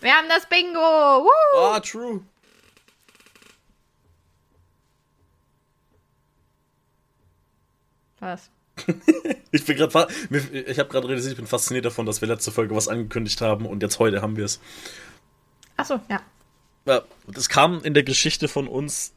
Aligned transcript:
Wir 0.00 0.12
haben 0.12 0.28
das 0.28 0.48
Bingo! 0.48 0.78
Woo! 0.78 1.58
Ah, 1.58 1.80
true. 1.80 2.20
Was? 8.20 8.50
Ich 9.50 9.64
bin 9.64 9.78
gerade, 9.78 10.08
ich 10.30 10.78
habe 10.78 10.90
gerade 10.90 11.08
realisiert, 11.08 11.32
ich 11.32 11.38
bin 11.38 11.46
fasziniert 11.46 11.86
davon, 11.86 12.04
dass 12.04 12.20
wir 12.20 12.28
letzte 12.28 12.52
Folge 12.52 12.76
was 12.76 12.86
angekündigt 12.86 13.40
haben 13.40 13.64
und 13.64 13.82
jetzt 13.82 13.98
heute 13.98 14.20
haben 14.20 14.36
wir 14.36 14.44
es. 14.44 14.60
Achso, 15.78 16.00
ja. 16.10 16.20
Ja, 16.84 17.02
das 17.26 17.48
kam 17.48 17.80
in 17.80 17.94
der 17.94 18.02
Geschichte 18.02 18.46
von 18.46 18.68
uns 18.68 19.14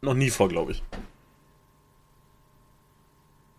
noch 0.00 0.14
nie 0.14 0.30
vor, 0.30 0.48
glaube 0.48 0.72
ich. 0.72 0.82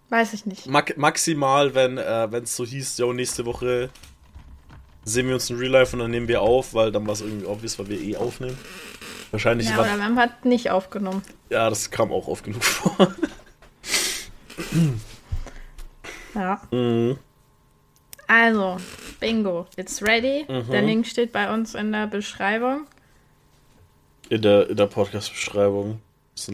Weiß 0.09 0.33
ich 0.33 0.45
nicht. 0.45 0.67
Max 0.67 0.97
maximal, 0.97 1.73
wenn 1.73 1.97
äh, 1.97 2.25
es 2.37 2.55
so 2.57 2.65
hieß, 2.65 2.97
jo, 2.97 3.13
nächste 3.13 3.45
Woche 3.45 3.89
sehen 5.07 5.27
wir 5.27 5.35
uns 5.35 5.49
in 5.49 5.57
Real 5.57 5.71
Life 5.71 5.95
und 5.95 5.99
dann 5.99 6.11
nehmen 6.11 6.27
wir 6.27 6.41
auf, 6.41 6.73
weil 6.73 6.91
dann 6.91 7.05
war 7.07 7.13
es 7.13 7.21
irgendwie 7.21 7.45
obvious, 7.45 7.79
weil 7.79 7.89
wir 7.89 7.99
eh 7.99 8.17
aufnehmen. 8.17 8.57
Wahrscheinlich. 9.31 9.69
Ja, 9.69 9.79
oder 9.79 10.15
halt 10.15 10.45
nicht 10.45 10.69
aufgenommen. 10.69 11.21
Ja, 11.49 11.69
das 11.69 11.91
kam 11.91 12.11
auch 12.11 12.27
oft 12.27 12.43
genug 12.43 12.63
vor. 12.63 13.13
ja. 16.35 16.61
Mhm. 16.71 17.17
Also, 18.27 18.77
Bingo, 19.19 19.67
it's 19.77 20.01
ready. 20.01 20.45
Mhm. 20.49 20.69
Der 20.69 20.81
Link 20.81 21.07
steht 21.07 21.31
bei 21.31 21.53
uns 21.53 21.75
in 21.75 21.91
der 21.91 22.07
Beschreibung. 22.07 22.85
In 24.29 24.41
der, 24.41 24.69
in 24.69 24.75
der 24.75 24.87
Podcast-Beschreibung. 24.87 26.01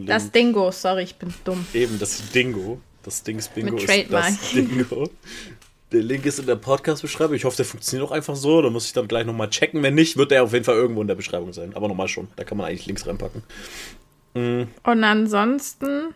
Das 0.05 0.31
Dingo, 0.31 0.71
sorry, 0.71 1.03
ich 1.03 1.15
bin 1.15 1.33
dumm. 1.43 1.65
Eben, 1.73 1.99
das 1.99 2.31
Dingo. 2.31 2.79
Das 3.01 3.21
Dings 3.21 3.49
Bingo 3.49 3.75
ist 3.75 4.11
das 4.11 4.51
Dingo. 4.51 5.09
Der 5.93 6.01
Link 6.01 6.25
ist 6.25 6.39
in 6.39 6.47
der 6.47 6.55
Podcast-Beschreibung. 6.55 7.35
Ich 7.35 7.45
hoffe, 7.45 7.57
der 7.57 7.65
funktioniert 7.65 8.09
auch 8.09 8.11
einfach 8.11 8.35
so. 8.35 8.63
Da 8.63 8.71
muss 8.71 8.87
ich 8.87 8.93
dann 8.93 9.07
gleich 9.07 9.27
nochmal 9.27 9.51
checken. 9.51 9.83
Wenn 9.83 9.93
nicht, 9.93 10.17
wird 10.17 10.31
der 10.31 10.43
auf 10.43 10.51
jeden 10.51 10.65
Fall 10.65 10.73
irgendwo 10.75 11.01
in 11.01 11.07
der 11.07 11.13
Beschreibung 11.13 11.53
sein. 11.53 11.75
Aber 11.75 11.87
nochmal 11.87 12.07
schon. 12.07 12.29
Da 12.35 12.43
kann 12.43 12.57
man 12.57 12.65
eigentlich 12.65 12.87
Links 12.87 13.05
reinpacken. 13.05 13.43
Mhm. 14.33 14.69
Und 14.83 15.03
ansonsten. 15.03 16.15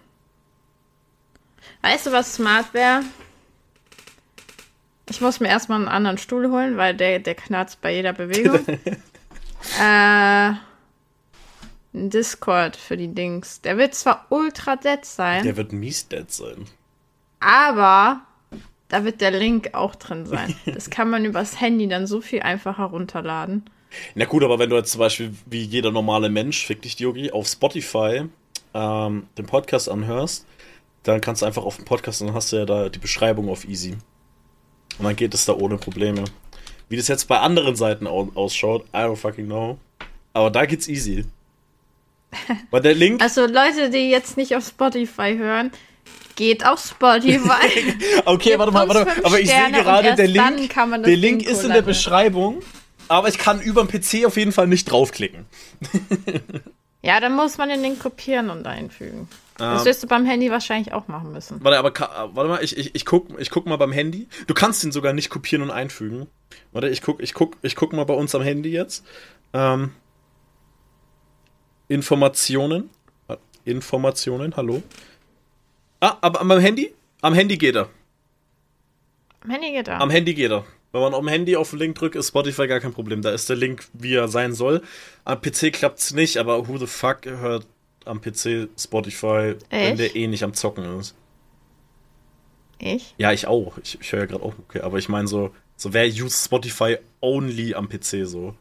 Weißt 1.83 2.07
du, 2.07 2.11
was 2.11 2.33
smart 2.33 2.73
wäre? 2.73 3.03
Ich 5.11 5.21
muss 5.21 5.39
mir 5.39 5.47
erstmal 5.47 5.77
einen 5.77 5.87
anderen 5.87 6.17
Stuhl 6.17 6.49
holen, 6.49 6.77
weil 6.77 6.95
der, 6.95 7.19
der 7.19 7.35
knarzt 7.35 7.79
bei 7.79 7.93
jeder 7.93 8.13
Bewegung. 8.13 8.65
äh 9.79 10.53
ein 11.93 12.09
Discord 12.09 12.75
für 12.75 12.97
die 12.97 13.13
Dings. 13.13 13.61
Der 13.61 13.77
wird 13.77 13.93
zwar 13.93 14.25
ultra 14.29 14.75
dead 14.75 15.05
sein. 15.05 15.43
Der 15.43 15.55
wird 15.55 15.71
mies 15.71 16.07
dead 16.07 16.31
sein. 16.31 16.65
Aber 17.39 18.21
da 18.89 19.03
wird 19.03 19.21
der 19.21 19.31
Link 19.31 19.73
auch 19.73 19.95
drin 19.95 20.25
sein. 20.25 20.55
Das 20.65 20.89
kann 20.89 21.09
man 21.09 21.25
übers 21.25 21.59
Handy 21.59 21.87
dann 21.87 22.07
so 22.07 22.21
viel 22.21 22.41
einfacher 22.41 22.85
runterladen. 22.85 23.69
Na 24.15 24.25
gut, 24.25 24.43
aber 24.43 24.59
wenn 24.59 24.69
du 24.69 24.75
jetzt 24.75 24.91
zum 24.91 24.99
Beispiel 24.99 25.33
wie 25.45 25.61
jeder 25.61 25.91
normale 25.91 26.29
Mensch, 26.29 26.65
fick 26.65 26.81
dich, 26.81 26.99
Yogi, 26.99 27.31
auf 27.31 27.47
Spotify 27.47 28.23
ähm, 28.73 29.27
den 29.37 29.45
Podcast 29.45 29.89
anhörst, 29.89 30.45
dann 31.03 31.21
kannst 31.21 31.41
du 31.41 31.45
einfach 31.45 31.63
auf 31.63 31.77
den 31.77 31.85
Podcast 31.85 32.21
und 32.21 32.27
dann 32.27 32.35
hast 32.35 32.51
du 32.51 32.57
ja 32.57 32.65
da 32.65 32.89
die 32.89 32.99
Beschreibung 32.99 33.49
auf 33.49 33.65
easy. 33.65 33.97
Und 34.97 35.05
dann 35.05 35.15
geht 35.15 35.33
es 35.33 35.45
da 35.45 35.53
ohne 35.53 35.77
Probleme. 35.77 36.25
Wie 36.89 36.97
das 36.97 37.07
jetzt 37.07 37.27
bei 37.27 37.39
anderen 37.39 37.75
Seiten 37.75 38.07
ausschaut, 38.07 38.85
I 38.93 38.97
don't 38.97 39.15
fucking 39.15 39.45
know. 39.45 39.77
Aber 40.33 40.51
da 40.51 40.65
geht's 40.65 40.87
easy. 40.87 41.25
Weil 42.71 42.81
der 42.81 42.93
Link. 42.93 43.21
Also 43.21 43.41
Leute, 43.45 43.89
die 43.89 44.09
jetzt 44.09 44.37
nicht 44.37 44.55
auf 44.55 44.65
Spotify 44.65 45.35
hören, 45.37 45.71
geht 46.37 46.65
auf 46.65 46.79
Spotify. 46.79 47.93
okay, 48.25 48.57
warte 48.57 48.71
mal, 48.71 48.87
warte 48.87 49.03
mal. 49.05 49.25
Aber 49.25 49.41
ich 49.41 49.49
sehe 49.49 49.71
gerade, 49.71 50.15
der 50.15 50.27
Link, 50.27 50.73
der 51.03 51.17
Link 51.17 51.45
ist 51.45 51.65
in 51.65 51.73
der 51.73 51.81
Beschreibung, 51.81 52.61
aber 53.09 53.27
ich 53.27 53.37
kann 53.37 53.59
über 53.59 53.83
den 53.83 53.89
PC 53.89 54.25
auf 54.25 54.37
jeden 54.37 54.53
Fall 54.53 54.67
nicht 54.67 54.89
draufklicken. 54.89 55.45
ja, 57.01 57.19
dann 57.19 57.35
muss 57.35 57.57
man 57.57 57.67
den 57.67 57.81
Link 57.81 57.99
kopieren 57.99 58.49
und 58.49 58.65
einfügen. 58.65 59.27
Das 59.57 59.81
ähm. 59.81 59.85
wirst 59.87 60.03
du 60.03 60.07
beim 60.07 60.25
Handy 60.25 60.51
wahrscheinlich 60.51 60.93
auch 60.93 61.07
machen 61.07 61.33
müssen. 61.33 61.61
Warte, 61.63 61.79
aber 61.79 62.35
warte 62.35 62.49
mal, 62.49 62.63
ich, 62.63 62.77
ich, 62.77 62.93
ich, 62.95 63.05
guck, 63.05 63.39
ich 63.39 63.49
guck 63.49 63.65
mal 63.65 63.77
beim 63.77 63.91
Handy. 63.91 64.27
Du 64.45 64.53
kannst 64.53 64.83
ihn 64.83 64.91
sogar 64.91 65.13
nicht 65.13 65.29
kopieren 65.29 65.63
und 65.63 65.71
einfügen. 65.71 66.27
Warte, 66.71 66.89
ich 66.89 67.01
guck, 67.01 67.21
ich 67.21 67.33
guck, 67.33 67.57
ich 67.63 67.75
guck 67.75 67.91
mal 67.93 68.05
bei 68.05 68.13
uns 68.13 68.35
am 68.35 68.43
Handy 68.43 68.69
jetzt. 68.69 69.03
Ähm, 69.53 69.91
Informationen. 71.87 72.89
Informationen, 73.65 74.55
hallo. 74.55 74.81
Ah, 75.99 76.17
aber 76.21 76.41
am 76.41 76.51
Handy? 76.51 76.93
Am 77.21 77.33
Handy 77.33 77.57
geht 77.57 77.75
er. 77.75 77.89
Am 79.41 79.49
Handy 79.51 79.71
geht 79.71 79.87
er. 79.87 80.01
Am 80.01 80.09
Handy 80.09 80.33
geht 80.33 80.51
er. 80.51 80.65
Wenn 80.91 81.01
man 81.01 81.13
am 81.13 81.27
Handy 81.27 81.55
auf 81.55 81.71
den 81.71 81.79
Link 81.79 81.95
drückt, 81.95 82.15
ist 82.15 82.29
Spotify 82.29 82.67
gar 82.67 82.79
kein 82.79 82.93
Problem. 82.93 83.21
Da 83.21 83.31
ist 83.31 83.49
der 83.49 83.55
Link, 83.55 83.87
wie 83.93 84.13
er 84.13 84.27
sein 84.27 84.53
soll. 84.53 84.81
Am 85.25 85.41
PC 85.41 85.73
klappt 85.73 85.99
es 85.99 86.13
nicht, 86.13 86.37
aber 86.37 86.67
who 86.67 86.77
the 86.77 86.87
fuck 86.87 87.25
hört 87.25 87.67
am 88.05 88.21
PC 88.21 88.69
Spotify, 88.79 89.55
Echt? 89.69 89.69
wenn 89.69 89.97
der 89.97 90.15
eh 90.15 90.27
nicht 90.27 90.43
am 90.43 90.53
Zocken 90.53 90.99
ist? 90.99 91.15
Ich? 92.79 93.15
Ja, 93.17 93.31
ich 93.33 93.47
auch. 93.47 93.77
Ich, 93.79 93.99
ich 93.99 94.11
höre 94.11 94.21
ja 94.21 94.25
gerade 94.27 94.43
auch, 94.43 94.53
okay. 94.59 94.81
Aber 94.81 94.97
ich 94.97 95.09
meine 95.09 95.27
so, 95.27 95.53
so 95.75 95.93
wer 95.93 96.07
use 96.07 96.45
Spotify 96.45 96.97
only 97.21 97.73
am 97.73 97.89
PC 97.89 98.25
so? 98.25 98.55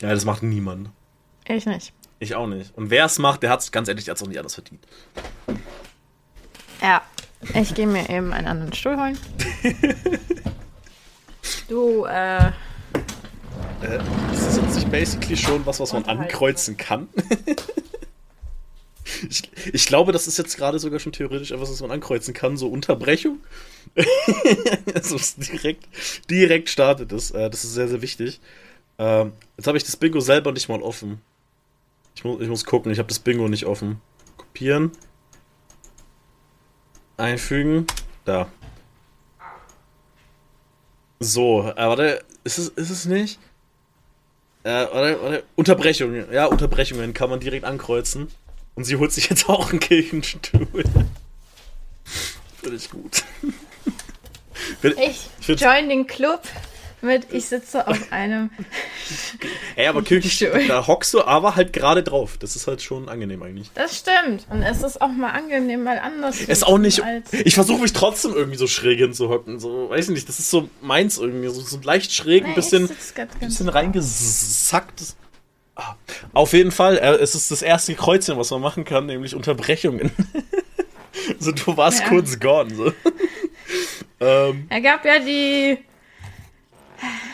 Ja, 0.00 0.10
das 0.10 0.24
macht 0.24 0.42
niemand. 0.42 0.90
Ich 1.48 1.66
nicht. 1.66 1.92
Ich 2.22 2.36
auch 2.36 2.46
nicht. 2.46 2.72
Und 2.76 2.90
wer 2.90 3.06
es 3.06 3.18
macht, 3.18 3.42
der 3.42 3.50
hat 3.50 3.62
es 3.62 3.72
ganz 3.72 3.88
ehrlich 3.88 4.06
jetzt 4.06 4.22
auch 4.22 4.28
nicht 4.28 4.38
anders 4.38 4.54
verdient. 4.54 4.86
Ja. 6.80 7.02
Ich 7.52 7.74
gehe 7.74 7.88
mir 7.88 8.08
eben 8.08 8.32
einen 8.32 8.46
anderen 8.46 8.72
Stuhl 8.72 8.96
holen. 8.96 9.18
du, 11.68 12.04
äh. 12.04 12.46
äh 12.46 12.50
ist 14.32 14.46
das 14.46 14.56
jetzt 14.56 14.74
nicht 14.76 14.92
basically 14.92 15.36
schon 15.36 15.66
was, 15.66 15.80
was 15.80 15.92
man 15.92 16.04
ankreuzen 16.04 16.76
kann? 16.76 17.08
ich, 19.28 19.50
ich 19.72 19.86
glaube, 19.86 20.12
das 20.12 20.28
ist 20.28 20.38
jetzt 20.38 20.56
gerade 20.56 20.78
sogar 20.78 21.00
schon 21.00 21.10
theoretisch 21.10 21.50
etwas, 21.50 21.72
was 21.72 21.80
man 21.80 21.90
ankreuzen 21.90 22.34
kann, 22.34 22.56
so 22.56 22.68
Unterbrechung. 22.68 23.40
also 24.94 25.18
direkt, 25.38 25.88
direkt 26.30 26.68
startet 26.68 27.10
es. 27.10 27.32
Äh, 27.32 27.50
das 27.50 27.64
ist 27.64 27.74
sehr, 27.74 27.88
sehr 27.88 28.00
wichtig. 28.00 28.40
Ähm, 29.00 29.32
jetzt 29.56 29.66
habe 29.66 29.76
ich 29.76 29.82
das 29.82 29.96
Bingo 29.96 30.20
selber 30.20 30.52
nicht 30.52 30.68
mal 30.68 30.82
offen. 30.82 31.20
Ich 32.14 32.24
muss, 32.24 32.40
ich 32.40 32.48
muss 32.48 32.64
gucken, 32.64 32.92
ich 32.92 32.98
habe 32.98 33.08
das 33.08 33.18
Bingo 33.18 33.48
nicht 33.48 33.66
offen. 33.66 34.00
Kopieren. 34.36 34.92
Einfügen. 37.16 37.86
Da. 38.24 38.50
So, 41.20 41.62
äh, 41.62 41.76
warte, 41.76 42.24
ist 42.44 42.58
es, 42.58 42.68
ist 42.68 42.90
es 42.90 43.04
nicht? 43.06 43.38
Äh, 44.64 44.70
warte, 44.70 45.22
warte. 45.22 45.44
Unterbrechungen. 45.56 46.32
Ja, 46.32 46.46
Unterbrechungen 46.46 47.14
kann 47.14 47.30
man 47.30 47.40
direkt 47.40 47.64
ankreuzen. 47.64 48.28
Und 48.74 48.84
sie 48.84 48.96
holt 48.96 49.12
sich 49.12 49.28
jetzt 49.28 49.48
auch 49.48 49.70
einen 49.70 49.80
Kirchenstuhl. 49.80 50.66
Finde 52.62 52.76
ich 52.76 52.90
gut. 52.90 53.24
ich, 54.82 55.28
ich 55.40 55.60
join 55.60 55.88
den 55.88 56.06
Club 56.06 56.42
mit 57.02 57.26
ich 57.32 57.46
sitze 57.46 57.86
auf 57.86 57.98
einem. 58.10 58.50
Ey, 59.76 59.86
aber 59.86 60.02
Kirchenstuhl, 60.02 60.64
da 60.68 60.86
hockst 60.86 61.12
du 61.14 61.22
aber 61.22 61.56
halt 61.56 61.72
gerade 61.72 62.02
drauf. 62.02 62.36
Das 62.38 62.56
ist 62.56 62.66
halt 62.66 62.82
schon 62.82 63.08
angenehm 63.08 63.42
eigentlich. 63.42 63.70
Das 63.74 63.98
stimmt. 63.98 64.46
Und 64.50 64.62
es 64.62 64.82
ist 64.82 65.00
auch 65.00 65.10
mal 65.12 65.30
angenehm, 65.30 65.84
mal 65.84 65.98
anders. 65.98 66.40
Es 66.40 66.48
ist 66.48 66.66
auch 66.66 66.78
nicht. 66.78 67.02
Ich 67.44 67.54
versuche 67.54 67.82
mich 67.82 67.92
trotzdem 67.92 68.34
irgendwie 68.34 68.58
so 68.58 68.66
schräg 68.66 68.98
hinzuhocken. 68.98 69.58
So, 69.58 69.90
weiß 69.90 70.08
ich 70.08 70.14
nicht, 70.14 70.28
das 70.28 70.38
ist 70.38 70.50
so 70.50 70.68
meins 70.80 71.18
irgendwie. 71.18 71.48
So, 71.48 71.60
so 71.60 71.78
leicht 71.82 72.12
schräg, 72.12 72.44
ein 72.44 72.54
bisschen, 72.54 72.88
bisschen 73.40 73.68
reingesackt. 73.68 75.02
Ah, 75.74 75.94
auf 76.34 76.52
jeden 76.52 76.70
Fall, 76.70 76.98
äh, 76.98 77.14
es 77.14 77.34
ist 77.34 77.50
das 77.50 77.62
erste 77.62 77.94
Kreuzchen, 77.94 78.36
was 78.36 78.50
man 78.50 78.60
machen 78.60 78.84
kann, 78.84 79.06
nämlich 79.06 79.34
Unterbrechungen. 79.34 80.10
so, 81.38 81.50
du 81.52 81.76
warst 81.76 82.00
ja. 82.00 82.08
kurz 82.08 82.38
gone. 82.38 82.74
So. 82.74 82.92
ähm, 84.20 84.66
er 84.68 84.80
gab 84.82 85.04
ja 85.06 85.18
die 85.18 85.78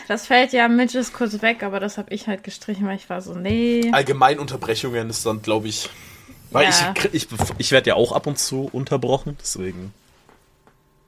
das 0.09 0.25
fällt 0.25 0.53
ja 0.53 0.67
Midges 0.67 1.13
kurz 1.13 1.39
weg, 1.43 1.61
aber 1.61 1.79
das 1.79 1.99
habe 1.99 2.11
ich 2.11 2.25
halt 2.25 2.43
gestrichen, 2.43 2.87
weil 2.87 2.95
ich 2.95 3.07
war 3.11 3.21
so, 3.21 3.35
nee. 3.35 3.91
Allgemein 3.91 4.39
Unterbrechungen 4.39 5.07
ist 5.07 5.23
dann, 5.23 5.43
glaube 5.43 5.67
ich. 5.67 5.87
Weil 6.49 6.63
ja. 6.63 6.93
ich, 7.13 7.13
ich, 7.13 7.27
ich 7.59 7.71
werde 7.71 7.89
ja 7.89 7.95
auch 7.95 8.11
ab 8.11 8.25
und 8.25 8.39
zu 8.39 8.67
unterbrochen, 8.71 9.37
deswegen 9.39 9.93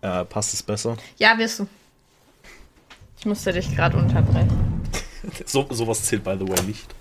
äh, 0.01 0.23
passt 0.23 0.53
es 0.53 0.61
besser. 0.61 0.97
Ja, 1.17 1.35
wirst 1.39 1.61
du. 1.61 1.67
Ich 3.17 3.25
musste 3.25 3.51
dich 3.51 3.75
gerade 3.75 3.97
unterbrechen. 3.97 4.83
so, 5.47 5.65
sowas 5.71 6.03
zählt, 6.03 6.23
by 6.23 6.35
the 6.39 6.47
way, 6.47 6.61
nicht. 6.67 6.93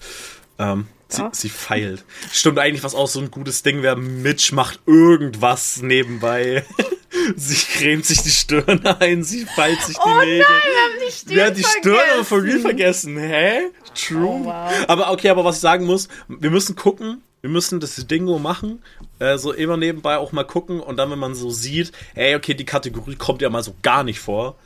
Ähm, 0.58 0.86
sie, 1.08 1.28
sie, 1.32 1.48
feilt. 1.50 2.06
Stimmt 2.32 2.58
eigentlich, 2.58 2.82
was 2.82 2.94
auch 2.94 3.08
so 3.08 3.20
ein 3.20 3.30
gutes 3.30 3.62
Ding 3.62 3.82
wäre. 3.82 3.96
Mitch 3.96 4.54
macht 4.54 4.80
irgendwas 4.86 5.82
nebenbei. 5.82 6.64
sie 7.36 7.66
cremt 7.78 8.06
sich 8.06 8.22
die 8.22 8.30
Stirn 8.30 8.84
ein, 8.86 9.22
sie 9.22 9.46
feilt 9.46 9.80
sich 9.82 9.96
die 9.96 10.02
oh 10.08 10.18
Nägel. 10.18 10.38
Nein, 10.38 10.48
wir 10.48 10.82
haben 10.82 11.06
die 11.06 11.12
Stirn 11.12 11.36
Ja, 11.36 11.50
die 11.50 11.64
Stirn 11.64 12.00
aber 12.14 12.24
von 12.24 12.42
mir 12.42 12.60
vergessen. 12.60 13.18
Hä? 13.18 13.70
True. 13.94 14.26
Oh, 14.26 14.44
wow. 14.44 14.72
Aber 14.88 15.10
okay, 15.10 15.28
aber 15.28 15.44
was 15.44 15.56
ich 15.56 15.60
sagen 15.60 15.86
muss, 15.86 16.08
wir 16.28 16.50
müssen 16.50 16.76
gucken, 16.76 17.22
wir 17.40 17.50
müssen 17.50 17.80
das 17.80 17.94
Dingo 18.06 18.38
machen, 18.38 18.82
äh, 19.18 19.38
so 19.38 19.52
immer 19.52 19.76
nebenbei 19.76 20.18
auch 20.18 20.32
mal 20.32 20.44
gucken 20.44 20.80
und 20.80 20.96
dann, 20.96 21.10
wenn 21.10 21.18
man 21.18 21.34
so 21.34 21.50
sieht, 21.50 21.92
hey, 22.14 22.34
okay, 22.34 22.54
die 22.54 22.66
Kategorie 22.66 23.16
kommt 23.16 23.42
ja 23.42 23.50
mal 23.50 23.62
so 23.62 23.74
gar 23.82 24.04
nicht 24.04 24.20
vor, 24.20 24.56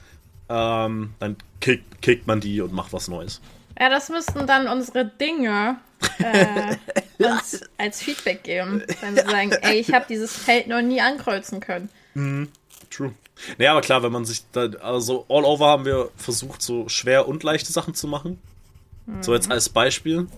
ähm, 0.49 1.15
dann 1.21 1.37
kickt, 1.61 2.03
kickt 2.03 2.27
man 2.27 2.41
die 2.41 2.61
und 2.61 2.73
macht 2.73 2.93
was 2.93 3.09
Neues. 3.09 3.41
Ja, 3.79 3.89
das 3.89 4.09
müssten 4.09 4.47
dann 4.47 4.69
unsere 4.69 5.05
Dinge 5.05 5.79
äh, 6.19 6.77
uns 7.19 7.61
als 7.79 8.03
Feedback 8.03 8.45
geben. 8.45 8.83
Wenn 9.01 9.17
sie 9.17 9.23
sagen, 9.23 9.53
ey, 9.63 9.79
ich 9.79 9.93
habe 9.93 10.07
dieses 10.09 10.37
Feld 10.37 10.69
noch 10.69 10.83
nie 10.83 11.01
ankreuzen 11.01 11.61
können. 11.61 11.89
True. 12.91 13.13
Naja, 13.59 13.73
aber 13.73 13.81
klar, 13.81 14.03
wenn 14.03 14.13
man 14.13 14.25
sich 14.25 14.43
da, 14.53 14.67
also 14.81 15.27
all 15.29 15.45
over 15.45 15.67
haben 15.67 15.85
wir 15.85 16.11
versucht, 16.17 16.63
so 16.63 16.89
schwer 16.89 17.27
und 17.27 17.43
leichte 17.43 17.73
Sachen 17.73 17.95
zu 17.95 18.07
machen. 18.07 18.39
So 19.21 19.35
jetzt 19.35 19.51
als 19.51 19.69
Beispiel. 19.69 20.29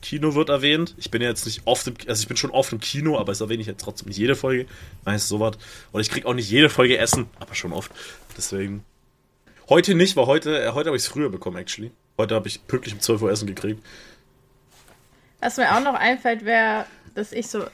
Kino 0.00 0.34
wird 0.34 0.48
erwähnt. 0.48 0.94
Ich 0.96 1.10
bin 1.10 1.20
ja 1.20 1.28
jetzt 1.28 1.44
nicht 1.44 1.62
oft 1.64 1.86
im, 1.88 1.94
also 2.06 2.22
ich 2.22 2.28
bin 2.28 2.36
schon 2.36 2.50
oft 2.50 2.72
im 2.72 2.80
Kino, 2.80 3.18
aber 3.18 3.32
das 3.32 3.40
erwähne 3.40 3.60
ich 3.60 3.66
jetzt 3.66 3.82
trotzdem 3.82 4.08
nicht 4.08 4.16
jede 4.16 4.36
Folge. 4.36 4.66
Meist 5.04 5.28
sowas. 5.28 5.58
Und 5.92 6.00
ich 6.00 6.08
krieg 6.08 6.24
auch 6.24 6.34
nicht 6.34 6.48
jede 6.48 6.70
Folge 6.70 6.98
Essen, 6.98 7.26
aber 7.40 7.54
schon 7.54 7.72
oft. 7.72 7.90
Deswegen. 8.36 8.84
Heute 9.68 9.94
nicht, 9.94 10.16
weil 10.16 10.26
heute, 10.26 10.62
äh, 10.62 10.70
heute 10.72 10.88
habe 10.88 10.96
ich 10.96 11.02
es 11.02 11.08
früher 11.08 11.28
bekommen, 11.28 11.56
actually. 11.56 11.90
Heute 12.16 12.34
habe 12.34 12.48
ich 12.48 12.66
pünktlich 12.66 12.94
um 12.94 13.00
12 13.00 13.22
Uhr 13.22 13.30
Essen 13.30 13.46
gekriegt. 13.46 13.84
Was 15.40 15.56
mir 15.56 15.76
auch 15.76 15.82
noch 15.82 15.94
einfällt, 15.94 16.44
wäre, 16.44 16.86
dass 17.14 17.32
ich 17.32 17.48
so 17.48 17.66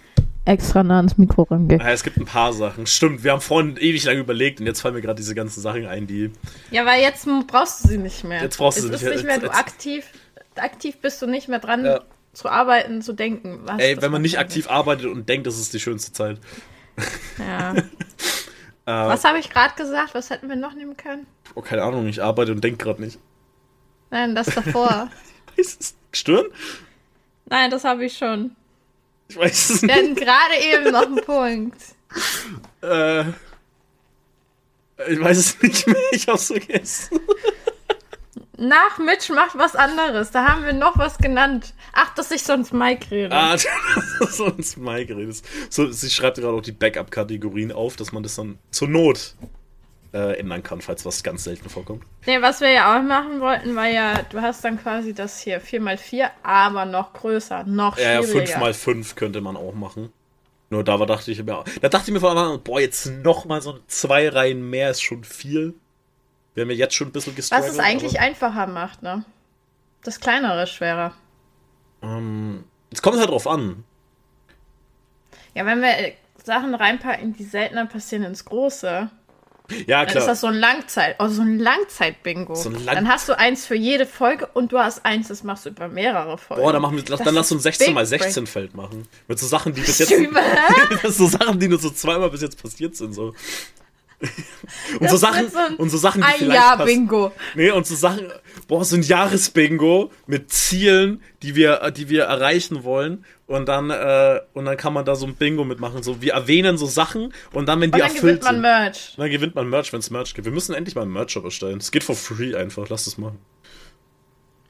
extra 0.45 0.83
nah 0.83 0.97
ans 0.99 1.17
Mikro 1.19 1.43
rangehe. 1.45 1.79
Ja, 1.79 1.91
es 1.91 2.03
gibt 2.03 2.17
ein 2.19 2.25
paar 2.27 2.53
Sachen. 2.53 2.87
Stimmt, 2.87 3.25
wir 3.25 3.33
haben 3.33 3.41
vorhin 3.41 3.77
ewig 3.77 4.05
lang 4.05 4.19
überlegt 4.19 4.61
und 4.61 4.67
jetzt 4.67 4.81
fallen 4.81 4.95
mir 4.95 5.01
gerade 5.03 5.17
diese 5.17 5.35
ganzen 5.35 5.61
Sachen 5.61 5.87
ein, 5.87 6.07
die. 6.07 6.31
Ja, 6.71 6.85
weil 6.87 7.01
jetzt 7.03 7.27
brauchst 7.47 7.85
du 7.85 7.89
sie 7.89 7.99
nicht 7.99 8.25
mehr. 8.25 8.43
Jetzt 8.43 8.59
brauchst 8.59 8.79
du 8.79 8.83
sie 8.83 8.89
nicht 8.91 8.97
ist 9.03 9.05
mehr. 9.05 9.15
nicht 9.15 9.25
mehr. 9.27 9.39
Du 9.39 9.47
Jetzt- 9.47 9.57
aktiv, 9.59 10.05
aktiv 10.57 10.97
bist 11.01 11.21
du 11.23 11.27
nicht 11.27 11.49
mehr 11.49 11.59
dran 11.61 11.85
Ja. 11.85 12.01
zu 12.33 12.49
arbeiten, 12.49 13.01
zu 13.03 13.13
denken. 13.15 13.61
Was 13.65 13.79
Ey, 13.81 14.01
wenn 14.03 14.11
man 14.13 14.23
nicht 14.23 14.39
aktiv 14.39 14.69
arbeitet 14.69 15.07
und 15.07 15.29
denkt, 15.29 15.47
das 15.47 15.59
ist 15.59 15.73
die 15.73 15.81
schönste 15.81 16.13
Zeit. 16.13 16.39
Ja. 17.39 17.75
Äh, 18.87 18.91
Was 18.93 19.25
habe 19.25 19.39
ich 19.39 19.49
gerade 19.49 19.75
gesagt? 19.77 20.15
Was 20.15 20.29
hätten 20.29 20.47
wir 20.51 20.57
noch 20.57 20.75
nehmen 20.75 20.95
können? 20.95 21.27
oh, 21.55 21.63
keine 21.63 21.83
Ahnung, 21.85 22.07
ich 22.07 22.23
arbeite 22.23 22.53
und 22.53 22.63
denke 22.63 22.85
gerade 22.85 23.01
nicht. 23.01 23.19
Nein, 24.11 24.35
das 24.35 24.49
davor. 24.49 25.09
Ist 25.57 25.97
Stirn? 26.13 26.45
Nein, 27.47 27.71
das 27.71 27.85
habe 27.85 28.05
ich 28.05 28.15
schon. 28.19 28.55
Ich 29.29 29.37
weiß 29.37 29.71
es 29.71 29.83
Wir 29.83 29.89
nicht. 29.89 29.97
hatten 29.97 30.15
gerade 30.15 30.55
eben 30.61 30.93
noch 30.93 31.03
einen 31.07 31.17
Punkt. 31.25 31.83
Äh, 32.83 33.25
ich 35.09 35.19
weiß 35.21 35.37
es 35.39 35.63
nicht 35.63 35.87
mehr, 35.87 35.97
ich 36.13 36.29
hab's 36.29 36.47
vergessen. 36.49 37.19
Nach 38.57 38.99
Mitch 38.99 39.33
macht 39.35 39.59
was 39.59 39.75
anderes. 39.75 40.31
Da 40.31 40.47
haben 40.47 40.65
wir 40.65 40.73
noch 40.75 40.97
was 40.97 41.19
genannt. 41.19 41.75
Ach, 41.93 42.15
dass 42.15 42.31
ich 42.31 42.43
sonst 42.45 42.73
Mike 42.73 43.11
rede. 43.11 43.35
Ah, 43.35 43.53
das 43.53 43.67
ist 44.21 44.41
uns 44.41 44.77
Mike 44.77 45.07
geredet. 45.07 45.43
So, 45.71 45.91
sie 45.91 46.11
schreibt 46.11 46.37
gerade 46.39 46.55
auch 46.57 46.61
die 46.61 46.73
Backup-Kategorien 46.73 47.73
auf, 47.73 47.97
dass 47.97 48.13
man 48.13 48.23
das 48.23 48.37
dann 48.37 48.59
zur 48.71 48.87
Not 48.89 49.35
äh, 50.15 50.39
ändern 50.39 50.63
kann, 50.63 50.81
falls 50.81 51.05
was 51.05 51.23
ganz 51.23 51.45
selten 51.45 51.69
vorkommt. 51.69 52.05
Nee, 52.25 52.41
was 52.41 52.61
wir 52.61 52.71
ja 52.71 52.97
auch 52.97 53.03
machen 53.03 53.41
wollten, 53.41 53.75
war 53.77 53.87
ja, 53.89 54.23
du 54.31 54.41
hast 54.41 54.65
dann 54.65 54.81
quasi 54.81 55.13
das 55.13 55.41
hier 55.41 55.61
4x4, 55.61 56.31
aber 56.43 56.85
noch 56.85 57.13
größer, 57.13 57.65
noch 57.65 57.99
Ja, 57.99 58.13
ja, 58.15 58.23
schwieriger. 58.23 58.59
5x5 58.63 59.15
könnte 59.17 59.41
man 59.41 59.57
auch 59.57 59.75
machen. 59.75 60.13
Nur 60.71 60.83
da 60.85 60.99
war, 60.99 61.07
dachte 61.07 61.31
ich 61.31 61.43
mir, 61.45 61.65
da 61.83 61.89
dachte 61.89 62.05
ich 62.11 62.13
mir 62.15 62.21
vor 62.21 62.31
allem, 62.37 62.63
boah, 62.63 62.81
jetzt 62.81 63.07
noch 63.07 63.45
mal 63.45 63.61
so 63.61 63.79
zwei 63.89 64.29
Reihen 64.29 64.71
mehr 64.71 64.91
ist 64.91 65.03
schon 65.03 65.25
viel. 65.25 65.75
Wir 66.55 66.63
haben 66.63 66.71
ja 66.71 66.77
jetzt 66.77 66.95
schon 66.95 67.09
ein 67.09 67.13
bisschen 67.13 67.33
Was 67.33 67.37
gestruggelt. 67.51 67.73
es 67.73 67.79
eigentlich 67.81 68.21
einfacher 68.21 68.67
macht, 68.69 69.03
ne? 69.03 69.25
Das 70.05 70.21
kleinere 70.21 70.63
ist 70.63 70.71
schwerer. 70.71 71.13
ähm, 72.03 72.65
Es 72.93 73.03
kommt 73.03 73.19
halt 73.19 73.31
drauf 73.31 73.47
an. 73.47 73.83
Ja, 75.55 75.67
wenn 75.67 75.81
wir 75.83 76.13
Sachen 76.43 76.75
reinpacken, 76.75 77.33
die 77.35 77.45
seltener 77.45 77.87
passieren 77.87 78.25
ins 78.25 78.45
Große, 78.45 79.11
Ja, 79.87 80.01
dann 80.01 80.09
ist 80.09 80.13
klar. 80.13 80.27
das 80.27 80.41
so 80.43 80.47
ein 80.49 80.55
Langzeit, 80.55 81.17
oh, 81.19 81.29
so 81.29 81.41
ein 81.41 81.59
Langzeit-Bingo. 81.59 82.55
So 82.55 82.69
ein 82.69 82.85
Lang- 82.85 82.95
dann 82.97 83.09
hast 83.09 83.29
du 83.31 83.39
eins 83.39 83.65
für 83.65 83.75
jede 83.75 84.05
Folge 84.05 84.47
und 84.53 84.73
du 84.73 84.79
hast 84.79 85.07
eins, 85.07 85.29
das 85.29 85.43
machst 85.43 85.65
du 85.65 85.71
über 85.71 85.89
mehrere 85.89 86.37
Folgen. 86.37 86.63
Boah, 86.63 86.73
dann, 86.73 86.83
machen 86.83 86.97
wir, 86.97 87.03
Das 87.03 87.21
dann 87.23 87.35
lass 87.35 87.51
uns 87.51 87.63
16 87.63 87.87
Big 87.87 87.95
mal 87.95 88.07
Break. 88.07 88.23
16 88.23 88.47
Feld 88.47 88.75
machen. 88.75 89.09
Mit 89.27 89.39
so 89.39 89.47
Sachen, 89.47 89.73
die 89.73 89.81
bis 89.81 89.99
jetzt. 90.01 90.13
Das 91.03 91.17
so 91.17 91.27
Sachen, 91.27 91.59
die 91.59 91.69
nur 91.69 91.79
so 91.79 91.89
zweimal 91.91 92.29
bis 92.31 92.43
jetzt 92.43 92.63
passiert 92.63 92.95
sind. 92.95 93.15
So. 93.15 93.33
Und 94.95 95.03
Das 95.03 95.11
so 95.11 95.17
Sachen, 95.17 95.51
so 95.51 95.59
ein 95.59 95.75
und 95.77 95.91
so 95.91 95.99
Sachen, 95.99 96.21
die 96.23 96.27
Ein 96.27 96.35
vielleicht 96.39 96.55
Jahr. 96.61 96.85
Bingo. 96.85 97.33
Nee, 97.57 97.71
und 97.73 97.87
so 97.87 97.95
Sachen, 97.95 98.33
boah, 98.69 98.85
so 98.85 98.97
ein 98.97 99.03
Jahresbingo 99.03 100.11
mit 100.27 100.51
Zielen, 100.53 101.23
die 101.43 101.55
wir, 101.57 101.91
die 101.91 102.09
wir 102.09 102.25
erreichen 102.25 102.85
wollen. 102.85 103.25
Und 103.47 103.67
dann, 103.67 103.91
äh, 103.91 104.41
und 104.55 104.65
dann 104.65 104.77
kann 104.79 104.95
man 104.95 105.05
da 105.05 105.15
so 105.17 105.27
ein 105.27 105.35
Bingo 105.35 105.65
mitmachen. 105.65 106.03
So, 106.03 106.23
wir 106.23 106.33
erwähnen 106.33 106.79
so 106.79 106.87
Sachen 106.87 107.35
und 107.53 107.67
dann, 107.67 107.79
wenn 107.83 107.91
die 107.91 107.97
Und 107.97 108.01
dann 108.01 108.15
erfüllt 108.17 108.41
gewinnt 108.41 108.43
man 108.45 108.55
sind, 108.55 108.63
Merch. 108.63 109.15
dann 109.19 109.31
gewinnt 109.31 109.55
man 109.55 109.69
Merch, 109.69 109.93
wenn 109.93 110.01
es 110.01 110.11
Merch 110.11 110.33
gibt. 110.35 110.47
Wir 110.47 110.53
müssen 110.53 110.75
endlich 110.75 110.95
mal 110.95 111.03
einen 111.03 111.13
Merch-Shop 111.13 111.45
erstellen. 111.45 111.77
Es 111.79 111.91
geht 111.91 112.05
for 112.05 112.17
free 112.17 112.55
einfach. 112.55 112.89
Lass 112.89 113.05
das 113.05 113.19
machen. 113.19 113.39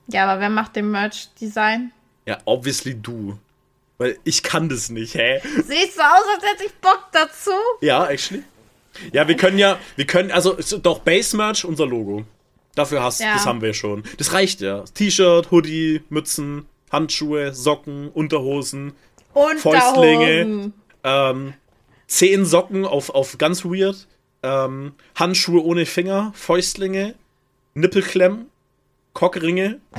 Ja, 0.08 0.26
aber 0.28 0.40
wer 0.40 0.50
macht 0.50 0.74
den 0.76 0.90
Merch-Design? 0.90 1.92
Ja, 2.26 2.38
obviously 2.46 2.94
du. 3.00 3.38
Weil 3.98 4.18
ich 4.24 4.42
kann 4.42 4.68
das 4.68 4.90
nicht, 4.90 5.14
hä? 5.14 5.40
Siehst 5.44 5.94
so 5.94 6.02
aus, 6.02 6.24
als 6.34 6.44
hätte 6.44 6.64
ich 6.66 6.74
Bock 6.80 7.04
dazu. 7.12 7.52
Ja, 7.80 8.06
actually. 8.08 8.42
Ja, 9.12 9.26
wir 9.28 9.36
können 9.36 9.58
ja, 9.58 9.78
wir 9.96 10.04
können, 10.06 10.30
also 10.32 10.60
so- 10.60 10.78
doch 10.78 10.98
Base 11.00 11.36
Merch, 11.36 11.64
unser 11.64 11.86
Logo. 11.86 12.24
Dafür 12.74 13.04
hast, 13.04 13.20
Ja. 13.20 13.34
das 13.34 13.46
haben 13.46 13.62
wir 13.62 13.72
schon. 13.72 14.02
Das 14.18 14.32
reicht 14.32 14.60
ja. 14.60 14.82
T-Shirt, 14.82 15.52
Hoodie, 15.52 16.02
Mützen, 16.08 16.66
Handschuhe, 16.94 17.52
Socken, 17.52 18.08
Unterhosen, 18.08 18.92
Fäustlinge. 19.34 20.44
Unterhosen. 20.44 20.72
ähm, 21.02 21.54
zehn 22.06 22.44
Socken 22.44 22.84
auf, 22.86 23.10
auf 23.10 23.36
ganz 23.38 23.64
weird, 23.64 24.06
ähm, 24.42 24.92
Handschuhe 25.16 25.62
ohne 25.64 25.86
Finger, 25.86 26.32
Fäustlinge, 26.36 27.14
Nippelklemmen, 27.74 28.46
Cockringe. 29.12 29.80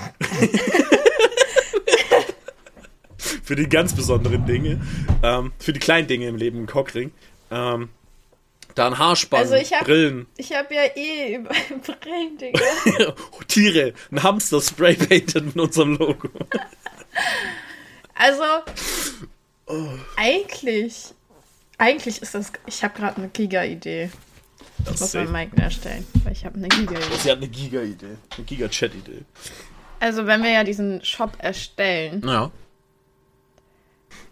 für 3.17 3.55
die 3.55 3.67
ganz 3.69 3.95
besonderen 3.95 4.45
Dinge. 4.45 4.81
Ähm, 5.23 5.51
für 5.59 5.73
die 5.73 5.79
kleinen 5.79 6.07
Dinge 6.07 6.27
im 6.27 6.35
Leben 6.35 6.63
ein 6.63 6.67
Cockring. 6.67 7.11
Ähm, 7.51 7.89
dann 8.75 8.97
Haarspannen, 8.97 9.43
Also 9.45 9.55
ich 9.55 9.73
hab- 9.73 9.85
Brillen, 9.85 10.25
Ich 10.37 10.53
habe 10.53 10.73
ja 10.73 10.81
eh 10.95 11.35
über 11.35 11.49
Brillen, 12.01 12.37
Digga. 12.37 13.15
Tiere, 13.47 13.93
ein 14.11 14.23
Hamster 14.23 14.61
Spraypainted 14.61 15.45
mit 15.45 15.57
unserem 15.57 15.95
Logo. 15.97 16.29
Also, 18.17 18.43
eigentlich, 20.15 21.13
eigentlich 21.77 22.21
ist 22.21 22.33
das, 22.33 22.51
ich 22.65 22.83
habe 22.83 22.97
gerade 22.97 23.17
eine 23.17 23.27
Giga-Idee. 23.27 24.09
Ich 24.79 24.85
Das 24.85 25.01
muss 25.01 25.13
mal 25.13 25.27
Mike 25.27 25.57
erstellen, 25.61 26.05
weil 26.23 26.33
ich 26.33 26.45
habe 26.45 26.55
eine 26.55 26.67
Giga-Idee. 26.69 27.17
Sie 27.17 27.29
hat 27.31 27.37
eine 27.37 27.47
Giga-Idee. 27.47 28.17
Eine 28.37 28.45
Giga-Chat-Idee. 28.45 29.23
Also, 29.99 30.27
wenn 30.27 30.43
wir 30.43 30.51
ja 30.51 30.63
diesen 30.63 31.03
Shop 31.03 31.33
erstellen, 31.39 32.21
Ja. 32.25 32.51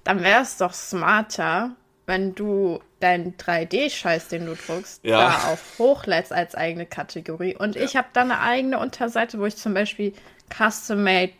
dann 0.03 0.21
wäre 0.23 0.41
es 0.43 0.57
doch 0.57 0.73
smarter, 0.73 1.71
wenn 2.05 2.35
du 2.35 2.81
deinen 2.99 3.35
3D-Scheiß, 3.37 4.27
den 4.29 4.45
du 4.45 4.55
druckst, 4.55 5.03
Ja. 5.03 5.17
da 5.29 5.53
auch 5.53 5.79
hochlädst 5.79 6.31
als 6.31 6.55
eigene 6.55 6.85
Kategorie. 6.85 7.55
Und 7.55 7.75
ich 7.75 7.95
habe 7.95 8.07
dann 8.13 8.31
eine 8.31 8.39
eigene 8.41 8.79
Unterseite, 8.79 9.39
wo 9.39 9.45
ich 9.45 9.55
zum 9.55 9.73
Beispiel 9.73 10.13
Custom-Made, 10.55 11.33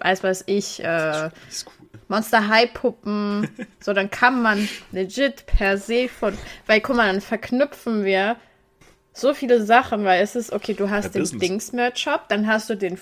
weiß 0.00 0.22
weiß 0.22 0.44
ich, 0.46 0.82
äh, 0.82 1.30
cool. 1.66 1.98
Monster 2.08 2.48
High 2.48 2.72
Puppen. 2.74 3.48
so, 3.80 3.92
dann 3.92 4.10
kann 4.10 4.42
man 4.42 4.68
legit 4.92 5.46
per 5.46 5.78
se 5.78 6.08
von. 6.08 6.36
Weil, 6.66 6.80
guck 6.80 6.96
mal, 6.96 7.06
dann 7.06 7.20
verknüpfen 7.20 8.04
wir 8.04 8.36
so 9.12 9.34
viele 9.34 9.64
Sachen, 9.64 10.04
weil 10.04 10.22
es 10.22 10.34
ist, 10.36 10.52
okay, 10.52 10.74
du 10.74 10.88
hast 10.90 11.04
Ja, 11.06 11.10
den 11.10 11.22
Business. 11.22 11.40
Dings-Merch-Shop, 11.40 12.28
dann 12.28 12.46
hast 12.46 12.70
du 12.70 12.74
den 12.76 12.98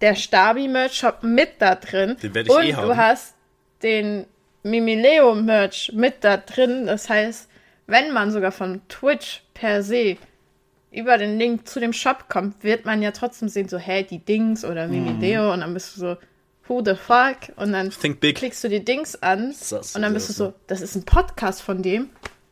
der 0.00 0.14
Stabi-Merch-Shop 0.14 1.22
mit 1.22 1.50
da 1.58 1.74
drin. 1.74 2.16
Den 2.22 2.34
werd 2.34 2.46
ich 2.46 2.52
und 2.52 2.62
eh 2.64 2.70
du 2.72 2.76
haben. 2.76 2.96
hast 2.96 3.34
den 3.82 4.26
Mimileo-Merch 4.62 5.92
mit 5.94 6.24
da 6.24 6.36
drin. 6.36 6.86
Das 6.86 7.08
heißt, 7.08 7.48
wenn 7.86 8.12
man 8.12 8.30
sogar 8.30 8.52
von 8.52 8.80
Twitch 8.88 9.42
per 9.54 9.82
se 9.82 10.16
über 10.90 11.18
den 11.18 11.38
Link 11.38 11.68
zu 11.68 11.80
dem 11.80 11.92
Shop 11.92 12.28
kommt, 12.28 12.64
wird 12.64 12.84
man 12.84 13.00
ja 13.02 13.10
trotzdem 13.12 13.48
sehen, 13.48 13.68
so, 13.68 13.78
hey, 13.78 14.04
die 14.04 14.18
Dings 14.24 14.64
oder 14.64 14.86
Mhm. 14.88 15.04
Mimileo 15.04 15.52
und 15.52 15.60
dann 15.60 15.72
bist 15.74 15.96
du 15.96 16.00
so, 16.00 16.16
who 16.70 16.82
the 16.82 16.94
fuck? 16.94 17.54
Und 17.56 17.72
dann 17.72 17.90
klickst 17.90 18.62
du 18.62 18.68
die 18.68 18.82
Dings 18.82 19.16
an 19.16 19.54
Das 19.68 19.96
und 19.96 20.02
dann 20.02 20.14
ist 20.14 20.28
bist 20.28 20.38
du 20.38 20.44
so, 20.44 20.54
das 20.68 20.80
ist 20.80 20.94
ein 20.94 21.04
Podcast 21.04 21.60
von 21.60 21.82
dem. 21.82 22.08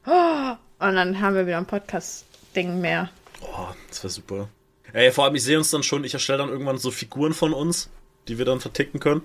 Oh, 0.07 0.51
und 0.81 0.95
dann 0.97 1.21
haben 1.21 1.37
wir 1.37 1.47
wieder 1.47 1.57
ein 1.57 1.67
Podcast-Ding 1.67 2.81
mehr. 2.81 3.11
Oh, 3.41 3.69
das 3.89 4.03
wäre 4.03 4.11
super. 4.11 4.49
Ey, 4.93 5.13
vor 5.13 5.25
allem, 5.25 5.37
ich 5.37 5.45
sehe 5.45 5.57
uns 5.57 5.71
dann 5.71 5.83
schon, 5.83 6.03
ich 6.03 6.15
erstelle 6.15 6.39
dann 6.39 6.49
irgendwann 6.49 6.79
so 6.79 6.91
Figuren 6.91 7.33
von 7.33 7.53
uns, 7.55 7.91
die 8.27 8.39
wir 8.39 8.45
dann 8.45 8.61
verticken 8.61 9.01
können. 9.01 9.23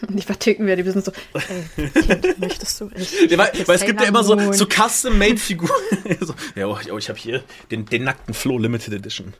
Die 0.08 0.22
verticken 0.22 0.66
wir, 0.66 0.76
die 0.76 0.82
sind 0.90 1.04
so, 1.04 1.12
ey, 1.34 1.88
Kind, 1.90 2.38
möchtest 2.40 2.80
du? 2.80 2.90
Ich, 2.94 3.30
Ja, 3.30 3.38
weil, 3.38 3.50
weil 3.66 3.76
es 3.76 3.84
gibt 3.84 4.00
ja 4.00 4.08
immer 4.08 4.22
so, 4.22 4.52
so 4.52 4.66
Custom-Made-Figuren. 4.66 5.70
so, 6.20 6.34
ja, 6.54 6.66
oh, 6.66 6.78
oh, 6.92 6.98
ich 6.98 7.08
habe 7.08 7.18
hier 7.18 7.42
den, 7.70 7.86
den 7.86 8.04
nackten 8.04 8.34
Flo 8.34 8.58
Limited 8.58 8.92
Edition. 8.92 9.34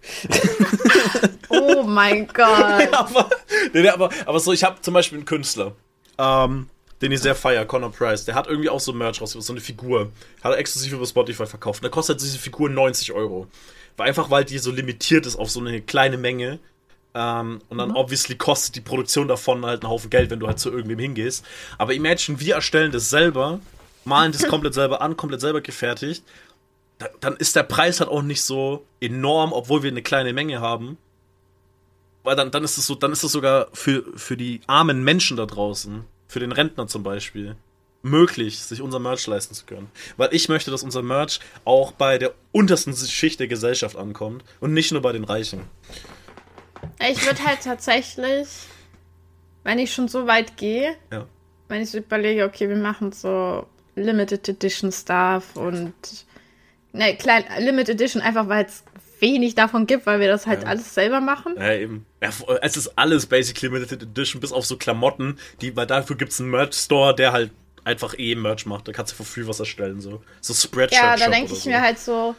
Oh 1.48 1.82
mein 1.84 2.26
Gott. 2.28 2.92
aber, 2.92 3.30
nee, 3.72 3.88
aber, 3.88 4.10
aber 4.24 4.40
so, 4.40 4.52
ich 4.52 4.64
habe 4.64 4.80
zum 4.80 4.94
Beispiel 4.94 5.18
einen 5.18 5.26
Künstler, 5.26 5.72
ähm, 6.18 6.68
den 7.02 7.12
ich 7.12 7.20
sehr 7.20 7.34
feier, 7.34 7.64
Connor 7.64 7.92
Price. 7.92 8.24
Der 8.24 8.34
hat 8.34 8.46
irgendwie 8.46 8.70
auch 8.70 8.80
so 8.80 8.92
Merch 8.92 9.20
rausgebracht, 9.20 9.46
so 9.46 9.52
eine 9.52 9.60
Figur. 9.60 10.12
Hat 10.42 10.52
er 10.52 10.58
exklusiv 10.58 10.92
über 10.92 11.06
Spotify 11.06 11.46
verkauft. 11.46 11.80
Und 11.80 11.84
da 11.84 11.88
kostet 11.90 12.20
diese 12.20 12.38
Figur 12.38 12.70
90 12.70 13.12
Euro. 13.12 13.46
einfach 13.98 14.30
weil 14.30 14.44
die 14.44 14.58
so 14.58 14.70
limitiert 14.70 15.26
ist 15.26 15.36
auf 15.36 15.50
so 15.50 15.60
eine 15.60 15.80
kleine 15.80 16.16
Menge. 16.16 16.58
Ähm, 17.18 17.62
und 17.70 17.78
dann 17.78 17.90
mhm. 17.90 17.96
obviously 17.96 18.36
kostet 18.36 18.76
die 18.76 18.82
Produktion 18.82 19.26
davon 19.26 19.64
halt 19.64 19.82
einen 19.82 19.90
Haufen 19.90 20.10
Geld, 20.10 20.28
wenn 20.30 20.38
du 20.38 20.46
halt 20.46 20.58
zu 20.58 20.70
irgendwem 20.70 20.98
hingehst. 20.98 21.46
Aber 21.78 21.94
imagine, 21.94 22.38
wir 22.40 22.56
erstellen 22.56 22.92
das 22.92 23.08
selber, 23.08 23.60
malen 24.04 24.32
das 24.32 24.46
komplett 24.48 24.74
selber 24.74 25.00
an, 25.00 25.16
komplett 25.16 25.40
selber 25.40 25.62
gefertigt. 25.62 26.22
Da, 26.98 27.08
dann 27.20 27.36
ist 27.36 27.56
der 27.56 27.62
Preis 27.62 28.00
halt 28.00 28.10
auch 28.10 28.20
nicht 28.20 28.42
so 28.42 28.84
enorm, 29.00 29.54
obwohl 29.54 29.82
wir 29.82 29.90
eine 29.90 30.02
kleine 30.02 30.34
Menge 30.34 30.60
haben. 30.60 30.98
Weil 32.22 32.36
dann, 32.36 32.50
dann 32.50 32.64
ist 32.64 32.76
es 32.76 32.86
so, 32.86 32.94
dann 32.94 33.12
ist 33.12 33.22
es 33.22 33.32
sogar 33.32 33.68
für, 33.72 34.04
für 34.16 34.36
die 34.36 34.60
armen 34.66 35.02
Menschen 35.02 35.38
da 35.38 35.46
draußen, 35.46 36.04
für 36.28 36.40
den 36.40 36.52
Rentner 36.52 36.86
zum 36.86 37.02
Beispiel, 37.02 37.56
möglich, 38.02 38.58
sich 38.58 38.82
unser 38.82 38.98
Merch 38.98 39.26
leisten 39.26 39.54
zu 39.54 39.64
können. 39.64 39.90
Weil 40.18 40.34
ich 40.34 40.50
möchte, 40.50 40.70
dass 40.70 40.82
unser 40.82 41.02
Merch 41.02 41.40
auch 41.64 41.92
bei 41.92 42.18
der 42.18 42.34
untersten 42.52 42.94
Schicht 42.94 43.40
der 43.40 43.48
Gesellschaft 43.48 43.96
ankommt 43.96 44.44
und 44.60 44.74
nicht 44.74 44.92
nur 44.92 45.00
bei 45.00 45.12
den 45.12 45.24
Reichen. 45.24 45.62
Ich 47.08 47.24
würde 47.24 47.44
halt 47.44 47.60
tatsächlich, 47.62 48.48
wenn 49.64 49.78
ich 49.78 49.92
schon 49.92 50.08
so 50.08 50.26
weit 50.26 50.56
gehe, 50.56 50.96
ja. 51.12 51.26
wenn 51.68 51.82
ich 51.82 51.90
so 51.90 51.98
überlege, 51.98 52.44
okay, 52.44 52.68
wir 52.68 52.76
machen 52.76 53.12
so 53.12 53.66
Limited 53.94 54.48
Edition 54.48 54.92
Stuff 54.92 55.56
und 55.56 55.94
ne, 56.92 57.16
klein, 57.16 57.44
Limited 57.58 58.00
Edition 58.00 58.22
einfach, 58.22 58.48
weil 58.48 58.66
es 58.66 58.84
wenig 59.20 59.54
davon 59.54 59.86
gibt, 59.86 60.06
weil 60.06 60.20
wir 60.20 60.28
das 60.28 60.46
halt 60.46 60.62
ja. 60.62 60.68
alles 60.68 60.94
selber 60.94 61.20
machen. 61.20 61.54
Ja, 61.56 61.72
eben. 61.72 62.06
Ja, 62.22 62.30
es 62.62 62.76
ist 62.76 62.98
alles 62.98 63.26
basically 63.26 63.72
Limited 63.72 64.02
Edition, 64.02 64.40
bis 64.40 64.52
auf 64.52 64.66
so 64.66 64.76
Klamotten, 64.76 65.38
die, 65.60 65.74
weil 65.76 65.86
dafür 65.86 66.16
gibt 66.16 66.32
es 66.32 66.40
einen 66.40 66.50
Merch-Store, 66.50 67.14
der 67.14 67.32
halt 67.32 67.50
einfach 67.84 68.18
eh 68.18 68.34
Merch 68.34 68.66
macht. 68.66 68.88
Da 68.88 68.92
kannst 68.92 69.12
du 69.12 69.16
für 69.16 69.24
free 69.24 69.46
was 69.46 69.60
erstellen, 69.60 70.00
so. 70.00 70.22
So 70.40 70.52
Spreadshirt. 70.52 71.02
Ja, 71.02 71.16
da 71.16 71.30
denke 71.30 71.52
ich 71.52 71.60
so. 71.60 71.70
mir 71.70 71.80
halt 71.80 71.98
so. 71.98 72.34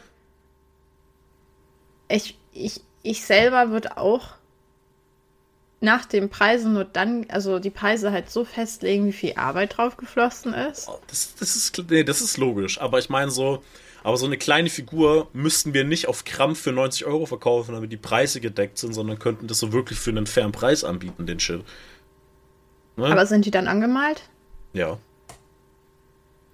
Ich, 2.08 2.38
ich, 2.52 2.80
ich 3.02 3.24
selber 3.24 3.70
würde 3.70 3.96
auch 3.96 4.37
nach 5.80 6.04
den 6.04 6.28
Preisen 6.28 6.72
nur 6.72 6.84
dann, 6.84 7.26
also 7.28 7.58
die 7.58 7.70
Preise 7.70 8.10
halt 8.10 8.30
so 8.30 8.44
festlegen, 8.44 9.06
wie 9.06 9.12
viel 9.12 9.34
Arbeit 9.36 9.76
drauf 9.76 9.96
geflossen 9.96 10.52
ist. 10.52 10.88
Oh, 10.88 10.98
das, 11.06 11.34
das 11.38 11.54
ist, 11.54 11.82
nee, 11.88 12.02
das 12.02 12.20
ist 12.20 12.36
logisch. 12.36 12.80
Aber 12.80 12.98
ich 12.98 13.08
meine 13.08 13.30
so, 13.30 13.62
aber 14.02 14.16
so 14.16 14.26
eine 14.26 14.38
kleine 14.38 14.70
Figur 14.70 15.28
müssten 15.32 15.74
wir 15.74 15.84
nicht 15.84 16.08
auf 16.08 16.24
Krampf 16.24 16.60
für 16.60 16.72
90 16.72 17.04
Euro 17.06 17.26
verkaufen, 17.26 17.74
damit 17.74 17.92
die 17.92 17.96
Preise 17.96 18.40
gedeckt 18.40 18.78
sind, 18.78 18.92
sondern 18.92 19.18
könnten 19.18 19.46
das 19.46 19.60
so 19.60 19.72
wirklich 19.72 19.98
für 19.98 20.10
einen 20.10 20.26
fairen 20.26 20.52
Preis 20.52 20.82
anbieten, 20.82 21.26
den 21.26 21.38
Shit. 21.38 21.62
Ne? 22.96 23.06
Aber 23.06 23.26
sind 23.26 23.44
die 23.44 23.50
dann 23.52 23.68
angemalt? 23.68 24.22
Ja. 24.72 24.98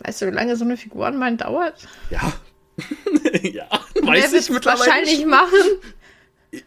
Weißt 0.01 0.21
du, 0.21 0.27
wie 0.27 0.31
lange 0.35 0.57
so 0.57 0.65
eine 0.65 0.77
Figur 0.77 1.07
anmalen 1.07 1.39
dauert? 1.39 1.89
Ja. 2.11 2.33
ja, 3.43 3.69
weiß 4.03 4.33
Wer 4.33 4.41
ich 4.41 4.51
mittlerweile 4.51 4.81
wahrscheinlich 4.81 5.19
nicht. 5.19 5.29
machen. 5.29 5.53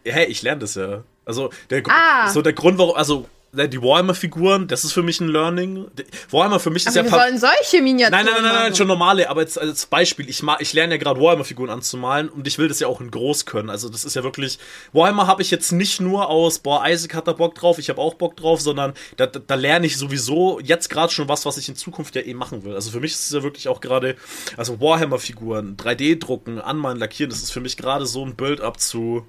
Hey, 0.04 0.26
ich 0.26 0.42
lerne 0.42 0.60
das 0.60 0.74
ja. 0.74 1.02
Also 1.24 1.50
der, 1.70 1.82
ah. 1.88 2.30
so 2.30 2.42
der 2.42 2.54
Grund, 2.54 2.78
warum, 2.78 2.96
also 2.96 3.26
die 3.52 3.82
Warhammer-Figuren, 3.82 4.68
das 4.68 4.84
ist 4.84 4.92
für 4.92 5.02
mich 5.02 5.20
ein 5.20 5.28
Learning. 5.28 5.86
Warhammer 6.30 6.60
für 6.60 6.70
mich 6.70 6.86
ist 6.86 6.96
aber 6.96 7.08
ja. 7.08 7.12
Wir 7.12 7.18
sollen 7.18 7.38
solche 7.38 7.82
Miniaturen. 7.82 8.24
Nein, 8.24 8.34
nein, 8.34 8.42
nein, 8.42 8.52
nein, 8.52 8.62
nein, 8.64 8.74
schon 8.74 8.88
normale. 8.88 9.30
Aber 9.30 9.40
jetzt 9.40 9.58
als 9.58 9.86
Beispiel, 9.86 10.28
ich, 10.28 10.42
ich 10.58 10.72
lerne 10.74 10.94
ja 10.94 10.98
gerade 10.98 11.20
Warhammer-Figuren 11.20 11.70
anzumalen 11.70 12.28
und 12.28 12.46
ich 12.46 12.58
will 12.58 12.68
das 12.68 12.80
ja 12.80 12.88
auch 12.88 13.00
in 13.00 13.10
groß 13.10 13.46
können. 13.46 13.70
Also 13.70 13.88
das 13.88 14.04
ist 14.04 14.16
ja 14.16 14.22
wirklich. 14.22 14.58
Warhammer 14.92 15.26
habe 15.26 15.40
ich 15.40 15.50
jetzt 15.50 15.72
nicht 15.72 16.00
nur 16.00 16.28
aus, 16.28 16.58
boah, 16.58 16.86
Isaac 16.86 17.14
hat 17.14 17.26
da 17.26 17.32
Bock 17.32 17.54
drauf, 17.54 17.78
ich 17.78 17.88
habe 17.88 18.00
auch 18.00 18.14
Bock 18.14 18.36
drauf, 18.36 18.60
sondern 18.60 18.92
da, 19.16 19.26
da, 19.26 19.40
da 19.44 19.54
lerne 19.54 19.86
ich 19.86 19.96
sowieso 19.96 20.60
jetzt 20.60 20.90
gerade 20.90 21.12
schon 21.12 21.28
was, 21.28 21.46
was 21.46 21.56
ich 21.56 21.68
in 21.68 21.76
Zukunft 21.76 22.14
ja 22.16 22.22
eh 22.22 22.34
machen 22.34 22.64
will. 22.64 22.74
Also 22.74 22.90
für 22.90 23.00
mich 23.00 23.12
ist 23.12 23.26
es 23.26 23.32
ja 23.32 23.42
wirklich 23.42 23.68
auch 23.68 23.80
gerade, 23.80 24.16
also 24.56 24.80
Warhammer-Figuren, 24.80 25.76
3D-Drucken, 25.76 26.60
anmalen, 26.60 26.98
lackieren, 26.98 27.30
das 27.30 27.42
ist 27.42 27.52
für 27.52 27.60
mich 27.60 27.76
gerade 27.76 28.06
so 28.06 28.24
ein 28.24 28.36
Build-up 28.36 28.78
zu 28.78 29.26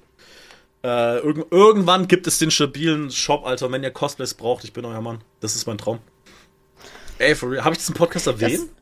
äh, 0.83 1.17
irg 1.19 1.47
irgendwann 1.51 2.07
gibt 2.07 2.27
es 2.27 2.39
den 2.39 2.51
stabilen 2.51 3.11
Shop, 3.11 3.45
Alter. 3.45 3.71
Wenn 3.71 3.83
ihr 3.83 3.91
Cosplays 3.91 4.33
braucht, 4.33 4.63
ich 4.63 4.73
bin 4.73 4.85
euer 4.85 5.01
Mann. 5.01 5.21
Das 5.41 5.55
ist 5.55 5.67
mein 5.67 5.77
Traum. 5.77 5.99
Ey, 7.17 7.35
for 7.35 7.51
real. 7.51 7.63
Habe 7.65 7.73
ich 7.73 7.79
das 7.79 7.89
im 7.89 7.95
Podcast 7.95 8.27
erwähnt? 8.27 8.69
Das 8.69 8.79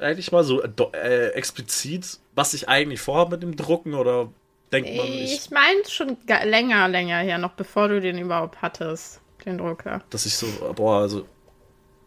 eigentlich 0.00 0.32
mal 0.32 0.44
so 0.44 0.62
äh, 0.62 1.28
explizit, 1.28 2.18
was 2.34 2.54
ich 2.54 2.68
eigentlich 2.68 3.00
vorhabe 3.00 3.32
mit 3.32 3.42
dem 3.42 3.56
Drucken 3.56 3.94
oder 3.94 4.30
denkt 4.72 4.96
man 4.96 5.08
nicht? 5.08 5.32
Ich 5.32 5.50
meine 5.50 5.84
schon 5.88 6.16
länger, 6.26 6.88
länger 6.88 7.18
her, 7.18 7.38
noch 7.38 7.52
bevor 7.52 7.88
du 7.88 8.00
den 8.00 8.18
überhaupt 8.18 8.62
hattest, 8.62 9.20
den 9.44 9.58
Drucker. 9.58 10.02
Dass 10.10 10.26
ich 10.26 10.34
so, 10.34 10.46
boah, 10.74 11.00
also. 11.02 11.26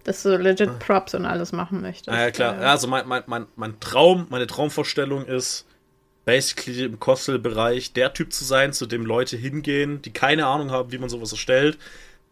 Dass 0.04 0.24
du 0.24 0.36
legit 0.38 0.70
ah. 0.70 0.76
Props 0.80 1.14
und 1.14 1.26
alles 1.26 1.52
machen 1.54 1.82
möchtest. 1.82 2.10
Ah, 2.10 2.20
ja, 2.20 2.32
klar. 2.32 2.58
Also 2.60 2.88
mein, 2.88 3.08
mein, 3.08 3.24
mein, 3.28 3.48
mein 3.56 3.80
Traum, 3.80 4.28
meine 4.30 4.48
Traumvorstellung 4.48 5.26
ist, 5.26 5.66
basically 6.26 6.84
im 6.84 7.00
Cosplay-Bereich 7.00 7.94
der 7.94 8.14
Typ 8.14 8.34
zu 8.34 8.44
sein, 8.44 8.74
zu 8.74 8.86
dem 8.86 9.06
Leute 9.06 9.38
hingehen, 9.38 10.02
die 10.02 10.12
keine 10.12 10.48
Ahnung 10.48 10.72
haben, 10.72 10.92
wie 10.92 10.98
man 10.98 11.10
sowas 11.10 11.32
erstellt 11.32 11.78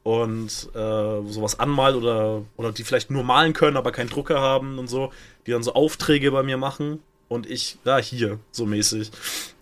und 0.03 0.69
äh, 0.73 1.21
sowas 1.27 1.59
anmalt 1.59 1.95
oder, 1.95 2.43
oder 2.57 2.71
die 2.71 2.83
vielleicht 2.83 3.11
nur 3.11 3.23
malen 3.23 3.53
können, 3.53 3.77
aber 3.77 3.91
keinen 3.91 4.09
Drucker 4.09 4.39
haben 4.39 4.79
und 4.79 4.87
so, 4.87 5.11
die 5.45 5.51
dann 5.51 5.63
so 5.63 5.73
Aufträge 5.73 6.31
bei 6.31 6.43
mir 6.43 6.57
machen 6.57 6.99
und 7.27 7.49
ich, 7.49 7.77
ja, 7.85 7.97
hier, 7.97 8.39
so 8.51 8.65
mäßig. 8.65 9.11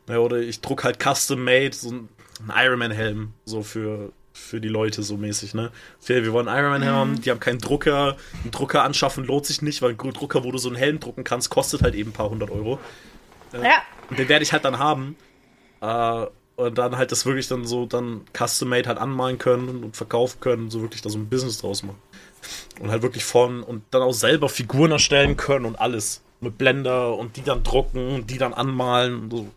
Ja, 0.08 0.20
oder 0.20 0.38
ich 0.38 0.62
druck 0.62 0.84
halt 0.84 0.98
custom-made, 1.00 1.76
so 1.76 1.92
ein 1.92 2.10
Ironman-Helm, 2.48 3.34
so 3.46 3.64
für, 3.64 4.12
für 4.34 4.62
die 4.62 4.70
Leute 4.70 5.04
so 5.04 5.18
mäßig, 5.18 5.54
ne? 5.54 5.72
Wir 6.06 6.32
wollen 6.32 6.48
Ironman 6.48 6.82
mhm. 6.82 6.86
haben, 6.86 7.22
die 7.22 7.30
haben 7.30 7.40
keinen 7.40 7.60
Drucker, 7.60 8.16
einen 8.42 8.52
Drucker 8.52 8.84
anschaffen 8.84 9.26
lohnt 9.26 9.46
sich 9.46 9.62
nicht, 9.62 9.82
weil 9.82 9.92
ein 9.92 10.14
Drucker, 10.14 10.44
wo 10.44 10.52
du 10.52 10.58
so 10.58 10.70
einen 10.70 10.78
Helm 10.78 11.00
drucken 11.00 11.24
kannst, 11.24 11.50
kostet 11.50 11.82
halt 11.82 11.96
eben 11.96 12.12
ein 12.12 12.14
paar 12.14 12.30
hundert 12.30 12.50
Euro. 12.50 12.80
Ja. 13.54 13.82
Und 14.10 14.20
den 14.20 14.30
werde 14.30 14.44
ich 14.44 14.54
halt 14.54 14.66
dann 14.66 14.80
haben. 14.80 15.16
Äh, 15.82 16.26
und 16.56 16.78
dann 16.78 16.98
halt 16.98 17.12
das 17.14 17.26
wirklich 17.26 17.48
dann 17.48 17.66
so 17.66 17.86
dann 17.86 18.26
custom-made 18.38 18.90
halt 18.90 18.98
anmalen 18.98 19.38
können 19.38 19.82
und 19.82 19.96
verkaufen 19.96 20.42
können, 20.42 20.70
so 20.70 20.82
wirklich 20.82 21.02
da 21.02 21.10
so 21.10 21.18
ein 21.18 21.30
Business 21.30 21.60
draus 21.60 21.84
machen. 21.84 22.02
Und 22.82 22.92
halt 22.92 23.02
wirklich 23.02 23.24
von 23.24 23.64
und 23.64 23.84
dann 23.92 24.02
auch 24.02 24.14
selber 24.14 24.50
Figuren 24.50 24.92
erstellen 24.92 25.38
können 25.38 25.66
und 25.66 25.80
alles. 25.80 26.22
Mit 26.42 26.58
Blender 26.58 27.18
und 27.18 27.38
die 27.38 27.44
dann 27.44 27.64
drucken 27.64 28.16
und 28.16 28.30
die 28.30 28.38
dann 28.38 28.54
anmalen. 28.54 29.24
Und 29.24 29.32
so. 29.32 29.48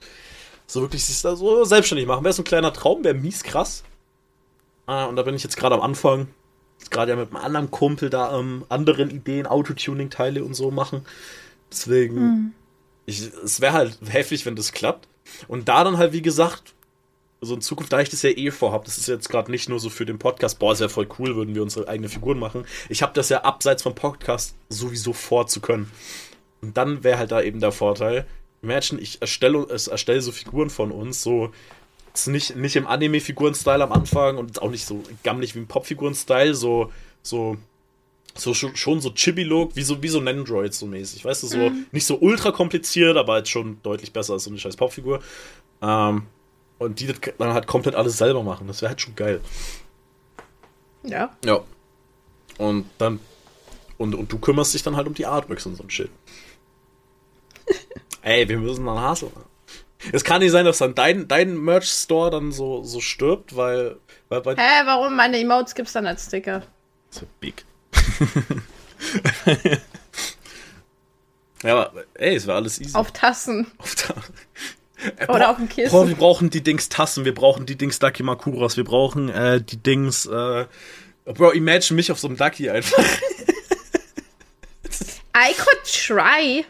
so 0.67 0.81
wirklich 0.83 1.05
sich 1.05 1.23
da 1.23 1.35
so 1.35 1.65
selbstständig 1.65 2.07
machen. 2.07 2.25
Wäre 2.25 2.35
so 2.35 2.43
ein 2.43 2.45
kleiner 2.45 2.73
Traum, 2.73 3.03
wäre 3.05 3.15
mies 3.15 3.43
krass. 3.43 3.85
Ah, 4.87 5.05
und 5.05 5.17
da 5.17 5.23
bin 5.23 5.35
ich 5.35 5.45
jetzt 5.45 5.57
gerade 5.57 5.75
am 5.75 5.81
Anfang. 5.81 6.29
Gerade 6.91 7.13
ja 7.13 7.17
mit 7.17 7.29
einem 7.29 7.45
anderen 7.45 7.71
Kumpel 7.71 8.11
da 8.11 8.39
ähm, 8.39 8.65
anderen 8.69 9.11
Ideen, 9.11 9.47
Autotuning-Teile 9.47 10.45
und 10.45 10.55
so 10.55 10.71
machen. 10.71 11.05
Deswegen. 11.71 12.15
Mhm 12.15 12.55
ich, 13.07 13.23
es 13.45 13.61
wäre 13.61 13.73
halt 13.73 13.99
heftig, 14.09 14.47
wenn 14.47 14.57
das 14.57 14.73
klappt. 14.73 15.09
Und 15.49 15.69
da 15.69 15.85
dann 15.85 15.99
halt, 15.99 16.13
wie 16.13 16.23
gesagt, 16.23 16.75
so 17.41 17.55
in 17.55 17.61
Zukunft, 17.61 17.93
da 17.93 18.01
ich 18.01 18.09
das 18.09 18.23
ja 18.23 18.31
eh 18.31 18.51
vorhab, 18.51 18.85
das 18.85 18.99
ist 18.99 19.09
jetzt 19.09 19.29
gerade 19.29 19.51
nicht 19.51 19.69
nur 19.69 19.81
so 19.81 19.91
für 19.91 20.07
den 20.07 20.19
Podcast, 20.19 20.59
boah, 20.59 20.73
ist 20.73 20.81
ja 20.81 20.89
voll 20.89 21.09
cool, 21.19 21.35
würden 21.35 21.55
wir 21.55 21.63
unsere 21.63 21.89
eigene 21.89 22.09
Figuren 22.09 22.39
machen. 22.39 22.65
Ich 22.89 23.03
habe 23.03 23.13
das 23.15 23.29
ja 23.29 23.43
abseits 23.43 23.83
vom 23.83 23.95
Podcast 23.95 24.55
sowieso 24.69 25.13
vor 25.13 25.49
zu 25.49 25.61
können. 25.61 25.91
Und 26.61 26.77
dann 26.77 27.03
wäre 27.03 27.19
halt 27.19 27.33
da 27.33 27.43
eben 27.43 27.59
der 27.59 27.73
Vorteil. 27.73 28.27
Imagine, 28.63 29.01
ich 29.01 29.21
erstelle, 29.21 29.67
erstelle 29.69 30.23
so 30.23 30.31
Figuren 30.31 30.71
von 30.71 30.93
uns, 30.93 31.23
so 31.23 31.51
ist 32.15 32.29
nicht, 32.29 32.55
nicht 32.57 32.77
im 32.77 32.87
Anime-Figuren-Style 32.87 33.83
am 33.83 33.93
Anfang 33.93 34.37
und 34.39 34.63
auch 34.63 34.71
nicht 34.71 34.87
so 34.87 35.03
gammelig 35.25 35.57
wie 35.57 35.61
im 35.61 35.67
Pop-Figuren-Style, 35.67 36.55
so, 36.55 36.93
so 37.23 37.57
so 38.35 38.55
schon, 38.55 38.77
schon 38.77 39.01
so 39.01 39.11
Chibi-Look, 39.11 39.77
wie 39.77 39.83
so, 39.83 40.03
wie 40.03 40.09
so 40.09 40.19
ein 40.19 40.29
Android 40.29 40.73
so 40.73 40.87
mäßig. 40.87 41.25
Weißt 41.25 41.43
du, 41.43 41.47
so 41.47 41.59
mhm. 41.59 41.87
nicht 41.93 42.07
so 42.07 42.19
ultra 42.19 42.51
kompliziert, 42.51 43.17
aber 43.17 43.35
halt 43.35 43.49
schon 43.49 43.83
deutlich 43.83 44.13
besser 44.13 44.35
als 44.35 44.45
so 44.45 44.51
eine 44.51 44.59
scheiß 44.59 44.77
Popfigur. 44.77 45.21
Ähm, 45.83 46.27
und 46.79 46.99
die 46.99 47.15
dann 47.39 47.55
halt 47.55 47.67
komplett 47.67 47.95
alles 47.95 48.19
selber 48.19 48.43
machen. 48.43 48.67
Das 48.67 48.83
wäre 48.83 48.91
halt 48.91 49.01
schon 49.01 49.15
geil. 49.15 49.41
Ja. 51.05 51.37
Ja. 51.45 51.61
Und 52.59 52.87
dann. 52.99 53.21
Und, 53.99 54.15
und 54.15 54.33
du 54.33 54.39
kümmerst 54.39 54.75
dich 54.75 54.83
dann 54.83 54.97
halt 54.97 55.07
um 55.07 55.15
die 55.15 55.27
Artworks 55.27 55.67
und 55.67 55.77
so 55.77 55.85
ein 55.85 55.91
Shit. 55.91 56.11
Ey, 58.23 58.49
wir 58.49 58.59
müssen 58.59 58.85
dann 58.85 59.01
Hassel 59.01 59.31
Es 60.11 60.25
kann 60.25 60.41
nicht 60.41 60.51
sein, 60.51 60.65
dass 60.65 60.79
dann 60.79 60.95
dein, 60.95 61.29
dein 61.29 61.57
Merch-Store 61.57 62.31
dann 62.31 62.51
so, 62.51 62.83
so 62.83 63.01
stirbt, 63.01 63.57
weil. 63.57 63.97
weil, 64.29 64.45
weil 64.45 64.57
Hä, 64.57 64.83
warum? 64.85 65.15
Meine 65.15 65.39
Emotes 65.39 65.75
gibt's 65.75 65.93
dann 65.93 66.07
als 66.07 66.27
Sticker. 66.27 66.63
So 67.11 67.27
big. 67.39 67.65
ja, 71.63 71.73
aber 71.73 72.05
ey, 72.15 72.37
es 72.37 72.47
war 72.47 72.57
alles 72.57 72.81
easy. 72.81 72.95
Auf 72.95 73.13
Tassen. 73.13 73.67
Auf 73.79 73.95
Tassen. 73.95 74.35
Äh, 75.17 75.27
Oder 75.29 75.51
auf 75.51 75.57
dem 75.57 75.69
Kissen. 75.69 75.91
Boah, 75.91 76.09
wir 76.09 76.15
brauchen 76.15 76.51
die 76.51 76.63
Dings 76.63 76.89
Tassen, 76.89 77.25
wir 77.25 77.35
brauchen 77.35 77.67
die 77.67 77.77
Dings 77.77 77.99
Dakimakuras, 77.99 78.77
wir 78.77 78.85
brauchen 78.85 79.29
äh, 79.29 79.61
die 79.61 79.79
Dings. 79.79 80.27
Äh, 80.27 80.67
Bro, 81.25 81.53
imagine 81.53 81.97
mich 81.97 82.11
auf 82.11 82.19
so 82.19 82.29
einem 82.29 82.37
Ducky 82.37 82.69
einfach. 82.71 82.99
I 85.37 85.55
could 85.55 85.83
try. 85.85 86.65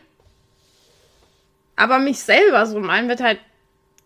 Aber 1.76 1.98
mich 1.98 2.20
selber 2.20 2.66
so 2.66 2.78
meinen 2.80 3.08
wird 3.08 3.20
halt 3.20 3.38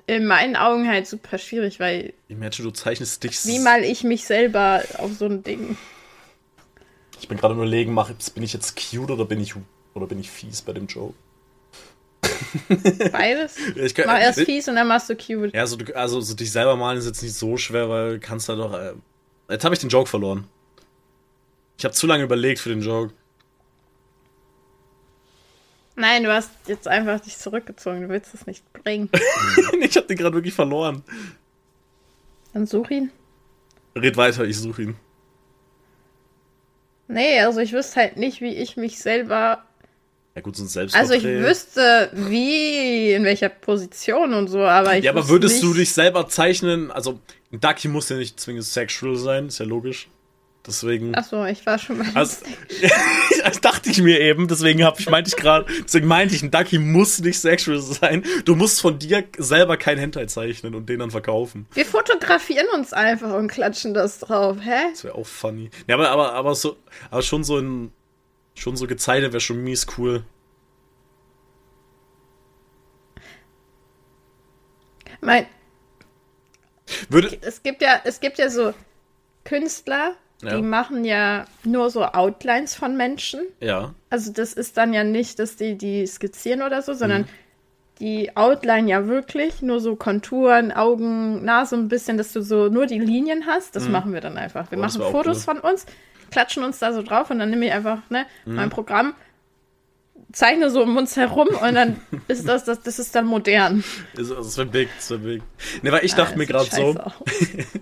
in 0.07 0.26
meinen 0.26 0.55
Augen 0.57 0.88
halt 0.88 1.07
super 1.07 1.38
schwierig, 1.38 1.81
weil. 1.81 2.14
Imagine, 2.28 2.69
du 2.69 2.71
zeichnest 2.71 3.25
dich. 3.25 3.45
Wie 3.45 3.59
mal 3.59 3.83
ich 3.83 4.05
mich 4.05 4.25
selber 4.25 4.83
auf 4.99 5.12
so 5.19 5.26
ein 5.26 5.43
Ding. 5.43 5.76
Ich 7.20 7.28
bin 7.28 7.38
gerade 7.38 7.54
überlegen, 7.54 7.92
mach, 7.94 8.11
bin 8.35 8.42
ich 8.42 8.52
jetzt 8.52 8.76
cute 8.76 9.11
oder 9.11 9.25
bin 9.25 9.40
ich, 9.40 9.54
oder 9.94 10.06
bin 10.06 10.18
ich 10.18 10.30
fies 10.30 10.62
bei 10.62 10.73
dem 10.73 10.87
Joke? 10.87 11.14
Beides? 13.12 13.56
Ich 13.76 13.94
kann, 13.94 14.06
Mach 14.06 14.18
erst 14.18 14.40
fies 14.40 14.68
und 14.68 14.76
dann 14.76 14.88
machst 14.88 15.08
du 15.08 15.16
cute. 15.16 15.54
Ja, 15.54 15.66
so, 15.66 15.78
also 15.94 16.20
so 16.20 16.35
dich 16.35 16.50
selber 16.50 16.76
malen 16.76 16.99
ist 16.99 17.06
jetzt 17.06 17.23
nicht 17.23 17.35
so 17.35 17.56
schwer, 17.56 17.88
weil 17.88 18.14
du 18.14 18.20
kannst 18.20 18.49
da 18.49 18.56
doch. 18.56 18.75
Äh, 18.75 18.94
jetzt 19.49 19.64
habe 19.64 19.75
ich 19.75 19.80
den 19.80 19.90
Joke 19.90 20.08
verloren. 20.08 20.46
Ich 21.78 21.85
habe 21.85 21.94
zu 21.94 22.06
lange 22.06 22.25
überlegt 22.25 22.58
für 22.58 22.70
den 22.70 22.80
Joke. 22.80 23.12
Nein, 25.94 26.25
du 26.25 26.32
hast 26.32 26.50
jetzt 26.66 26.87
einfach 26.88 27.20
dich 27.20 27.38
zurückgezogen. 27.38 28.02
Du 28.02 28.08
willst 28.08 28.35
es 28.35 28.46
nicht 28.46 28.70
bringen. 28.73 29.08
ich 29.80 29.96
habe 29.96 30.06
den 30.06 30.16
gerade 30.16 30.35
wirklich 30.35 30.54
verloren. 30.54 31.02
Dann 32.52 32.66
such 32.66 32.90
ihn. 32.90 33.11
Red 33.94 34.16
weiter, 34.16 34.44
ich 34.44 34.58
suche 34.58 34.82
ihn. 34.82 34.96
Nee, 37.08 37.40
also 37.40 37.60
ich 37.60 37.72
wüsste 37.72 38.00
halt 38.00 38.16
nicht, 38.16 38.40
wie 38.40 38.54
ich 38.54 38.76
mich 38.76 38.98
selber. 38.98 39.64
Ja 40.34 40.42
gut, 40.42 40.56
so 40.56 40.64
ein 40.64 40.90
Also 40.92 41.14
ich 41.14 41.25
wüsste, 41.25 42.10
wie, 42.12 43.12
in 43.12 43.25
welcher 43.25 43.48
Position 43.48 44.34
und 44.34 44.48
so, 44.48 44.60
aber 44.60 44.98
ich. 44.98 45.04
Ja, 45.04 45.12
aber 45.12 45.28
würdest 45.28 45.62
du 45.62 45.68
nicht- 45.68 45.78
dich 45.80 45.92
selber 45.94 46.28
zeichnen? 46.28 46.90
Also, 46.90 47.20
ein 47.52 47.60
Ducky 47.60 47.88
muss 47.88 48.08
ja 48.10 48.16
nicht 48.16 48.38
zwingend 48.38 48.64
sexual 48.64 49.16
sein, 49.16 49.46
ist 49.46 49.58
ja 49.60 49.64
logisch. 49.66 50.08
Deswegen. 50.66 51.14
Achso, 51.14 51.44
ich 51.44 51.64
war 51.64 51.78
schon 51.78 51.99
mal. 51.99 52.08
Also, 52.14 52.44
das 53.44 53.61
dachte 53.61 53.90
ich 53.90 54.02
mir 54.02 54.20
eben, 54.20 54.49
deswegen 54.49 54.85
hab 54.85 54.99
ich, 54.99 55.08
meinte 55.08 55.28
ich 55.28 55.37
gerade, 55.37 55.66
deswegen 55.85 56.08
meinte 56.08 56.35
ich, 56.35 56.42
ein 56.42 56.50
Ducky 56.50 56.78
muss 56.78 57.20
nicht 57.20 57.38
sexual 57.38 57.80
sein. 57.80 58.25
Du 58.44 58.56
musst 58.56 58.80
von 58.80 58.99
dir 58.99 59.25
selber 59.38 59.76
kein 59.76 59.99
Hentai 59.99 60.26
zeichnen 60.26 60.75
und 60.75 60.88
den 60.88 60.99
dann 60.99 61.11
verkaufen. 61.11 61.66
Wir 61.73 61.87
fotografieren 61.87 62.66
uns 62.75 62.92
einfach 62.92 63.32
und 63.32 63.49
klatschen 63.49 63.94
das 63.94 64.18
drauf, 64.18 64.58
hä? 64.61 64.90
Das 64.90 65.04
wäre 65.04 65.14
auch 65.14 65.26
funny. 65.26 65.70
Ja, 65.87 65.94
aber, 65.94 66.11
aber, 66.11 66.32
aber 66.32 66.54
so, 66.54 66.76
aber 67.11 67.23
schon 67.23 67.44
so 67.44 67.58
in, 67.58 67.92
schon 68.54 68.76
so 68.76 68.87
gezeichnet 68.87 69.32
wäre 69.32 69.40
schon 69.40 69.62
mies 69.62 69.87
cool. 69.96 70.25
Mein, 75.20 75.46
Würde, 77.08 77.38
es 77.40 77.62
gibt 77.62 77.82
ja, 77.82 78.00
es 78.04 78.20
gibt 78.20 78.38
ja 78.38 78.49
so 78.50 78.75
Künstler, 79.44 80.16
Ja. 80.43 80.55
die 80.57 80.62
machen 80.62 81.05
ja 81.05 81.47
nur 81.64 81.88
so 81.90 82.05
Outlines 82.05 82.75
von 82.75 82.97
Menschen. 82.97 83.40
ja. 83.61 83.95
Also 84.11 84.33
das 84.33 84.52
ist 84.52 84.76
dann 84.76 84.93
ja 84.93 85.02
nicht, 85.05 85.38
dass 85.38 85.57
die 85.57 85.76
die 85.76 86.07
skizzieren 86.07 86.62
oder 86.62 86.81
so, 86.83 86.93
sondern 86.95 87.23
Mhm. 87.23 87.26
die 88.00 88.37
outline 88.37 88.88
ja 88.90 89.07
wirklich 89.09 89.62
nur 89.62 89.81
so 89.81 89.97
Konturen, 89.97 90.73
Augen, 90.73 91.45
Nase 91.45 91.76
ein 91.76 91.88
bisschen, 91.88 92.16
dass 92.19 92.33
du 92.33 92.43
so 92.43 92.69
nur 92.69 92.87
die 92.87 92.99
Linien 92.99 93.47
hast. 93.47 93.75
Das 93.76 93.88
machen 93.88 94.12
wir 94.12 94.21
dann 94.21 94.37
einfach. 94.38 94.71
Wir 94.71 94.78
Mhm. 94.78 94.85
Oh, 94.85 94.87
machen 94.87 95.02
Fotos 95.11 95.45
von 95.45 95.59
uns, 95.59 95.87
klatschen 96.31 96.62
uns 96.64 96.78
da 96.78 96.93
so 96.93 97.02
drauf 97.02 97.31
und 97.31 97.38
dann 97.38 97.50
nehme 97.50 97.66
ich 97.66 97.73
einfach 97.73 97.99
ne, 98.11 98.26
Mhm. 98.45 98.55
mein 98.55 98.71
Programm, 98.71 99.14
zeichne 100.33 100.71
so 100.71 100.83
um 100.83 100.97
uns 100.97 101.16
herum 101.16 101.49
und 101.49 101.75
dann 101.75 101.97
ist 102.28 102.47
das, 102.49 102.64
das, 102.64 102.83
das 102.83 102.99
ist 102.99 103.14
dann 103.14 103.26
modern. 103.26 103.85
Das, 104.14 104.28
das 104.28 104.57
wäre 104.59 104.66
big, 104.69 104.88
das 104.97 105.11
wäre 105.11 105.21
big. 105.21 105.43
Ne, 105.83 105.93
weil 105.93 106.05
ich 106.05 106.12
Ah, 106.14 106.19
dachte 106.19 106.37
mir 106.38 106.47
gerade 106.47 106.69
so. 106.71 106.95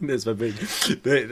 das 0.00 0.26
wäre 0.26 0.36
big. 0.36 0.54
Nee, 1.04 1.26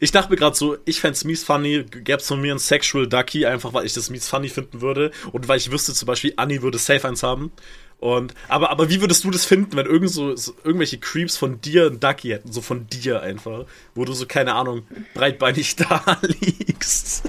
ich 0.00 0.12
dachte 0.12 0.30
mir 0.30 0.36
gerade 0.36 0.56
so, 0.56 0.76
ich 0.84 1.00
fänd's 1.00 1.24
mies 1.24 1.42
funny, 1.44 1.84
gäb's 1.84 2.28
von 2.28 2.40
mir 2.40 2.54
ein 2.54 2.58
Sexual 2.58 3.06
Ducky, 3.08 3.46
einfach 3.46 3.72
weil 3.72 3.86
ich 3.86 3.94
das 3.94 4.10
mies 4.10 4.28
funny 4.28 4.48
finden 4.48 4.80
würde 4.80 5.10
und 5.32 5.48
weil 5.48 5.58
ich 5.58 5.70
wüsste 5.70 5.94
zum 5.94 6.06
Beispiel, 6.06 6.32
Annie 6.36 6.62
würde 6.62 6.78
safe 6.78 7.06
eins 7.08 7.22
haben. 7.22 7.50
Und, 7.98 8.32
aber, 8.48 8.70
aber 8.70 8.88
wie 8.88 9.02
würdest 9.02 9.24
du 9.24 9.30
das 9.30 9.44
finden, 9.44 9.76
wenn 9.76 9.84
irgend 9.84 10.10
so, 10.10 10.34
so 10.34 10.54
irgendwelche 10.64 10.96
Creeps 10.98 11.36
von 11.36 11.60
dir 11.60 11.86
ein 11.86 12.00
Ducky 12.00 12.28
hätten, 12.28 12.50
so 12.50 12.62
von 12.62 12.86
dir 12.86 13.20
einfach, 13.20 13.66
wo 13.94 14.06
du 14.06 14.14
so, 14.14 14.24
keine 14.24 14.54
Ahnung, 14.54 14.86
breitbeinig 15.12 15.76
da 15.76 16.02
liegst. 16.22 17.24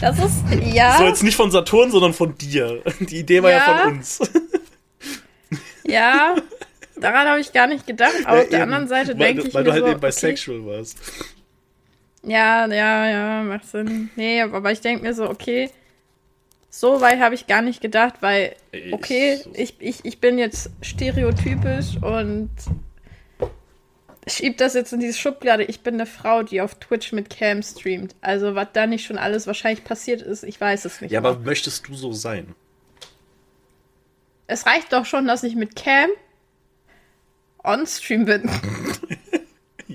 Das 0.00 0.18
ist, 0.18 0.34
ja, 0.72 0.98
So 0.98 1.04
jetzt 1.04 1.22
nicht 1.22 1.36
von 1.36 1.52
Saturn, 1.52 1.92
sondern 1.92 2.12
von 2.12 2.36
dir. 2.36 2.82
Die 3.00 3.18
Idee 3.20 3.40
war 3.42 3.50
ja, 3.52 3.58
Ja. 3.58 3.78
von 3.84 3.92
uns. 3.98 4.20
ja, 5.84 6.34
daran 7.00 7.28
habe 7.28 7.40
ich 7.40 7.52
gar 7.52 7.66
nicht 7.68 7.86
gedacht. 7.86 8.12
Aber 8.24 8.40
auf 8.42 8.48
der 8.48 8.58
Ja, 8.58 8.64
anderen 8.64 8.82
eben. 8.84 8.88
Seite 8.88 9.18
weil, 9.18 9.34
denke 9.34 9.48
ich 9.48 9.54
Weil 9.54 9.62
mir 9.62 9.68
du 9.68 9.72
halt 9.74 9.84
so, 9.84 9.90
eben 9.90 10.00
bei 10.00 10.08
okay, 10.08 10.18
Sexual 10.18 10.66
warst. 10.66 10.98
Ja, 12.22 12.66
ja, 12.66 13.08
ja, 13.08 13.42
macht 13.42 13.66
Sinn. 13.66 14.10
Nee, 14.16 14.42
aber 14.42 14.72
ich 14.72 14.80
denke 14.80 15.02
mir 15.02 15.14
so, 15.14 15.28
okay, 15.28 15.70
so 16.70 17.00
weit 17.00 17.20
habe 17.20 17.34
ich 17.34 17.46
gar 17.46 17.62
nicht 17.62 17.80
gedacht, 17.80 18.14
weil, 18.20 18.54
okay, 18.92 19.40
ich, 19.54 19.80
ich, 19.80 20.04
ich 20.04 20.20
bin 20.20 20.38
jetzt 20.38 20.70
stereotypisch 20.82 21.96
und 22.02 22.50
schieb 24.26 24.58
das 24.58 24.74
jetzt 24.74 24.92
in 24.92 25.00
diese 25.00 25.16
Schublade. 25.16 25.64
Ich 25.64 25.80
bin 25.80 25.94
eine 25.94 26.06
Frau, 26.06 26.42
die 26.42 26.60
auf 26.60 26.74
Twitch 26.74 27.12
mit 27.12 27.30
Cam 27.30 27.62
streamt. 27.62 28.14
Also, 28.20 28.54
was 28.54 28.68
da 28.72 28.86
nicht 28.86 29.06
schon 29.06 29.16
alles 29.16 29.46
wahrscheinlich 29.46 29.84
passiert 29.84 30.20
ist, 30.20 30.42
ich 30.42 30.60
weiß 30.60 30.84
es 30.84 31.00
nicht. 31.00 31.12
Ja, 31.12 31.20
mehr. 31.20 31.30
aber 31.30 31.40
möchtest 31.40 31.88
du 31.88 31.94
so 31.94 32.12
sein? 32.12 32.54
es 34.48 34.66
reicht 34.66 34.92
doch 34.92 35.04
schon, 35.04 35.26
dass 35.28 35.44
ich 35.44 35.54
mit 35.54 35.76
Cam 35.76 36.10
on 37.62 37.86
Stream 37.86 38.24
bin. 38.24 38.50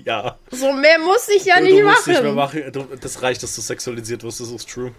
Ja. 0.04 0.38
So 0.50 0.72
mehr 0.72 0.98
muss 0.98 1.28
ich 1.28 1.44
ja 1.44 1.58
du, 1.58 1.64
nicht 1.64 1.78
du 1.78 1.84
musst 1.84 2.06
machen. 2.06 2.12
nicht 2.12 2.22
mehr 2.22 2.32
machen. 2.32 2.72
Du, 2.72 2.86
das 3.00 3.22
reicht, 3.22 3.42
dass 3.42 3.54
du 3.54 3.60
sexualisiert 3.60 4.22
wirst, 4.22 4.40
das 4.40 4.50
ist 4.50 4.68
true. 4.68 4.92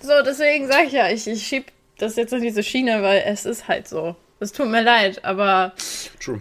So, 0.00 0.12
deswegen 0.24 0.66
sage 0.68 0.86
ich 0.86 0.92
ja, 0.92 1.10
ich, 1.10 1.26
ich 1.26 1.46
schieb 1.46 1.72
das 1.98 2.16
jetzt 2.16 2.32
in 2.32 2.42
diese 2.42 2.62
Schiene, 2.62 3.02
weil 3.02 3.22
es 3.26 3.44
ist 3.44 3.68
halt 3.68 3.88
so. 3.88 4.16
Es 4.40 4.52
tut 4.52 4.66
mir 4.68 4.82
leid, 4.82 5.24
aber 5.24 5.72
True. 6.20 6.40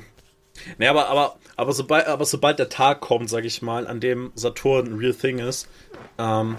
Nee, 0.80 0.88
aber, 0.88 1.08
aber, 1.08 1.38
aber, 1.56 1.74
sobald, 1.74 2.08
aber 2.08 2.26
sobald 2.26 2.58
der 2.58 2.70
Tag 2.70 3.00
kommt, 3.02 3.30
sag 3.30 3.46
ich 3.46 3.62
mal, 3.62 3.86
an 3.88 4.00
dem 4.00 4.32
Saturn 4.36 4.88
ein 4.88 4.98
real 4.98 5.14
thing 5.14 5.40
ist, 5.40 5.68
ähm, 6.18 6.58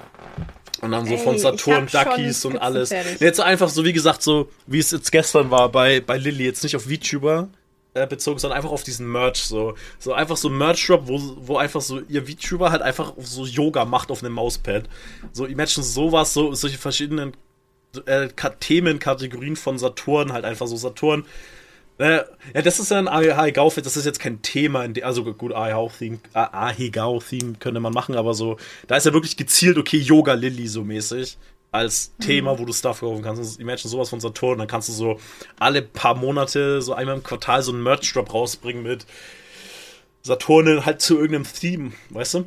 und 0.80 0.90
dann 0.90 1.06
so 1.06 1.14
Ey, 1.14 1.18
von 1.18 1.38
Saturn 1.38 1.86
Duckies 1.86 2.44
und 2.44 2.58
alles. 2.58 2.88
fertig. 2.88 3.20
Jetzt 3.20 3.40
einfach 3.40 3.68
so, 3.68 3.84
wie 3.84 3.92
gesagt, 3.92 4.22
so, 4.22 4.48
wie 4.66 4.80
es 4.80 4.90
jetzt 4.90 5.12
gestern 5.12 5.50
war 5.50 5.68
bei, 5.70 6.00
bei 6.00 6.16
Lilly, 6.18 6.44
jetzt 6.44 6.64
nicht 6.64 6.74
auf 6.74 6.84
VTuber 6.84 7.48
äh, 7.94 8.06
bezogen, 8.06 8.38
sondern 8.38 8.56
einfach 8.56 8.70
auf 8.70 8.82
diesen 8.84 9.10
Merch, 9.10 9.42
so. 9.42 9.74
So 9.98 10.12
einfach 10.12 10.36
so 10.36 10.48
Merch-Drop, 10.48 11.06
wo, 11.06 11.20
wo 11.40 11.56
einfach 11.56 11.80
so 11.80 12.00
ihr 12.08 12.26
VTuber 12.26 12.70
halt 12.70 12.82
einfach 12.82 13.14
so 13.18 13.44
Yoga 13.44 13.84
macht 13.84 14.10
auf 14.10 14.22
einem 14.22 14.34
Mauspad. 14.34 14.88
So, 15.32 15.46
imagine 15.46 15.84
sowas, 15.84 16.32
so, 16.32 16.54
solche 16.54 16.78
verschiedenen 16.78 17.32
äh, 18.06 18.28
Ka- 18.28 18.50
Themenkategorien 18.50 19.56
von 19.56 19.78
Saturn, 19.78 20.32
halt 20.32 20.44
einfach 20.44 20.66
so 20.66 20.76
Saturn. 20.76 21.26
Äh, 21.98 22.22
ja, 22.54 22.62
das 22.62 22.80
ist 22.80 22.90
ja 22.90 22.98
ein 22.98 23.06
Ahegao-Fit, 23.06 23.84
das 23.84 23.98
ist 23.98 24.06
jetzt 24.06 24.18
kein 24.18 24.40
Thema, 24.40 24.82
in 24.84 25.04
also 25.04 25.22
gut, 25.34 25.52
Ahegao-Theme 25.52 26.18
Ahegao-Theme 26.32 27.56
könnte 27.60 27.80
man 27.80 27.92
machen, 27.92 28.16
aber 28.16 28.32
so, 28.32 28.56
da 28.86 28.96
ist 28.96 29.04
ja 29.04 29.12
wirklich 29.12 29.36
gezielt, 29.36 29.76
okay, 29.76 29.98
Yoga 29.98 30.32
Lilly 30.32 30.66
so 30.66 30.82
mäßig 30.82 31.36
als 31.72 32.14
Thema, 32.18 32.58
wo 32.58 32.64
du 32.64 32.72
Stuff 32.72 33.00
kaufen 33.00 33.22
kannst. 33.22 33.40
Also, 33.40 33.60
Imagine 33.60 33.90
sowas 33.90 34.10
von 34.10 34.20
Saturn, 34.20 34.58
dann 34.58 34.68
kannst 34.68 34.88
du 34.88 34.92
so 34.92 35.18
alle 35.58 35.82
paar 35.82 36.14
Monate, 36.14 36.80
so 36.82 36.94
einmal 36.94 37.16
im 37.16 37.22
Quartal 37.22 37.62
so 37.62 37.72
einen 37.72 37.82
Merch-Drop 37.82 38.32
rausbringen 38.32 38.82
mit 38.82 39.06
Saturn 40.22 40.86
halt 40.86 41.00
zu 41.00 41.16
irgendeinem 41.16 41.44
Theme, 41.52 41.92
weißt 42.10 42.34
du? 42.34 42.44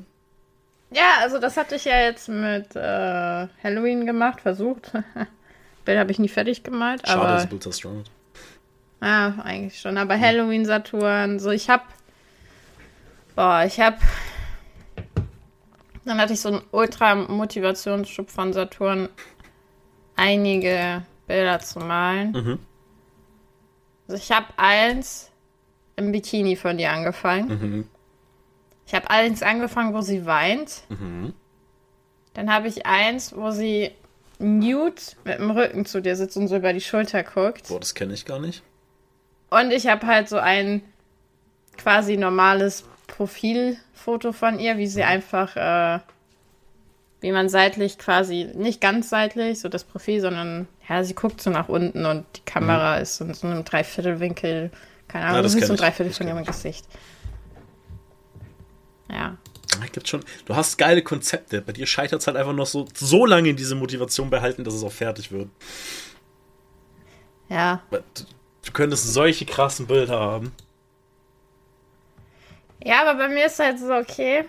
ja, 0.91 1.19
also 1.21 1.39
das 1.39 1.57
hatte 1.57 1.75
ich 1.75 1.85
ja 1.85 1.99
jetzt 1.99 2.29
mit 2.29 2.75
äh, 2.75 3.47
Halloween 3.63 4.05
gemacht, 4.05 4.41
versucht. 4.41 4.91
Bild 5.85 5.99
habe 5.99 6.11
ich 6.11 6.19
nie 6.19 6.29
fertig 6.29 6.63
gemalt, 6.63 7.05
Schade, 7.05 7.21
aber 7.21 7.33
dass 7.33 7.47
Bild 7.47 7.75
strong 7.75 8.01
ist. 8.01 8.11
ja, 9.01 9.35
eigentlich 9.43 9.79
schon. 9.79 9.97
Aber 9.97 10.19
Halloween 10.19 10.65
Saturn, 10.65 11.39
so 11.39 11.51
ich 11.51 11.69
hab, 11.69 11.85
boah, 13.35 13.63
ich 13.65 13.79
hab, 13.79 13.99
dann 16.05 16.19
hatte 16.19 16.33
ich 16.33 16.41
so 16.41 16.49
einen 16.49 16.61
ultra 16.71 17.15
Motivationsschub 17.15 18.29
von 18.29 18.53
Saturn, 18.53 19.09
einige 20.15 21.03
Bilder 21.27 21.59
zu 21.59 21.79
malen. 21.79 22.31
Mhm. 22.31 22.59
Also 24.07 24.21
ich 24.21 24.31
habe 24.31 24.47
eins 24.57 25.31
im 25.95 26.11
Bikini 26.11 26.55
von 26.55 26.77
dir 26.77 26.91
angefangen. 26.91 27.47
Mhm. 27.47 27.89
Ich 28.85 28.93
habe 28.93 29.09
eins 29.09 29.41
angefangen, 29.41 29.93
wo 29.93 30.01
sie 30.01 30.25
weint. 30.25 30.83
Mhm. 30.89 31.33
Dann 32.33 32.53
habe 32.53 32.67
ich 32.67 32.85
eins, 32.85 33.35
wo 33.35 33.49
sie 33.51 33.91
nude 34.37 35.01
mit 35.23 35.39
dem 35.39 35.51
Rücken 35.51 35.85
zu 35.85 36.01
dir 36.01 36.15
sitzt 36.15 36.37
und 36.37 36.47
so 36.47 36.57
über 36.57 36.73
die 36.73 36.81
Schulter 36.81 37.23
guckt. 37.23 37.69
Boah, 37.69 37.79
das 37.79 37.95
kenne 37.95 38.13
ich 38.13 38.25
gar 38.25 38.39
nicht. 38.39 38.61
Und 39.49 39.71
ich 39.71 39.87
habe 39.87 40.05
halt 40.05 40.29
so 40.29 40.37
ein 40.37 40.81
quasi 41.77 42.17
normales 42.17 42.83
Profilfoto 43.07 44.31
von 44.31 44.59
ihr, 44.59 44.77
wie 44.77 44.87
sie 44.87 45.03
einfach, 45.03 45.55
äh, 45.55 45.99
wie 47.21 47.31
man 47.31 47.49
seitlich 47.49 47.97
quasi, 47.97 48.49
nicht 48.55 48.81
ganz 48.81 49.09
seitlich, 49.09 49.59
so 49.59 49.69
das 49.69 49.83
Profil, 49.83 50.21
sondern 50.21 50.67
ja, 50.87 51.03
sie 51.03 51.15
guckt 51.15 51.41
so 51.41 51.49
nach 51.49 51.69
unten 51.69 52.05
und 52.05 52.25
die 52.35 52.41
Kamera 52.41 52.97
ist 52.97 53.19
in 53.21 53.33
so 53.33 53.47
einem 53.47 53.63
Dreiviertelwinkel, 53.63 54.71
keine 55.07 55.25
Ahnung, 55.25 55.37
Ja, 55.37 55.41
das 55.41 55.55
ist 55.55 55.67
so 55.67 55.73
ein. 55.73 55.77
Dreiviertel 55.77 56.13
von 56.13 56.27
ihrem 56.27 56.43
Gesicht. 56.43 56.85
Ja. 59.09 59.37
Gibt 59.91 60.07
schon. 60.07 60.23
Du 60.45 60.55
hast 60.55 60.77
geile 60.77 61.01
Konzepte. 61.01 61.61
Bei 61.61 61.71
dir 61.71 61.85
scheitert 61.85 62.21
es 62.21 62.27
halt 62.27 62.37
einfach 62.37 62.53
noch 62.53 62.65
so, 62.65 62.85
so 62.93 63.25
lange 63.25 63.49
in 63.49 63.55
diese 63.55 63.75
Motivation 63.75 64.29
behalten, 64.29 64.63
dass 64.63 64.73
es 64.73 64.83
auch 64.83 64.91
fertig 64.91 65.31
wird. 65.31 65.49
Ja. 67.49 67.81
Du, 67.91 67.99
du 68.65 68.71
könntest 68.71 69.13
solche 69.13 69.45
krassen 69.45 69.87
Bilder 69.87 70.19
haben. 70.19 70.51
Ja, 72.85 73.01
aber 73.01 73.17
bei 73.17 73.27
mir 73.27 73.47
ist 73.47 73.59
halt 73.59 73.79
so, 73.79 73.91
okay. 73.93 74.45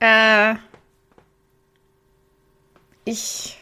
Äh, 0.00 0.56
ich 3.04 3.58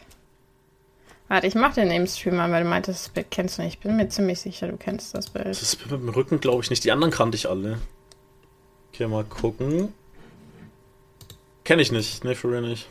Warte, 1.27 1.47
ich 1.47 1.55
mach 1.55 1.73
den 1.73 1.89
im 1.89 2.05
Stream 2.05 2.39
an, 2.39 2.51
weil 2.51 2.63
du 2.63 2.69
meintest, 2.69 3.05
das 3.05 3.09
Bild 3.09 3.31
kennst 3.31 3.57
du 3.57 3.63
nicht. 3.63 3.75
Ich 3.75 3.79
bin 3.79 3.95
mir 3.95 4.09
ziemlich 4.09 4.39
sicher, 4.39 4.67
du 4.67 4.77
kennst 4.77 5.15
das 5.15 5.29
Bild. 5.29 5.47
Das 5.47 5.61
ist 5.61 5.79
mit 5.81 5.91
dem 5.91 6.09
Rücken, 6.09 6.39
glaube 6.39 6.63
ich, 6.63 6.69
nicht. 6.69 6.83
Die 6.83 6.91
anderen 6.91 7.11
kannte 7.11 7.35
ich 7.35 7.49
alle. 7.49 7.79
Okay, 8.89 9.07
mal 9.07 9.23
gucken. 9.23 9.93
Kenne 11.63 11.81
ich 11.81 11.91
nicht. 11.91 12.23
Ne, 12.23 12.35
für 12.35 12.51
real 12.51 12.61
nicht. 12.61 12.87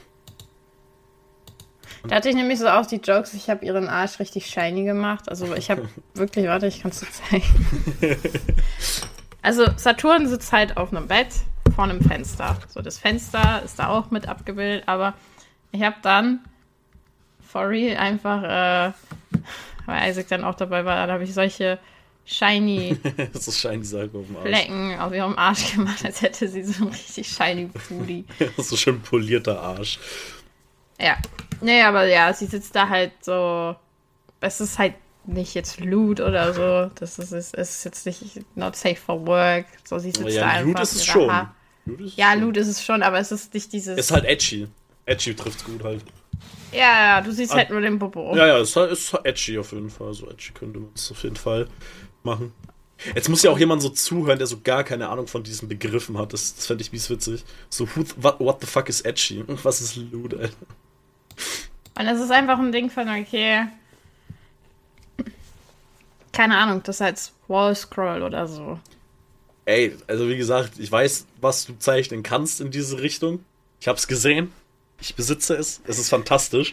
Da 2.08 2.16
hatte 2.16 2.30
ich 2.30 2.34
nämlich 2.34 2.58
so 2.58 2.66
auch 2.68 2.86
die 2.86 2.96
Jokes, 2.96 3.32
ich 3.34 3.48
habe 3.48 3.64
ihren 3.64 3.88
Arsch 3.88 4.18
richtig 4.18 4.46
shiny 4.46 4.84
gemacht. 4.84 5.28
Also 5.28 5.54
ich 5.54 5.70
habe 5.70 5.88
wirklich, 6.14 6.46
warte, 6.46 6.66
ich 6.66 6.80
kann 6.80 6.90
es 6.90 7.00
dir 7.00 7.06
zeigen. 7.10 7.46
Also 9.42 9.66
Saturn 9.76 10.28
sitzt 10.28 10.52
halt 10.52 10.76
auf 10.76 10.92
einem 10.92 11.08
Bett 11.08 11.28
vor 11.74 11.84
einem 11.84 12.00
Fenster. 12.00 12.56
So, 12.68 12.80
das 12.80 12.98
Fenster 12.98 13.62
ist 13.64 13.78
da 13.78 13.88
auch 13.88 14.10
mit 14.10 14.28
abgebildet, 14.28 14.84
aber 14.86 15.14
ich 15.72 15.82
habe 15.82 15.96
dann 16.02 16.40
for 17.46 17.68
real 17.68 17.96
einfach, 17.96 18.42
äh, 18.42 18.92
weil 19.86 20.10
Isaac 20.10 20.28
dann 20.28 20.44
auch 20.44 20.54
dabei 20.54 20.84
war, 20.84 21.06
da 21.06 21.14
habe 21.14 21.24
ich 21.24 21.34
solche 21.34 21.78
shiny 22.24 22.96
das 23.32 23.48
ist 23.48 23.58
shiny 23.58 23.82
auf 23.82 24.10
dem 24.10 24.36
Arsch. 24.36 24.46
Flecken 24.46 25.00
auf 25.00 25.12
ihrem 25.12 25.36
Arsch 25.36 25.74
gemacht, 25.74 26.04
als 26.04 26.22
hätte 26.22 26.46
sie 26.48 26.62
so 26.62 26.84
einen 26.84 26.92
richtig 26.92 27.28
shiny 27.28 27.68
Booty. 27.88 28.24
Das 28.38 28.58
ist 28.58 28.68
so 28.68 28.76
schön 28.76 29.00
polierter 29.00 29.60
Arsch. 29.60 29.98
Ja. 31.00 31.16
Nee, 31.60 31.82
aber 31.82 32.06
ja, 32.06 32.32
sie 32.32 32.46
sitzt 32.46 32.74
da 32.74 32.88
halt 32.88 33.12
so. 33.20 33.74
Es 34.40 34.60
ist 34.60 34.78
halt 34.78 34.94
nicht 35.26 35.54
jetzt 35.54 35.80
Loot 35.80 36.20
oder 36.20 36.52
so. 36.52 36.90
Das 36.96 37.18
ist, 37.18 37.32
es 37.32 37.52
ist 37.54 37.84
jetzt 37.84 38.06
nicht 38.06 38.40
not 38.56 38.76
safe 38.76 38.96
for 38.96 39.26
work. 39.26 39.66
So, 39.84 39.98
sie 39.98 40.08
sitzt 40.08 40.20
Aber 40.20 40.30
ja, 40.30 40.40
da 40.54 40.60
Loot 40.60 40.68
einfach. 40.70 40.82
ist 40.82 40.94
es 40.96 41.04
schon. 41.06 41.30
Loot 41.86 42.00
ist 42.00 42.16
Ja. 42.16 42.34
Loot 42.34 42.56
ist 42.56 42.68
es 42.68 42.84
schon, 42.84 43.02
aber 43.02 43.18
es 43.18 43.32
ist 43.32 43.52
nicht 43.54 43.72
dieses. 43.72 43.98
Ist 43.98 44.10
halt 44.10 44.24
edgy. 44.24 44.68
Edgy 45.06 45.34
trifft's 45.34 45.64
gut 45.64 45.82
halt. 45.82 46.02
ja, 46.72 46.78
ja, 46.78 47.20
du 47.20 47.32
siehst 47.32 47.52
Ah. 47.52 47.56
halt 47.56 47.70
nur 47.70 47.80
den 47.80 47.98
Popo. 47.98 48.36
Ja, 48.36 48.46
ja, 48.46 48.58
ist, 48.58 48.74
halt- 48.76 48.92
ist 48.92 49.12
edgy 49.24 49.58
auf 49.58 49.72
jeden 49.72 49.90
Fall. 49.90 50.14
So 50.14 50.28
edgy 50.30 50.52
könnte 50.52 50.78
man 50.78 50.90
es 50.94 51.10
auf 51.10 51.22
jeden 51.22 51.36
Fall 51.36 51.68
machen. 52.22 52.52
Jetzt 53.16 53.28
muss 53.28 53.42
ja 53.42 53.50
auch 53.50 53.58
jemand 53.58 53.82
so 53.82 53.88
zuhören, 53.88 54.38
der 54.38 54.46
so 54.46 54.60
gar 54.62 54.84
keine 54.84 55.08
Ahnung 55.08 55.26
von 55.26 55.42
diesen 55.42 55.66
Begriffen 55.68 56.16
hat. 56.18 56.32
Das, 56.32 56.54
das 56.54 56.66
fände 56.66 56.82
ich 56.82 56.92
mies 56.92 57.10
witzig. 57.10 57.44
So, 57.68 57.88
who, 57.96 58.04
what, 58.18 58.38
what 58.38 58.60
the 58.60 58.66
fuck 58.68 58.88
is 58.88 59.00
edgy? 59.00 59.42
Und 59.44 59.64
was 59.64 59.80
ist 59.80 59.96
Loot, 59.96 60.34
Alter? 60.34 60.54
Und 61.98 62.06
es 62.06 62.20
ist 62.20 62.30
einfach 62.30 62.58
ein 62.60 62.70
Ding 62.70 62.90
von, 62.90 63.08
okay. 63.08 63.66
Keine 66.32 66.56
Ahnung, 66.56 66.82
das 66.82 67.00
heißt 67.00 67.32
Wall 67.48 67.74
Scroll 67.74 68.22
oder 68.22 68.46
so. 68.48 68.78
Ey, 69.64 69.96
also 70.06 70.28
wie 70.28 70.36
gesagt, 70.36 70.72
ich 70.78 70.90
weiß, 70.90 71.26
was 71.40 71.66
du 71.66 71.74
zeichnen 71.78 72.22
kannst 72.22 72.60
in 72.60 72.70
diese 72.70 73.00
Richtung. 73.00 73.44
Ich 73.80 73.88
hab's 73.88 74.08
gesehen. 74.08 74.52
Ich 75.00 75.14
besitze 75.14 75.54
es. 75.54 75.80
Es 75.86 75.98
ist 75.98 76.08
fantastisch. 76.08 76.72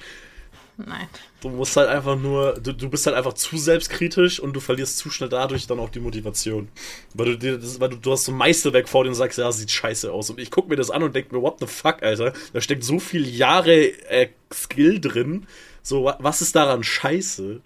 Nein. 0.78 1.08
Du 1.42 1.50
musst 1.50 1.76
halt 1.76 1.90
einfach 1.90 2.16
nur, 2.18 2.54
du, 2.54 2.74
du 2.74 2.90
bist 2.90 3.06
halt 3.06 3.16
einfach 3.16 3.34
zu 3.34 3.58
selbstkritisch 3.58 4.40
und 4.40 4.54
du 4.54 4.60
verlierst 4.60 4.98
zu 4.98 5.10
schnell 5.10 5.30
dadurch 5.30 5.68
dann 5.68 5.80
auch 5.80 5.90
die 5.90 6.00
Motivation. 6.00 6.70
Weil 7.14 7.26
du 7.26 7.38
dir, 7.38 7.58
das, 7.58 7.80
weil 7.80 7.90
du, 7.90 7.98
du 7.98 8.12
hast 8.14 8.26
so 8.26 8.32
ein 8.32 8.38
Meisterwerk 8.38 8.88
vor 8.88 9.04
dir 9.04 9.10
und 9.10 9.16
sagst, 9.16 9.38
ja, 9.38 9.52
sieht 9.52 9.72
scheiße 9.72 10.12
aus. 10.12 10.30
Und 10.30 10.40
ich 10.40 10.52
guck 10.52 10.70
mir 10.70 10.78
das 10.78 10.90
an 10.90 11.04
und 11.04 11.14
denk 11.16 11.32
mir, 11.32 11.42
what 11.42 11.60
the 11.60 11.68
fuck, 11.68 12.02
Alter? 12.02 12.34
Da 12.54 12.62
steckt 12.62 12.84
so 12.84 13.00
viel 13.00 13.28
Jahre 13.28 13.74
äh, 14.10 14.30
Skill 14.54 15.02
drin. 15.02 15.48
So, 15.84 16.06
wa- 16.06 16.18
was 16.22 16.42
ist 16.42 16.56
daran 16.56 16.84
scheiße? 16.84 17.62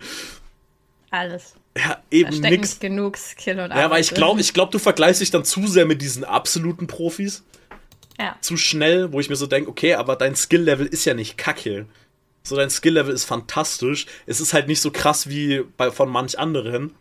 Alles. 1.11 1.55
Ja, 1.77 1.89
Da 1.89 2.01
eben 2.11 2.33
steckt 2.33 2.51
nix. 2.51 2.79
genug 2.79 3.17
Skill 3.17 3.59
und 3.59 3.71
Ja, 3.71 3.85
aber 3.85 3.99
ich 3.99 4.13
glaube, 4.13 4.41
ich 4.41 4.53
glaub, 4.53 4.71
du 4.71 4.79
vergleichst 4.79 5.21
dich 5.21 5.31
dann 5.31 5.43
zu 5.43 5.65
sehr 5.67 5.85
mit 5.85 6.01
diesen 6.01 6.23
absoluten 6.23 6.85
Profis. 6.87 7.43
Ja. 8.19 8.37
Zu 8.41 8.57
schnell, 8.57 9.11
wo 9.11 9.19
ich 9.19 9.29
mir 9.29 9.35
so 9.35 9.47
denke, 9.47 9.69
okay, 9.71 9.95
aber 9.95 10.15
dein 10.15 10.35
Skill-Level 10.35 10.85
ist 10.85 11.05
ja 11.05 11.15
nicht 11.15 11.37
kacke. 11.37 11.87
So, 12.43 12.55
dein 12.55 12.69
Skill-Level 12.69 13.13
ist 13.13 13.23
fantastisch. 13.23 14.05
Es 14.27 14.39
ist 14.39 14.53
halt 14.53 14.67
nicht 14.67 14.81
so 14.81 14.91
krass 14.91 15.29
wie 15.29 15.63
bei, 15.77 15.89
von 15.89 16.09
manch 16.09 16.37
anderen. 16.37 16.93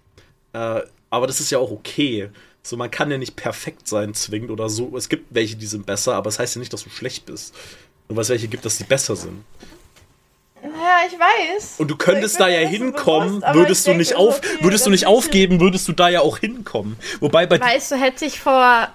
Äh, 0.54 0.80
aber 1.10 1.26
das 1.26 1.40
ist 1.40 1.50
ja 1.50 1.58
auch 1.58 1.70
okay. 1.70 2.30
So, 2.62 2.76
man 2.78 2.90
kann 2.90 3.10
ja 3.10 3.18
nicht 3.18 3.36
perfekt 3.36 3.88
sein 3.88 4.14
zwingend 4.14 4.50
oder 4.50 4.70
so. 4.70 4.96
Es 4.96 5.08
gibt 5.10 5.26
welche, 5.34 5.56
die 5.56 5.66
sind 5.66 5.84
besser, 5.84 6.14
aber 6.14 6.28
es 6.28 6.38
heißt 6.38 6.54
ja 6.54 6.60
nicht, 6.60 6.72
dass 6.72 6.84
du 6.84 6.90
schlecht 6.90 7.26
bist. 7.26 7.54
Nur 8.08 8.16
weil 8.16 8.22
es 8.22 8.28
welche 8.30 8.48
gibt, 8.48 8.64
dass 8.64 8.78
die 8.78 8.84
besser 8.84 9.16
sind. 9.16 9.44
Ich 11.06 11.18
weiß. 11.18 11.74
Und 11.78 11.90
du 11.90 11.96
könntest 11.96 12.38
da 12.38 12.48
ja 12.48 12.66
hinkommen, 12.66 13.40
bewusst, 13.40 13.54
würdest 13.54 13.86
du 13.86 13.94
nicht 13.94 14.14
auf, 14.14 14.38
okay, 14.38 14.48
würdest 14.60 14.86
du 14.86 14.90
nicht 14.90 15.06
aufgeben, 15.06 15.60
würdest 15.60 15.88
du 15.88 15.92
da 15.92 16.08
ja 16.08 16.20
auch 16.20 16.38
hinkommen. 16.38 16.96
Wobei 17.20 17.46
bei 17.46 17.60
Weißt 17.60 17.90
du, 17.92 17.96
hätte 17.96 18.24
ich 18.24 18.40
vor 18.40 18.88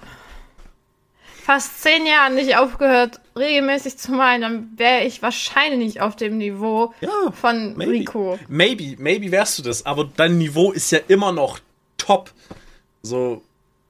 fast 1.44 1.82
zehn 1.82 2.06
Jahren 2.06 2.34
nicht 2.34 2.56
aufgehört, 2.56 3.20
regelmäßig 3.36 3.96
zu 3.96 4.12
malen, 4.12 4.42
dann 4.42 4.68
wäre 4.76 5.04
ich 5.04 5.22
wahrscheinlich 5.22 5.78
nicht 5.78 6.00
auf 6.02 6.14
dem 6.14 6.36
Niveau 6.36 6.92
Ja, 7.00 7.30
von 7.32 7.74
maybe. 7.76 7.92
Rico. 7.92 8.38
Maybe, 8.48 8.96
maybe 8.98 9.30
wärst 9.30 9.58
du 9.58 9.62
das, 9.62 9.86
aber 9.86 10.08
dein 10.16 10.36
Niveau 10.36 10.72
ist 10.72 10.90
ja 10.90 10.98
immer 11.08 11.32
noch 11.32 11.58
top. 11.96 12.32
So, 13.02 13.42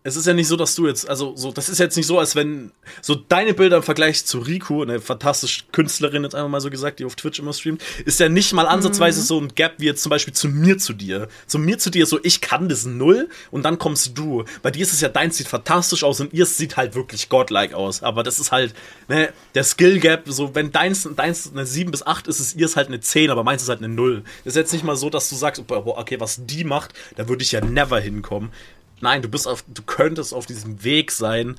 es 0.04 0.16
ist 0.16 0.26
ja 0.26 0.32
nicht 0.32 0.46
so, 0.46 0.56
dass 0.56 0.74
du 0.74 0.87
jetzt, 0.87 1.08
also 1.08 1.34
so, 1.37 1.50
das 1.50 1.68
ist 1.68 1.78
jetzt 1.78 1.96
nicht 1.96 2.06
so, 2.06 2.18
als 2.18 2.37
wenn 2.37 2.70
so 3.02 3.16
deine 3.16 3.52
Bilder 3.52 3.78
im 3.78 3.82
Vergleich 3.82 4.24
zu 4.24 4.38
Rico, 4.38 4.82
eine 4.82 5.00
fantastische 5.00 5.64
Künstlerin, 5.72 6.22
jetzt 6.22 6.34
einfach 6.34 6.48
mal 6.48 6.61
so 6.61 6.70
gesagt, 6.70 7.00
die 7.00 7.04
auf 7.04 7.16
Twitch 7.16 7.40
immer 7.40 7.52
streamt, 7.52 7.82
ist 8.04 8.20
ja 8.20 8.28
nicht 8.28 8.52
mal 8.52 8.66
ansatzweise 8.66 9.22
so 9.22 9.40
ein 9.40 9.48
Gap 9.54 9.74
wie 9.78 9.87
jetzt 9.87 10.02
zum 10.02 10.11
Beispiel 10.11 10.32
zu 10.32 10.48
mir 10.48 10.78
zu 10.78 10.92
dir. 10.92 11.28
Zu 11.46 11.58
mir 11.58 11.78
zu 11.78 11.90
dir 11.90 12.06
so, 12.06 12.20
ich 12.22 12.40
kann 12.40 12.68
das 12.68 12.84
null 12.87 13.28
und 13.50 13.64
dann 13.64 13.78
kommst 13.78 14.16
du. 14.16 14.44
Bei 14.62 14.70
dir 14.70 14.82
ist 14.82 14.92
es 14.92 15.00
ja, 15.00 15.08
deins 15.08 15.37
sieht 15.37 15.48
fantastisch 15.48 16.04
aus 16.04 16.20
und 16.20 16.32
ihr 16.32 16.46
sieht 16.46 16.76
halt 16.76 16.94
wirklich 16.94 17.28
godlike 17.28 17.76
aus. 17.76 18.02
Aber 18.02 18.22
das 18.22 18.38
ist 18.38 18.52
halt, 18.52 18.74
ne, 19.08 19.32
der 19.54 19.64
Skill 19.64 19.98
Gap, 19.98 20.22
so, 20.26 20.54
wenn 20.54 20.70
deins, 20.70 21.08
deins 21.16 21.50
eine 21.50 21.66
7 21.66 21.90
bis 21.90 22.06
8 22.06 22.28
ist, 22.28 22.38
ist 22.38 22.56
ihr 22.56 22.66
es 22.66 22.76
halt 22.76 22.87
eine 22.87 23.00
10, 23.00 23.30
aber 23.30 23.42
meins 23.42 23.62
ist 23.62 23.68
halt 23.68 23.80
eine 23.80 23.92
0. 23.92 24.22
Das 24.44 24.52
ist 24.52 24.56
jetzt 24.56 24.72
nicht 24.72 24.84
mal 24.84 24.96
so, 24.96 25.11
dass 25.11 25.28
du 25.28 25.34
sagst, 25.34 25.62
okay, 25.68 26.20
was 26.20 26.46
die 26.46 26.62
macht, 26.62 26.94
da 27.16 27.28
würde 27.28 27.42
ich 27.42 27.52
ja 27.52 27.61
never 27.61 27.98
hinkommen. 27.98 28.52
Nein, 29.00 29.22
du 29.22 29.28
bist 29.28 29.46
auf, 29.46 29.64
du 29.68 29.82
könntest 29.82 30.32
auf 30.34 30.46
diesem 30.46 30.82
Weg 30.84 31.11
sein, 31.12 31.56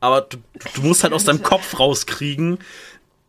aber 0.00 0.22
du, 0.22 0.36
du 0.74 0.82
musst 0.82 1.02
halt 1.02 1.12
aus 1.12 1.24
deinem 1.24 1.42
Kopf 1.42 1.78
rauskriegen. 1.78 2.58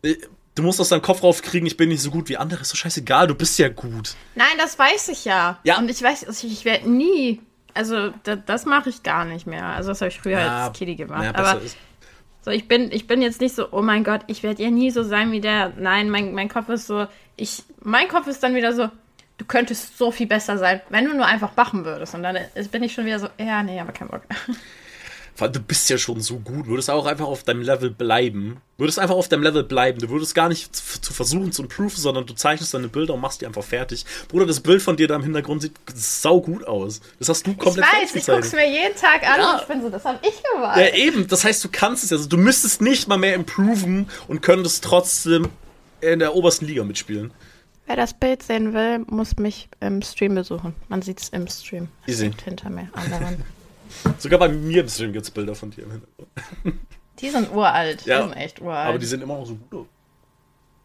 äh, 0.03 0.15
Du 0.55 0.63
musst 0.63 0.81
aus 0.81 0.89
deinem 0.89 1.01
Kopf 1.03 1.23
rauskriegen, 1.23 1.65
ich 1.67 1.77
bin 1.77 1.87
nicht 1.87 2.01
so 2.01 2.11
gut 2.11 2.27
wie 2.27 2.35
andere. 2.35 2.61
Ist 2.61 2.73
doch 2.73 2.77
scheißegal, 2.77 3.27
du 3.27 3.35
bist 3.35 3.57
ja 3.59 3.69
gut. 3.69 4.15
Nein, 4.35 4.47
das 4.57 4.77
weiß 4.77 5.07
ich 5.07 5.23
ja. 5.23 5.57
Ja. 5.63 5.77
Und 5.77 5.89
ich 5.89 6.01
weiß, 6.01 6.43
ich 6.43 6.65
werde 6.65 6.89
nie. 6.89 7.39
Also, 7.73 8.09
da, 8.23 8.35
das 8.35 8.65
mache 8.65 8.89
ich 8.89 9.01
gar 9.03 9.23
nicht 9.23 9.47
mehr. 9.47 9.63
Also, 9.67 9.89
das 9.89 10.01
habe 10.01 10.09
ich 10.09 10.19
früher 10.19 10.39
Ja, 10.39 10.67
als 10.67 10.77
Kitty 10.77 10.95
gemacht. 10.95 11.23
ja, 11.23 11.33
Aber 11.35 11.61
ist- 11.61 11.77
so, 12.43 12.51
ich 12.51 12.67
bin, 12.67 12.91
ich 12.91 13.07
bin 13.07 13.21
jetzt 13.21 13.39
nicht 13.39 13.55
so, 13.55 13.69
oh 13.71 13.81
mein 13.81 14.03
Gott, 14.03 14.21
ich 14.27 14.43
werde 14.43 14.61
ja 14.61 14.69
nie 14.69 14.91
so 14.91 15.03
sein 15.03 15.31
wie 15.31 15.39
der. 15.39 15.71
Nein, 15.77 16.09
mein, 16.09 16.33
mein 16.33 16.49
Kopf 16.49 16.67
ist 16.67 16.87
so, 16.87 17.07
ich, 17.37 17.63
mein 17.81 18.09
Kopf 18.09 18.27
ist 18.27 18.43
dann 18.43 18.53
wieder 18.55 18.73
so, 18.73 18.89
du 19.39 19.45
könntest 19.45 19.97
so 19.97 20.11
viel 20.11 20.27
besser 20.27 20.57
sein, 20.59 20.81
wenn 20.89 21.05
du 21.05 21.15
nur 21.15 21.25
einfach 21.25 21.55
machen 21.55 21.85
würdest. 21.85 22.13
Und 22.13 22.21
dann 22.21 22.37
bin 22.71 22.83
ich 22.83 22.93
schon 22.93 23.05
wieder 23.05 23.19
so, 23.19 23.27
ja, 23.39 23.63
nee, 23.63 23.79
aber 23.79 23.91
kein 23.91 24.09
Bock. 24.09 24.21
Vor 25.35 25.45
allem, 25.45 25.53
du 25.53 25.61
bist 25.61 25.89
ja 25.89 25.97
schon 25.97 26.19
so 26.19 26.37
gut. 26.39 26.67
Würdest 26.67 26.89
auch 26.89 27.05
einfach 27.05 27.25
auf 27.27 27.43
deinem 27.43 27.61
Level 27.61 27.89
bleiben. 27.91 28.57
Würdest 28.77 28.99
einfach 28.99 29.15
auf 29.15 29.29
deinem 29.29 29.43
Level 29.43 29.63
bleiben. 29.63 29.99
Du 30.01 30.09
würdest 30.09 30.35
gar 30.35 30.49
nicht 30.49 30.75
zu, 30.75 30.99
zu 30.99 31.13
versuchen 31.13 31.53
zu 31.53 31.61
improven, 31.61 31.95
sondern 31.95 32.25
du 32.25 32.33
zeichnest 32.33 32.73
deine 32.73 32.89
Bilder 32.89 33.13
und 33.13 33.21
machst 33.21 33.39
die 33.39 33.45
einfach 33.45 33.63
fertig. 33.63 34.05
Bruder, 34.27 34.45
das 34.45 34.59
Bild 34.59 34.81
von 34.81 34.97
dir 34.97 35.07
da 35.07 35.15
im 35.15 35.23
Hintergrund 35.23 35.61
sieht 35.61 35.75
sau 35.95 36.41
gut 36.41 36.67
aus. 36.67 36.99
Das 37.19 37.29
hast 37.29 37.47
du 37.47 37.51
Ich 37.51 37.57
komplett 37.57 37.85
weiß, 37.85 38.13
ich 38.15 38.25
guck's 38.25 38.51
mir 38.51 38.69
jeden 38.69 38.95
Tag 38.97 39.23
an 39.23 39.39
Ja. 39.39 39.53
und 39.53 39.61
ich 39.61 39.67
bin 39.67 39.81
so, 39.81 39.89
das 39.89 40.03
habe 40.03 40.19
ich 40.27 40.43
gemacht. 40.53 40.77
Ja, 40.77 40.93
eben. 40.93 41.25
Das 41.29 41.45
heißt, 41.45 41.63
du 41.63 41.69
kannst 41.71 42.03
es 42.03 42.09
ja. 42.09 42.17
Also, 42.17 42.27
du 42.27 42.35
müsstest 42.35 42.81
nicht 42.81 43.07
mal 43.07 43.17
mehr 43.17 43.35
improven 43.35 44.09
und 44.27 44.41
könntest 44.41 44.83
trotzdem 44.83 45.47
in 46.01 46.19
der 46.19 46.35
obersten 46.35 46.65
Liga 46.65 46.83
mitspielen. 46.83 47.31
Wer 47.89 47.95
das 47.95 48.13
Bild 48.13 48.43
sehen 48.43 48.75
will, 48.75 48.99
muss 49.07 49.37
mich 49.37 49.67
im 49.79 50.03
Stream 50.03 50.35
besuchen. 50.35 50.75
Man 50.89 51.01
sieht's 51.01 51.29
im 51.29 51.47
Stream. 51.47 51.87
Es 52.05 52.13
Easy. 52.13 52.25
liegt 52.27 52.43
hinter 52.43 52.69
mir 52.69 52.87
an 52.93 53.09
der 53.09 53.19
Wand. 53.19 53.39
Sogar 54.19 54.37
bei 54.37 54.47
mir 54.47 54.81
im 54.81 54.87
Stream 54.89 55.11
gibt's 55.11 55.31
Bilder 55.31 55.55
von 55.55 55.71
dir 55.71 55.85
im 55.85 55.91
Hintergrund. 55.93 56.29
Die 57.19 57.29
sind 57.31 57.51
uralt. 57.51 58.05
Ja, 58.05 58.17
die 58.21 58.27
sind 58.29 58.37
echt 58.37 58.61
uralt. 58.61 58.89
Aber 58.89 58.99
die 58.99 59.07
sehen 59.07 59.23
immer 59.23 59.39
noch 59.39 59.47
so 59.47 59.55
gut. 59.71 59.87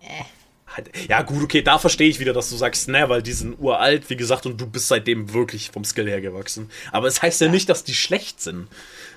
Äh. 0.00 0.24
Halt- 0.66 0.90
Ja, 1.06 1.20
gut, 1.20 1.42
okay, 1.42 1.60
da 1.60 1.78
verstehe 1.78 2.08
ich 2.08 2.20
wieder, 2.20 2.32
dass 2.32 2.48
du 2.48 2.56
sagst, 2.56 2.88
ne, 2.88 3.06
weil 3.10 3.22
die 3.22 3.32
sind 3.34 3.58
uralt, 3.60 4.08
wie 4.08 4.16
gesagt, 4.16 4.46
und 4.46 4.58
du 4.58 4.66
bist 4.66 4.88
seitdem 4.88 5.34
wirklich 5.34 5.70
vom 5.72 5.84
Skill 5.84 6.08
her 6.08 6.22
gewachsen. 6.22 6.70
Aber 6.90 7.06
es 7.06 7.20
heißt 7.20 7.42
ja, 7.42 7.48
nicht, 7.48 7.68
dass 7.68 7.84
die 7.84 7.94
schlecht 7.94 8.40
sind. 8.40 8.68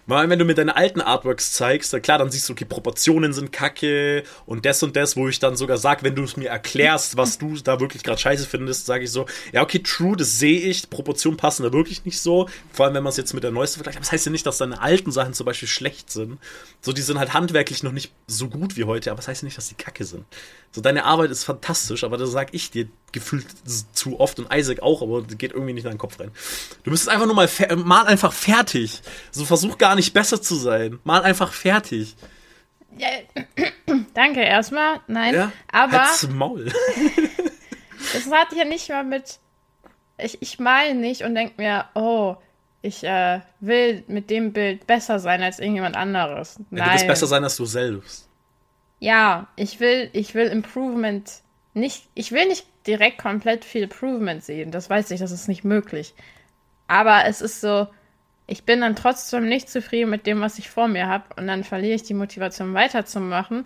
Weil 0.07 0.29
wenn 0.29 0.39
du 0.39 0.45
mir 0.45 0.55
deine 0.55 0.75
alten 0.75 1.01
Artworks 1.01 1.51
zeigst, 1.51 1.91
dann 1.93 2.01
klar, 2.01 2.17
dann 2.17 2.31
siehst 2.31 2.47
du, 2.47 2.53
okay, 2.53 2.65
Proportionen 2.65 3.33
sind 3.33 3.51
kacke 3.51 4.23
und 4.45 4.65
das 4.65 4.81
und 4.81 4.95
das, 4.95 5.17
wo 5.17 5.27
ich 5.27 5.39
dann 5.39 5.57
sogar 5.57 5.77
sag, 5.77 6.01
wenn 6.01 6.15
du 6.15 6.23
es 6.23 6.37
mir 6.37 6.47
erklärst, 6.47 7.17
was 7.17 7.37
du 7.37 7.55
da 7.57 7.81
wirklich 7.81 8.03
gerade 8.03 8.17
scheiße 8.17 8.47
findest, 8.47 8.85
sage 8.85 9.03
ich 9.03 9.11
so, 9.11 9.25
ja, 9.51 9.61
okay, 9.61 9.79
true, 9.79 10.15
das 10.15 10.39
sehe 10.39 10.61
ich, 10.61 10.89
Proportionen 10.89 11.37
passen 11.37 11.63
da 11.63 11.73
wirklich 11.73 12.05
nicht 12.05 12.21
so. 12.21 12.47
Vor 12.71 12.85
allem, 12.85 12.95
wenn 12.95 13.03
man 13.03 13.11
es 13.11 13.17
jetzt 13.17 13.33
mit 13.33 13.43
der 13.43 13.51
neuesten 13.51 13.77
vergleicht. 13.77 13.97
Aber 13.97 14.03
das 14.05 14.11
heißt 14.13 14.25
ja 14.25 14.31
nicht, 14.31 14.45
dass 14.45 14.57
deine 14.57 14.81
alten 14.81 15.11
Sachen 15.11 15.33
zum 15.33 15.45
Beispiel 15.45 15.67
schlecht 15.67 16.09
sind. 16.09 16.39
So, 16.81 16.93
die 16.93 17.01
sind 17.01 17.19
halt 17.19 17.33
handwerklich 17.33 17.83
noch 17.83 17.91
nicht 17.91 18.13
so 18.27 18.47
gut 18.47 18.77
wie 18.77 18.85
heute, 18.85 19.11
aber 19.11 19.17
das 19.17 19.27
heißt 19.27 19.41
ja 19.41 19.45
nicht, 19.45 19.57
dass 19.57 19.67
die 19.67 19.75
kacke 19.75 20.05
sind. 20.05 20.25
So, 20.71 20.81
deine 20.81 21.05
Arbeit 21.05 21.31
ist 21.31 21.43
fantastisch, 21.43 22.03
aber 22.03 22.17
das 22.17 22.31
sag 22.31 22.53
ich 22.53 22.71
dir 22.71 22.87
gefühlt 23.11 23.47
zu 23.93 24.19
oft 24.19 24.37
und 24.37 24.53
Isaac 24.53 24.81
auch, 24.81 25.01
aber 25.01 25.21
das 25.21 25.37
geht 25.37 25.51
irgendwie 25.51 25.73
nicht 25.73 25.85
in 25.85 25.89
deinen 25.89 25.97
Kopf 25.97 26.19
rein. 26.19 26.31
Du 26.83 26.91
müsstest 26.91 27.09
einfach 27.09 27.25
nur 27.25 27.35
mal, 27.35 27.49
mal 27.77 28.05
einfach 28.05 28.33
fertig. 28.33 29.01
So, 29.31 29.45
versuch 29.45 29.77
gar 29.77 29.95
nicht 29.95 29.96
besser 30.13 30.41
zu 30.41 30.55
sein. 30.55 30.99
Mal 31.03 31.23
einfach 31.23 31.53
fertig. 31.53 32.15
Ja, 32.97 33.07
danke 34.13 34.41
erstmal. 34.41 35.01
Nein. 35.07 35.33
Ja? 35.33 35.51
Aber 35.71 36.03
Halt's 36.03 36.27
Maul. 36.27 36.71
Das 38.13 38.31
hat 38.31 38.53
ja 38.53 38.63
nicht 38.63 38.89
mal 38.89 39.03
mit. 39.03 39.39
Ich, 40.17 40.41
ich 40.41 40.59
mal 40.59 40.93
nicht 40.93 41.23
und 41.23 41.35
denke 41.35 41.55
mir, 41.57 41.85
oh, 41.93 42.37
ich 42.81 43.03
äh, 43.03 43.41
will 43.59 44.03
mit 44.07 44.29
dem 44.29 44.53
Bild 44.53 44.87
besser 44.87 45.19
sein 45.19 45.41
als 45.41 45.59
irgendjemand 45.59 45.95
anderes. 45.95 46.59
Nein. 46.69 46.85
Du 46.85 46.91
willst 46.91 47.07
besser 47.07 47.27
sein 47.27 47.43
als 47.43 47.57
du 47.57 47.65
selbst. 47.65 48.29
Ja, 48.99 49.47
ich 49.55 49.79
will, 49.79 50.09
ich 50.13 50.33
will 50.33 50.47
Improvement 50.47 51.41
nicht, 51.73 52.07
ich 52.15 52.31
will 52.31 52.47
nicht 52.47 52.65
direkt 52.87 53.19
komplett 53.19 53.63
viel 53.63 53.83
Improvement 53.83 54.43
sehen. 54.43 54.71
Das 54.71 54.89
weiß 54.89 55.11
ich, 55.11 55.19
das 55.19 55.31
ist 55.31 55.47
nicht 55.47 55.63
möglich. 55.63 56.15
Aber 56.87 57.25
es 57.25 57.41
ist 57.41 57.61
so, 57.61 57.87
ich 58.47 58.63
bin 58.63 58.81
dann 58.81 58.95
trotzdem 58.95 59.47
nicht 59.47 59.69
zufrieden 59.69 60.09
mit 60.09 60.25
dem, 60.25 60.39
was 60.39 60.57
ich 60.57 60.69
vor 60.69 60.87
mir 60.87 61.07
habe 61.07 61.25
und 61.35 61.47
dann 61.47 61.65
verliere 61.65 61.95
ich 61.95 62.03
die 62.03 62.13
Motivation 62.13 62.73
weiterzumachen. 62.73 63.65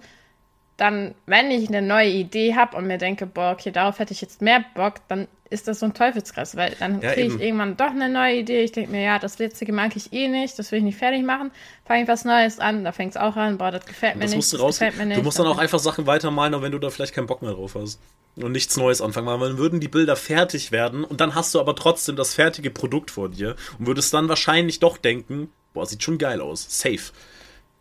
Dann, 0.76 1.14
wenn 1.28 1.52
ich 1.52 1.70
eine 1.70 1.84
neue 1.84 2.10
Idee 2.10 2.56
habe 2.56 2.76
und 2.76 2.88
mir 2.88 2.98
denke, 2.98 3.28
boah, 3.28 3.52
okay, 3.52 3.72
darauf 3.72 4.00
hätte 4.00 4.14
ich 4.14 4.22
jetzt 4.22 4.42
mehr 4.42 4.66
Bock, 4.74 4.96
dann 5.08 5.28
ist 5.52 5.68
das 5.68 5.80
so 5.80 5.86
ein 5.86 5.94
Teufelskreis, 5.94 6.56
weil 6.56 6.76
dann 6.80 7.02
ja, 7.02 7.14
kriege 7.14 7.36
ich 7.36 7.42
irgendwann 7.42 7.78
doch 7.78 7.92
eine 7.92 8.10
neue 8.10 8.38
Idee. 8.38 8.64
Ich 8.64 8.72
denke 8.72 8.92
mir, 8.92 9.02
ja, 9.02 9.20
das 9.20 9.38
letzte 9.38 9.70
mag 9.72 9.96
ich 9.96 10.14
eh 10.14 10.28
nicht, 10.28 10.58
das 10.58 10.72
will 10.72 10.80
ich 10.80 10.86
nicht 10.86 10.98
fertig 10.98 11.24
machen. 11.24 11.52
Fange 11.86 12.04
ich 12.04 12.08
was 12.08 12.26
Neues 12.26 12.60
an, 12.60 12.84
da 12.84 12.92
fängt 12.92 13.12
es 13.12 13.18
auch 13.18 13.36
an, 13.36 13.58
boah, 13.58 13.70
das 13.72 13.86
gefällt 13.86 14.16
mir 14.16 14.22
das 14.22 14.32
nicht. 14.32 14.38
Musst 14.38 14.54
du, 14.54 14.58
raus, 14.58 14.80
gefällt 14.80 14.98
mir 14.98 15.06
nicht. 15.06 15.20
du 15.20 15.24
musst 15.24 15.38
dann 15.38 15.48
auch 15.48 15.58
einfach 15.58 15.80
Sachen 15.80 16.08
weitermalen, 16.08 16.54
auch 16.54 16.62
wenn 16.62 16.72
du 16.72 16.80
da 16.80 16.90
vielleicht 16.90 17.14
keinen 17.14 17.28
Bock 17.28 17.42
mehr 17.42 17.52
drauf 17.52 17.76
hast. 17.76 18.00
Und 18.38 18.54
nichts 18.54 18.78
Neues 18.78 19.02
anfangen, 19.02 19.28
weil 19.28 19.50
dann 19.50 19.58
würden 19.58 19.82
die 19.82 19.90
Bilder 19.90 20.16
fertig 20.16 20.72
werden 20.72 21.04
und 21.04 21.20
dann 21.20 21.36
hast 21.36 21.54
du 21.54 21.60
aber 21.60 21.76
trotzdem 21.76 22.16
das 22.16 22.34
fertige 22.34 22.72
Produkt 22.72 23.12
vor 23.12 23.28
dir 23.28 23.58
und 23.78 23.88
würdest 23.88 24.14
dann 24.14 24.30
wahrscheinlich 24.30 24.80
doch 24.80 24.98
denken, 24.98 25.50
boah, 25.74 25.86
sieht 25.86 26.02
schon 26.02 26.18
geil 26.18 26.40
aus, 26.40 26.66
safe. 26.70 27.12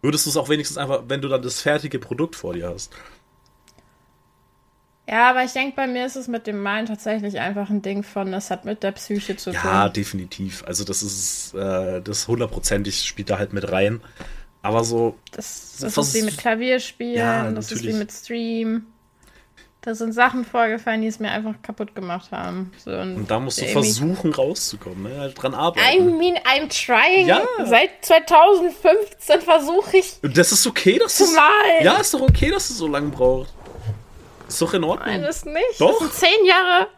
Würdest 0.03 0.27
du 0.27 0.31
es 0.31 0.37
auch 0.37 0.49
wenigstens 0.49 0.77
einfach, 0.77 1.05
wenn 1.07 1.21
du 1.21 1.29
dann 1.29 1.43
das 1.43 1.61
fertige 1.61 2.01
Produkt 2.01 2.35
vor 2.35 2.55
dir 2.55 2.69
hast. 2.69 2.93
Ja, 5.11 5.31
aber 5.31 5.43
ich 5.43 5.53
denke, 5.53 5.75
bei 5.75 5.89
mir 5.89 6.07
ist 6.07 6.15
es 6.15 6.29
mit 6.29 6.47
dem 6.47 6.63
Malen 6.63 6.87
tatsächlich 6.87 7.41
einfach 7.41 7.69
ein 7.69 7.83
Ding 7.83 8.05
von, 8.05 8.31
das 8.31 8.49
hat 8.49 8.65
mit 8.65 8.85
der 8.85 8.93
Psyche 8.93 9.37
zu 9.37 9.51
tun. 9.51 9.61
Ja, 9.65 9.89
definitiv. 9.89 10.63
Also 10.67 10.85
das 10.85 11.03
ist, 11.03 11.53
äh, 11.55 12.01
das 12.01 12.29
hundertprozentig 12.29 13.03
spielt 13.03 13.29
da 13.29 13.39
halt 13.39 13.53
mit 13.53 13.73
rein. 13.73 14.01
Aber 14.63 14.85
so. 14.85 15.17
Das, 15.33 15.79
das 15.81 15.97
ist 15.97 16.15
wie 16.15 16.23
mit 16.23 16.39
Klavierspielen, 16.39 17.17
ja, 17.17 17.51
das 17.51 17.73
ist 17.73 17.83
wie 17.83 17.93
mit 17.93 18.13
Stream. 18.13 18.87
Da 19.81 19.95
sind 19.95 20.13
Sachen 20.13 20.45
vorgefallen, 20.45 21.01
die 21.01 21.09
es 21.09 21.19
mir 21.19 21.31
einfach 21.31 21.55
kaputt 21.63 21.95
gemacht 21.95 22.31
haben. 22.31 22.71
So, 22.85 22.91
und, 22.93 23.17
und, 23.17 23.31
da 23.31 23.41
musst 23.41 23.63
du 23.63 23.65
versuchen 23.65 24.33
rauszukommen, 24.33 25.05
ne? 25.05 25.19
halt 25.19 25.43
dran 25.43 25.55
arbeiten. 25.55 25.89
I 25.89 26.01
mean, 26.03 26.37
I'm 26.37 26.69
trying. 26.69 27.27
Ja. 27.27 27.43
Seit 27.65 27.91
2015 28.03 29.41
versuche 29.41 29.97
ich. 29.97 30.19
Das 30.23 30.53
ist 30.53 30.67
okay, 30.67 30.99
dass 30.99 31.17
zu 31.17 31.25
malen. 31.25 31.83
Ja, 31.83 31.97
ist 31.97 32.13
doch 32.13 32.21
okay, 32.21 32.51
dass 32.51 32.69
es 32.69 32.77
so 32.77 32.87
lange 32.87 33.09
braucht. 33.09 33.55
Ist 34.51 34.61
doch 34.61 34.75
in 34.75 34.83
Ordnung. 34.83 35.07
Nein, 35.07 35.23
das 35.23 35.45
nicht. 35.45 35.81
Doch. 35.81 35.93
Das 35.93 35.99
sind 36.01 36.13
zehn 36.13 36.45
Jahre, 36.45 36.89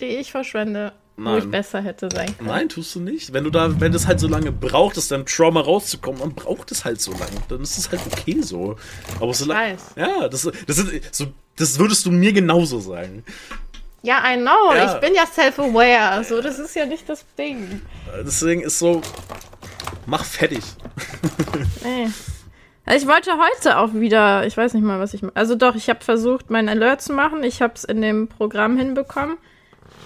die 0.00 0.06
ich 0.06 0.32
verschwende. 0.32 0.92
Nein. 1.16 1.34
Wo 1.34 1.38
ich 1.38 1.50
besser 1.50 1.80
hätte 1.80 2.08
sein 2.12 2.36
können. 2.36 2.48
Nein, 2.48 2.68
tust 2.68 2.94
du 2.96 3.00
nicht. 3.00 3.32
Wenn 3.32 3.44
du 3.44 3.50
da, 3.50 3.80
wenn 3.80 3.92
das 3.92 4.06
halt 4.08 4.18
so 4.18 4.26
lange 4.26 4.50
braucht, 4.50 4.96
ist 4.96 5.12
dein 5.12 5.24
Trauma 5.24 5.60
rauszukommen, 5.60 6.20
dann 6.20 6.34
braucht 6.34 6.72
es 6.72 6.84
halt 6.84 7.00
so 7.00 7.12
lange. 7.12 7.40
Dann 7.48 7.62
ist 7.62 7.78
es 7.78 7.90
halt 7.90 8.00
okay 8.06 8.42
so. 8.42 8.76
Aber 9.20 9.32
so 9.32 9.46
lange. 9.46 9.76
Ja, 9.94 10.28
das, 10.28 10.50
das, 10.66 10.78
ist, 10.78 11.14
so, 11.14 11.26
das 11.56 11.78
würdest 11.78 12.04
du 12.04 12.10
mir 12.10 12.32
genauso 12.32 12.80
sagen. 12.80 13.24
Ja, 14.02 14.22
I 14.30 14.36
know. 14.36 14.74
Ja. 14.74 14.94
Ich 14.94 15.00
bin 15.00 15.14
ja 15.14 15.26
self-aware. 15.26 16.24
So, 16.24 16.42
das 16.42 16.58
ist 16.58 16.74
ja 16.74 16.84
nicht 16.84 17.08
das 17.08 17.24
Ding. 17.38 17.80
Deswegen 18.26 18.62
ist 18.62 18.78
so. 18.78 19.00
Mach 20.06 20.24
fertig. 20.24 20.62
Nee. 21.82 22.08
Ich 22.94 23.06
wollte 23.06 23.32
heute 23.32 23.78
auch 23.78 23.94
wieder, 23.94 24.46
ich 24.46 24.56
weiß 24.56 24.74
nicht 24.74 24.84
mal, 24.84 25.00
was 25.00 25.12
ich. 25.12 25.22
Also 25.34 25.56
doch, 25.56 25.74
ich 25.74 25.88
habe 25.88 26.04
versucht, 26.04 26.50
mein 26.50 26.68
Alert 26.68 27.02
zu 27.02 27.12
machen. 27.12 27.42
Ich 27.42 27.60
habe 27.60 27.74
es 27.74 27.82
in 27.82 28.00
dem 28.00 28.28
Programm 28.28 28.78
hinbekommen. 28.78 29.38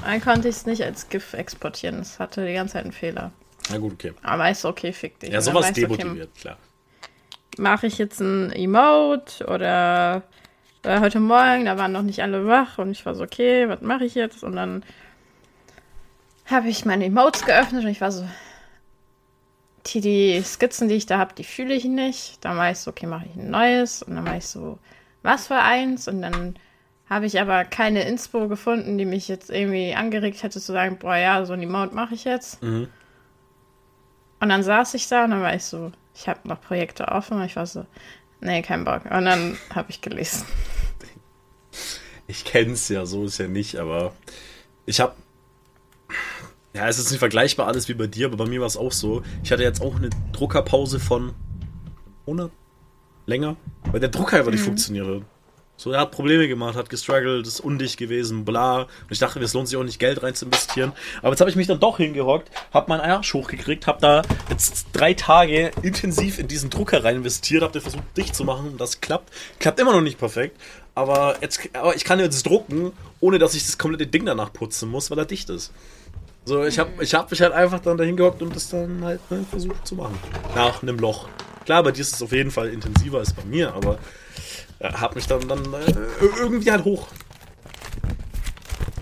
Dann 0.02 0.20
konnte 0.22 0.48
ich 0.48 0.56
es 0.56 0.66
nicht 0.66 0.82
als 0.82 1.10
GIF 1.10 1.34
exportieren. 1.34 2.00
Es 2.00 2.18
hatte 2.18 2.46
die 2.46 2.54
ganze 2.54 2.74
Zeit 2.74 2.84
einen 2.84 2.92
Fehler. 2.92 3.32
Na 3.70 3.78
gut, 3.78 3.92
okay. 3.92 4.14
Aber 4.22 4.50
ist 4.50 4.64
okay, 4.64 4.92
fick 4.92 5.20
dich. 5.20 5.30
Ja, 5.30 5.42
sowas 5.42 5.72
demotiviert, 5.72 6.30
okay, 6.32 6.40
klar. 6.40 6.56
Mache 7.58 7.86
ich 7.86 7.98
jetzt 7.98 8.20
ein 8.20 8.50
Emote 8.52 9.46
oder 9.46 10.22
äh, 10.82 11.00
heute 11.00 11.20
Morgen, 11.20 11.66
da 11.66 11.76
waren 11.76 11.92
noch 11.92 12.02
nicht 12.02 12.22
alle 12.22 12.46
wach 12.46 12.78
und 12.78 12.90
ich 12.92 13.04
war 13.04 13.14
so, 13.14 13.22
okay, 13.22 13.68
was 13.68 13.82
mache 13.82 14.04
ich 14.04 14.14
jetzt? 14.14 14.42
Und 14.42 14.56
dann 14.56 14.82
habe 16.46 16.68
ich 16.68 16.86
meine 16.86 17.04
Emotes 17.04 17.44
geöffnet 17.44 17.84
und 17.84 17.90
ich 17.90 18.00
war 18.00 18.10
so, 18.10 18.24
die, 19.86 20.00
die 20.00 20.42
Skizzen, 20.42 20.88
die 20.88 20.94
ich 20.94 21.06
da 21.06 21.18
habe, 21.18 21.34
die 21.34 21.44
fühle 21.44 21.74
ich 21.74 21.84
nicht. 21.84 22.44
Dann 22.44 22.56
war 22.56 22.70
ich 22.70 22.78
so, 22.78 22.90
okay, 22.90 23.06
mache 23.06 23.26
ich 23.26 23.36
ein 23.36 23.50
neues. 23.50 24.02
Und 24.02 24.16
dann 24.16 24.26
war 24.26 24.36
ich 24.36 24.46
so, 24.46 24.78
was 25.22 25.46
für 25.46 25.56
eins? 25.56 26.08
Und 26.08 26.22
dann 26.22 26.56
habe 27.08 27.26
ich 27.26 27.40
aber 27.40 27.64
keine 27.64 28.04
Inspo 28.04 28.48
gefunden, 28.48 28.96
die 28.96 29.04
mich 29.04 29.28
jetzt 29.28 29.50
irgendwie 29.50 29.94
angeregt 29.94 30.42
hätte 30.42 30.60
zu 30.60 30.72
sagen, 30.72 30.98
boah, 30.98 31.16
ja, 31.16 31.44
so 31.44 31.52
ein 31.52 31.62
Emote 31.62 31.94
mache 31.94 32.14
ich 32.14 32.24
jetzt. 32.24 32.62
Mhm. 32.62 32.88
Und 34.38 34.48
dann 34.48 34.62
saß 34.62 34.94
ich 34.94 35.08
da 35.08 35.24
und 35.24 35.32
dann 35.32 35.42
war 35.42 35.54
ich 35.54 35.64
so, 35.64 35.92
ich 36.14 36.28
habe 36.28 36.46
noch 36.48 36.60
Projekte 36.60 37.08
offen 37.08 37.38
und 37.38 37.44
ich 37.44 37.56
war 37.56 37.66
so, 37.66 37.84
nee, 38.40 38.62
kein 38.62 38.84
Bock. 38.84 39.04
Und 39.04 39.24
dann 39.24 39.58
habe 39.74 39.90
ich 39.90 40.00
gelesen. 40.00 40.46
Ich 42.26 42.44
kenne 42.44 42.72
es 42.72 42.88
ja, 42.88 43.06
so 43.06 43.24
ist 43.24 43.38
ja 43.38 43.48
nicht, 43.48 43.76
aber 43.76 44.12
ich 44.86 45.00
habe 45.00 45.14
ja, 46.74 46.88
es 46.88 46.98
ist 46.98 47.11
nicht 47.11 47.18
vergleichbar 47.18 47.66
alles 47.66 47.88
wie 47.88 47.94
bei 47.94 48.06
dir, 48.06 48.26
aber 48.26 48.37
bei 48.37 48.46
mir 48.46 48.61
war 48.61 48.66
es 48.66 48.76
auch 48.76 48.92
so. 48.92 49.22
Ich 49.42 49.50
hatte 49.50 49.62
jetzt 49.62 49.83
auch 49.83 49.96
eine 49.96 50.11
Druckerpause 50.33 51.00
von 51.00 51.33
Monat 52.26 52.50
länger, 53.26 53.56
weil 53.90 54.00
der 54.00 54.09
Drucker 54.09 54.38
einfach 54.38 54.52
nicht 54.52 54.61
mhm. 54.61 54.66
funktioniert 54.66 55.06
hat. 55.06 55.22
So, 55.76 55.92
er 55.92 56.00
hat 56.00 56.11
Probleme 56.11 56.46
gemacht, 56.46 56.76
hat 56.76 56.90
gestruggelt, 56.90 57.46
ist 57.46 57.59
undicht 57.59 57.96
gewesen, 57.96 58.44
bla. 58.44 58.83
Und 58.83 58.88
ich 59.09 59.18
dachte, 59.18 59.40
es 59.40 59.54
lohnt 59.54 59.66
sich 59.66 59.78
auch 59.78 59.83
nicht, 59.83 59.98
Geld 59.98 60.22
rein 60.22 60.35
zu 60.35 60.44
investieren. 60.44 60.92
Aber 61.22 61.30
jetzt 61.30 61.40
habe 61.40 61.48
ich 61.48 61.56
mich 61.56 61.68
dann 61.68 61.80
doch 61.80 61.96
hingehockt, 61.96 62.50
habe 62.70 62.90
meinen 62.90 63.00
Arsch 63.00 63.33
hochgekriegt, 63.33 63.87
habe 63.87 63.98
da 63.98 64.22
jetzt 64.50 64.88
drei 64.92 65.14
Tage 65.14 65.70
intensiv 65.83 66.38
in 66.38 66.48
diesen 66.48 66.68
Drucker 66.68 67.02
rein 67.02 67.16
investiert, 67.16 67.62
habe 67.62 67.72
den 67.72 67.80
versucht 67.80 68.04
dicht 68.14 68.37
zu 68.37 68.44
machen 68.44 68.72
und 68.72 68.78
das 68.78 69.00
klappt. 69.00 69.33
Klappt 69.59 69.80
immer 69.80 69.94
noch 69.94 70.02
nicht 70.02 70.18
perfekt, 70.18 70.61
aber, 70.94 71.38
jetzt, 71.40 71.61
aber 71.72 71.96
ich 71.96 72.04
kann 72.04 72.20
jetzt 72.20 72.44
drucken, 72.44 72.92
ohne 73.20 73.38
dass 73.38 73.54
ich 73.54 73.64
das 73.64 73.78
komplette 73.78 74.06
Ding 74.06 74.26
danach 74.26 74.52
putzen 74.52 74.90
muss, 74.90 75.11
weil 75.11 75.18
er 75.18 75.24
dicht 75.24 75.48
ist. 75.48 75.72
So, 76.44 76.64
ich 76.64 76.79
habe 76.79 76.90
ich 77.03 77.14
hab 77.14 77.31
mich 77.31 77.40
halt 77.40 77.53
einfach 77.53 77.81
dann 77.81 77.96
dahin 77.96 78.16
gehockt 78.16 78.42
und 78.42 78.55
das 78.55 78.70
dann 78.70 79.05
halt 79.05 79.20
ne, 79.31 79.44
versucht 79.48 79.87
zu 79.87 79.94
machen. 79.94 80.18
Nach 80.55 80.83
einem 80.83 80.98
Loch. 80.98 81.29
Klar, 81.64 81.83
bei 81.83 81.92
dir 81.92 82.00
ist 82.00 82.14
es 82.14 82.22
auf 82.22 82.33
jeden 82.33 82.50
Fall 82.50 82.70
intensiver 82.70 83.18
als 83.18 83.33
bei 83.33 83.44
mir, 83.44 83.74
aber 83.74 83.98
äh, 84.79 84.90
hab 84.92 85.14
mich 85.14 85.26
dann, 85.26 85.46
dann 85.46 85.62
äh, 85.74 85.94
irgendwie 86.38 86.70
halt 86.70 86.85
hoch. 86.85 87.07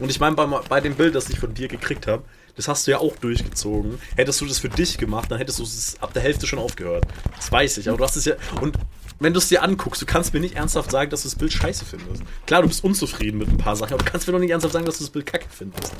Und 0.00 0.10
ich 0.10 0.20
meine, 0.20 0.36
bei, 0.36 0.46
bei 0.46 0.80
dem 0.80 0.94
Bild, 0.94 1.14
das 1.14 1.30
ich 1.30 1.38
von 1.38 1.54
dir 1.54 1.68
gekriegt 1.68 2.06
habe, 2.06 2.24
das 2.56 2.66
hast 2.66 2.86
du 2.86 2.90
ja 2.90 2.98
auch 2.98 3.16
durchgezogen. 3.16 4.00
Hättest 4.16 4.40
du 4.40 4.46
das 4.46 4.58
für 4.58 4.68
dich 4.68 4.98
gemacht, 4.98 5.30
dann 5.30 5.38
hättest 5.38 5.60
du 5.60 5.62
es 5.62 5.96
ab 6.00 6.12
der 6.12 6.22
Hälfte 6.22 6.46
schon 6.46 6.58
aufgehört. 6.58 7.06
Das 7.36 7.52
weiß 7.52 7.78
ich, 7.78 7.88
aber 7.88 7.98
du 7.98 8.04
hast 8.04 8.16
es 8.16 8.24
ja. 8.24 8.34
Und 8.60 8.76
wenn 9.20 9.32
du 9.32 9.38
es 9.38 9.48
dir 9.48 9.62
anguckst, 9.62 10.00
du 10.00 10.06
kannst 10.06 10.32
mir 10.32 10.40
nicht 10.40 10.56
ernsthaft 10.56 10.90
sagen, 10.90 11.10
dass 11.10 11.22
du 11.22 11.28
das 11.28 11.36
Bild 11.36 11.52
scheiße 11.52 11.84
findest. 11.84 12.22
Klar, 12.46 12.62
du 12.62 12.68
bist 12.68 12.84
unzufrieden 12.84 13.38
mit 13.38 13.48
ein 13.48 13.58
paar 13.58 13.76
Sachen, 13.76 13.94
aber 13.94 14.04
du 14.04 14.10
kannst 14.10 14.26
mir 14.26 14.32
doch 14.32 14.40
nicht 14.40 14.50
ernsthaft 14.50 14.74
sagen, 14.74 14.86
dass 14.86 14.98
du 14.98 15.04
das 15.04 15.10
Bild 15.10 15.26
kacke 15.26 15.46
findest. 15.50 15.92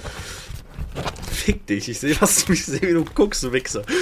Fick 1.32 1.66
dich, 1.66 1.88
ich 1.88 1.98
sehe, 1.98 2.20
was 2.20 2.44
du 2.44 2.52
mich 2.52 2.64
sehe, 2.64 2.82
wie 2.82 2.92
du 2.92 3.04
guckst, 3.04 3.42
du 3.42 3.52
Wichser. 3.52 3.82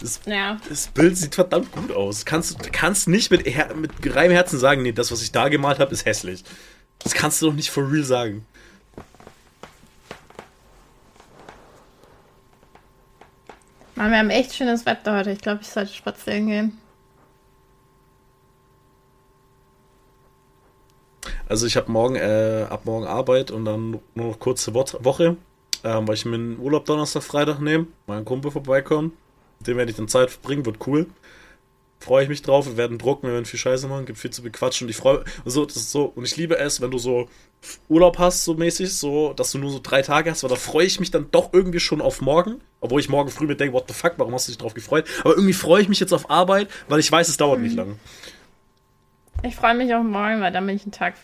Das, 0.00 0.20
ja. 0.26 0.58
das, 0.68 0.88
Bild 0.88 1.16
sieht 1.16 1.34
verdammt 1.34 1.72
gut 1.72 1.90
aus. 1.90 2.24
Kannst, 2.24 2.64
du 2.64 2.70
kannst 2.70 3.08
nicht 3.08 3.30
mit, 3.30 3.44
mit 3.44 4.14
reinem 4.14 4.32
Herzen 4.32 4.58
sagen, 4.58 4.82
nee, 4.82 4.92
das, 4.92 5.10
was 5.10 5.22
ich 5.22 5.32
da 5.32 5.48
gemalt 5.48 5.80
habe, 5.80 5.92
ist 5.92 6.04
hässlich. 6.04 6.44
Das 7.00 7.14
kannst 7.14 7.42
du 7.42 7.46
doch 7.46 7.54
nicht 7.54 7.70
for 7.70 7.90
real 7.90 8.04
sagen. 8.04 8.46
Mann, 13.96 14.10
wir 14.10 14.18
haben 14.18 14.30
echt 14.30 14.54
schönes 14.54 14.86
Wetter 14.86 15.16
heute. 15.16 15.30
Ich 15.32 15.40
glaube, 15.40 15.62
ich 15.62 15.68
sollte 15.68 15.92
spazieren 15.92 16.46
gehen. 16.46 16.78
Also 21.48 21.66
ich 21.66 21.76
habe 21.76 21.90
morgen, 21.90 22.16
äh, 22.16 22.66
ab 22.68 22.84
morgen 22.84 23.06
Arbeit 23.06 23.50
und 23.50 23.64
dann 23.64 24.00
nur 24.14 24.26
noch 24.28 24.38
kurze 24.38 24.74
Wo 24.74 24.84
Woche, 25.00 25.36
ähm, 25.84 26.08
weil 26.08 26.14
ich 26.14 26.24
mir 26.24 26.34
einen 26.34 26.58
Urlaub 26.58 26.84
Donnerstag, 26.84 27.22
Freitag 27.22 27.60
nehme, 27.60 27.86
mein 28.06 28.24
Kumpel 28.24 28.50
vorbeikommt. 28.50 29.12
Mit 29.58 29.68
dem 29.68 29.76
werde 29.76 29.90
ich 29.90 29.96
dann 29.96 30.08
Zeit 30.08 30.30
verbringen, 30.30 30.66
wird 30.66 30.86
cool. 30.86 31.06
Freue 32.00 32.24
ich 32.24 32.28
mich 32.28 32.42
drauf, 32.42 32.66
wir 32.66 32.76
werden 32.76 32.98
drucken, 32.98 33.28
wir 33.28 33.34
werden 33.34 33.44
viel 33.44 33.60
Scheiße 33.60 33.86
machen, 33.86 34.06
gibt 34.06 34.18
viel 34.18 34.32
zu 34.32 34.42
bequatschen 34.42 34.86
und 34.86 34.90
ich 34.90 34.96
freue 34.96 35.22
so, 35.44 35.64
das 35.64 35.76
ist 35.76 35.92
so, 35.92 36.06
und 36.06 36.24
ich 36.24 36.36
liebe 36.36 36.58
es, 36.58 36.80
wenn 36.80 36.90
du 36.90 36.98
so 36.98 37.28
Urlaub 37.88 38.18
hast, 38.18 38.42
so 38.42 38.54
mäßig, 38.54 38.92
so, 38.92 39.32
dass 39.34 39.52
du 39.52 39.58
nur 39.58 39.70
so 39.70 39.78
drei 39.80 40.02
Tage 40.02 40.28
hast, 40.28 40.42
weil 40.42 40.50
da 40.50 40.56
freue 40.56 40.84
ich 40.84 40.98
mich 40.98 41.12
dann 41.12 41.30
doch 41.30 41.52
irgendwie 41.52 41.78
schon 41.78 42.00
auf 42.00 42.20
morgen, 42.20 42.60
obwohl 42.80 42.98
ich 42.98 43.08
morgen 43.08 43.30
früh 43.30 43.46
mir 43.46 43.54
denke, 43.54 43.74
what 43.74 43.84
the 43.86 43.94
fuck, 43.94 44.14
warum 44.16 44.34
hast 44.34 44.48
du 44.48 44.50
dich 44.50 44.58
drauf 44.58 44.74
gefreut? 44.74 45.06
Aber 45.20 45.34
irgendwie 45.34 45.52
freue 45.52 45.82
ich 45.82 45.88
mich 45.88 46.00
jetzt 46.00 46.12
auf 46.12 46.28
Arbeit, 46.28 46.68
weil 46.88 46.98
ich 46.98 47.12
weiß, 47.12 47.28
es 47.28 47.36
dauert 47.36 47.58
mhm. 47.58 47.64
nicht 47.66 47.76
lange. 47.76 47.94
Ich 49.42 49.56
freue 49.56 49.74
mich 49.74 49.92
auch 49.94 50.02
morgen, 50.02 50.40
weil 50.40 50.52
dann 50.52 50.66
bin 50.66 50.76
ich 50.76 50.82
einen 50.82 50.92
Tag 50.92 51.14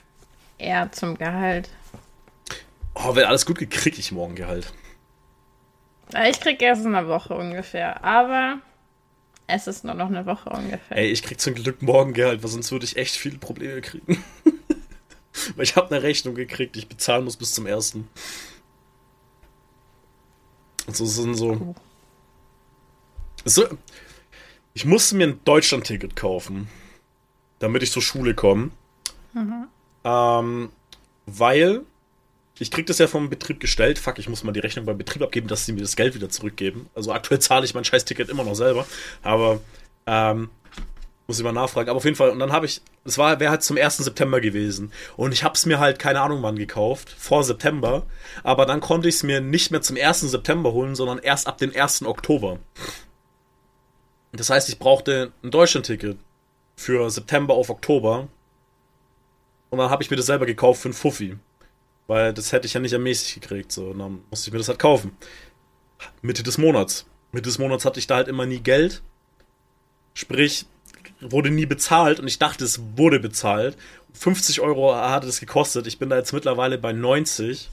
eher 0.58 0.90
zum 0.90 1.16
Gehalt. 1.16 1.70
Oh, 2.94 3.14
wenn 3.14 3.24
alles 3.24 3.46
gut 3.46 3.58
geht, 3.58 3.70
krieg 3.70 3.98
ich 3.98 4.10
morgen 4.10 4.34
Gehalt. 4.34 4.72
Ich 6.28 6.40
krieg 6.40 6.60
erst 6.60 6.84
in 6.84 6.94
einer 6.94 7.06
Woche 7.06 7.34
ungefähr, 7.34 8.02
aber 8.02 8.60
es 9.46 9.66
ist 9.66 9.84
nur 9.84 9.94
noch 9.94 10.08
eine 10.08 10.26
Woche 10.26 10.50
ungefähr. 10.50 10.96
Ey, 10.96 11.10
ich 11.10 11.22
krieg 11.22 11.40
zum 11.40 11.54
Glück 11.54 11.80
morgen 11.80 12.12
Gehalt, 12.12 12.42
weil 12.42 12.50
sonst 12.50 12.72
würde 12.72 12.86
ich 12.86 12.96
echt 12.96 13.14
viele 13.16 13.38
Probleme 13.38 13.80
kriegen. 13.80 14.22
Weil 15.54 15.64
ich 15.64 15.76
habe 15.76 15.94
eine 15.94 16.02
Rechnung 16.02 16.34
gekriegt, 16.34 16.74
die 16.74 16.80
ich 16.80 16.88
bezahlen 16.88 17.24
muss 17.24 17.36
bis 17.36 17.54
zum 17.54 17.66
ersten. 17.66 18.08
Also 20.86 21.04
es 21.04 21.14
sind 21.14 21.34
so. 21.34 21.74
so 23.44 23.68
ich 24.74 24.84
musste 24.84 25.16
mir 25.16 25.28
ein 25.28 25.40
Deutschland-Ticket 25.44 26.16
kaufen, 26.16 26.68
damit 27.58 27.82
ich 27.82 27.92
zur 27.92 28.02
Schule 28.02 28.34
komme. 28.34 28.70
Mhm. 29.34 29.68
Ähm, 30.04 30.70
weil 31.26 31.82
ich 32.58 32.70
krieg 32.70 32.86
das 32.86 32.98
ja 32.98 33.06
vom 33.06 33.30
Betrieb 33.30 33.60
gestellt. 33.60 33.98
Fuck, 33.98 34.18
ich 34.18 34.28
muss 34.28 34.42
mal 34.42 34.52
die 34.52 34.60
Rechnung 34.60 34.84
beim 34.84 34.98
Betrieb 34.98 35.22
abgeben, 35.22 35.48
dass 35.48 35.66
sie 35.66 35.72
mir 35.72 35.82
das 35.82 35.96
Geld 35.96 36.14
wieder 36.14 36.28
zurückgeben. 36.28 36.88
Also 36.94 37.12
aktuell 37.12 37.40
zahle 37.40 37.64
ich 37.64 37.74
mein 37.74 37.84
scheiß 37.84 38.04
Ticket 38.04 38.28
immer 38.28 38.44
noch 38.44 38.54
selber. 38.54 38.86
Aber 39.22 39.60
ähm, 40.06 40.50
muss 41.28 41.38
ich 41.38 41.44
mal 41.44 41.52
nachfragen. 41.52 41.88
Aber 41.90 41.98
auf 41.98 42.04
jeden 42.04 42.16
Fall, 42.16 42.30
und 42.30 42.38
dann 42.40 42.52
habe 42.52 42.66
ich, 42.66 42.80
es 43.04 43.18
wäre 43.18 43.50
halt 43.50 43.62
zum 43.62 43.76
1. 43.76 43.98
September 43.98 44.40
gewesen. 44.40 44.92
Und 45.16 45.32
ich 45.32 45.44
habe 45.44 45.54
es 45.54 45.66
mir 45.66 45.78
halt, 45.78 45.98
keine 45.98 46.20
Ahnung 46.20 46.42
wann, 46.42 46.56
gekauft, 46.56 47.14
vor 47.16 47.44
September. 47.44 48.06
Aber 48.42 48.66
dann 48.66 48.80
konnte 48.80 49.08
ich 49.08 49.16
es 49.16 49.22
mir 49.22 49.40
nicht 49.40 49.70
mehr 49.70 49.82
zum 49.82 49.96
1. 49.96 50.22
September 50.22 50.72
holen, 50.72 50.94
sondern 50.96 51.18
erst 51.18 51.46
ab 51.46 51.58
dem 51.58 51.74
1. 51.74 52.02
Oktober. 52.02 52.58
Das 54.32 54.50
heißt, 54.50 54.68
ich 54.68 54.78
brauchte 54.78 55.32
ein 55.42 55.50
Deutschland-Ticket 55.50 56.18
für 56.78 57.10
September 57.10 57.54
auf 57.54 57.70
Oktober. 57.70 58.28
Und 59.70 59.78
dann 59.78 59.90
habe 59.90 60.02
ich 60.02 60.10
mir 60.10 60.16
das 60.16 60.26
selber 60.26 60.46
gekauft 60.46 60.82
für 60.82 60.88
ein 60.88 60.94
Fuffi. 60.94 61.36
Weil 62.06 62.32
das 62.32 62.52
hätte 62.52 62.66
ich 62.66 62.74
ja 62.74 62.80
nicht 62.80 62.92
ermäßigt 62.92 63.40
gekriegt. 63.40 63.72
So. 63.72 63.88
Und 63.88 63.98
dann 63.98 64.20
musste 64.30 64.48
ich 64.48 64.52
mir 64.52 64.58
das 64.58 64.68
halt 64.68 64.78
kaufen. 64.78 65.16
Mitte 66.22 66.44
des 66.44 66.56
Monats. 66.56 67.04
Mitte 67.32 67.48
des 67.48 67.58
Monats 67.58 67.84
hatte 67.84 67.98
ich 67.98 68.06
da 68.06 68.16
halt 68.16 68.28
immer 68.28 68.46
nie 68.46 68.60
Geld. 68.60 69.02
Sprich, 70.14 70.66
wurde 71.20 71.50
nie 71.50 71.66
bezahlt 71.66 72.20
und 72.20 72.28
ich 72.28 72.38
dachte, 72.38 72.64
es 72.64 72.80
wurde 72.96 73.18
bezahlt. 73.18 73.76
50 74.12 74.60
Euro 74.60 74.94
hatte 74.94 75.26
das 75.26 75.40
gekostet. 75.40 75.86
Ich 75.88 75.98
bin 75.98 76.08
da 76.08 76.16
jetzt 76.16 76.32
mittlerweile 76.32 76.78
bei 76.78 76.92
90, 76.92 77.70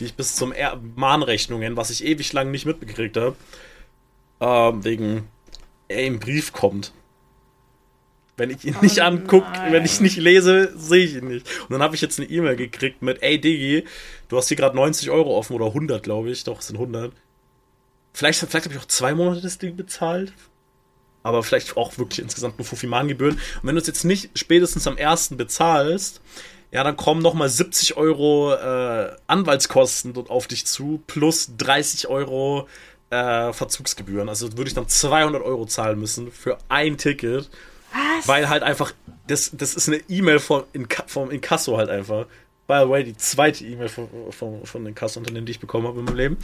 die 0.00 0.04
ich 0.04 0.14
bis 0.14 0.36
zum 0.36 0.52
er 0.52 0.80
Mahnrechnungen, 0.96 1.76
was 1.76 1.90
ich 1.90 2.02
ewig 2.02 2.32
lang 2.32 2.50
nicht 2.50 2.64
mitbekriegt 2.64 3.16
habe, 3.18 3.36
äh, 4.40 4.84
wegen, 4.84 5.28
ey, 5.88 6.06
ein 6.06 6.18
Brief 6.18 6.52
kommt. 6.52 6.92
Wenn 8.42 8.50
ich 8.50 8.64
ihn 8.64 8.74
oh 8.76 8.82
nicht 8.82 8.98
angucke, 8.98 9.46
wenn 9.70 9.84
ich 9.84 10.00
nicht 10.00 10.16
lese, 10.16 10.76
sehe 10.76 11.04
ich 11.04 11.14
ihn 11.14 11.28
nicht. 11.28 11.48
Und 11.62 11.70
dann 11.70 11.80
habe 11.80 11.94
ich 11.94 12.00
jetzt 12.00 12.18
eine 12.18 12.28
E-Mail 12.28 12.56
gekriegt 12.56 13.00
mit, 13.00 13.22
ey 13.22 13.40
Digi, 13.40 13.84
du 14.26 14.36
hast 14.36 14.48
hier 14.48 14.56
gerade 14.56 14.74
90 14.74 15.10
Euro 15.10 15.38
offen 15.38 15.54
oder 15.54 15.66
100, 15.66 16.02
glaube 16.02 16.28
ich. 16.28 16.42
Doch, 16.42 16.58
es 16.58 16.66
sind 16.66 16.74
100. 16.74 17.12
Vielleicht, 18.12 18.40
vielleicht 18.40 18.64
habe 18.64 18.74
ich 18.74 18.80
auch 18.80 18.88
zwei 18.88 19.14
Monate 19.14 19.42
das 19.42 19.58
Ding 19.58 19.76
bezahlt. 19.76 20.32
Aber 21.22 21.44
vielleicht 21.44 21.76
auch 21.76 21.98
wirklich 21.98 22.18
insgesamt 22.18 22.58
nur 22.58 22.66
Fufiman-Gebühren. 22.66 23.34
Und 23.34 23.62
wenn 23.62 23.76
du 23.76 23.80
es 23.80 23.86
jetzt 23.86 24.02
nicht 24.04 24.36
spätestens 24.36 24.88
am 24.88 24.96
ersten 24.96 25.36
bezahlst, 25.36 26.20
ja, 26.72 26.82
dann 26.82 26.96
kommen 26.96 27.22
nochmal 27.22 27.48
70 27.48 27.96
Euro 27.96 28.54
äh, 28.54 29.12
Anwaltskosten 29.28 30.14
dort 30.14 30.30
auf 30.30 30.48
dich 30.48 30.66
zu, 30.66 31.00
plus 31.06 31.52
30 31.58 32.08
Euro 32.08 32.66
äh, 33.10 33.52
Verzugsgebühren. 33.52 34.28
Also 34.28 34.56
würde 34.58 34.66
ich 34.66 34.74
dann 34.74 34.88
200 34.88 35.40
Euro 35.42 35.64
zahlen 35.64 36.00
müssen 36.00 36.32
für 36.32 36.58
ein 36.68 36.98
Ticket. 36.98 37.48
Was? 37.92 38.28
Weil 38.28 38.48
halt 38.48 38.62
einfach, 38.62 38.92
das, 39.26 39.50
das 39.52 39.74
ist 39.74 39.88
eine 39.88 39.98
E-Mail 40.08 40.38
vom, 40.38 40.64
vom 41.06 41.30
Inkasso 41.30 41.76
halt 41.76 41.90
einfach. 41.90 42.26
By 42.66 42.82
the 42.84 42.88
way, 42.88 43.04
die 43.04 43.16
zweite 43.16 43.64
E-Mail 43.64 43.88
von, 43.88 44.08
von, 44.30 44.64
von 44.64 44.84
den 44.84 44.94
Kassunternehmen, 44.94 45.46
die 45.46 45.52
ich 45.52 45.60
bekommen 45.60 45.86
habe 45.86 45.98
in 45.98 46.04
meinem 46.04 46.16
Leben. 46.16 46.38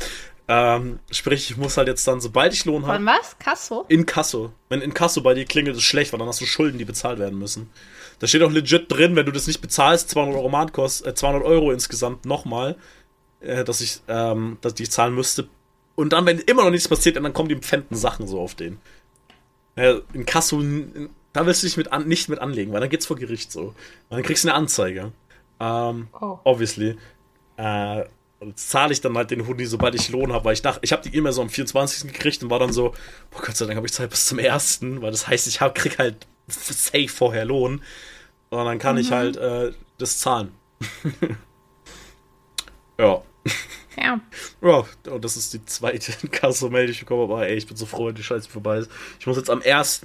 Ähm, 0.51 0.99
sprich, 1.11 1.51
ich 1.51 1.57
muss 1.59 1.77
halt 1.77 1.89
jetzt 1.89 2.07
dann, 2.09 2.21
sobald 2.21 2.55
ich 2.55 2.65
Lohn 2.65 2.87
habe. 2.87 2.97
Von 2.97 3.07
was? 3.07 3.39
Kasso? 3.39 3.85
In 3.89 4.07
Kasso. 4.07 4.53
Wenn 4.69 4.81
in 4.81 4.95
Kasso 4.95 5.21
bei 5.21 5.35
dir 5.35 5.45
klingelt, 5.45 5.77
ist 5.77 5.85
schlecht, 5.85 6.13
weil 6.13 6.19
dann 6.19 6.29
hast 6.29 6.41
du 6.41 6.47
Schulden, 6.47 6.79
die 6.79 6.87
bezahlt 6.87 7.19
werden 7.19 7.39
müssen. 7.39 7.71
Da 8.19 8.27
steht 8.27 8.43
auch 8.43 8.51
legit 8.51 8.91
drin, 8.91 9.15
wenn 9.15 9.27
du 9.27 9.33
das 9.33 9.47
nicht 9.47 9.61
bezahlst, 9.61 10.09
200 10.11 10.37
Euro 10.37 10.49
Mahnkost, 10.49 11.07
äh, 11.07 11.15
200 11.15 11.45
Euro 11.45 11.71
insgesamt 11.71 12.25
nochmal, 12.25 12.77
äh, 13.41 13.63
dass 13.63 13.81
ich, 13.83 14.01
ähm, 14.09 14.57
dass 14.63 14.79
ich 14.81 14.91
zahlen 14.91 15.15
müsste. 15.15 15.49
Und 15.95 16.15
dann, 16.15 16.25
wenn 16.27 16.39
immer 16.39 16.65
noch 16.65 16.71
nichts 16.71 16.89
passiert, 16.89 17.17
dann 17.17 17.33
kommen 17.33 17.51
die 17.51 17.57
pfänden 17.57 17.97
Sachen 17.97 18.27
so 18.27 18.41
auf 18.41 18.55
den. 18.55 18.79
Äh, 19.77 19.97
in 20.15 20.25
Kasso, 20.25 20.63
da 21.33 21.47
willst 21.47 21.62
du 21.62 21.67
dich 21.67 21.77
mit 21.77 21.93
an, 21.93 22.07
nicht 22.07 22.29
mit 22.29 22.38
anlegen, 22.38 22.73
weil 22.73 22.81
dann 22.81 22.91
geht's 22.91 23.07
vor 23.07 23.17
Gericht 23.17 23.53
so. 23.53 23.62
Und 23.62 23.75
dann 24.11 24.23
kriegst 24.23 24.45
du 24.45 24.49
eine 24.49 24.57
Anzeige. 24.57 25.12
Ähm, 25.61 26.09
oh. 26.21 26.38
Obviously. 26.45 26.97
Äh, 27.57 28.05
zahle 28.55 28.93
ich 28.93 29.01
dann 29.01 29.17
halt 29.17 29.31
den 29.31 29.47
Hoodie, 29.47 29.67
sobald 29.67 29.95
ich 29.95 30.11
Lohn 30.11 30.33
habe, 30.33 30.45
weil 30.45 30.53
ich 30.53 30.62
dachte, 30.62 30.81
ich 30.83 30.93
habe 30.93 31.03
die 31.03 31.17
E-Mail 31.17 31.33
so 31.33 31.43
am 31.43 31.51
24. 31.51 32.12
gekriegt 32.12 32.43
und 32.43 32.51
war 32.51 32.61
dann 32.61 32.73
so, 32.73 32.95
boah 33.31 33.43
Gott 33.43 33.57
sei 33.57 33.67
Dank 33.67 33.77
habe 33.77 33.87
ich 33.87 33.93
Zeit 33.93 34.11
bis 34.11 34.27
zum 34.27 34.38
1., 34.38 34.81
weil 34.83 35.11
das 35.11 35.27
heißt, 35.27 35.49
ich 35.49 35.61
hab, 35.61 35.75
krieg 35.75 35.99
halt 35.99 36.27
safe 36.47 37.09
vorher 37.09 37.45
Lohn 37.45 37.83
und 38.51 38.64
dann 38.64 38.79
kann 38.79 38.95
mhm. 38.95 39.01
ich 39.01 39.11
halt 39.11 39.37
äh, 39.37 39.73
das 39.99 40.19
zahlen. 40.19 40.53
ja. 42.99 43.23
Ja. 43.97 44.21
Ja, 44.62 44.85
und 45.11 45.25
das 45.25 45.37
ist 45.37 45.55
die 45.55 45.64
zweite 45.64 46.12
Kasse-Mail, 46.29 46.87
die 46.87 46.93
ich 46.93 47.01
bekommen 47.01 47.23
habe. 47.23 47.35
Aber 47.35 47.49
ey, 47.49 47.57
ich 47.57 47.67
bin 47.67 47.77
so 47.77 47.87
froh, 47.87 48.07
wenn 48.07 48.14
die 48.14 48.23
Scheiße 48.23 48.49
vorbei 48.49 48.79
ist. 48.79 48.91
Ich 49.19 49.27
muss 49.27 49.37
jetzt 49.37 49.51
am 49.51 49.62
1. 49.62 50.03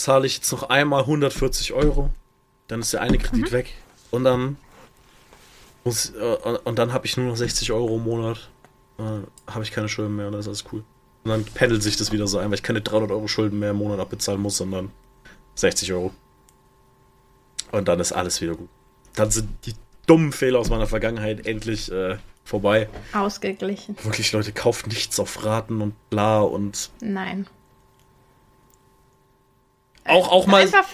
zahle 0.00 0.26
ich 0.26 0.36
jetzt 0.36 0.50
noch 0.52 0.64
einmal 0.64 1.00
140 1.00 1.72
Euro. 1.72 2.10
Dann 2.68 2.80
ist 2.80 2.92
der 2.92 3.02
eine 3.02 3.18
Kredit 3.18 3.50
mhm. 3.50 3.52
weg. 3.52 3.74
Und 4.10 4.24
dann 4.24 4.56
muss, 5.84 6.10
äh, 6.10 6.36
und 6.64 6.78
dann 6.78 6.92
habe 6.92 7.06
ich 7.06 7.16
nur 7.16 7.26
noch 7.26 7.36
60 7.36 7.70
Euro 7.72 7.96
im 7.96 8.04
Monat. 8.04 8.48
Äh, 8.98 9.02
habe 9.50 9.62
ich 9.62 9.72
keine 9.72 9.88
Schulden 9.88 10.16
mehr 10.16 10.26
und 10.26 10.32
dann 10.32 10.40
ist 10.40 10.48
alles 10.48 10.64
cool. 10.72 10.84
Und 11.24 11.30
dann 11.30 11.44
pendelt 11.44 11.82
sich 11.82 11.96
das 11.96 12.12
wieder 12.12 12.26
so 12.26 12.38
ein, 12.38 12.46
weil 12.46 12.54
ich 12.54 12.62
keine 12.62 12.80
300 12.80 13.10
Euro 13.10 13.28
Schulden 13.28 13.58
mehr 13.58 13.70
im 13.70 13.76
Monat 13.76 14.00
abbezahlen 14.00 14.40
muss, 14.40 14.56
sondern 14.56 14.90
60 15.56 15.92
Euro. 15.92 16.12
Und 17.72 17.86
dann 17.86 18.00
ist 18.00 18.12
alles 18.12 18.40
wieder 18.40 18.54
gut. 18.54 18.68
Dann 19.14 19.30
sind 19.30 19.48
die 19.66 19.74
dummen 20.06 20.32
Fehler 20.32 20.58
aus 20.58 20.70
meiner 20.70 20.86
Vergangenheit 20.86 21.46
endlich 21.46 21.92
äh, 21.92 22.16
vorbei. 22.44 22.88
Ausgeglichen. 23.12 23.96
Wirklich, 24.02 24.32
Leute, 24.32 24.52
kauft 24.52 24.86
nichts 24.86 25.20
auf 25.20 25.44
Raten 25.44 25.82
und 25.82 25.94
bla 26.08 26.40
und. 26.40 26.90
Nein. 27.00 27.46
Auch, 30.04 30.30
auch 30.30 30.46
mal. 30.46 30.62
Einfach 30.62 30.86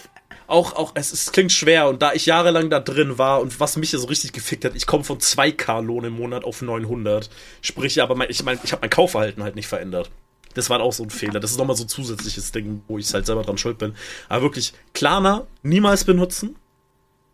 auch, 0.48 0.74
auch, 0.76 0.92
es, 0.94 1.12
es 1.12 1.32
klingt 1.32 1.52
schwer 1.52 1.88
und 1.88 2.02
da 2.02 2.12
ich 2.12 2.26
jahrelang 2.26 2.70
da 2.70 2.80
drin 2.80 3.18
war 3.18 3.40
und 3.40 3.58
was 3.58 3.76
mich 3.76 3.92
ja 3.92 3.98
so 3.98 4.06
richtig 4.06 4.32
gefickt 4.32 4.64
hat, 4.64 4.76
ich 4.76 4.86
komme 4.86 5.02
von 5.02 5.18
2k 5.18 5.82
Lohn 5.82 6.04
im 6.04 6.14
Monat 6.14 6.44
auf 6.44 6.62
900. 6.62 7.30
Sprich, 7.62 8.00
aber 8.00 8.14
mein, 8.14 8.30
ich 8.30 8.44
meine, 8.44 8.60
ich 8.62 8.72
habe 8.72 8.80
mein 8.82 8.90
Kaufverhalten 8.90 9.42
halt 9.42 9.56
nicht 9.56 9.66
verändert. 9.66 10.10
Das 10.54 10.70
war 10.70 10.80
auch 10.80 10.92
so 10.92 11.02
ein 11.02 11.10
Fehler. 11.10 11.40
Das 11.40 11.50
ist 11.50 11.58
nochmal 11.58 11.76
so 11.76 11.84
ein 11.84 11.88
zusätzliches 11.88 12.52
Ding, 12.52 12.82
wo 12.88 12.96
ich 12.96 13.12
halt 13.12 13.26
selber 13.26 13.42
dran 13.42 13.58
schuld 13.58 13.76
bin. 13.76 13.94
Aber 14.28 14.42
wirklich, 14.42 14.72
Klarna 14.94 15.46
niemals 15.62 16.04
benutzen. 16.04 16.56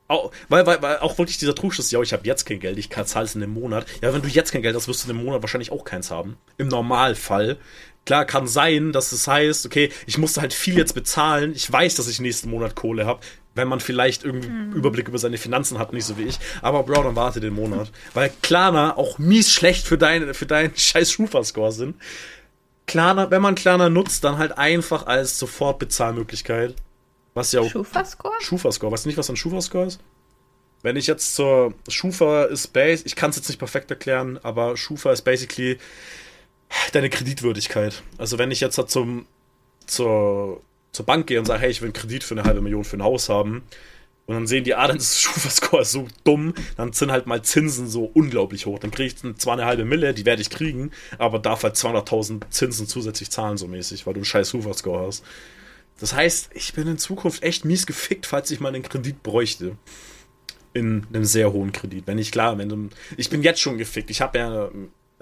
Auch, 0.08 0.32
weil, 0.48 0.66
weil, 0.66 0.82
weil 0.82 0.98
auch 0.98 1.16
wirklich 1.18 1.38
dieser 1.38 1.54
Trugschluss, 1.54 1.90
ja, 1.90 2.02
ich 2.02 2.12
habe 2.12 2.26
jetzt 2.26 2.44
kein 2.44 2.58
Geld, 2.58 2.76
ich 2.78 2.90
zahle 2.90 3.24
es 3.24 3.34
in 3.34 3.42
einem 3.42 3.54
Monat. 3.54 3.86
Ja, 4.02 4.12
wenn 4.12 4.22
du 4.22 4.28
jetzt 4.28 4.52
kein 4.52 4.62
Geld 4.62 4.74
hast, 4.74 4.88
wirst 4.88 5.04
du 5.04 5.10
in 5.10 5.16
einem 5.16 5.24
Monat 5.24 5.40
wahrscheinlich 5.42 5.70
auch 5.70 5.84
keins 5.84 6.10
haben. 6.10 6.36
Im 6.58 6.68
Normalfall. 6.68 7.58
Klar, 8.04 8.24
kann 8.24 8.48
sein, 8.48 8.92
dass 8.92 9.12
es 9.12 9.28
heißt, 9.28 9.64
okay, 9.64 9.90
ich 10.06 10.18
musste 10.18 10.40
halt 10.40 10.52
viel 10.52 10.76
jetzt 10.76 10.94
bezahlen. 10.94 11.52
Ich 11.54 11.70
weiß, 11.70 11.94
dass 11.94 12.08
ich 12.08 12.20
nächsten 12.20 12.50
Monat 12.50 12.74
Kohle 12.74 13.06
habe, 13.06 13.20
wenn 13.54 13.68
man 13.68 13.78
vielleicht 13.78 14.24
irgendwie 14.24 14.48
mhm. 14.48 14.72
Überblick 14.72 15.08
über 15.08 15.18
seine 15.18 15.38
Finanzen 15.38 15.78
hat, 15.78 15.92
nicht 15.92 16.04
so 16.04 16.18
wie 16.18 16.24
ich. 16.24 16.38
Aber 16.62 16.82
Bro, 16.82 17.04
dann 17.04 17.16
warte 17.16 17.38
den 17.38 17.54
Monat. 17.54 17.92
Weil 18.12 18.32
Klarna 18.42 18.96
auch 18.96 19.18
mies 19.18 19.52
schlecht 19.52 19.86
für, 19.86 19.98
dein, 19.98 20.34
für 20.34 20.46
deinen 20.46 20.72
scheiß 20.76 21.12
Schufa-Score 21.12 21.70
sind. 21.70 21.96
Klarna, 22.86 23.30
wenn 23.30 23.42
man 23.42 23.54
Klarna 23.54 23.88
nutzt, 23.88 24.24
dann 24.24 24.38
halt 24.38 24.58
einfach 24.58 25.06
als 25.06 25.38
Sofortbezahlmöglichkeit. 25.38 26.74
Was 27.34 27.52
ja 27.52 27.60
auch. 27.60 27.70
Schufa-Score? 27.70 28.34
Schufa-Score. 28.40 28.92
Weißt 28.92 29.04
du 29.04 29.08
nicht, 29.10 29.18
was 29.18 29.30
ein 29.30 29.36
Schufa-Score 29.36 29.86
ist? 29.86 30.00
Wenn 30.82 30.96
ich 30.96 31.06
jetzt 31.06 31.36
zur 31.36 31.74
Schufa 31.88 32.44
ist 32.44 32.72
Base, 32.72 33.04
ich 33.06 33.14
kann 33.14 33.30
es 33.30 33.36
jetzt 33.36 33.48
nicht 33.48 33.58
perfekt 33.58 33.90
erklären, 33.90 34.40
aber 34.42 34.76
Schufa 34.76 35.12
ist 35.12 35.22
basically 35.22 35.78
deine 36.92 37.10
Kreditwürdigkeit. 37.10 38.02
Also 38.18 38.38
wenn 38.38 38.50
ich 38.50 38.60
jetzt 38.60 38.78
halt 38.78 38.90
zum, 38.90 39.26
zur, 39.86 40.62
zur 40.92 41.06
Bank 41.06 41.26
gehe 41.26 41.38
und 41.38 41.46
sage, 41.46 41.60
hey, 41.60 41.70
ich 41.70 41.80
will 41.80 41.88
einen 41.88 41.94
Kredit 41.94 42.24
für 42.24 42.34
eine 42.34 42.44
halbe 42.44 42.60
Million 42.60 42.84
für 42.84 42.96
ein 42.96 43.02
Haus 43.02 43.28
haben, 43.28 43.62
und 44.26 44.36
dann 44.36 44.46
sehen 44.46 44.62
die, 44.64 44.74
ah, 44.74 44.86
dann 44.86 44.98
ist 44.98 45.20
Schufa-Score 45.20 45.84
so 45.84 46.06
dumm, 46.24 46.54
dann 46.76 46.92
sind 46.92 47.10
halt 47.10 47.26
mal 47.26 47.42
Zinsen 47.42 47.88
so 47.88 48.04
unglaublich 48.04 48.66
hoch. 48.66 48.78
Dann 48.78 48.90
kriege 48.90 49.12
ich 49.14 49.38
zwar 49.38 49.54
eine 49.54 49.64
halbe 49.64 49.84
Mille, 49.84 50.14
die 50.14 50.24
werde 50.24 50.42
ich 50.42 50.50
kriegen, 50.50 50.92
aber 51.18 51.38
darf 51.38 51.64
halt 51.64 51.74
200.000 51.74 52.48
Zinsen 52.50 52.86
zusätzlich 52.86 53.30
zahlen, 53.30 53.56
so 53.56 53.66
mäßig, 53.66 54.06
weil 54.06 54.14
du 54.14 54.18
einen 54.18 54.24
scheiß 54.24 54.50
Schufa-Score 54.50 55.06
hast. 55.06 55.24
Das 55.98 56.14
heißt, 56.14 56.50
ich 56.54 56.72
bin 56.72 56.86
in 56.88 56.98
Zukunft 56.98 57.42
echt 57.42 57.64
mies 57.64 57.86
gefickt, 57.86 58.26
falls 58.26 58.50
ich 58.50 58.60
mal 58.60 58.68
einen 58.68 58.82
Kredit 58.82 59.22
bräuchte. 59.22 59.76
In 60.74 61.06
einem 61.12 61.24
sehr 61.24 61.52
hohen 61.52 61.72
Kredit. 61.72 62.06
Wenn 62.06 62.16
ich 62.16 62.32
klar, 62.32 62.56
wenn 62.56 62.68
du, 62.68 62.88
ich 63.18 63.28
bin 63.28 63.42
jetzt 63.42 63.60
schon 63.60 63.76
gefickt. 63.76 64.08
Ich 64.08 64.22
habe 64.22 64.38
ja 64.38 64.70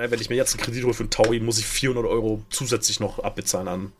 wenn 0.08 0.20
ich 0.20 0.30
mir 0.30 0.36
jetzt 0.36 0.54
einen 0.54 0.62
Kredit 0.62 0.84
hole 0.84 0.94
für 0.94 1.02
einen 1.02 1.10
Taui, 1.10 1.40
muss 1.40 1.58
ich 1.58 1.66
400 1.66 2.06
Euro 2.06 2.42
zusätzlich 2.50 3.00
noch 3.00 3.18
abbezahlen 3.18 3.68
an. 3.68 3.92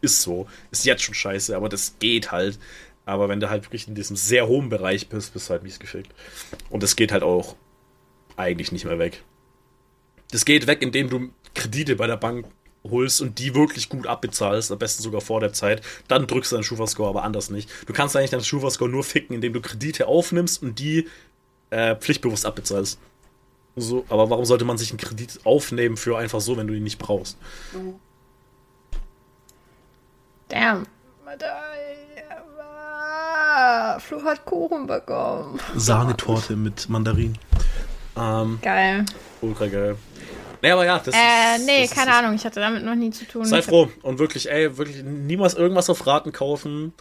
Ist 0.00 0.22
so. 0.22 0.48
Ist 0.70 0.84
jetzt 0.84 1.02
schon 1.02 1.14
scheiße, 1.14 1.54
aber 1.54 1.68
das 1.68 1.94
geht 1.98 2.32
halt. 2.32 2.58
Aber 3.06 3.28
wenn 3.28 3.40
du 3.40 3.50
halt 3.50 3.64
wirklich 3.64 3.86
in 3.88 3.94
diesem 3.94 4.16
sehr 4.16 4.46
hohen 4.46 4.68
Bereich 4.68 5.08
bist, 5.08 5.32
bist 5.32 5.48
du 5.48 5.52
halt 5.52 5.62
mies 5.62 5.78
gefickt. 5.78 6.12
Und 6.68 6.82
das 6.82 6.96
geht 6.96 7.12
halt 7.12 7.22
auch 7.22 7.56
eigentlich 8.36 8.72
nicht 8.72 8.84
mehr 8.84 8.98
weg. 8.98 9.22
Das 10.30 10.44
geht 10.44 10.66
weg, 10.66 10.82
indem 10.82 11.10
du 11.10 11.30
Kredite 11.54 11.96
bei 11.96 12.06
der 12.06 12.16
Bank 12.16 12.46
holst 12.88 13.20
und 13.20 13.38
die 13.38 13.54
wirklich 13.54 13.88
gut 13.88 14.06
abbezahlst, 14.06 14.72
am 14.72 14.78
besten 14.78 15.02
sogar 15.02 15.20
vor 15.20 15.40
der 15.40 15.52
Zeit, 15.52 15.82
dann 16.08 16.26
drückst 16.26 16.52
du 16.52 16.56
deinen 16.56 16.64
Schufa-Score, 16.64 17.08
aber 17.08 17.24
anders 17.24 17.50
nicht. 17.50 17.68
Du 17.86 17.92
kannst 17.92 18.16
eigentlich 18.16 18.30
deinen 18.30 18.44
Schufa-Score 18.44 18.88
nur 18.88 19.04
ficken, 19.04 19.34
indem 19.34 19.52
du 19.52 19.60
Kredite 19.60 20.06
aufnimmst 20.06 20.62
und 20.62 20.78
die 20.78 21.08
äh, 21.70 21.96
pflichtbewusst 21.96 22.46
abbezahlst. 22.46 22.98
So, 23.76 24.04
aber 24.08 24.28
warum 24.30 24.44
sollte 24.44 24.64
man 24.64 24.78
sich 24.78 24.90
einen 24.90 24.98
Kredit 24.98 25.40
aufnehmen 25.44 25.96
für 25.96 26.18
einfach 26.18 26.40
so, 26.40 26.56
wenn 26.56 26.66
du 26.66 26.74
ihn 26.74 26.82
nicht 26.84 26.98
brauchst? 26.98 27.38
Damn. 30.48 30.86
Flo 34.00 34.22
hat 34.24 34.44
Kuchen 34.44 34.86
bekommen. 34.86 35.60
Sahnetorte 35.76 36.56
mit 36.56 36.88
Mandarin. 36.88 37.38
Ähm, 38.16 38.58
Geil. 38.62 39.04
ultra 39.40 39.66
geil. 39.66 39.96
Nee, 40.62 40.70
aber 40.72 40.84
ja, 40.84 40.98
das 40.98 41.14
Äh, 41.14 41.56
ist, 41.56 41.66
nee, 41.66 41.82
das 41.86 41.90
keine 41.92 42.10
ist, 42.10 42.16
Ahnung, 42.18 42.34
ich 42.34 42.44
hatte 42.44 42.60
damit 42.60 42.84
noch 42.84 42.94
nie 42.94 43.10
zu 43.10 43.24
tun. 43.26 43.44
Sei 43.44 43.62
froh 43.62 43.88
und 44.02 44.18
wirklich, 44.18 44.50
ey, 44.50 44.76
wirklich 44.76 45.02
niemals 45.02 45.54
irgendwas 45.54 45.88
auf 45.88 46.06
Raten 46.06 46.32
kaufen. 46.32 46.92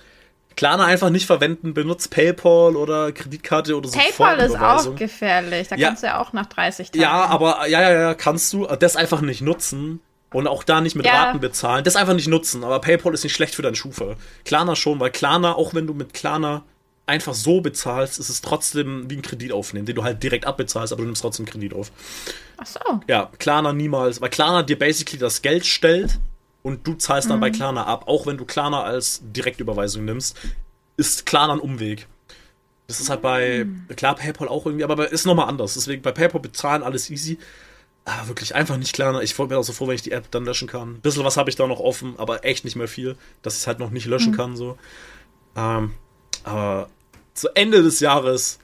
Klarna 0.59 0.83
einfach 0.83 1.09
nicht 1.09 1.25
verwenden, 1.25 1.73
benutzt 1.73 2.09
PayPal 2.11 2.75
oder 2.75 3.13
Kreditkarte 3.13 3.77
oder 3.77 3.87
so. 3.87 3.97
PayPal 3.97 4.39
ist 4.39 4.59
auch 4.59 4.93
gefährlich. 4.93 5.69
Da 5.69 5.77
Ja. 5.77 5.87
kannst 5.87 6.03
du 6.03 6.07
ja 6.07 6.19
auch 6.19 6.33
nach 6.33 6.47
30 6.47 6.91
Tagen. 6.91 7.01
Ja, 7.01 7.27
aber 7.27 7.65
ja, 7.69 7.81
ja, 7.81 7.91
ja, 7.93 8.13
kannst 8.13 8.51
du 8.51 8.65
das 8.67 8.97
einfach 8.97 9.21
nicht 9.21 9.39
nutzen 9.39 10.01
und 10.33 10.47
auch 10.47 10.65
da 10.65 10.81
nicht 10.81 10.97
mit 10.97 11.05
Ja. 11.05 11.13
Raten 11.13 11.39
bezahlen. 11.39 11.85
Das 11.85 11.95
einfach 11.95 12.13
nicht 12.13 12.27
nutzen, 12.27 12.65
aber 12.65 12.79
PayPal 12.81 13.13
ist 13.13 13.23
nicht 13.23 13.33
schlecht 13.33 13.55
für 13.55 13.61
deinen 13.61 13.75
Schufa. 13.75 14.17
Klarna 14.43 14.75
schon, 14.75 14.99
weil 14.99 15.11
Klarna, 15.11 15.53
auch 15.53 15.73
wenn 15.73 15.87
du 15.87 15.93
mit 15.93 16.13
Klarna 16.13 16.63
einfach 17.05 17.35
so 17.35 17.61
bezahlst, 17.61 18.19
ist 18.19 18.27
es 18.27 18.41
trotzdem 18.41 19.09
wie 19.09 19.15
ein 19.15 19.21
Kredit 19.21 19.53
aufnehmen, 19.53 19.85
den 19.85 19.95
du 19.95 20.03
halt 20.03 20.21
direkt 20.21 20.45
abbezahlst, 20.45 20.91
aber 20.91 21.03
du 21.03 21.05
nimmst 21.05 21.21
trotzdem 21.21 21.45
Kredit 21.45 21.73
auf. 21.73 21.89
Ach 22.57 22.65
so. 22.65 22.79
Ja, 23.07 23.29
Klarna 23.39 23.71
niemals, 23.71 24.19
weil 24.19 24.29
Klarna 24.29 24.61
dir 24.63 24.77
basically 24.77 25.17
das 25.19 25.41
Geld 25.41 25.65
stellt 25.65 26.19
und 26.61 26.85
du 26.85 26.95
zahlst 26.95 27.29
dann 27.29 27.39
bei 27.39 27.51
Klarna 27.51 27.85
ab, 27.85 28.03
auch 28.07 28.25
wenn 28.27 28.37
du 28.37 28.45
Klarna 28.45 28.83
als 28.83 29.21
Direktüberweisung 29.23 30.05
nimmst, 30.05 30.37
ist 30.97 31.25
Klarna 31.25 31.53
ein 31.53 31.59
Umweg. 31.59 32.07
Das 32.87 32.99
ist 32.99 33.09
halt 33.09 33.21
bei, 33.21 33.65
klar, 33.95 34.15
PayPal 34.15 34.47
auch 34.47 34.65
irgendwie, 34.65 34.83
aber 34.83 35.11
ist 35.11 35.25
nochmal 35.25 35.47
anders. 35.47 35.75
Deswegen 35.75 36.01
bei 36.01 36.11
PayPal 36.11 36.41
bezahlen 36.41 36.83
alles 36.83 37.09
easy. 37.09 37.37
Aber 38.03 38.29
wirklich 38.29 38.55
einfach 38.55 38.77
nicht 38.77 38.93
Klarna. 38.93 39.21
Ich 39.21 39.35
bin 39.35 39.53
auch 39.53 39.63
so 39.63 39.73
froh, 39.73 39.87
wenn 39.87 39.95
ich 39.95 40.01
die 40.01 40.11
App 40.11 40.31
dann 40.31 40.45
löschen 40.45 40.67
kann. 40.67 40.95
Ein 40.95 41.01
bisschen 41.01 41.23
was 41.23 41.37
habe 41.37 41.49
ich 41.49 41.55
da 41.55 41.67
noch 41.67 41.79
offen, 41.79 42.15
aber 42.17 42.43
echt 42.43 42.65
nicht 42.65 42.75
mehr 42.75 42.87
viel, 42.87 43.15
dass 43.41 43.53
ich 43.53 43.61
es 43.61 43.67
halt 43.67 43.79
noch 43.79 43.91
nicht 43.91 44.07
löschen 44.07 44.35
kann, 44.35 44.55
so. 44.55 44.77
Ähm, 45.55 45.93
aber 46.43 46.89
zu 47.33 47.49
Ende 47.55 47.83
des 47.83 47.99
Jahres 47.99 48.59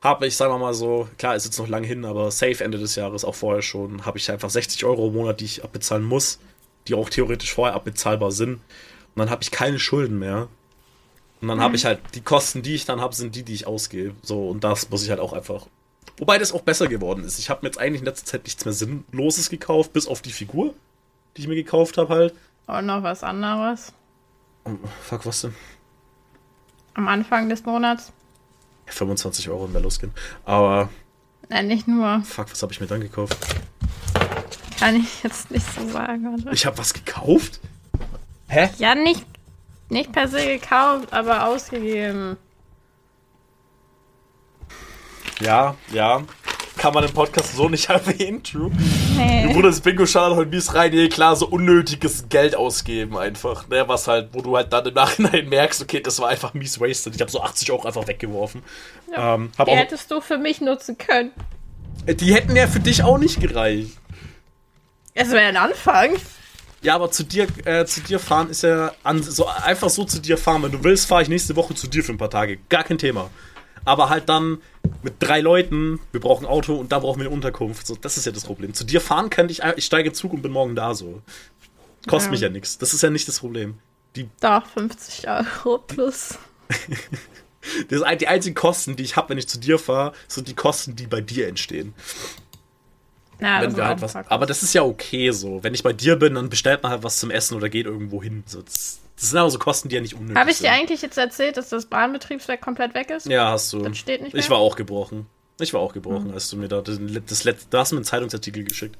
habe 0.00 0.26
ich, 0.26 0.36
sagen 0.36 0.52
wir 0.52 0.58
mal 0.58 0.74
so, 0.74 1.08
klar, 1.16 1.34
ist 1.34 1.44
jetzt 1.46 1.58
noch 1.58 1.68
lange 1.68 1.86
hin, 1.86 2.04
aber 2.04 2.30
safe 2.30 2.62
Ende 2.62 2.78
des 2.78 2.94
Jahres, 2.94 3.24
auch 3.24 3.34
vorher 3.34 3.62
schon, 3.62 4.04
habe 4.04 4.18
ich 4.18 4.30
einfach 4.30 4.50
60 4.50 4.84
Euro 4.84 5.08
im 5.08 5.14
Monat, 5.14 5.40
die 5.40 5.46
ich 5.46 5.64
abbezahlen 5.64 6.04
muss, 6.04 6.38
die 6.88 6.94
auch 6.94 7.08
theoretisch 7.08 7.52
vorher 7.54 7.74
abbezahlbar 7.74 8.32
sind. 8.32 8.54
Und 8.54 8.60
dann 9.16 9.30
habe 9.30 9.42
ich 9.42 9.50
keine 9.50 9.78
Schulden 9.78 10.18
mehr. 10.18 10.48
Und 11.40 11.48
dann 11.48 11.60
habe 11.60 11.76
ich 11.76 11.84
halt, 11.84 12.00
die 12.14 12.20
Kosten, 12.22 12.62
die 12.62 12.74
ich 12.74 12.84
dann 12.86 13.00
habe, 13.00 13.14
sind 13.14 13.34
die, 13.34 13.42
die 13.42 13.54
ich 13.54 13.66
ausgebe. 13.66 14.14
So, 14.22 14.48
und 14.48 14.64
das 14.64 14.88
muss 14.90 15.02
ich 15.04 15.10
halt 15.10 15.20
auch 15.20 15.32
einfach. 15.32 15.66
Wobei 16.16 16.38
das 16.38 16.52
auch 16.52 16.62
besser 16.62 16.86
geworden 16.86 17.24
ist. 17.24 17.38
Ich 17.38 17.50
habe 17.50 17.60
mir 17.62 17.68
jetzt 17.68 17.78
eigentlich 17.78 18.00
in 18.00 18.06
letzter 18.06 18.26
Zeit 18.26 18.44
nichts 18.44 18.64
mehr 18.64 18.72
Sinnloses 18.72 19.50
gekauft, 19.50 19.92
bis 19.92 20.06
auf 20.06 20.22
die 20.22 20.32
Figur, 20.32 20.74
die 21.36 21.42
ich 21.42 21.48
mir 21.48 21.56
gekauft 21.56 21.98
habe 21.98 22.14
halt. 22.14 22.34
Und 22.66 22.86
noch 22.86 23.02
was 23.02 23.22
anderes. 23.22 23.92
Oh, 24.64 24.70
fuck, 25.02 25.26
was 25.26 25.42
denn? 25.42 25.54
Am 26.94 27.08
Anfang 27.08 27.48
des 27.48 27.64
Monats. 27.64 28.12
25 28.86 29.48
Euro 29.50 29.66
im 29.66 29.72
Meloskin. 29.72 30.12
Aber 30.44 30.88
Nein, 31.48 31.66
nicht 31.66 31.88
nur. 31.88 32.22
fuck, 32.22 32.50
was 32.50 32.62
habe 32.62 32.72
ich 32.72 32.80
mir 32.80 32.86
dann 32.86 33.00
gekauft? 33.00 33.36
Kann 34.78 34.96
ich 34.96 35.22
jetzt 35.22 35.50
nicht 35.50 35.66
so 35.74 35.88
sagen. 35.88 36.34
Oder? 36.34 36.52
Ich 36.52 36.66
habe 36.66 36.76
was 36.78 36.92
gekauft? 36.94 37.60
Hä? 38.48 38.68
Ja, 38.78 38.94
nicht, 38.94 39.24
nicht 39.88 40.12
per 40.12 40.28
se 40.28 40.44
gekauft, 40.46 41.12
aber 41.12 41.46
ausgegeben. 41.46 42.36
Ja, 45.40 45.74
ja. 45.92 46.22
Kann 46.76 46.92
man 46.92 47.04
im 47.04 47.12
Podcast 47.12 47.54
so 47.56 47.68
nicht 47.68 47.88
erwähnen, 47.88 48.42
true. 48.42 48.70
Nee. 49.16 49.52
Bruder, 49.52 49.68
das 49.68 49.80
Bingo 49.80 50.06
schaut 50.06 50.36
heute 50.36 50.50
mies 50.50 50.74
rein, 50.74 50.90
nee, 50.90 51.08
klar, 51.08 51.36
so 51.36 51.46
unnötiges 51.46 52.28
Geld 52.28 52.56
ausgeben 52.56 53.16
einfach, 53.16 53.68
ne, 53.68 53.86
was 53.86 54.08
halt, 54.08 54.30
wo 54.32 54.42
du 54.42 54.56
halt 54.56 54.72
dann 54.72 54.84
im 54.86 54.94
Nachhinein 54.94 55.48
merkst, 55.48 55.80
okay, 55.82 56.00
das 56.00 56.18
war 56.18 56.28
einfach 56.28 56.52
mies 56.52 56.80
wasted. 56.80 57.14
Ich 57.14 57.20
habe 57.20 57.30
so 57.30 57.40
80 57.40 57.70
Euro 57.70 57.86
einfach 57.86 58.06
weggeworfen. 58.08 58.62
Ja. 59.12 59.36
Ähm, 59.36 59.52
Die 59.66 59.70
hättest 59.70 60.10
du 60.10 60.20
für 60.20 60.36
mich 60.36 60.60
nutzen 60.60 60.98
können. 60.98 61.30
die 62.06 62.34
hätten 62.34 62.56
ja 62.56 62.66
für 62.66 62.80
dich 62.80 63.02
auch 63.04 63.18
nicht 63.18 63.40
gereicht. 63.40 63.96
Es 65.14 65.30
wäre 65.30 65.46
ein 65.46 65.56
Anfang. 65.56 66.16
Ja, 66.82 66.96
aber 66.96 67.10
zu 67.10 67.22
dir, 67.24 67.46
äh, 67.64 67.86
zu 67.86 68.00
dir 68.02 68.18
fahren 68.18 68.50
ist 68.50 68.62
ja 68.62 68.92
an, 69.04 69.22
so 69.22 69.46
einfach 69.46 69.88
so 69.88 70.04
zu 70.04 70.20
dir 70.20 70.36
fahren. 70.36 70.62
Wenn 70.62 70.72
du 70.72 70.84
willst, 70.84 71.06
fahre 71.06 71.22
ich 71.22 71.28
nächste 71.28 71.56
Woche 71.56 71.74
zu 71.74 71.86
dir 71.86 72.04
für 72.04 72.12
ein 72.12 72.18
paar 72.18 72.30
Tage. 72.30 72.58
Gar 72.68 72.84
kein 72.84 72.98
Thema. 72.98 73.30
Aber 73.86 74.08
halt 74.08 74.28
dann 74.28 74.58
mit 75.02 75.14
drei 75.20 75.40
Leuten, 75.40 76.00
wir 76.12 76.20
brauchen 76.20 76.44
ein 76.44 76.50
Auto 76.50 76.74
und 76.74 76.90
da 76.92 76.98
brauchen 76.98 77.20
wir 77.20 77.26
eine 77.26 77.34
Unterkunft. 77.34 77.86
So, 77.86 77.96
das 77.96 78.16
ist 78.16 78.26
ja 78.26 78.32
das 78.32 78.44
Problem. 78.44 78.74
Zu 78.74 78.84
dir 78.84 79.00
fahren 79.00 79.30
könnte 79.30 79.52
ich, 79.52 79.62
ich 79.76 79.84
steige 79.86 80.08
in 80.08 80.14
Zug 80.14 80.32
und 80.32 80.42
bin 80.42 80.52
morgen 80.52 80.74
da 80.74 80.94
so. 80.94 81.22
Kostet 82.06 82.28
Ja. 82.28 82.30
mich 82.32 82.40
ja 82.40 82.48
nichts. 82.48 82.76
Das 82.78 82.92
ist 82.92 83.02
ja 83.02 83.08
nicht 83.10 83.28
das 83.28 83.40
Problem. 83.40 83.78
Die, 84.16 84.28
Doch, 84.40 84.66
50 84.66 85.26
Euro 85.28 85.78
plus. 85.78 86.38
das, 87.88 88.02
die 88.18 88.28
einzigen 88.28 88.54
Kosten, 88.54 88.96
die 88.96 89.02
ich 89.04 89.16
habe, 89.16 89.30
wenn 89.30 89.38
ich 89.38 89.48
zu 89.48 89.58
dir 89.58 89.78
fahre, 89.78 90.12
sind 90.28 90.48
die 90.48 90.54
Kosten, 90.54 90.96
die 90.96 91.06
bei 91.06 91.20
dir 91.20 91.48
entstehen. 91.48 91.94
Ja, 93.44 93.60
wenn 93.62 93.76
wir 93.76 93.86
halt 93.86 94.00
was, 94.00 94.16
aber 94.16 94.46
das 94.46 94.62
ist 94.62 94.72
ja 94.74 94.82
okay 94.82 95.30
so. 95.30 95.62
Wenn 95.62 95.74
ich 95.74 95.82
bei 95.82 95.92
dir 95.92 96.16
bin, 96.16 96.34
dann 96.34 96.48
bestellt 96.48 96.82
man 96.82 96.92
halt 96.92 97.02
was 97.02 97.18
zum 97.18 97.30
Essen 97.30 97.56
oder 97.56 97.68
geht 97.68 97.86
irgendwo 97.86 98.22
hin. 98.22 98.42
So, 98.46 98.62
das, 98.62 99.00
das 99.16 99.30
sind 99.30 99.38
aber 99.38 99.50
so 99.50 99.58
Kosten, 99.58 99.88
die 99.90 99.96
ja 99.96 100.00
nicht 100.00 100.14
unnötig 100.14 100.36
Habe 100.36 100.50
ich 100.50 100.56
sind. 100.56 100.66
dir 100.68 100.72
eigentlich 100.72 101.02
jetzt 101.02 101.18
erzählt, 101.18 101.56
dass 101.56 101.68
das 101.68 101.86
Bahnbetriebswerk 101.86 102.60
komplett 102.60 102.94
weg 102.94 103.10
ist? 103.10 103.26
Ja, 103.26 103.50
hast 103.50 103.72
du. 103.72 103.82
Das 103.82 103.96
steht 103.98 104.22
nicht 104.22 104.34
Ich 104.34 104.48
mehr? 104.48 104.56
war 104.56 104.58
auch 104.58 104.76
gebrochen. 104.76 105.26
Ich 105.60 105.72
war 105.72 105.80
auch 105.80 105.92
gebrochen, 105.92 106.32
als 106.32 106.50
du 106.50 106.56
mir 106.56 106.66
da 106.68 106.80
das, 106.80 107.44
letzte, 107.44 107.66
da 107.70 107.78
hast 107.80 107.92
du 107.92 107.96
mir 107.96 107.98
einen 107.98 108.04
Zeitungsartikel 108.06 108.64
geschickt. 108.64 108.96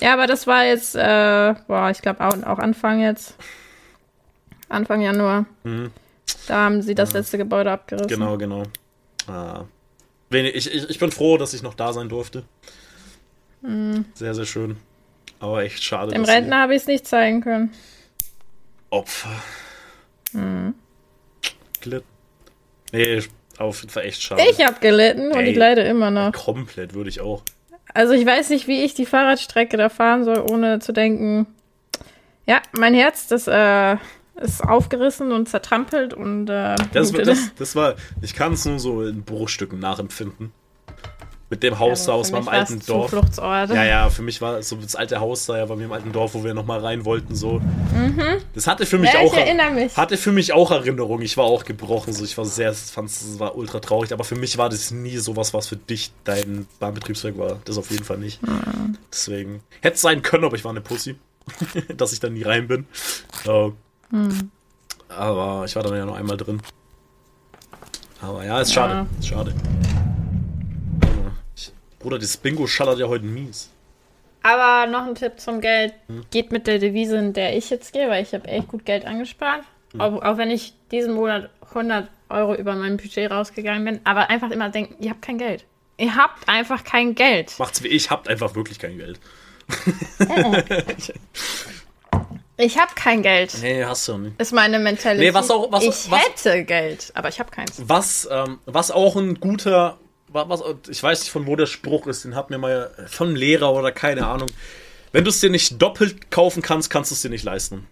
Ja, 0.00 0.12
aber 0.12 0.28
das 0.28 0.46
war 0.46 0.64
jetzt, 0.64 0.94
äh, 0.94 1.54
boah, 1.66 1.90
ich 1.90 2.00
glaube 2.00 2.20
auch, 2.20 2.34
auch 2.44 2.58
Anfang 2.58 3.00
jetzt. 3.00 3.34
Anfang 4.68 5.00
Januar. 5.00 5.46
Da 6.46 6.54
haben 6.54 6.82
sie 6.82 6.94
das 6.94 7.12
letzte 7.12 7.38
Gebäude 7.38 7.72
abgerissen. 7.72 8.06
Mhm. 8.06 8.38
Genau, 8.38 8.38
genau. 8.38 8.62
Ah. 9.26 9.64
Ich, 10.32 10.72
ich, 10.72 10.90
ich 10.90 10.98
bin 11.00 11.10
froh, 11.10 11.38
dass 11.38 11.54
ich 11.54 11.62
noch 11.62 11.74
da 11.74 11.92
sein 11.92 12.08
durfte. 12.08 12.44
Sehr, 14.14 14.34
sehr 14.34 14.46
schön. 14.46 14.76
Aber 15.38 15.62
echt 15.62 15.82
schade. 15.82 16.12
Dem 16.12 16.24
Rentner 16.24 16.60
habe 16.60 16.74
ich 16.74 16.82
es 16.82 16.86
nicht 16.86 17.06
zeigen 17.06 17.40
können. 17.40 17.72
Opfer. 18.90 19.30
Mhm. 20.32 20.74
Glitten. 21.80 22.06
Nee, 22.92 23.22
auf 23.58 23.80
jeden 23.80 23.90
Fall 23.90 24.04
echt 24.04 24.22
schade. 24.22 24.42
Ich 24.50 24.64
habe 24.64 24.80
gelitten 24.80 25.32
und 25.32 25.44
ich 25.44 25.56
leide 25.56 25.82
immer 25.82 26.10
noch. 26.10 26.32
Komplett 26.32 26.94
würde 26.94 27.08
ich 27.10 27.20
auch. 27.20 27.42
Also 27.94 28.12
ich 28.12 28.24
weiß 28.24 28.50
nicht, 28.50 28.68
wie 28.68 28.84
ich 28.84 28.94
die 28.94 29.06
Fahrradstrecke 29.06 29.76
da 29.76 29.88
fahren 29.88 30.24
soll, 30.24 30.38
ohne 30.40 30.78
zu 30.78 30.92
denken, 30.92 31.46
ja, 32.46 32.62
mein 32.72 32.94
Herz, 32.94 33.26
das 33.26 33.46
äh, 33.46 33.96
ist 34.36 34.62
aufgerissen 34.62 35.32
und 35.32 35.48
zertrampelt 35.48 36.14
und 36.14 36.48
äh, 36.48 36.76
Das, 36.92 37.12
das, 37.12 37.54
das 37.54 37.76
war, 37.76 37.96
ich 38.22 38.34
kann 38.34 38.54
es 38.54 38.64
nur 38.64 38.78
so 38.78 39.02
in 39.02 39.22
Bruchstücken 39.22 39.78
nachempfinden. 39.78 40.52
Mit 41.50 41.64
dem 41.64 41.78
Haus 41.80 42.06
da 42.06 42.12
aus 42.12 42.30
meinem 42.30 42.48
alten 42.48 42.78
Dorf. 42.86 43.10
Zufluchtsort. 43.10 43.70
Ja, 43.70 43.84
ja, 43.84 44.08
für 44.08 44.22
mich 44.22 44.40
war 44.40 44.62
so 44.62 44.76
das 44.76 44.94
alte 44.94 45.18
Haus 45.18 45.46
da 45.46 45.58
ja 45.58 45.66
bei 45.66 45.74
mir 45.74 45.84
im 45.86 45.92
alten 45.92 46.12
Dorf, 46.12 46.34
wo 46.34 46.44
wir 46.44 46.54
nochmal 46.54 46.78
rein 46.78 47.04
wollten, 47.04 47.34
so. 47.34 47.60
Das 48.54 48.68
hatte 48.68 48.86
für 48.86 48.98
mich 48.98 49.10
Mhm. 49.12 49.18
Ja, 49.20 49.26
auch. 49.26 49.74
mich. 49.74 49.96
Hatte 49.96 50.16
für 50.16 50.30
mich 50.30 50.52
auch 50.52 50.70
Erinnerung. 50.70 51.20
Ich 51.22 51.36
war 51.36 51.44
auch 51.44 51.64
gebrochen, 51.64 52.12
so. 52.12 52.24
Ich 52.24 52.38
war 52.38 52.44
sehr, 52.44 52.72
fand 52.72 53.08
es 53.10 53.38
war 53.40 53.56
ultra 53.56 53.80
traurig, 53.80 54.12
aber 54.12 54.22
für 54.22 54.36
mich 54.36 54.58
war 54.58 54.68
das 54.68 54.92
nie 54.92 55.16
sowas, 55.16 55.52
was 55.52 55.66
für 55.66 55.76
dich 55.76 56.12
dein 56.22 56.68
Bahnbetriebswerk 56.78 57.36
war. 57.36 57.58
Das 57.64 57.76
auf 57.78 57.90
jeden 57.90 58.04
Fall 58.04 58.18
nicht. 58.18 58.40
Mhm. 58.46 58.96
Deswegen. 59.12 59.60
Hätte 59.80 59.96
es 59.96 60.02
sein 60.02 60.22
können, 60.22 60.44
aber 60.44 60.54
ich 60.54 60.64
war 60.64 60.70
eine 60.70 60.80
Pussy. 60.80 61.16
dass 61.96 62.12
ich 62.12 62.20
da 62.20 62.28
nie 62.28 62.42
rein 62.42 62.68
bin. 62.68 62.86
Ja. 63.44 63.72
Mhm. 64.10 64.50
Aber 65.08 65.64
ich 65.64 65.74
war 65.74 65.82
dann 65.82 65.96
ja 65.96 66.04
noch 66.06 66.16
einmal 66.16 66.36
drin. 66.36 66.60
Aber 68.20 68.44
ja, 68.44 68.60
ist 68.60 68.72
schade. 68.72 68.94
Ja. 68.94 69.06
Ist 69.18 69.28
schade. 69.28 69.52
Bruder, 72.00 72.18
das 72.18 72.36
Bingo 72.36 72.66
schallert 72.66 72.98
ja 72.98 73.06
heute 73.06 73.24
mies. 73.24 73.70
Aber 74.42 74.90
noch 74.90 75.06
ein 75.06 75.14
Tipp 75.14 75.38
zum 75.38 75.60
Geld. 75.60 75.92
Hm. 76.08 76.24
Geht 76.30 76.50
mit 76.50 76.66
der 76.66 76.78
Devise, 76.78 77.18
in 77.18 77.32
der 77.34 77.56
ich 77.56 77.68
jetzt 77.70 77.92
gehe, 77.92 78.08
weil 78.08 78.22
ich 78.22 78.32
habe 78.34 78.48
echt 78.48 78.68
gut 78.68 78.84
Geld 78.86 79.04
angespart. 79.04 79.62
Hm. 79.92 80.00
Auch, 80.00 80.22
auch 80.22 80.36
wenn 80.38 80.50
ich 80.50 80.72
diesen 80.90 81.12
Monat 81.14 81.50
100 81.68 82.08
Euro 82.30 82.54
über 82.54 82.74
mein 82.74 82.96
Budget 82.96 83.30
rausgegangen 83.30 83.84
bin. 83.84 84.00
Aber 84.04 84.30
einfach 84.30 84.50
immer 84.50 84.70
denken, 84.70 84.96
ihr 85.02 85.10
habt 85.10 85.22
kein 85.22 85.36
Geld. 85.38 85.64
Ihr 85.98 86.16
habt 86.16 86.48
einfach 86.48 86.82
kein 86.84 87.14
Geld. 87.14 87.52
Macht's 87.58 87.82
wie 87.82 87.88
ich, 87.88 88.10
habt 88.10 88.28
einfach 88.28 88.54
wirklich 88.54 88.78
kein 88.78 88.96
Geld. 88.96 89.20
Ich 92.56 92.78
habe 92.78 92.92
kein 92.94 93.22
Geld. 93.22 93.54
Nee, 93.62 93.84
hast 93.84 94.06
du 94.08 94.18
nicht. 94.18 94.40
Ist 94.40 94.52
meine 94.52 94.78
Mentalität. 94.78 95.28
Nee, 95.28 95.34
was 95.34 95.50
auch- 95.50 95.70
was- 95.72 95.82
ich 95.84 96.10
was- 96.10 96.20
hätte 96.44 96.64
Geld, 96.64 97.10
aber 97.14 97.28
ich 97.28 97.38
habe 97.40 97.50
keins. 97.50 97.80
Was, 97.86 98.28
ähm, 98.30 98.58
was 98.66 98.90
auch 98.90 99.16
ein 99.16 99.40
guter, 99.40 99.98
was, 100.32 100.62
ich 100.88 101.02
weiß 101.02 101.20
nicht 101.20 101.30
von 101.30 101.46
wo 101.46 101.56
der 101.56 101.66
Spruch 101.66 102.06
ist, 102.06 102.24
den 102.24 102.34
hat 102.34 102.50
mir 102.50 102.58
mal 102.58 102.90
von 103.08 103.28
einem 103.28 103.36
Lehrer 103.36 103.72
oder 103.72 103.92
keine 103.92 104.26
Ahnung. 104.26 104.48
wenn 105.12 105.24
du 105.24 105.30
es 105.30 105.40
dir 105.40 105.50
nicht 105.50 105.80
doppelt 105.82 106.30
kaufen 106.30 106.62
kannst, 106.62 106.88
kannst 106.90 107.10
du 107.10 107.14
es 107.14 107.22
dir 107.22 107.30
nicht 107.30 107.44
leisten. 107.44 107.86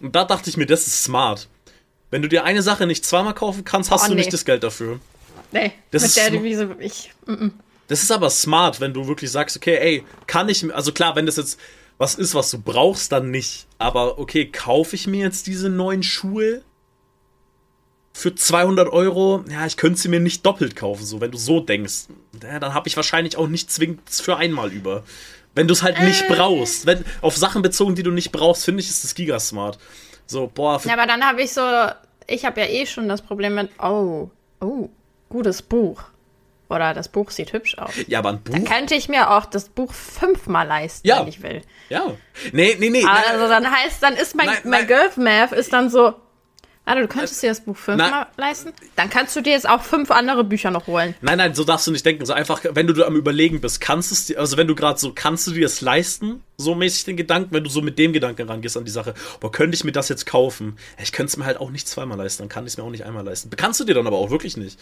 Und 0.00 0.14
da 0.14 0.24
dachte 0.24 0.48
ich 0.50 0.56
mir, 0.56 0.66
das 0.66 0.86
ist 0.86 1.02
smart. 1.04 1.48
Wenn 2.10 2.22
du 2.22 2.28
dir 2.28 2.44
eine 2.44 2.62
Sache 2.62 2.86
nicht 2.86 3.04
zweimal 3.04 3.34
kaufen 3.34 3.64
kannst, 3.64 3.90
hast 3.90 4.04
Oh, 4.04 4.08
du 4.08 4.14
nee. 4.14 4.20
nicht 4.20 4.32
das 4.32 4.44
Geld 4.44 4.62
dafür. 4.62 5.00
Nee, 5.52 5.72
Das 5.90 6.02
mit 6.02 6.08
ist 6.10 6.16
der 6.16 6.30
Devise, 6.30 6.76
ich. 6.78 7.12
Mm 7.26 7.32
-mm. 7.32 7.50
Das 7.88 8.02
ist 8.02 8.10
aber 8.10 8.30
smart, 8.30 8.80
wenn 8.80 8.92
du 8.92 9.06
wirklich 9.06 9.30
sagst, 9.30 9.56
okay, 9.56 9.76
ey, 9.76 10.04
kann 10.26 10.48
ich, 10.48 10.72
also 10.74 10.92
klar, 10.92 11.14
wenn 11.16 11.26
das 11.26 11.36
jetzt 11.36 11.58
was 11.98 12.14
ist, 12.16 12.34
was 12.34 12.50
du 12.50 12.58
brauchst, 12.58 13.10
dann 13.12 13.30
nicht. 13.30 13.66
Aber 13.78 14.18
okay, 14.18 14.46
kaufe 14.50 14.94
ich 14.96 15.06
mir 15.06 15.20
jetzt 15.24 15.46
diese 15.46 15.68
neuen 15.70 16.02
Schuhe 16.02 16.62
für 18.16 18.34
200 18.34 18.88
Euro? 18.88 19.44
Ja, 19.50 19.66
ich 19.66 19.76
könnte 19.76 20.00
sie 20.00 20.08
mir 20.08 20.20
nicht 20.20 20.46
doppelt 20.46 20.74
kaufen, 20.74 21.04
so, 21.04 21.20
wenn 21.20 21.30
du 21.32 21.36
so 21.36 21.60
denkst. 21.60 22.04
Ja, 22.42 22.58
dann 22.58 22.72
habe 22.72 22.88
ich 22.88 22.96
wahrscheinlich 22.96 23.36
auch 23.36 23.46
nicht 23.46 23.70
zwingend 23.70 24.08
für 24.08 24.38
einmal 24.38 24.72
über. 24.72 25.04
Wenn 25.54 25.68
du 25.68 25.74
es 25.74 25.82
halt 25.82 26.00
nicht 26.00 26.26
brauchst. 26.28 26.86
Wenn, 26.86 27.04
auf 27.20 27.36
Sachen 27.36 27.60
bezogen, 27.60 27.94
die 27.94 28.02
du 28.02 28.10
nicht 28.10 28.32
brauchst, 28.32 28.64
finde 28.64 28.80
ich, 28.82 28.88
ist 28.88 29.04
das 29.04 29.14
gigasmart. 29.14 29.78
So, 30.26 30.50
boah, 30.52 30.80
Ja, 30.84 30.94
aber 30.94 31.06
dann 31.06 31.24
habe 31.24 31.42
ich 31.42 31.52
so, 31.52 31.60
ich 32.26 32.46
habe 32.46 32.60
ja 32.62 32.66
eh 32.68 32.86
schon 32.86 33.06
das 33.08 33.20
Problem 33.20 33.54
mit, 33.54 33.68
oh, 33.82 34.30
oh, 34.60 34.88
gutes 35.28 35.60
Buch. 35.60 36.02
Oder 36.70 36.94
das 36.94 37.08
Buch 37.08 37.30
sieht 37.30 37.52
hübsch 37.52 37.76
aus. 37.78 37.90
ja, 38.06 38.18
aber 38.20 38.30
ein 38.30 38.40
Buch. 38.42 38.64
Könnte 38.64 38.94
ich 38.94 39.08
mir 39.10 39.30
auch 39.30 39.44
das 39.44 39.68
Buch 39.68 39.92
fünfmal 39.92 40.66
leisten, 40.66 41.06
Ja. 41.06 41.20
wenn 41.20 41.28
ich 41.28 41.42
will. 41.42 41.60
Ja. 41.90 42.14
Nee, 42.52 42.76
nee, 42.80 42.88
nee. 42.90 43.04
Also 43.04 43.46
dann 43.46 43.70
heißt, 43.70 44.02
dann 44.02 44.14
ist 44.14 44.34
mein, 44.34 44.46
Nein, 44.46 44.56
mein 44.64 44.70
nein. 44.70 44.86
Girl 44.86 45.10
Math 45.16 45.52
ist 45.52 45.72
dann 45.72 45.90
so, 45.90 46.14
warte, 46.86 47.02
du 47.02 47.08
könntest 47.08 47.42
dir 47.42 47.50
das 47.50 47.60
Buch 47.60 47.76
fünfmal 47.76 48.26
leisten? 48.38 48.72
Dann 48.94 49.10
kannst 49.10 49.36
du 49.36 49.42
dir 49.42 49.52
jetzt 49.52 49.68
auch 49.68 49.82
fünf 49.82 50.10
andere 50.10 50.44
Bücher 50.44 50.70
noch 50.70 50.86
holen. 50.86 51.14
Nein, 51.20 51.36
nein, 51.38 51.54
so 51.54 51.64
darfst 51.64 51.86
du 51.86 51.90
nicht 51.90 52.06
denken. 52.06 52.24
So 52.24 52.32
einfach, 52.32 52.62
wenn 52.70 52.86
du 52.86 53.04
am 53.04 53.16
Überlegen 53.16 53.60
bist, 53.60 53.80
kannst 53.80 54.12
es 54.12 54.26
dir, 54.26 54.38
also 54.40 54.56
wenn 54.56 54.66
du 54.66 54.74
gerade 54.74 54.98
so, 54.98 55.12
kannst 55.12 55.46
du 55.46 55.50
dir 55.50 55.62
das 55.64 55.80
leisten? 55.82 56.42
So 56.56 56.74
mäßig 56.74 57.04
den 57.04 57.16
Gedanken, 57.18 57.54
wenn 57.54 57.64
du 57.64 57.68
so 57.68 57.82
mit 57.82 57.98
dem 57.98 58.14
Gedanken 58.14 58.48
rangehst 58.48 58.76
an 58.78 58.84
die 58.86 58.90
Sache, 58.90 59.12
boah, 59.40 59.52
könnte 59.52 59.74
ich 59.74 59.84
mir 59.84 59.92
das 59.92 60.08
jetzt 60.08 60.24
kaufen? 60.24 60.78
Ich 61.02 61.12
könnte 61.12 61.30
es 61.30 61.36
mir 61.36 61.44
halt 61.44 61.58
auch 61.60 61.70
nicht 61.70 61.86
zweimal 61.86 62.16
leisten, 62.16 62.44
dann 62.44 62.48
kann 62.48 62.64
ich 62.64 62.72
es 62.72 62.76
mir 62.78 62.84
auch 62.84 62.90
nicht 62.90 63.04
einmal 63.04 63.24
leisten. 63.24 63.50
Kannst 63.50 63.80
du 63.80 63.84
dir 63.84 63.94
dann 63.94 64.06
aber 64.06 64.16
auch 64.16 64.30
wirklich 64.30 64.56
nicht. 64.56 64.78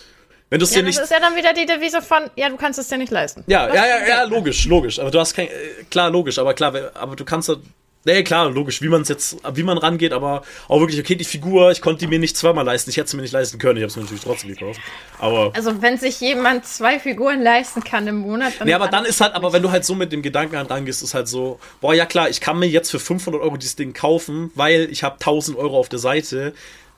Wenn 0.51 0.59
du 0.61 0.65
es 0.67 0.71
Ja, 0.75 0.83
dir 0.83 0.87
das 0.87 0.97
nicht. 0.97 1.03
ist 1.05 1.11
ja 1.11 1.21
dann 1.21 1.35
wieder 1.37 1.53
die 1.55 1.65
Devise 1.67 2.03
von, 2.03 2.31
ja, 2.37 2.49
du 2.51 2.57
kannst 2.57 2.79
es 2.79 2.87
dir 2.89 2.99
nicht 2.99 3.11
leisten. 3.11 3.43
Ja, 3.47 3.67
ja, 3.75 3.87
ja, 3.87 4.07
ja, 4.07 4.23
logisch, 4.25 4.67
logisch. 4.67 4.99
Aber 5.01 5.11
du 5.11 5.19
hast 5.19 5.35
kein, 5.35 5.47
äh, 5.49 5.51
klar, 5.91 6.11
logisch, 6.11 6.39
aber 6.39 6.53
klar, 6.55 6.75
aber 6.95 7.17
du 7.17 7.25
kannst 7.25 7.49
nee, 8.05 8.23
klar, 8.23 8.51
logisch, 8.51 8.83
wie 8.83 8.89
man 8.89 9.03
es 9.03 9.09
jetzt, 9.09 9.37
wie 9.55 9.63
man 9.63 9.79
rangeht, 9.79 10.13
aber 10.13 10.43
auch 10.69 10.81
wirklich, 10.81 11.01
okay, 11.01 11.15
die 11.15 11.25
Figur, 11.25 11.71
ich 11.71 11.81
konnte 11.81 12.01
die 12.01 12.07
mir 12.07 12.19
nicht 12.19 12.37
zweimal 12.37 12.65
leisten, 12.65 12.91
ich 12.91 12.97
hätte 12.97 13.11
sie 13.11 13.17
mir 13.17 13.23
nicht 13.23 13.33
leisten 13.33 13.59
können, 13.59 13.77
ich 13.79 13.83
habe 13.83 13.91
es 13.91 13.97
mir 13.97 14.03
natürlich 14.03 14.23
trotzdem 14.23 14.51
gekauft. 14.51 14.81
Aber. 15.19 15.53
Also 15.55 15.83
wenn 15.83 15.99
sich 15.99 16.21
jemand 16.21 16.67
zwei 16.67 16.99
Figuren 16.99 17.43
leisten 17.43 17.83
kann 17.83 18.07
im 18.07 18.17
Monat, 18.17 18.55
dann... 18.59 18.69
Nee, 18.69 18.75
aber 18.75 18.89
dann 18.89 19.05
ist 19.05 19.21
halt, 19.21 19.35
aber 19.35 19.53
wenn 19.53 19.63
du 19.63 19.71
halt 19.71 19.85
so 19.85 19.95
mit 19.95 20.13
dem 20.13 20.23
Gedanken 20.23 20.57
rangehst, 20.57 21.03
ist 21.03 21.15
halt 21.15 21.29
so, 21.29 21.59
boah, 21.81 21.95
ja 21.95 22.07
klar, 22.07 22.29
ich 22.29 22.41
kann 22.41 22.59
mir 22.59 22.67
jetzt 22.67 22.91
für 22.91 22.99
500 22.99 23.41
Euro 23.41 23.57
dieses 23.57 23.77
Ding 23.77 23.93
kaufen, 23.93 24.51
weil 24.55 24.89
ich 24.91 25.03
habe 25.03 25.15
1000 25.15 25.57
Euro 25.57 25.79
auf 25.79 25.89
der 25.89 25.99
Seite. 25.99 26.55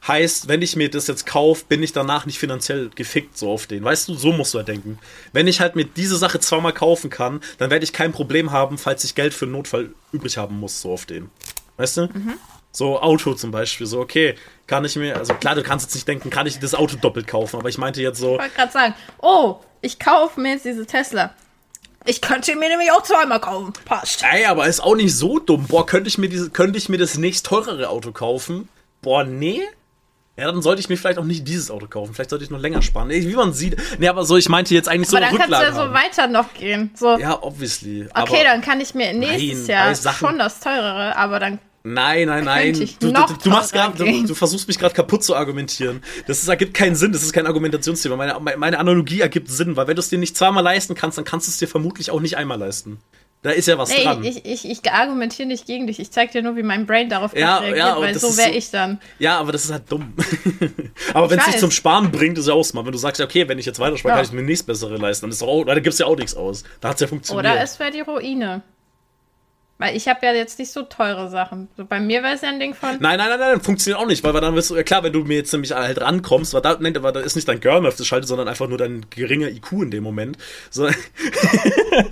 Heißt, 0.06 0.48
wenn 0.48 0.62
ich 0.62 0.76
mir 0.76 0.88
das 0.88 1.08
jetzt 1.08 1.26
kaufe, 1.26 1.64
bin 1.68 1.82
ich 1.82 1.92
danach 1.92 2.26
nicht 2.26 2.38
finanziell 2.38 2.90
gefickt 2.94 3.36
so 3.36 3.50
auf 3.50 3.66
den. 3.66 3.82
Weißt 3.82 4.08
du, 4.08 4.14
so 4.14 4.32
musst 4.32 4.54
du 4.54 4.58
halt 4.58 4.68
denken. 4.68 4.98
Wenn 5.32 5.48
ich 5.48 5.60
halt 5.60 5.74
mir 5.74 5.84
diese 5.84 6.16
Sache 6.16 6.38
zweimal 6.38 6.72
kaufen 6.72 7.10
kann, 7.10 7.40
dann 7.58 7.70
werde 7.70 7.84
ich 7.84 7.92
kein 7.92 8.12
Problem 8.12 8.52
haben, 8.52 8.78
falls 8.78 9.02
ich 9.04 9.14
Geld 9.14 9.34
für 9.34 9.46
einen 9.46 9.52
Notfall 9.52 9.90
übrig 10.12 10.38
haben 10.38 10.60
muss, 10.60 10.80
so 10.80 10.92
auf 10.92 11.06
den. 11.06 11.30
Weißt 11.76 11.96
du? 11.96 12.08
So 12.70 13.00
Auto 13.00 13.34
zum 13.34 13.50
Beispiel, 13.50 13.86
so 13.86 14.00
okay, 14.00 14.34
kann 14.66 14.84
ich 14.84 14.96
mir, 14.96 15.16
also 15.16 15.34
klar, 15.34 15.54
du 15.54 15.62
kannst 15.62 15.86
jetzt 15.86 15.94
nicht 15.94 16.06
denken, 16.06 16.28
kann 16.30 16.46
ich 16.46 16.58
das 16.58 16.74
Auto 16.74 16.96
doppelt 16.96 17.26
kaufen, 17.26 17.58
aber 17.58 17.68
ich 17.68 17.78
meinte 17.78 18.02
jetzt 18.02 18.18
so, 18.18 18.34
Ich 18.34 18.40
wollte 18.40 18.54
gerade 18.54 18.72
sagen, 18.72 18.94
oh, 19.22 19.60
ich 19.80 19.98
kaufe 19.98 20.40
mir 20.40 20.52
jetzt 20.52 20.66
diese 20.66 20.84
Tesla. 20.84 21.34
Ich 22.04 22.20
könnte 22.20 22.54
mir 22.54 22.68
nämlich 22.68 22.92
auch 22.92 23.02
zweimal 23.02 23.40
kaufen. 23.40 23.72
Passt. 23.84 24.22
Ey, 24.30 24.44
aber 24.44 24.68
ist 24.68 24.80
auch 24.80 24.94
nicht 24.94 25.16
so 25.16 25.40
dumm. 25.40 25.66
Boah, 25.66 25.86
könnte 25.86 26.08
ich 26.08 26.18
mir 26.18 26.28
diese, 26.28 26.50
könnte 26.50 26.78
ich 26.78 26.88
mir 26.88 26.98
das 26.98 27.18
nächst 27.18 27.46
teurere 27.46 27.88
Auto 27.88 28.12
kaufen? 28.12 28.68
Boah, 29.02 29.24
nee. 29.24 29.62
Ja, 30.36 30.46
dann 30.46 30.60
sollte 30.60 30.80
ich 30.80 30.88
mir 30.90 30.96
vielleicht 30.98 31.18
auch 31.18 31.24
nicht 31.24 31.48
dieses 31.48 31.70
Auto 31.70 31.86
kaufen. 31.86 32.12
Vielleicht 32.12 32.28
sollte 32.30 32.44
ich 32.44 32.50
noch 32.50 32.58
länger 32.60 32.82
sparen. 32.82 33.08
Wie 33.08 33.34
man 33.34 33.54
sieht. 33.54 33.76
Nee, 33.98 34.08
aber 34.08 34.24
so, 34.24 34.36
ich 34.36 34.48
meinte 34.50 34.74
jetzt 34.74 34.88
eigentlich 34.88 35.08
so 35.08 35.16
Aber 35.16 35.26
dann 35.26 35.36
kannst 35.38 35.50
du 35.60 35.64
ja 35.64 35.72
so 35.72 35.92
weiter 35.94 36.26
noch 36.26 36.52
gehen. 36.52 36.90
So, 36.94 37.18
Ja, 37.18 37.42
obviously. 37.42 38.02
okay, 38.10 38.12
aber 38.14 38.44
dann 38.44 38.60
kann 38.60 38.80
ich 38.80 38.94
mir 38.94 39.14
nächstes 39.14 39.60
Nein, 39.60 39.66
Jahr 39.66 39.94
Sachen- 39.94 40.28
schon 40.28 40.38
das 40.38 40.60
teurere, 40.60 41.16
aber 41.16 41.40
dann 41.40 41.58
Nein, 41.88 42.26
nein, 42.26 42.44
nein. 42.44 42.72
Du, 42.74 43.12
du, 43.12 43.12
du, 43.44 43.48
machst 43.48 43.72
grad, 43.72 43.96
du, 43.96 44.04
du 44.26 44.34
versuchst 44.34 44.66
mich 44.66 44.76
gerade 44.76 44.92
kaputt 44.92 45.22
zu 45.22 45.36
argumentieren. 45.36 46.02
Das 46.26 46.42
ist, 46.42 46.48
ergibt 46.48 46.74
keinen 46.74 46.96
Sinn. 46.96 47.12
Das 47.12 47.22
ist 47.22 47.32
kein 47.32 47.46
Argumentationsthema. 47.46 48.16
Meine, 48.16 48.36
meine 48.56 48.80
Analogie 48.80 49.20
ergibt 49.20 49.48
Sinn, 49.48 49.76
weil 49.76 49.86
wenn 49.86 49.94
du 49.94 50.00
es 50.00 50.08
dir 50.08 50.18
nicht 50.18 50.36
zweimal 50.36 50.64
leisten 50.64 50.96
kannst, 50.96 51.16
dann 51.16 51.24
kannst 51.24 51.46
du 51.46 51.50
es 51.52 51.58
dir 51.58 51.68
vermutlich 51.68 52.10
auch 52.10 52.18
nicht 52.20 52.36
einmal 52.36 52.58
leisten. 52.58 52.98
Da 53.42 53.50
ist 53.52 53.68
ja 53.68 53.78
was 53.78 53.90
Nee, 53.90 54.02
dran. 54.02 54.24
ich, 54.24 54.44
ich, 54.44 54.68
ich 54.68 54.90
argumentiere 54.90 55.46
nicht 55.46 55.66
gegen 55.66 55.86
dich. 55.86 56.00
Ich 56.00 56.10
zeig 56.10 56.32
dir 56.32 56.42
nur, 56.42 56.56
wie 56.56 56.64
mein 56.64 56.84
Brain 56.84 57.08
darauf 57.08 57.36
Ja, 57.36 57.58
reagiert, 57.58 57.78
ja, 57.78 58.00
weil 58.00 58.18
so 58.18 58.36
wäre 58.36 58.50
so- 58.50 58.58
ich 58.58 58.70
dann. 58.70 58.98
Ja, 59.20 59.38
aber 59.38 59.52
das 59.52 59.64
ist 59.66 59.72
halt 59.72 59.84
dumm. 59.92 60.14
aber 61.14 61.30
wenn 61.30 61.38
es 61.38 61.44
dich 61.46 61.58
zum 61.58 61.70
Sparen 61.70 62.10
bringt, 62.10 62.38
ist 62.38 62.48
ja 62.48 62.54
auch 62.54 62.64
smart. 62.64 62.86
Wenn 62.86 62.92
du 62.92 62.98
sagst, 62.98 63.20
okay, 63.20 63.46
wenn 63.48 63.58
ich 63.58 63.66
jetzt 63.66 63.78
weiterspare, 63.78 64.12
Ja. 64.12 64.16
kann 64.16 64.24
ich 64.26 64.32
mir 64.32 64.42
nächst 64.42 64.66
bessere 64.66 64.96
leisten. 64.96 65.24
Dann 65.26 65.30
ist 65.30 65.42
auch, 65.42 65.64
da 65.64 65.78
gibt's 65.78 65.98
ja 65.98 66.06
auch 66.06 66.16
nichts 66.16 66.34
aus. 66.34 66.64
Da 66.80 66.88
hat's 66.88 67.00
ja 67.00 67.06
funktioniert. 67.06 67.46
Oder 67.52 67.62
es 67.62 67.78
wäre 67.78 67.90
die 67.92 68.00
Ruine. 68.00 68.62
Weil 69.78 69.94
ich 69.94 70.08
habe 70.08 70.24
ja 70.24 70.32
jetzt 70.32 70.58
nicht 70.58 70.72
so 70.72 70.82
teure 70.82 71.28
Sachen. 71.28 71.68
So, 71.76 71.84
bei 71.84 72.00
mir 72.00 72.22
wäre 72.22 72.34
es 72.34 72.40
ja 72.40 72.48
ein 72.48 72.58
Ding 72.58 72.72
von. 72.74 72.92
Nein, 72.98 73.18
nein, 73.18 73.28
nein, 73.28 73.38
nein, 73.38 73.60
funktioniert 73.60 74.00
auch 74.00 74.06
nicht, 74.06 74.24
weil, 74.24 74.32
weil 74.32 74.40
dann 74.40 74.54
wirst 74.54 74.70
du, 74.70 74.76
ja 74.76 74.82
klar, 74.82 75.02
wenn 75.02 75.12
du 75.12 75.20
mir 75.24 75.36
jetzt 75.36 75.52
nämlich 75.52 75.72
halt 75.72 76.00
rankommst, 76.00 76.54
weil 76.54 76.62
da, 76.62 76.76
nein, 76.80 76.96
aber 76.96 77.12
da 77.12 77.20
ist 77.20 77.36
nicht 77.36 77.46
dein 77.46 77.60
Girl 77.60 77.82
das 77.82 78.06
schaltet, 78.06 78.26
sondern 78.28 78.48
einfach 78.48 78.68
nur 78.68 78.78
dein 78.78 79.04
geringer 79.10 79.48
IQ 79.48 79.72
in 79.82 79.90
dem 79.90 80.02
Moment. 80.02 80.38
So, 80.70 80.88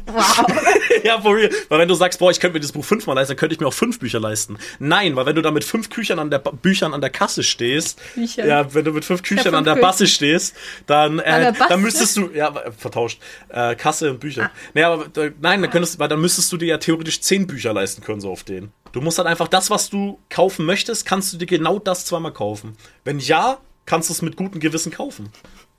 Wow. 0.06 0.46
ja, 1.04 1.20
for 1.20 1.34
real. 1.36 1.50
Weil 1.68 1.78
wenn 1.80 1.88
du 1.88 1.94
sagst, 1.94 2.18
boah, 2.18 2.30
ich 2.30 2.40
könnte 2.40 2.54
mir 2.54 2.60
das 2.60 2.72
Buch 2.72 2.84
fünfmal 2.84 3.16
leisten, 3.16 3.32
dann 3.32 3.36
könnte 3.38 3.54
ich 3.54 3.60
mir 3.60 3.66
auch 3.66 3.74
fünf 3.74 3.98
Bücher 3.98 4.20
leisten. 4.20 4.58
Nein, 4.78 5.16
weil 5.16 5.26
wenn 5.26 5.34
du 5.36 5.42
da 5.42 5.50
mit 5.50 5.64
fünf 5.64 5.90
Küchern 5.90 6.18
an 6.18 6.30
der, 6.30 6.38
Ba- 6.38 6.52
Büchern 6.52 6.94
an 6.94 7.00
der 7.00 7.10
Kasse 7.10 7.42
stehst, 7.42 8.00
Büchern. 8.14 8.48
ja, 8.48 8.72
wenn 8.74 8.84
du 8.84 8.92
mit 8.92 9.04
fünf 9.04 9.22
Küchern 9.22 9.44
fünf 9.44 9.56
an 9.56 9.64
der 9.64 9.74
Küchen. 9.74 9.82
Basse 9.86 10.06
stehst, 10.06 10.54
dann, 10.86 11.16
der 11.18 11.48
äh, 11.48 11.52
Basse? 11.52 11.64
dann 11.68 11.82
müsstest 11.82 12.16
du, 12.16 12.30
ja, 12.34 12.48
äh, 12.54 12.72
vertauscht, 12.72 13.20
äh, 13.48 13.74
Kasse 13.74 14.10
und 14.10 14.20
Bücher. 14.20 14.50
Nee, 14.74 14.82
aber, 14.84 15.04
äh, 15.22 15.32
nein, 15.40 15.62
dann 15.62 15.70
könntest, 15.70 15.98
weil 15.98 16.08
dann 16.08 16.20
müsstest 16.20 16.50
du 16.52 16.56
dir 16.56 16.66
ja 16.68 16.78
theoretisch 16.78 17.20
zehn 17.20 17.46
Bücher 17.46 17.53
leisten 17.62 18.02
können, 18.02 18.20
so 18.20 18.30
auf 18.30 18.44
den. 18.44 18.72
Du 18.92 19.00
musst 19.00 19.18
halt 19.18 19.28
einfach 19.28 19.48
das, 19.48 19.70
was 19.70 19.90
du 19.90 20.18
kaufen 20.30 20.66
möchtest, 20.66 21.06
kannst 21.06 21.32
du 21.32 21.36
dir 21.36 21.46
genau 21.46 21.78
das 21.78 22.04
zweimal 22.04 22.32
kaufen. 22.32 22.76
Wenn 23.04 23.18
ja, 23.18 23.58
kannst 23.86 24.08
du 24.08 24.12
es 24.12 24.22
mit 24.22 24.36
gutem 24.36 24.60
Gewissen 24.60 24.92
kaufen. 24.92 25.30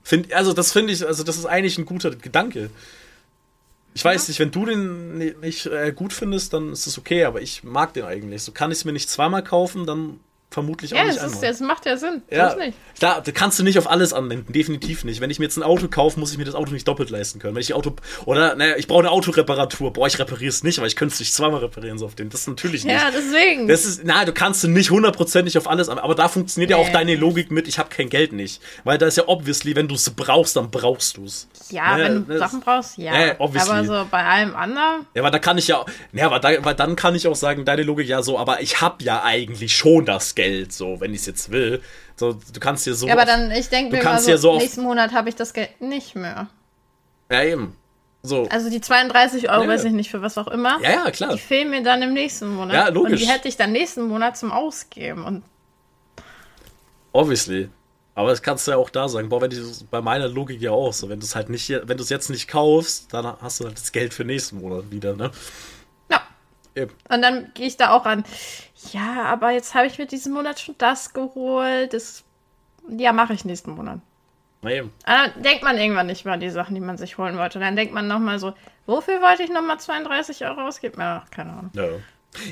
Find, 0.02 0.32
also 0.32 0.52
das 0.52 0.72
finde 0.72 0.92
ich, 0.92 1.06
also 1.06 1.24
das 1.24 1.36
ist 1.36 1.46
eigentlich 1.46 1.78
ein 1.78 1.86
guter 1.86 2.10
Gedanke. 2.10 2.70
Ich 3.94 4.04
weiß 4.04 4.28
nicht, 4.28 4.38
wenn 4.38 4.50
du 4.50 4.66
den 4.66 5.16
ni- 5.18 5.34
nicht 5.40 5.66
äh, 5.66 5.92
gut 5.92 6.12
findest, 6.12 6.52
dann 6.52 6.72
ist 6.72 6.86
es 6.86 6.98
okay, 6.98 7.24
aber 7.24 7.40
ich 7.40 7.64
mag 7.64 7.94
den 7.94 8.04
eigentlich. 8.04 8.42
So 8.42 8.52
kann 8.52 8.70
ich 8.70 8.78
es 8.78 8.84
mir 8.84 8.92
nicht 8.92 9.08
zweimal 9.08 9.42
kaufen, 9.42 9.86
dann 9.86 10.20
vermutlich 10.50 10.94
auch 10.94 10.98
Ja, 10.98 11.04
nicht 11.04 11.16
das, 11.18 11.24
ist, 11.26 11.34
einmal. 11.34 11.50
das 11.50 11.60
macht 11.60 11.86
ja 11.86 11.96
Sinn. 11.96 12.22
ja, 12.30 12.54
nicht. 12.54 12.78
klar, 12.98 13.20
da 13.22 13.32
kannst 13.32 13.58
du 13.58 13.62
nicht 13.64 13.78
auf 13.78 13.90
alles 13.90 14.12
anwenden, 14.12 14.52
definitiv 14.52 15.04
nicht. 15.04 15.20
Wenn 15.20 15.28
ich 15.30 15.38
mir 15.38 15.44
jetzt 15.46 15.56
ein 15.56 15.62
Auto 15.62 15.88
kaufe, 15.88 16.18
muss 16.20 16.32
ich 16.32 16.38
mir 16.38 16.44
das 16.44 16.54
Auto 16.54 16.72
nicht 16.72 16.86
doppelt 16.88 17.10
leisten 17.10 17.38
können. 17.40 17.54
Wenn 17.54 17.60
ich 17.62 17.74
Auto 17.74 17.94
oder 18.24 18.54
naja, 18.54 18.76
ich 18.76 18.86
brauche 18.86 19.00
eine 19.00 19.10
Autoreparatur, 19.10 19.92
boah, 19.92 20.06
ich 20.06 20.18
repariere 20.18 20.48
es 20.48 20.62
nicht, 20.62 20.78
weil 20.80 20.86
ich 20.86 20.96
könnte 20.96 21.12
es 21.14 21.20
nicht 21.20 21.34
zweimal 21.34 21.60
reparieren 21.60 21.98
so 21.98 22.06
auf 22.06 22.14
den. 22.14 22.30
Das 22.30 22.40
ist 22.42 22.48
natürlich 22.48 22.84
nicht. 22.84 22.94
Ja, 22.94 23.10
deswegen. 23.10 23.68
Das 23.68 23.84
ist, 23.84 24.02
na, 24.04 24.24
du 24.24 24.32
kannst 24.32 24.62
du 24.64 24.68
nicht 24.68 24.90
hundertprozentig 24.90 25.58
auf 25.58 25.68
alles, 25.68 25.88
an- 25.88 25.98
aber 25.98 26.14
da 26.14 26.28
funktioniert 26.28 26.70
ja 26.70 26.76
auch 26.76 26.86
Nee. 26.86 26.92
deine 26.92 27.14
Logik 27.16 27.50
mit, 27.50 27.66
ich 27.68 27.78
habe 27.78 27.88
kein 27.90 28.08
Geld 28.08 28.32
nicht. 28.32 28.62
Weil 28.84 28.98
da 28.98 29.06
ist 29.06 29.16
ja 29.16 29.24
obviously, 29.26 29.74
wenn 29.76 29.88
du 29.88 29.94
es 29.96 30.08
brauchst, 30.10 30.56
dann 30.56 30.70
brauchst 30.70 31.16
du 31.16 31.24
es. 31.24 31.48
ja, 31.70 31.96
Ne, 31.96 32.04
wenn 32.04 32.26
du 32.28 32.38
Sachen 32.38 32.60
brauchst, 32.60 32.96
ja. 32.98 33.18
Ja, 33.26 33.34
obviously. 33.40 33.70
aber 33.72 33.84
so 33.84 34.06
bei 34.10 34.24
allem 34.24 34.54
anderen. 34.54 35.06
Ja, 35.14 35.22
aber 35.22 35.30
da 35.30 35.38
kann 35.38 35.58
ich 35.58 35.68
ja, 35.68 35.84
ja, 36.12 36.26
aber, 36.26 36.38
da, 36.40 36.56
aber 36.56 36.72
dann 36.74 36.96
kann 36.96 37.14
ich 37.14 37.26
auch 37.28 37.34
sagen, 37.36 37.64
deine 37.64 37.82
Logik 37.82 38.06
ja 38.08 38.22
so, 38.22 38.38
aber 38.38 38.60
ich 38.62 38.80
habe 38.80 39.02
ja 39.04 39.22
eigentlich 39.24 39.76
schon 39.76 40.04
das 40.06 40.34
Geld, 40.36 40.72
so, 40.72 41.00
wenn 41.00 41.12
ich 41.12 41.20
es 41.22 41.26
jetzt 41.26 41.50
will. 41.50 41.82
So, 42.14 42.34
du 42.34 42.60
kannst 42.60 42.86
dir 42.86 42.94
so. 42.94 43.08
Ja, 43.08 43.14
aber 43.14 43.24
dann, 43.24 43.50
ich 43.50 43.68
denke 43.68 43.90
du 43.90 43.96
mir 43.96 44.02
immer 44.02 44.10
kannst 44.12 44.26
so, 44.26 44.30
ja 44.30 44.36
so 44.38 44.52
oft- 44.52 44.62
nächsten 44.62 44.82
Monat 44.82 45.12
habe 45.12 45.28
ich 45.28 45.34
das 45.34 45.52
Geld 45.52 45.80
nicht 45.80 46.14
mehr. 46.14 46.46
Ja, 47.30 47.42
eben. 47.42 47.76
So. 48.22 48.46
Also 48.50 48.70
die 48.70 48.80
32 48.80 49.50
Euro, 49.50 49.62
Ja. 49.64 49.68
weiß 49.68 49.84
ich 49.84 49.92
nicht, 49.92 50.10
für 50.10 50.22
was 50.22 50.38
auch 50.38 50.48
immer. 50.48 50.80
ja, 50.82 50.90
ja, 51.04 51.10
klar. 51.10 51.32
Die 51.32 51.38
fehlen 51.40 51.70
mir 51.70 51.82
dann 51.82 52.02
im 52.02 52.12
nächsten 52.12 52.48
Monat. 52.54 52.74
Ja, 52.74 52.88
logisch. 52.88 53.12
Und 53.12 53.20
die 53.20 53.26
hätte 53.28 53.48
ich 53.48 53.56
dann 53.56 53.72
nächsten 53.72 54.02
Monat 54.08 54.36
zum 54.36 54.52
Ausgeben. 54.52 55.24
Und 55.24 55.42
Obviously. 57.12 57.68
Aber 58.14 58.30
das 58.30 58.42
kannst 58.42 58.66
du 58.66 58.70
ja 58.72 58.76
auch 58.78 58.88
da 58.90 59.08
sagen. 59.08 59.28
Boah, 59.28 59.42
wenn 59.42 59.50
die, 59.50 59.62
bei 59.90 60.00
meiner 60.00 60.26
Logik 60.28 60.60
ja 60.60 60.70
auch 60.70 60.92
so. 60.92 61.08
Wenn 61.08 61.20
du 61.20 61.26
es 61.26 61.34
halt 61.36 61.50
nicht, 61.50 61.68
wenn 61.68 61.96
du 61.96 62.02
es 62.02 62.08
jetzt 62.08 62.30
nicht 62.30 62.48
kaufst, 62.48 63.12
dann 63.12 63.26
hast 63.40 63.60
du 63.60 63.64
halt 63.66 63.76
das 63.78 63.92
Geld 63.92 64.14
für 64.14 64.24
nächsten 64.24 64.58
Monat 64.60 64.90
wieder, 64.90 65.14
ne? 65.14 65.30
Eben. 66.76 66.92
Und 67.08 67.22
dann 67.22 67.50
gehe 67.54 67.66
ich 67.66 67.76
da 67.76 67.90
auch 67.90 68.04
an. 68.04 68.24
Ja, 68.92 69.24
aber 69.24 69.50
jetzt 69.50 69.74
habe 69.74 69.86
ich 69.86 69.98
mir 69.98 70.06
diesen 70.06 70.32
Monat 70.32 70.60
schon 70.60 70.74
das 70.78 71.14
geholt. 71.14 71.94
Das, 71.94 72.22
ja, 72.88 73.12
mache 73.12 73.32
ich 73.32 73.44
nächsten 73.44 73.72
Monat. 73.72 74.00
Na 74.62 74.70
eben. 74.70 74.92
Aber 75.04 75.28
dann 75.28 75.42
denkt 75.42 75.64
man 75.64 75.78
irgendwann 75.78 76.06
nicht 76.06 76.24
mehr 76.24 76.34
an 76.34 76.40
die 76.40 76.50
Sachen, 76.50 76.74
die 76.74 76.80
man 76.80 76.98
sich 76.98 77.18
holen 77.18 77.38
wollte. 77.38 77.58
Dann 77.58 77.76
denkt 77.76 77.94
man 77.94 78.06
nochmal 78.06 78.38
so, 78.38 78.52
wofür 78.84 79.22
wollte 79.22 79.42
ich 79.42 79.50
nochmal 79.50 79.80
32 79.80 80.44
Euro 80.44 80.66
ausgeben? 80.66 81.00
Ja, 81.00 81.24
keine 81.30 81.52
Ahnung. 81.52 81.70
Ja. 81.74 81.84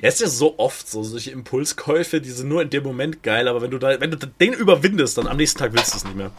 Ja, 0.00 0.08
ist 0.08 0.20
ja 0.20 0.28
so 0.28 0.54
oft 0.58 0.88
so, 0.88 1.02
solche 1.02 1.30
Impulskäufe, 1.30 2.22
die 2.22 2.30
sind 2.30 2.48
nur 2.48 2.62
in 2.62 2.70
dem 2.70 2.84
Moment 2.84 3.22
geil, 3.22 3.48
aber 3.48 3.60
wenn 3.60 3.70
du 3.70 3.78
da, 3.78 4.00
wenn 4.00 4.10
du 4.10 4.16
den 4.16 4.54
überwindest, 4.54 5.18
dann 5.18 5.26
am 5.26 5.36
nächsten 5.36 5.58
Tag 5.58 5.74
willst 5.74 5.92
du 5.92 5.98
es 5.98 6.04
nicht 6.04 6.16
mehr. 6.16 6.30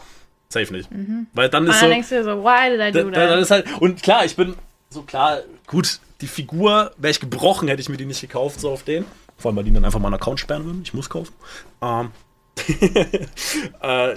Safe 0.48 0.72
nicht. 0.72 0.88
Weil 1.32 1.48
dann 1.48 1.64
Und 1.64 1.70
ist 1.70 1.80
dann 1.80 1.88
so. 1.88 1.92
denkst 1.94 2.08
du 2.08 2.14
dir 2.16 2.24
so, 2.24 2.42
why 2.42 2.70
did 2.70 2.80
I 2.80 2.90
do 2.90 3.10
da, 3.10 3.20
dann 3.20 3.30
that? 3.30 3.38
ist 3.40 3.50
halt, 3.52 3.66
und 3.80 4.02
klar, 4.02 4.24
ich 4.24 4.34
bin 4.34 4.56
so 4.90 5.02
klar, 5.02 5.40
gut, 5.66 6.00
die 6.20 6.26
Figur, 6.26 6.92
wäre 6.96 7.10
ich 7.10 7.20
gebrochen, 7.20 7.68
hätte 7.68 7.80
ich 7.82 7.88
mir 7.88 7.96
die 7.96 8.06
nicht 8.06 8.20
gekauft, 8.20 8.60
so 8.60 8.70
auf 8.70 8.82
den. 8.82 9.04
Vor 9.38 9.50
allem, 9.50 9.56
weil 9.56 9.64
die 9.64 9.72
dann 9.72 9.84
einfach 9.84 10.00
meinen 10.00 10.14
Account 10.14 10.40
sperren 10.40 10.64
würden. 10.64 10.80
Ich 10.82 10.94
muss 10.94 11.10
kaufen. 11.10 11.34
Ähm, 11.82 12.10
äh, 13.82 14.14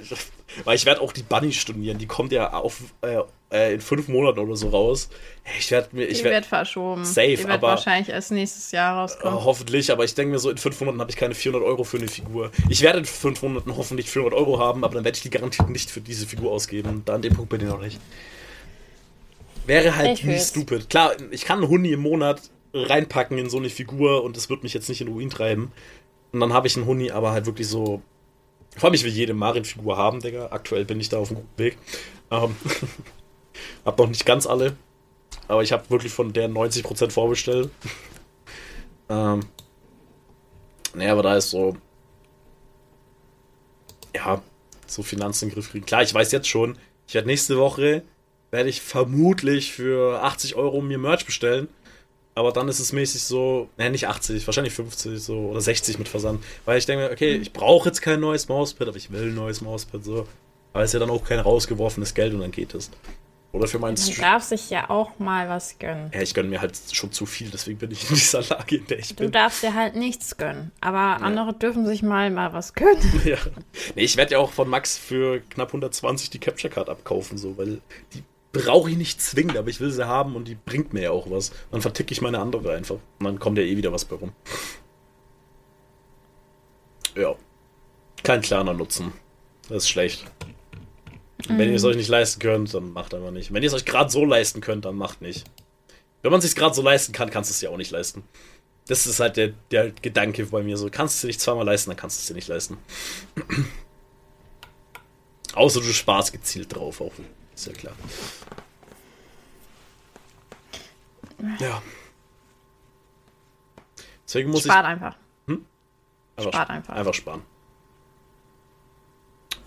weil 0.64 0.76
ich 0.76 0.86
werde 0.86 1.02
auch 1.02 1.12
die 1.12 1.24
Bunny 1.24 1.52
studieren. 1.52 1.98
Die 1.98 2.08
kommt 2.08 2.32
ja 2.32 2.54
auf, 2.54 2.80
äh, 3.02 3.18
äh, 3.52 3.74
in 3.74 3.82
fünf 3.82 4.08
Monaten 4.08 4.40
oder 4.40 4.56
so 4.56 4.70
raus. 4.70 5.10
Ich 5.60 5.70
werde 5.72 5.90
mir. 5.92 6.06
Ich 6.06 6.20
Die 6.20 6.24
werd, 6.24 6.36
wird 6.36 6.46
verschoben. 6.46 7.04
Safe, 7.06 7.28
Die 7.28 7.38
wird 7.40 7.50
aber- 7.50 7.68
wahrscheinlich 7.70 8.10
erst 8.10 8.32
nächstes 8.32 8.72
Jahr 8.72 8.96
äh, 8.96 9.00
rauskommen. 9.02 9.44
hoffentlich, 9.44 9.92
aber 9.92 10.06
ich 10.06 10.16
denke 10.16 10.32
mir 10.32 10.40
so, 10.40 10.50
in 10.50 10.58
fünf 10.58 10.80
Monaten 10.80 11.02
habe 11.02 11.12
ich 11.12 11.18
keine 11.18 11.36
400 11.36 11.68
Euro 11.68 11.84
für 11.84 11.98
eine 11.98 12.08
Figur. 12.08 12.52
Ich 12.70 12.82
werde 12.82 13.00
in 13.00 13.06
fünf 13.06 13.42
Monaten 13.42 13.76
hoffentlich 13.76 14.10
400 14.10 14.40
Euro 14.40 14.60
haben, 14.60 14.84
aber 14.84 14.96
dann 14.96 15.04
werde 15.04 15.18
ich 15.18 15.22
die 15.24 15.30
garantiert 15.30 15.70
nicht 15.70 15.92
für 15.92 16.02
diese 16.02 16.26
Figur 16.26 16.52
ausgeben. 16.52 17.02
Da 17.06 17.16
an 17.16 17.22
dem 17.22 17.36
Punkt 17.36 17.50
bin 17.50 17.62
ich 17.62 17.68
noch 17.68 17.82
nicht. 17.82 18.00
Wäre 19.70 19.96
halt 19.96 20.26
will's. 20.26 20.50
stupid. 20.50 20.90
Klar, 20.90 21.14
ich 21.30 21.46
kann 21.46 21.60
einen 21.60 21.70
Huni 21.70 21.92
im 21.92 22.00
Monat 22.00 22.42
reinpacken 22.74 23.38
in 23.38 23.52
so 23.52 23.58
eine 23.58 23.70
Figur 23.70 24.24
und 24.24 24.36
das 24.36 24.50
wird 24.50 24.64
mich 24.64 24.74
jetzt 24.74 24.90
nicht 24.90 25.00
in 25.00 25.08
Ruin 25.08 25.30
treiben. 25.30 25.72
Und 26.32 26.40
dann 26.40 26.54
habe 26.54 26.66
ich 26.66 26.76
einen 26.76 26.88
Huni, 26.88 27.12
aber 27.12 27.32
halt 27.32 27.46
wirklich 27.46 27.68
so. 27.68 28.02
Vor 28.76 28.88
allem, 28.88 28.96
ich 28.96 29.04
will 29.04 29.12
jede 29.12 29.36
Marin-Figur 29.36 29.96
haben, 29.96 30.22
Digga. 30.22 30.48
Aktuell 30.52 30.86
bin 30.86 31.00
ich 31.00 31.10
da 31.10 31.20
auf 31.20 31.30
einem 31.30 31.42
guten 31.42 31.58
Weg. 31.58 31.78
Ähm, 32.32 32.56
hab 33.86 34.00
noch 34.00 34.08
nicht 34.08 34.26
ganz 34.26 34.48
alle. 34.48 34.76
Aber 35.48 35.62
ich 35.62 35.72
habe 35.72 35.88
wirklich 35.92 36.14
von 36.14 36.34
der 36.34 36.50
90% 36.50 37.12
vorbestellt. 37.12 37.70
ähm, 39.10 39.42
naja, 40.96 41.12
aber 41.12 41.24
da 41.24 41.38
ist 41.38 41.52
so. 41.52 41.78
Ja, 44.16 44.42
so 44.88 45.04
Finanzen 45.04 45.46
in 45.46 45.50
den 45.50 45.56
Griff 45.56 45.70
kriegen. 45.70 45.86
Klar, 45.86 46.02
ich 46.02 46.14
weiß 46.14 46.32
jetzt 46.32 46.48
schon, 46.48 46.76
ich 47.08 47.14
werde 47.14 47.28
nächste 47.28 47.60
Woche, 47.60 48.04
werde 48.52 48.70
ich 48.70 48.82
vermutlich 48.82 49.72
für 49.74 50.22
80 50.24 50.56
Euro 50.56 50.82
mir 50.82 50.98
Merch 50.98 51.26
bestellen. 51.26 51.68
Aber 52.36 52.52
dann 52.54 52.70
ist 52.70 52.80
es 52.80 52.94
mäßig 52.94 53.22
so, 53.24 53.68
ne, 53.78 53.90
nicht 53.90 54.08
80, 54.08 54.48
wahrscheinlich 54.48 54.74
50 54.74 55.22
so 55.22 55.50
oder 55.50 55.60
60 55.62 56.00
mit 56.00 56.08
Versand. 56.08 56.42
Weil 56.66 56.78
ich 56.78 56.86
denke 56.86 57.06
mir, 57.06 57.12
okay, 57.12 57.36
ich 57.36 57.52
brauche 57.52 57.90
jetzt 57.90 58.02
kein 58.02 58.20
neues 58.22 58.48
Mauspad, 58.48 58.88
aber 58.88 58.98
ich 58.98 59.12
will 59.12 59.24
ein 59.30 59.36
neues 59.36 59.60
Mauspad 59.62 60.04
so. 60.06 60.26
Aber 60.72 60.84
es 60.84 60.90
ist 60.92 60.94
ja 60.94 61.00
dann 61.00 61.10
auch 61.10 61.26
kein 61.26 61.40
rausgeworfenes 61.40 62.14
Geld 62.14 62.34
und 62.34 62.40
dann 62.40 62.52
geht 62.52 62.74
es. 62.76 62.92
Oder 63.52 63.68
für 63.68 63.80
meinen 63.80 63.98
Stream. 63.98 64.22
darf 64.22 64.44
sich 64.44 64.70
ja 64.70 64.92
auch 64.92 65.18
mal 65.18 65.50
was 65.50 65.80
gönnen. 65.80 66.12
Ja, 66.14 66.22
ich 66.22 66.36
gönne 66.36 66.50
mir 66.50 66.62
halt 66.62 66.80
schon 66.94 67.12
zu 67.12 67.26
viel, 67.26 67.50
deswegen 67.50 67.80
bin 67.80 67.90
ich 67.90 68.08
in 68.08 68.16
dieser 68.16 68.44
Lage, 68.44 68.76
in 68.76 68.86
der 68.86 69.00
ich 69.00 69.10
Du 69.10 69.24
bin. 69.24 69.32
darfst 69.32 69.64
dir 69.64 69.74
halt 69.74 69.96
nichts 69.96 70.38
gönnen. 70.38 70.72
Aber 70.82 71.24
andere 71.26 71.54
dürfen 71.56 71.88
sich 71.88 72.04
mal, 72.04 72.30
mal 72.30 72.54
was 72.54 72.76
gönnen. 72.76 73.02
Ja. 73.26 73.38
Nee, 73.96 74.04
ich 74.04 74.18
werde 74.18 74.34
ja 74.34 74.38
auch 74.38 74.52
von 74.52 74.70
Max 74.70 74.98
für 75.00 75.40
knapp 75.50 75.70
120 75.70 76.30
die 76.30 76.38
Capture 76.40 76.72
Card 76.72 76.90
abkaufen, 76.90 77.40
so, 77.40 77.58
weil 77.58 77.82
die 78.14 78.24
brauche 78.52 78.90
ich 78.90 78.98
nicht 78.98 79.22
zwingend, 79.22 79.58
aber 79.58 79.70
ich 79.70 79.80
will 79.80 79.92
sie 79.92 80.08
haben 80.08 80.36
und 80.36 80.48
die 80.48 80.56
bringt 80.56 80.94
mir 80.94 81.04
ja 81.04 81.12
auch 81.12 81.30
was. 81.30 81.52
Dann 81.72 81.82
verticke 81.82 82.12
ich 82.12 82.22
meine 82.22 82.40
andere 82.40 82.74
einfach. 82.74 82.96
Und 83.20 83.26
dann 83.26 83.40
kommt 83.40 83.58
ja 83.58 83.64
eh 83.64 83.78
wieder 83.78 83.92
was 83.92 84.06
bei 84.06 84.16
rum. 84.16 84.32
Ja. 87.16 87.36
Kein 88.24 88.42
kleiner 88.42 88.74
Nutzen. 88.74 89.14
Das 89.68 89.84
ist 89.84 89.90
schlecht. 89.90 90.26
Und 91.48 91.58
Wenn 91.58 91.70
ihr 91.70 91.76
es 91.76 91.84
euch 91.84 91.96
nicht 91.96 92.10
leisten 92.10 92.40
könnt, 92.40 92.74
dann 92.74 92.92
macht 92.92 93.14
einfach 93.14 93.32
nicht. 93.32 93.54
Wenn 93.54 93.64
ihr 93.64 93.68
es 93.68 93.74
euch 93.74 93.86
gerade 93.86 94.10
so 94.10 94.26
leisten 94.26 94.62
könnt, 94.62 94.86
dann 94.86 94.96
macht 94.96 95.22
nicht. 95.22 95.46
Wenn 96.22 96.32
man 96.32 96.40
es 96.40 96.46
sich 96.46 96.56
gerade 96.56 96.76
so 96.76 96.82
leisten 96.82 97.14
kann, 97.14 97.30
kannst 97.30 97.50
du 97.50 97.54
es 97.54 97.62
ja 97.62 97.70
auch 97.70 97.78
nicht 97.78 97.92
leisten. 97.92 98.24
Das 98.88 99.06
ist 99.06 99.20
halt 99.20 99.38
der, 99.38 99.54
der 99.72 99.92
Gedanke 99.92 100.48
bei 100.48 100.64
mir 100.64 100.76
so. 100.76 100.90
Kannst 100.92 101.16
du 101.16 101.18
es 101.18 101.22
dir 101.22 101.28
nicht 101.28 101.42
zweimal 101.42 101.66
leisten, 101.66 101.92
dann 101.92 101.98
kannst 101.98 102.18
du 102.18 102.22
es 102.22 102.28
dir 102.28 102.34
nicht 102.34 102.48
leisten. 102.48 102.78
Außer 105.54 105.80
du 105.80 105.94
sparst 105.94 106.34
gezielt 106.34 106.76
drauf, 106.76 107.00
auch. 107.00 107.14
Ist 107.60 107.68
ja 107.68 107.74
klar. 107.74 107.94
Ja. 111.60 111.82
Deswegen 114.26 114.50
muss 114.50 114.64
Spart 114.64 114.86
einfach. 114.86 115.18
ich 115.46 115.58
einfach, 116.38 116.54
spart 116.54 116.70
einfach. 116.70 116.96
einfach 116.96 117.14
sparen. 117.14 117.42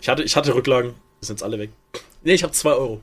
Ich 0.00 0.08
hatte, 0.08 0.22
ich 0.22 0.34
hatte 0.34 0.54
Rücklagen, 0.54 0.94
die 1.20 1.26
sind 1.26 1.34
jetzt 1.36 1.42
alle 1.42 1.58
weg. 1.58 1.68
Nee, 2.22 2.32
ich 2.32 2.42
habe 2.42 2.54
2 2.54 2.70
Euro. 2.70 3.02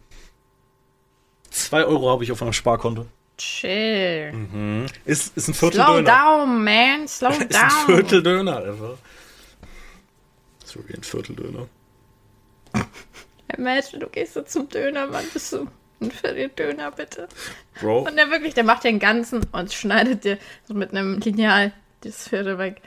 2 1.51 1.85
Euro 1.85 2.09
habe 2.09 2.23
ich 2.23 2.31
auf 2.31 2.41
meinem 2.41 2.53
Sparkonto. 2.53 3.05
Chill. 3.37 4.87
Ist, 5.05 5.37
ist 5.37 5.49
ein 5.49 5.53
Viertel 5.53 5.83
Slow 5.83 5.97
Döner. 5.97 6.11
down, 6.11 6.63
man. 6.63 7.07
Slow 7.07 7.29
Ist 7.33 7.41
ein 7.41 7.49
down. 7.49 7.85
Viertel 7.85 8.23
Döner, 8.23 8.57
einfach. 8.57 8.97
Ist 10.65 10.75
wirklich 10.75 10.97
ein 10.97 11.03
Viertel 11.03 11.35
Döner. 11.35 11.67
Imagine, 13.57 13.99
du 13.99 14.07
gehst 14.09 14.33
so 14.33 14.41
zum 14.41 14.69
Dönermann, 14.69 15.25
bist 15.33 15.51
du 15.53 15.67
ein 16.01 16.11
Viertel 16.11 16.49
Döner, 16.49 16.91
bitte. 16.91 17.27
Bro, 17.81 18.03
Und 18.07 18.15
der 18.15 18.29
wirklich, 18.31 18.53
der 18.53 18.63
macht 18.63 18.83
den 18.83 18.99
ganzen 18.99 19.41
und 19.51 19.73
schneidet 19.73 20.23
dir 20.23 20.37
so 20.67 20.73
mit 20.73 20.91
einem 20.91 21.19
Lineal 21.19 21.73
das 22.01 22.27
Viertel 22.29 22.57
weg. 22.57 22.81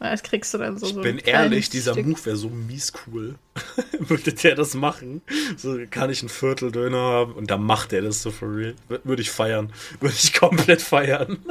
Das 0.00 0.22
kriegst 0.22 0.54
du 0.54 0.58
dann 0.58 0.78
so. 0.78 0.86
ich 0.86 0.92
so 0.94 1.00
bin 1.00 1.18
ehrlich, 1.18 1.70
dieser 1.70 1.92
Stück. 1.94 2.06
Move 2.06 2.24
wäre 2.26 2.36
so 2.36 2.48
mies 2.50 2.92
cool. 3.06 3.34
Würde 3.98 4.32
der 4.32 4.54
das 4.54 4.74
machen? 4.74 5.22
So 5.56 5.76
kann 5.90 6.10
ich 6.10 6.22
ein 6.22 6.28
Viertel 6.28 6.70
Döner 6.70 6.98
haben 6.98 7.32
und 7.32 7.50
dann 7.50 7.62
macht 7.62 7.92
er 7.92 8.02
das 8.02 8.22
so 8.22 8.30
for 8.30 8.54
real. 8.54 8.74
Wür- 8.88 9.00
Würde 9.02 9.22
ich 9.22 9.30
feiern. 9.30 9.72
Würde 9.98 10.14
ich 10.16 10.34
komplett 10.34 10.82
feiern. 10.82 11.38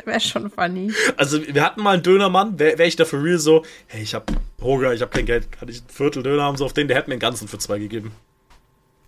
Wäre 0.04 0.20
schon 0.20 0.50
funny. 0.50 0.92
Also, 1.16 1.40
wir 1.46 1.62
hatten 1.64 1.82
mal 1.82 1.94
einen 1.94 2.02
Dönermann, 2.02 2.58
wäre 2.58 2.78
wär 2.78 2.86
ich 2.86 2.96
da 2.96 3.04
for 3.04 3.22
real 3.22 3.38
so, 3.38 3.64
hey, 3.86 4.02
ich 4.02 4.14
hab 4.14 4.30
Hunger, 4.60 4.92
ich 4.92 5.02
hab 5.02 5.10
kein 5.12 5.26
Geld, 5.26 5.50
kann 5.52 5.68
ich 5.68 5.80
ein 5.82 5.88
Viertel 5.88 6.22
Döner 6.22 6.42
haben, 6.44 6.56
so 6.56 6.64
auf 6.64 6.72
den, 6.72 6.88
der 6.88 6.96
hätte 6.96 7.08
mir 7.10 7.14
einen 7.14 7.20
ganzen 7.20 7.48
für 7.48 7.58
zwei 7.58 7.78
gegeben. 7.78 8.12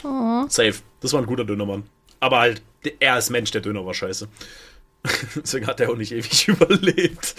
Oh. 0.05 0.45
Safe. 0.49 0.75
Das 1.01 1.13
war 1.13 1.21
ein 1.21 1.27
guter 1.27 1.45
Dönermann. 1.45 1.85
Aber 2.21 2.39
halt, 2.41 2.63
er 3.01 3.15
als 3.15 3.31
Mensch, 3.31 3.51
der 3.51 3.61
Döner 3.61 3.85
war 3.87 3.95
scheiße. 3.95 4.29
Deswegen 5.43 5.67
hat 5.67 5.81
er 5.81 5.91
auch 5.91 5.97
nicht 5.97 6.13
ewig 6.13 6.47
überlebt. 6.49 7.35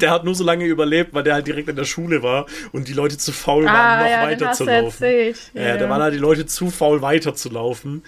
Der 0.00 0.10
hat 0.10 0.24
nur 0.24 0.34
so 0.34 0.42
lange 0.42 0.64
überlebt, 0.64 1.14
weil 1.14 1.22
der 1.22 1.34
halt 1.34 1.46
direkt 1.46 1.68
in 1.68 1.76
der 1.76 1.84
Schule 1.84 2.22
war 2.24 2.46
und 2.72 2.88
die 2.88 2.92
Leute 2.92 3.16
zu 3.18 3.30
faul 3.32 3.64
waren, 3.66 3.74
Ah, 3.76 4.02
noch 4.02 4.10
ja, 4.10 4.20
den 4.26 4.30
weiter 4.32 4.48
hast 4.48 4.58
zu 4.58 4.64
du 4.64 4.70
laufen. 4.70 4.84
erzählt. 5.04 5.38
Ja, 5.54 5.76
da 5.76 5.88
waren 5.88 6.02
halt 6.02 6.14
die 6.14 6.18
Leute 6.18 6.46
zu 6.46 6.70
faul, 6.70 7.02
weiter 7.02 7.34
zu 7.36 7.50
laufen. 7.50 8.02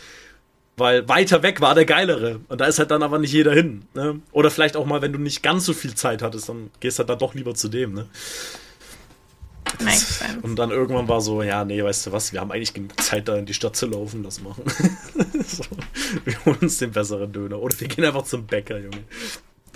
Weil 0.78 1.08
weiter 1.08 1.42
weg 1.42 1.60
war 1.62 1.74
der 1.74 1.86
geilere. 1.86 2.40
Und 2.48 2.60
da 2.60 2.66
ist 2.66 2.78
halt 2.78 2.90
dann 2.90 3.02
aber 3.02 3.18
nicht 3.18 3.32
jeder 3.32 3.54
hin. 3.54 3.86
Ne? 3.94 4.20
Oder 4.32 4.50
vielleicht 4.50 4.76
auch 4.76 4.84
mal, 4.84 5.00
wenn 5.00 5.12
du 5.12 5.18
nicht 5.18 5.42
ganz 5.42 5.64
so 5.64 5.72
viel 5.72 5.94
Zeit 5.94 6.20
hattest, 6.20 6.50
dann 6.50 6.70
gehst 6.80 6.98
halt 6.98 7.08
dann 7.08 7.18
doch 7.18 7.34
lieber 7.34 7.54
zu 7.54 7.68
dem. 7.68 7.94
Ne? 7.94 8.06
Und 10.42 10.56
dann 10.56 10.70
irgendwann 10.70 11.08
war 11.08 11.20
so, 11.20 11.42
ja, 11.42 11.64
nee, 11.64 11.82
weißt 11.82 12.06
du 12.06 12.12
was, 12.12 12.32
wir 12.32 12.40
haben 12.40 12.52
eigentlich 12.52 12.74
genug 12.74 13.00
Zeit, 13.00 13.26
da 13.28 13.36
in 13.36 13.46
die 13.46 13.54
Stadt 13.54 13.74
zu 13.74 13.86
laufen, 13.86 14.22
das 14.22 14.40
machen. 14.40 14.64
so, 15.46 15.64
wir 16.24 16.44
holen 16.44 16.58
uns 16.60 16.78
den 16.78 16.92
besseren 16.92 17.32
Döner. 17.32 17.58
Oder 17.58 17.78
wir 17.80 17.88
gehen 17.88 18.04
einfach 18.04 18.22
zum 18.22 18.46
Bäcker, 18.46 18.78
Junge. 18.78 19.04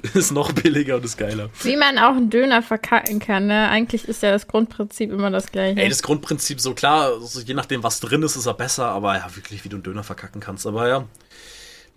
Ist 0.14 0.32
noch 0.32 0.52
billiger 0.52 0.96
und 0.96 1.04
ist 1.04 1.18
geiler. 1.18 1.50
Wie 1.62 1.76
man 1.76 1.98
auch 1.98 2.16
einen 2.16 2.30
Döner 2.30 2.62
verkacken 2.62 3.18
kann, 3.18 3.46
ne? 3.46 3.68
Eigentlich 3.68 4.08
ist 4.08 4.22
ja 4.22 4.30
das 4.30 4.46
Grundprinzip 4.46 5.10
immer 5.10 5.30
das 5.30 5.52
gleiche. 5.52 5.78
Ey, 5.78 5.88
das 5.88 6.02
Grundprinzip 6.02 6.60
so 6.60 6.74
klar, 6.74 7.12
also 7.12 7.40
je 7.40 7.54
nachdem, 7.54 7.82
was 7.82 8.00
drin 8.00 8.22
ist, 8.22 8.36
ist 8.36 8.46
er 8.46 8.54
besser, 8.54 8.86
aber 8.86 9.16
ja, 9.16 9.36
wirklich, 9.36 9.64
wie 9.64 9.68
du 9.68 9.76
einen 9.76 9.82
Döner 9.82 10.02
verkacken 10.02 10.40
kannst. 10.40 10.66
Aber 10.66 10.88
ja, 10.88 11.06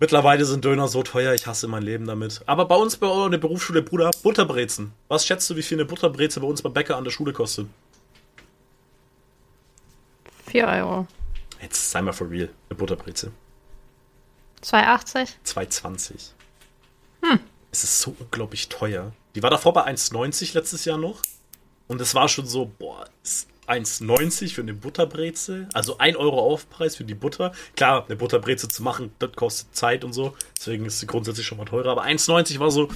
mittlerweile 0.00 0.44
sind 0.44 0.64
Döner 0.64 0.88
so 0.88 1.02
teuer, 1.02 1.32
ich 1.32 1.46
hasse 1.46 1.66
mein 1.66 1.82
Leben 1.82 2.06
damit. 2.06 2.42
Aber 2.44 2.66
bei 2.66 2.76
uns 2.76 2.96
bei 2.96 3.28
der 3.30 3.38
Berufsschule, 3.38 3.80
Bruder, 3.80 4.10
Butterbrezen. 4.22 4.92
Was 5.08 5.24
schätzt 5.26 5.48
du, 5.48 5.56
wie 5.56 5.62
viel 5.62 5.78
eine 5.78 5.86
Butterbreze 5.86 6.40
bei 6.40 6.46
uns 6.46 6.60
beim 6.60 6.74
Bäcker 6.74 6.96
an 6.96 7.04
der 7.04 7.10
Schule 7.10 7.32
kostet? 7.32 7.68
4 10.48 10.66
Euro. 10.68 11.06
Jetzt 11.62 11.90
sei 11.90 12.02
mal 12.02 12.12
for 12.12 12.28
real, 12.28 12.50
eine 12.68 12.76
Butterbreze. 12.76 13.32
2,80? 14.62 15.30
2,20. 15.46 16.12
Hm. 17.22 17.40
Es 17.74 17.82
ist 17.82 18.02
so 18.02 18.14
unglaublich 18.20 18.68
teuer. 18.68 19.12
Die 19.34 19.42
war 19.42 19.50
davor 19.50 19.72
bei 19.72 19.84
1,90 19.84 20.54
letztes 20.54 20.84
Jahr 20.84 20.96
noch. 20.96 21.20
Und 21.88 22.00
es 22.00 22.14
war 22.14 22.28
schon 22.28 22.46
so, 22.46 22.70
boah, 22.78 23.04
ist 23.24 23.48
1,90 23.66 24.54
für 24.54 24.60
eine 24.60 24.74
Butterbreze. 24.74 25.68
Also 25.72 25.98
1 25.98 26.16
Euro 26.16 26.38
Aufpreis 26.38 26.94
für 26.94 27.02
die 27.02 27.16
Butter. 27.16 27.50
Klar, 27.74 28.04
eine 28.06 28.14
Butterbreze 28.14 28.68
zu 28.68 28.84
machen, 28.84 29.10
das 29.18 29.32
kostet 29.32 29.74
Zeit 29.74 30.04
und 30.04 30.12
so. 30.12 30.36
Deswegen 30.56 30.86
ist 30.86 31.00
sie 31.00 31.08
grundsätzlich 31.08 31.48
schon 31.48 31.58
mal 31.58 31.64
teurer. 31.64 31.90
Aber 31.90 32.04
1,90 32.04 32.60
war 32.60 32.70
so, 32.70 32.88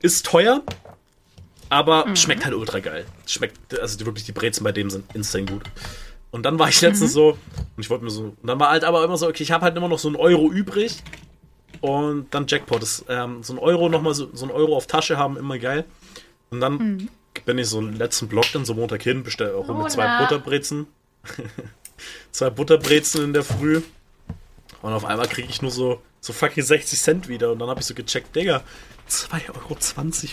ist 0.00 0.26
teuer, 0.26 0.64
aber 1.68 2.16
schmeckt 2.16 2.44
halt 2.44 2.56
ultra 2.56 2.80
geil. 2.80 3.06
Schmeckt, 3.24 3.78
also 3.78 3.96
die, 3.96 4.04
wirklich 4.04 4.24
die 4.24 4.32
Brezen 4.32 4.64
bei 4.64 4.72
dem 4.72 4.90
sind 4.90 5.14
insane 5.14 5.44
gut. 5.44 5.62
Und 6.32 6.42
dann 6.42 6.58
war 6.58 6.68
ich 6.68 6.80
letztens 6.80 7.12
so, 7.12 7.38
und 7.76 7.78
ich 7.78 7.88
wollte 7.88 8.02
mir 8.02 8.10
so, 8.10 8.34
und 8.40 8.46
dann 8.48 8.58
war 8.58 8.70
halt 8.70 8.82
aber 8.82 9.04
immer 9.04 9.16
so, 9.16 9.28
okay, 9.28 9.44
ich 9.44 9.52
habe 9.52 9.64
halt 9.64 9.76
immer 9.76 9.86
noch 9.86 10.00
so 10.00 10.08
einen 10.08 10.16
Euro 10.16 10.50
übrig. 10.50 11.04
Und 11.80 12.32
dann 12.34 12.46
Jackpot. 12.46 12.82
Das, 12.82 13.04
ähm, 13.08 13.42
so 13.42 13.54
ein 13.54 13.58
Euro 13.58 13.88
nochmal, 13.88 14.14
so, 14.14 14.28
so 14.32 14.44
ein 14.44 14.50
Euro 14.50 14.76
auf 14.76 14.86
Tasche 14.86 15.16
haben, 15.16 15.36
immer 15.36 15.58
geil. 15.58 15.84
Und 16.50 16.60
dann 16.60 17.08
bin 17.44 17.58
ich 17.58 17.68
so 17.68 17.78
im 17.78 17.94
letzten 17.94 18.28
Block 18.28 18.46
dann 18.52 18.64
so 18.64 18.74
Montag 18.74 19.02
hin, 19.02 19.22
bestelle 19.22 19.54
auch 19.54 19.66
mit 19.68 19.90
zwei. 19.90 20.18
Butterbrezen. 20.18 20.86
zwei 22.32 22.50
Butterbrezen 22.50 23.24
in 23.24 23.32
der 23.32 23.44
Früh. 23.44 23.82
Und 24.82 24.92
auf 24.92 25.04
einmal 25.04 25.28
kriege 25.28 25.48
ich 25.48 25.62
nur 25.62 25.70
so, 25.70 26.00
so 26.20 26.32
fucking 26.32 26.62
60 26.62 26.98
Cent 26.98 27.28
wieder. 27.28 27.52
Und 27.52 27.58
dann 27.58 27.68
habe 27.68 27.80
ich 27.80 27.86
so 27.86 27.94
gecheckt, 27.94 28.34
Digga, 28.34 28.62
2,20 29.10 29.48
Euro 29.54 29.76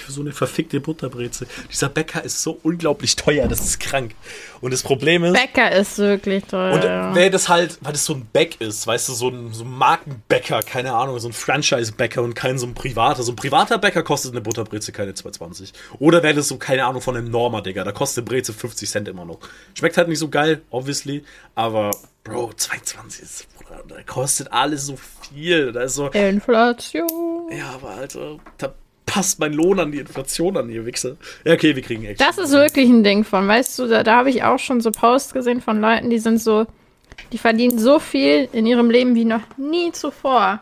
für 0.06 0.12
so 0.12 0.22
eine 0.22 0.32
verfickte 0.32 0.80
Butterbreze. 0.80 1.48
Dieser 1.72 1.90
Bäcker 1.90 2.24
ist 2.24 2.42
so 2.42 2.60
unglaublich 2.64 3.16
teuer, 3.16 3.48
das 3.48 3.62
ist 3.62 3.80
krank. 3.80 4.16
Und 4.62 4.72
das 4.72 4.84
Problem 4.84 5.24
ist. 5.24 5.34
Bäcker 5.34 5.72
ist 5.72 5.98
wirklich 5.98 6.44
teuer. 6.46 6.74
Und 6.74 7.16
wer 7.16 7.30
das 7.30 7.50
halt, 7.50 7.78
weil 7.82 7.94
das 7.94 8.06
so 8.06 8.14
ein 8.14 8.26
Bäck 8.32 8.62
ist, 8.62 8.86
weißt 8.86 9.10
du, 9.10 9.14
so 9.14 9.30
ein, 9.30 9.54
so 9.54 9.64
ein 9.64 9.72
Markenbäcker, 9.72 10.62
keine 10.62 10.94
Ahnung, 10.94 11.20
so 11.20 11.28
ein 11.28 11.34
Franchise-Bäcker 11.34 12.22
und 12.22 12.36
kein 12.36 12.58
so 12.58 12.68
ein 12.68 12.74
privater. 12.74 13.24
So 13.24 13.32
ein 13.32 13.36
privater 13.36 13.78
Bäcker 13.78 14.04
kostet 14.04 14.32
eine 14.32 14.42
Butterbreze 14.42 14.92
keine 14.92 15.12
2,20. 15.12 15.74
Oder 16.00 16.24
wäre 16.24 16.36
das 16.36 16.48
so, 16.48 16.58
keine 16.58 16.86
Ahnung, 16.86 17.02
von 17.02 17.18
einem 17.18 17.30
Norma, 17.30 17.62
Digga. 17.62 17.84
Da 17.84 17.92
kostet 17.92 18.24
eine 18.24 18.30
Breze 18.30 18.54
50 18.54 18.90
Cent 18.90 19.08
immer 19.08 19.26
noch. 19.26 19.40
Schmeckt 19.74 19.98
halt 19.98 20.08
nicht 20.08 20.20
so 20.20 20.30
geil, 20.30 20.62
obviously, 20.70 21.24
aber 21.56 21.92
Bro, 22.28 22.52
2,20 22.58 23.22
ist, 23.22 23.48
da 23.88 24.02
kostet 24.04 24.52
alles 24.52 24.86
so 24.86 24.96
viel. 24.98 25.72
Da 25.72 25.82
ist 25.82 25.96
so. 25.96 26.08
Inflation. 26.08 27.50
Ja, 27.52 27.72
aber 27.76 27.90
Alter, 27.92 28.38
da 28.58 28.74
passt 29.08 29.40
mein 29.40 29.54
Lohn 29.54 29.80
an 29.80 29.92
die 29.92 30.00
Inflation 30.00 30.56
an, 30.58 30.70
ihr 30.70 30.86
Wichser. 30.86 31.16
Ja, 31.44 31.54
okay, 31.54 31.76
wir 31.76 31.82
kriegen 31.82 32.06
echt. 32.06 32.22
Das 32.22 32.38
ist 32.38 32.52
wirklich 32.52 32.88
ein 32.90 33.04
Ding 33.04 33.24
von, 33.24 33.48
weißt 33.48 33.80
du, 33.80 33.88
da, 33.88 34.04
da 34.04 34.18
habe 34.18 34.30
ich 34.30 34.44
auch 34.44 34.60
schon 34.60 34.82
so 34.82 34.92
Posts 34.92 35.34
gesehen 35.34 35.62
von 35.62 35.82
Leuten, 35.82 36.10
die 36.10 36.20
sind 36.20 36.40
so, 36.40 36.68
die 37.32 37.38
verdienen 37.38 37.80
so 37.80 38.00
viel 38.00 38.48
in 38.52 38.66
ihrem 38.66 38.92
Leben 38.92 39.16
wie 39.16 39.26
noch 39.26 39.42
nie 39.58 39.92
zuvor, 39.92 40.62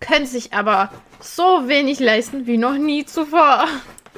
können 0.00 0.26
sich 0.26 0.52
aber 0.52 0.90
so 1.20 1.68
wenig 1.68 2.00
leisten 2.00 2.46
wie 2.46 2.56
noch 2.56 2.76
nie 2.76 3.04
zuvor. 3.04 3.66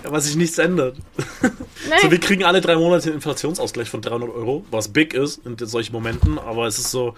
Ja, 0.02 0.10
was 0.10 0.24
sich 0.24 0.36
nichts 0.36 0.58
ändert. 0.58 0.96
Nee. 1.86 1.96
So, 2.00 2.10
wir 2.10 2.18
kriegen 2.18 2.44
alle 2.44 2.62
drei 2.62 2.76
Monate 2.76 3.08
einen 3.08 3.16
Inflationsausgleich 3.16 3.90
von 3.90 4.00
300 4.00 4.30
Euro, 4.30 4.64
was 4.70 4.88
big 4.88 5.12
ist 5.12 5.44
in 5.44 5.54
solchen 5.58 5.92
Momenten, 5.92 6.38
aber 6.38 6.66
es 6.66 6.78
ist 6.78 6.90
so. 6.90 7.14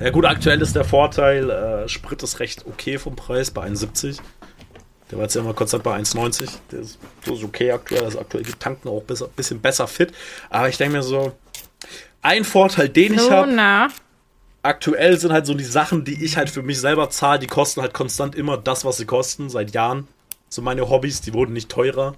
Ja, 0.00 0.10
gut, 0.10 0.26
aktuell 0.26 0.60
ist 0.60 0.76
der 0.76 0.84
Vorteil, 0.84 1.50
äh, 1.50 1.88
Sprit 1.88 2.22
ist 2.22 2.38
recht 2.38 2.66
okay 2.66 2.98
vom 2.98 3.16
Preis 3.16 3.50
bei 3.50 3.66
1,70. 3.66 4.18
Der 5.10 5.18
war 5.18 5.24
jetzt 5.24 5.34
ja 5.34 5.40
immer 5.40 5.54
konstant 5.54 5.82
bei 5.82 5.96
1,90. 5.96 6.50
Der 6.70 6.80
ist, 6.80 6.98
so 7.24 7.34
ist 7.34 7.42
okay 7.44 7.72
aktuell. 7.72 8.04
Also 8.04 8.20
aktuell 8.20 8.44
die 8.44 8.52
Tanken 8.52 8.88
auch 8.88 9.02
ein 9.08 9.30
bisschen 9.34 9.60
besser 9.60 9.86
fit. 9.86 10.12
Aber 10.50 10.68
ich 10.68 10.76
denke 10.76 10.98
mir 10.98 11.02
so, 11.02 11.32
ein 12.20 12.44
Vorteil, 12.44 12.88
den 12.88 13.14
ich 13.14 13.30
habe. 13.30 13.50
Aktuell 14.62 15.18
sind 15.18 15.32
halt 15.32 15.46
so 15.46 15.54
die 15.54 15.64
Sachen, 15.64 16.04
die 16.04 16.22
ich 16.22 16.36
halt 16.36 16.50
für 16.50 16.62
mich 16.62 16.80
selber 16.80 17.08
zahle, 17.10 17.38
die 17.38 17.46
kosten 17.46 17.80
halt 17.80 17.94
konstant 17.94 18.34
immer 18.34 18.58
das, 18.58 18.84
was 18.84 18.98
sie 18.98 19.06
kosten, 19.06 19.48
seit 19.48 19.72
Jahren. 19.72 20.08
So 20.50 20.62
meine 20.62 20.90
Hobbys, 20.90 21.20
die 21.20 21.32
wurden 21.32 21.52
nicht 21.52 21.70
teurer. 21.70 22.14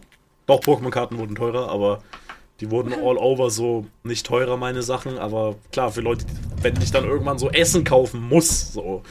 Doch, 0.47 0.61
Pokémon-Karten 0.61 1.19
wurden 1.19 1.37
teurer, 1.37 1.69
aber 1.69 2.03
die 2.61 2.71
wurden 2.71 2.93
all 2.93 3.17
over 3.17 3.51
so 3.51 3.87
nicht 4.03 4.27
teurer, 4.27 4.57
meine 4.57 4.83
Sachen. 4.83 5.19
Aber 5.19 5.57
klar, 5.73 5.91
für 5.91 6.01
Leute, 6.01 6.27
wenn 6.63 6.81
ich 6.83 6.91
dann 6.91 7.05
irgendwann 7.05 7.39
so 7.39 7.51
Essen 7.51 7.85
kaufen 7.85 8.21
muss, 8.21 8.73
so. 8.73 9.03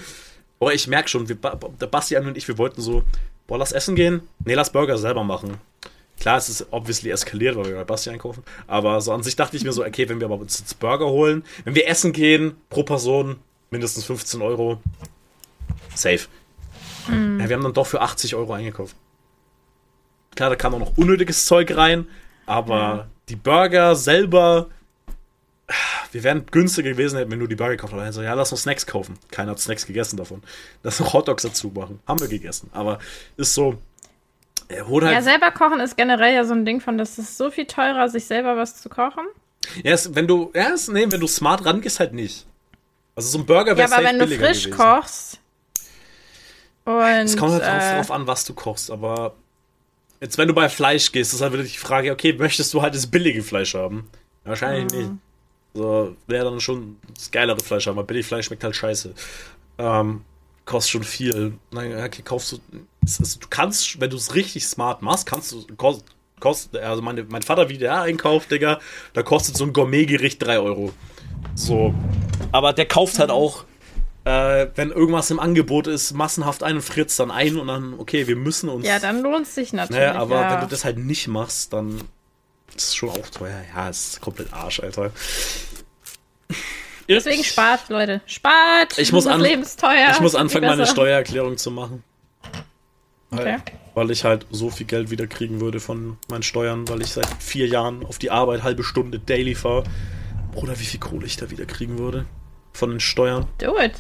Boah, 0.60 0.74
ich 0.74 0.88
merke 0.88 1.08
schon, 1.08 1.30
wir, 1.30 1.36
der 1.36 1.88
Bastian 1.88 2.28
und 2.28 2.38
ich, 2.38 2.48
wir 2.48 2.58
wollten 2.58 2.82
so, 2.82 3.04
boah, 3.48 3.58
lass 3.58 3.72
essen 3.72 3.96
gehen. 3.96 4.22
Nee, 4.44 4.56
lass 4.56 4.72
Burger 4.72 4.98
selber 4.98 5.24
machen. 5.24 5.58
Klar, 6.20 6.38
es 6.38 6.50
ist 6.50 6.68
obviously 6.72 7.12
eskaliert, 7.12 7.56
weil 7.56 7.66
wir 7.66 7.76
bei 7.76 7.84
Basti 7.86 8.10
einkaufen. 8.10 8.44
Aber 8.68 9.00
so 9.00 9.14
an 9.14 9.24
sich 9.24 9.38
dachte 9.38 9.56
ich 9.56 9.64
mir 9.64 9.72
so, 9.72 9.86
okay, 9.86 10.10
wenn 10.10 10.20
wir 10.20 10.26
aber 10.26 10.36
uns 10.36 10.60
jetzt 10.60 10.80
Burger 10.80 11.08
holen, 11.08 11.44
wenn 11.64 11.76
wir 11.76 11.88
essen 11.88 12.12
gehen, 12.12 12.58
pro 12.70 12.84
Person 12.84 13.38
mindestens 13.72 14.04
15 14.06 14.42
Euro, 14.42 14.82
safe. 15.96 16.28
Mhm. 17.08 17.40
Ja, 17.40 17.50
wir 17.50 17.56
haben 17.56 17.64
dann 17.64 17.74
doch 17.74 17.88
für 17.88 18.02
80 18.02 18.36
Euro 18.36 18.52
eingekauft. 18.52 18.96
Klar, 20.36 20.50
da 20.50 20.56
kam 20.58 20.76
auch 20.76 20.80
noch 20.80 20.98
unnötiges 20.98 21.46
Zeug 21.46 21.76
rein, 21.76 22.06
aber 22.46 22.96
mhm. 22.96 23.02
Die 23.30 23.36
Burger 23.36 23.96
selber, 23.96 24.68
wir 26.12 26.24
wären 26.24 26.46
günstiger 26.48 26.90
gewesen, 26.90 27.18
hätten 27.18 27.32
wir 27.32 27.38
nur 27.38 27.48
die 27.48 27.56
Burger 27.56 27.76
gekauft. 27.76 27.94
Aber 27.94 28.12
so, 28.12 28.22
ja, 28.22 28.34
lass 28.34 28.52
uns 28.52 28.64
Snacks 28.64 28.86
kaufen. 28.86 29.18
Keiner 29.32 29.52
hat 29.52 29.60
Snacks 29.60 29.86
gegessen 29.86 30.18
davon. 30.18 30.42
Lass 30.84 31.00
noch 31.00 31.14
Hotdogs 31.14 31.44
dazu 31.44 31.70
machen. 31.70 32.00
Haben 32.08 32.20
wir 32.20 32.28
gegessen. 32.28 32.70
Aber 32.74 33.00
ist 33.38 33.54
so. 33.54 33.78
Halt 34.72 35.02
ja, 35.02 35.22
selber 35.24 35.50
kochen 35.50 35.80
ist 35.80 35.98
generell 35.98 36.36
ja 36.36 36.44
so 36.44 36.54
ein 36.54 36.64
Ding 36.64 36.80
von, 36.80 37.00
das 37.00 37.18
ist 37.18 37.38
so 37.38 37.50
viel 37.50 37.66
teurer, 37.66 38.08
sich 38.08 38.26
selber 38.26 38.56
was 38.56 38.80
zu 38.80 38.88
kochen. 38.88 39.26
Ja, 39.84 39.96
ist, 39.96 40.14
wenn 40.14 40.28
du, 40.28 40.52
ja, 40.54 40.70
ist, 40.70 40.90
nee, 40.90 41.08
wenn 41.10 41.20
du 41.20 41.26
smart 41.26 41.66
rangehst, 41.66 42.00
halt 42.00 42.14
nicht. 42.14 42.46
Also 43.16 43.30
so 43.30 43.40
ein 43.40 43.46
Burger 43.48 43.76
wäre 43.76 43.90
Ja, 43.90 43.98
aber 43.98 44.06
wenn 44.06 44.20
du 44.20 44.28
frisch 44.28 44.66
gewesen. 44.66 44.78
kochst. 44.78 45.40
Und, 46.86 46.96
es 46.96 47.36
kommt 47.36 47.54
halt 47.54 47.64
äh, 47.64 47.96
drauf 47.98 48.12
an, 48.12 48.28
was 48.28 48.46
du 48.46 48.54
kochst, 48.54 48.92
aber 48.92 49.34
Jetzt, 50.22 50.38
wenn 50.38 50.48
du 50.48 50.54
bei 50.54 50.68
Fleisch 50.68 51.12
gehst, 51.12 51.34
ist 51.34 51.42
halt 51.42 51.54
wieder 51.54 51.64
die 51.64 51.70
Frage, 51.70 52.12
okay, 52.12 52.34
möchtest 52.34 52.74
du 52.74 52.82
halt 52.82 52.94
das 52.94 53.08
billige 53.08 53.42
Fleisch 53.42 53.74
haben? 53.74 54.10
Wahrscheinlich 54.44 54.92
mhm. 54.92 55.00
nicht. 55.00 55.12
So, 55.74 56.16
wäre 56.28 56.46
dann 56.46 56.60
schon 56.60 56.98
das 57.14 57.32
geilere 57.32 57.60
Fleisch 57.60 57.88
haben, 57.88 57.96
weil 57.96 58.04
billig 58.04 58.26
Fleisch 58.26 58.48
schmeckt 58.48 58.64
halt 58.64 58.76
scheiße. 58.76 59.14
Ähm, 59.78 60.22
kostet 60.66 60.92
schon 60.92 61.04
viel. 61.04 61.54
Naja, 61.72 62.04
okay, 62.04 62.22
kaufst 62.24 62.54
du. 62.54 62.60
Ist, 63.06 63.44
du 63.44 63.48
kannst, 63.50 64.02
wenn 64.02 64.10
du 64.10 64.18
es 64.18 64.36
richtig 64.36 64.66
smart 64.66 65.02
machst, 65.02 65.26
kannst 65.26 65.52
du. 65.52 65.66
Kost, 65.78 66.04
kost, 66.40 66.76
also 66.76 67.02
meine, 67.02 67.24
mein 67.24 67.44
Vater, 67.44 67.70
wie 67.70 67.78
der 67.78 68.02
einkauft, 68.02 68.52
Digga, 68.52 68.80
da 69.14 69.24
kostet 69.24 69.58
so 69.58 69.64
ein 69.64 69.74
Gourmetgericht 69.74 70.42
3 70.44 70.60
Euro. 70.60 70.92
So. 71.56 71.94
Aber 72.52 72.74
der 72.74 72.88
kauft 72.88 73.20
halt 73.20 73.30
auch 73.30 73.66
äh, 74.26 74.68
wenn 74.76 74.92
irgendwas 74.92 75.32
im 75.32 75.40
Angebot 75.40 75.88
ist, 75.88 76.14
massenhaft 76.14 76.64
ein 76.64 76.76
und 76.78 76.82
fritzt 76.82 77.20
dann 77.20 77.32
ein 77.32 77.58
und 77.58 77.68
dann, 77.68 77.96
okay, 77.98 78.28
wir 78.28 78.36
müssen 78.36 78.70
uns. 78.70 78.86
Ja, 78.86 79.00
dann 79.00 79.22
lohnt 79.22 79.48
es 79.48 79.56
sich 79.56 79.74
natürlich. 79.74 80.02
Naja, 80.02 80.16
aber 80.16 80.42
ja. 80.42 80.54
wenn 80.54 80.60
du 80.62 80.68
das 80.68 80.84
halt 80.86 80.98
nicht 80.98 81.28
machst, 81.28 81.74
dann 81.74 82.02
ist 82.76 82.90
es 82.90 82.96
schon 82.96 83.10
auch 83.10 83.30
teuer. 83.30 83.62
Ja, 83.76 83.90
es 83.90 84.10
ist 84.10 84.22
komplett 84.22 84.54
Arsch, 84.54 84.82
Alter. 84.82 85.12
Deswegen 87.08 87.44
spart, 87.44 87.90
Leute. 87.90 88.22
Spart! 88.28 88.98
Ich 88.98 89.12
muss, 89.12 89.26
an. 89.26 89.44
Ich 89.44 90.20
muss 90.20 90.36
anfangen, 90.36 90.68
meine 90.68 90.86
Steuererklärung 90.86 91.58
zu 91.58 91.72
machen. 91.72 92.04
Weil, 93.32 93.40
okay. 93.40 93.58
weil 93.96 94.12
ich 94.12 94.24
halt 94.24 94.46
so 94.52 94.70
viel 94.70 94.86
Geld 94.86 95.10
wieder 95.10 95.28
kriegen 95.28 95.60
würde 95.62 95.80
von 95.80 96.18
meinen 96.30 96.44
Steuern, 96.44 96.88
weil 96.88 97.02
ich 97.02 97.12
seit 97.12 97.28
vier 97.40 97.68
Jahren 97.68 98.06
auf 98.06 98.20
die 98.20 98.32
Arbeit 98.32 98.64
halbe 98.64 98.84
Stunde 98.84 99.20
daily 99.20 99.56
fahre. 99.56 99.84
Bruder, 100.52 100.80
wie 100.80 100.86
viel 100.86 101.00
Kohle 101.00 101.26
ich 101.26 101.38
da 101.38 101.50
wieder 101.50 101.66
kriegen 101.66 101.98
würde 101.98 102.26
von 102.80 102.90
den 102.90 103.00
Steuern. 103.00 103.48
Do 103.60 103.78
it. 103.78 103.94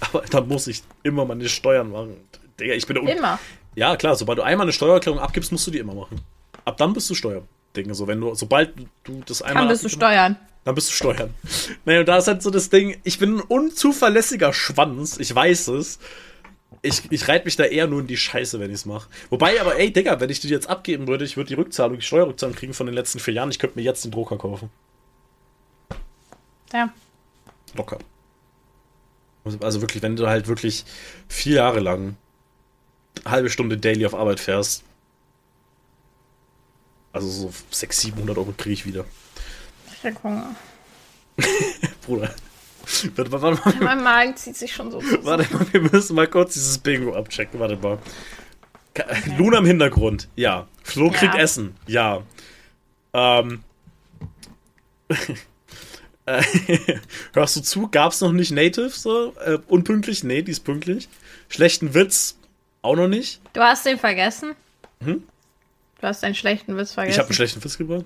Aber 0.00 0.22
da 0.22 0.40
muss 0.40 0.66
ich 0.66 0.82
immer 1.02 1.24
meine 1.24 1.48
Steuern 1.48 1.90
machen. 1.92 2.16
Digga, 2.58 2.74
ich 2.74 2.86
bin 2.86 3.04
der 3.04 3.16
Immer. 3.16 3.38
Ja, 3.74 3.96
klar, 3.96 4.16
sobald 4.16 4.38
du 4.38 4.42
einmal 4.42 4.64
eine 4.64 4.72
Steuererklärung 4.72 5.20
abgibst, 5.20 5.52
musst 5.52 5.66
du 5.66 5.70
die 5.70 5.78
immer 5.78 5.94
machen. 5.94 6.20
Ab 6.64 6.76
dann 6.76 6.92
bist 6.92 7.08
du 7.08 7.14
Steuer. 7.14 7.42
Dinge 7.76 7.94
so, 7.94 8.06
wenn 8.06 8.20
du, 8.20 8.34
sobald 8.34 8.74
du 9.04 9.22
das 9.26 9.40
einmal. 9.42 9.64
Dann 9.64 9.72
bist 9.72 9.84
du 9.84 9.88
Steuern. 9.88 10.36
Dann 10.64 10.74
bist 10.74 10.88
du 10.90 10.92
Steuern. 10.92 11.34
Naja, 11.84 12.00
und 12.00 12.06
da 12.06 12.18
ist 12.18 12.28
halt 12.28 12.42
so 12.42 12.50
das 12.50 12.70
Ding, 12.70 13.00
ich 13.04 13.18
bin 13.18 13.36
ein 13.36 13.40
unzuverlässiger 13.40 14.52
Schwanz, 14.52 15.18
ich 15.18 15.34
weiß 15.34 15.68
es. 15.68 15.98
Ich, 16.82 17.10
ich 17.10 17.28
reite 17.28 17.44
mich 17.44 17.56
da 17.56 17.64
eher 17.64 17.86
nur 17.86 18.00
in 18.00 18.06
die 18.06 18.16
Scheiße, 18.16 18.58
wenn 18.58 18.70
ich 18.70 18.76
es 18.76 18.86
mache. 18.86 19.08
Wobei, 19.30 19.60
aber 19.60 19.78
ey, 19.78 19.92
Digga, 19.92 20.20
wenn 20.20 20.30
ich 20.30 20.40
die 20.40 20.48
jetzt 20.48 20.68
abgeben 20.68 21.06
würde, 21.06 21.24
ich 21.24 21.36
würde 21.36 21.48
die 21.48 21.54
Rückzahlung, 21.54 21.96
die 21.96 22.02
Steuerrückzahlung 22.02 22.56
kriegen 22.56 22.74
von 22.74 22.86
den 22.86 22.94
letzten 22.94 23.20
vier 23.20 23.34
Jahren, 23.34 23.50
ich 23.50 23.58
könnte 23.58 23.78
mir 23.78 23.84
jetzt 23.84 24.04
den 24.04 24.10
Drucker 24.10 24.36
kaufen. 24.36 24.70
Ja. 26.72 26.92
Locker. 27.74 27.98
Also 29.60 29.80
wirklich, 29.80 30.02
wenn 30.02 30.16
du 30.16 30.28
halt 30.28 30.46
wirklich 30.46 30.84
vier 31.28 31.56
Jahre 31.56 31.80
lang 31.80 32.16
eine 33.24 33.32
halbe 33.32 33.50
Stunde 33.50 33.76
daily 33.76 34.06
auf 34.06 34.14
Arbeit 34.14 34.40
fährst, 34.40 34.84
also 37.12 37.28
so 37.28 37.52
600, 37.70 38.16
700 38.16 38.38
Euro 38.38 38.54
kriege 38.56 38.72
ich 38.72 38.86
wieder. 38.86 39.04
Ich 39.86 40.04
hab 40.04 40.22
Hunger. 40.22 40.54
Bruder. 42.06 42.34
Warte, 43.14 43.32
warte, 43.32 43.64
warte, 43.64 43.84
mein 43.84 44.02
Magen 44.02 44.36
zieht 44.36 44.56
sich 44.56 44.72
schon 44.72 44.90
so 44.90 45.00
zusammen. 45.00 45.24
Warte 45.24 45.54
mal, 45.54 45.66
wir 45.72 45.80
müssen 45.82 46.16
mal 46.16 46.26
kurz 46.26 46.54
dieses 46.54 46.78
Bingo 46.78 47.14
abchecken. 47.14 47.60
Warte 47.60 47.76
mal. 47.76 47.98
Okay. 48.90 49.34
Luna 49.38 49.58
im 49.58 49.66
Hintergrund, 49.66 50.28
ja. 50.36 50.66
Flo 50.82 51.10
kriegt 51.10 51.34
ja. 51.34 51.40
Essen, 51.40 51.76
ja. 51.86 52.22
Ähm. 53.12 53.62
Äh, 56.26 56.42
hörst 57.32 57.56
du 57.56 57.60
zu? 57.60 57.88
Gab's 57.88 58.20
noch 58.20 58.32
nicht 58.32 58.52
Native 58.52 58.90
so? 58.90 59.34
Äh, 59.44 59.58
unpünktlich? 59.66 60.24
Nee, 60.24 60.42
die 60.42 60.52
ist 60.52 60.60
pünktlich. 60.60 61.08
Schlechten 61.48 61.94
Witz? 61.94 62.36
Auch 62.82 62.96
noch 62.96 63.08
nicht. 63.08 63.40
Du 63.52 63.60
hast 63.60 63.86
den 63.86 63.98
vergessen? 63.98 64.54
Hm? 65.04 65.22
Du 66.00 66.06
hast 66.06 66.24
einen 66.24 66.34
schlechten 66.34 66.76
Witz 66.76 66.92
vergessen. 66.92 67.14
Ich 67.14 67.18
habe 67.18 67.28
einen 67.28 67.34
schlechten 67.34 67.62
Witz 67.62 67.78
gebracht. 67.78 68.04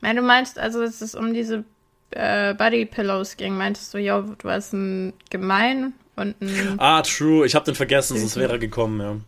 Nein, 0.00 0.16
du 0.16 0.22
meinst, 0.22 0.58
also 0.58 0.82
es 0.82 1.00
ist 1.00 1.14
um 1.14 1.32
diese 1.32 1.64
äh, 2.10 2.54
Body 2.54 2.86
Pillows 2.86 3.36
ging, 3.36 3.56
meintest 3.56 3.92
du, 3.94 3.98
yo, 3.98 4.22
du 4.22 4.50
hast 4.50 4.72
ein 4.72 5.12
gemein 5.30 5.92
und 6.16 6.40
ein. 6.40 6.74
Ah, 6.78 7.02
true. 7.02 7.46
Ich 7.46 7.54
habe 7.54 7.64
den 7.64 7.74
vergessen, 7.74 8.18
sonst 8.18 8.36
wäre 8.36 8.52
er 8.52 8.58
gekommen, 8.58 9.22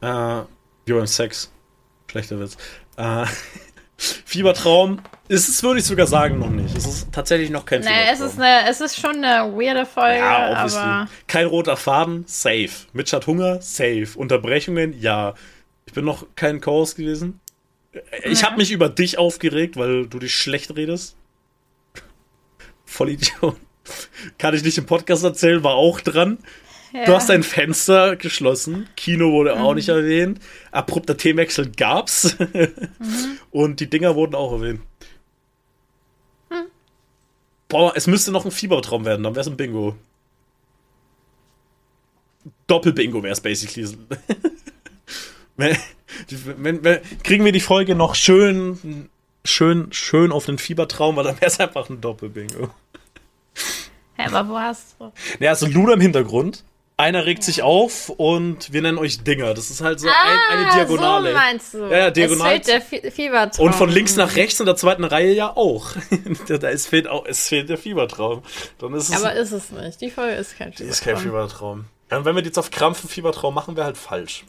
ja. 0.00 0.40
Äh, 0.40 0.44
You're 0.88 1.00
in 1.00 1.06
Sex. 1.06 1.50
Schlechter 2.10 2.40
Witz. 2.40 2.56
Äh, 2.96 3.26
Fiebertraum 3.98 5.00
ist 5.26 5.48
es, 5.48 5.62
würde 5.62 5.80
ich 5.80 5.86
sogar 5.86 6.06
sagen, 6.06 6.38
noch 6.38 6.50
nicht. 6.50 6.76
Es 6.76 6.86
ist 6.86 7.12
tatsächlich 7.12 7.50
noch 7.50 7.66
kein 7.66 7.80
naja, 7.80 8.12
es 8.12 8.20
ist, 8.20 8.38
eine, 8.38 8.68
es 8.68 8.80
ist 8.80 8.98
schon 8.98 9.24
eine 9.24 9.52
weirde 9.52 9.84
Folge, 9.86 10.18
ja, 10.18 10.54
aber... 10.54 11.08
Kein 11.26 11.46
roter 11.46 11.76
Faden, 11.76 12.24
safe. 12.26 12.70
Mitch 12.92 13.14
hat 13.14 13.26
Hunger, 13.26 13.60
safe. 13.60 14.08
Unterbrechungen, 14.14 14.98
ja. 14.98 15.34
Ich 15.86 15.92
bin 15.92 16.04
noch 16.04 16.26
kein 16.36 16.60
Chaos 16.60 16.94
gewesen. 16.94 17.40
Ich 18.22 18.44
habe 18.44 18.56
mich 18.56 18.70
über 18.70 18.88
dich 18.88 19.18
aufgeregt, 19.18 19.76
weil 19.76 20.06
du 20.06 20.18
dich 20.20 20.34
schlecht 20.34 20.76
redest. 20.76 21.16
Voll 22.84 23.10
Idiot. 23.10 23.56
Kann 24.38 24.54
ich 24.54 24.62
nicht 24.62 24.78
im 24.78 24.86
Podcast 24.86 25.24
erzählen, 25.24 25.64
war 25.64 25.74
auch 25.74 26.00
dran. 26.00 26.38
Ja. 26.92 27.04
Du 27.04 27.14
hast 27.14 27.28
dein 27.28 27.42
Fenster 27.42 28.16
geschlossen. 28.16 28.88
Kino 28.96 29.32
wurde 29.32 29.58
auch 29.58 29.74
nicht 29.74 29.88
erwähnt. 29.88 30.40
Abrupter 30.70 31.16
Themenwechsel 31.16 31.70
gab's. 31.76 32.36
Und 33.50 33.80
die 33.80 33.90
Dinger 33.90 34.14
wurden 34.14 34.34
auch 34.34 34.52
erwähnt. 34.52 34.80
Boah, 37.68 37.92
es 37.94 38.06
müsste 38.06 38.32
noch 38.32 38.46
ein 38.46 38.50
Fiebertraum 38.50 39.04
werden, 39.04 39.22
dann 39.22 39.36
wär's 39.36 39.46
ein 39.46 39.56
Bingo. 39.56 39.94
Doppelbingo 42.66 43.22
wär's 43.22 43.40
basically. 43.40 43.86
wenn, 45.56 45.76
wenn, 46.56 46.84
wenn, 46.84 47.00
kriegen 47.22 47.44
wir 47.44 47.52
die 47.52 47.60
Folge 47.60 47.94
noch 47.94 48.14
schön, 48.14 49.10
schön, 49.44 49.92
schön 49.92 50.32
auf 50.32 50.46
den 50.46 50.56
Fiebertraum, 50.56 51.16
weil 51.16 51.24
dann 51.24 51.40
wär's 51.40 51.60
einfach 51.60 51.90
ein 51.90 52.00
Doppelbingo. 52.00 52.70
Hä, 54.16 54.22
aber 54.32 54.48
wo 54.48 54.58
hast 54.58 54.96
du? 54.98 55.12
Ja, 55.38 55.50
also 55.50 55.66
Luder 55.66 55.94
im 55.94 56.00
Hintergrund. 56.00 56.64
Einer 57.00 57.26
regt 57.26 57.44
sich 57.44 57.62
auf 57.62 58.08
und 58.08 58.72
wir 58.72 58.82
nennen 58.82 58.98
euch 58.98 59.22
Dinger. 59.22 59.54
Das 59.54 59.70
ist 59.70 59.80
halt 59.82 60.00
so 60.00 60.08
ein, 60.08 60.58
eine 60.58 60.72
Diagonale. 60.74 61.28
Ah, 61.28 61.32
So 61.32 61.38
meinst 61.38 61.74
du. 61.74 61.78
Ja, 61.84 61.98
ja, 61.98 62.10
diagonal. 62.10 62.46
Es 62.58 62.66
fehlt 62.66 62.68
der 62.68 62.82
Fie- 62.82 63.10
Fiebertraum. 63.12 63.66
Und 63.66 63.74
von 63.76 63.88
links 63.88 64.16
nach 64.16 64.34
rechts 64.34 64.58
in 64.58 64.66
der 64.66 64.74
zweiten 64.74 65.04
Reihe 65.04 65.32
ja 65.32 65.56
auch. 65.56 65.92
da 66.48 66.68
es 66.70 66.86
fehlt 66.88 67.06
auch, 67.06 67.24
es 67.24 67.46
fehlt 67.48 67.68
der 67.68 67.78
Fiebertraum. 67.78 68.42
Dann 68.78 68.94
ist 68.94 69.10
es 69.10 69.16
Aber 69.16 69.32
ist 69.32 69.52
es 69.52 69.70
nicht. 69.70 70.00
Die 70.00 70.10
Folge 70.10 70.34
ist 70.34 70.58
kein 70.58 70.72
Fiebertraum. 70.72 70.90
ist 70.90 71.00
kein 71.04 71.16
Fiebertraum. 71.18 71.84
Ja, 72.10 72.18
und 72.18 72.24
wenn 72.24 72.34
wir 72.34 72.42
jetzt 72.42 72.58
auf 72.58 72.70
Krampf 72.72 73.00
einen 73.02 73.10
Fiebertraum 73.10 73.54
machen, 73.54 73.76
wäre 73.76 73.86
halt 73.86 73.96
falsch. 73.96 74.44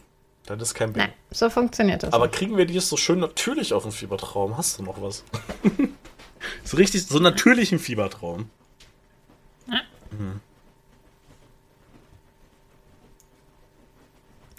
Dann 0.48 0.60
ist 0.60 0.74
kein 0.74 0.92
Bingo. 0.92 1.06
Nein, 1.08 1.14
so 1.30 1.52
funktioniert 1.52 2.02
das. 2.02 2.14
Aber 2.14 2.30
kriegen 2.30 2.58
wir 2.58 2.66
die 2.66 2.74
jetzt 2.74 2.90
so 2.90 2.98
schön 2.98 3.20
natürlich 3.20 3.74
auf 3.74 3.84
einen 3.84 3.92
Fiebertraum? 3.92 4.58
Hast 4.58 4.80
du 4.80 4.84
noch 4.84 5.00
was? 5.00 5.24
so 6.64 6.78
richtig, 6.78 7.06
so 7.06 7.20
natürlichen 7.20 7.78
Fiebertraum. 7.78 8.50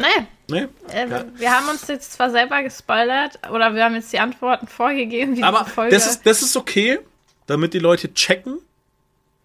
Naja, 0.00 0.26
Ne? 0.50 0.68
äh, 0.92 1.08
Ja. 1.08 1.24
wir 1.36 1.50
haben 1.52 1.68
uns 1.68 1.86
jetzt 1.86 2.12
zwar 2.12 2.30
selber 2.30 2.62
gespoilert, 2.64 3.38
oder 3.52 3.74
wir 3.74 3.84
haben 3.84 3.94
jetzt 3.94 4.12
die 4.12 4.18
Antworten 4.18 4.66
vorgegeben, 4.66 5.36
wie 5.36 5.42
Aber 5.44 5.64
Folge. 5.64 5.94
das 5.94 6.06
ist, 6.08 6.26
das 6.26 6.42
ist 6.42 6.56
okay, 6.56 6.98
damit 7.46 7.72
die 7.74 7.78
Leute 7.78 8.12
checken. 8.12 8.58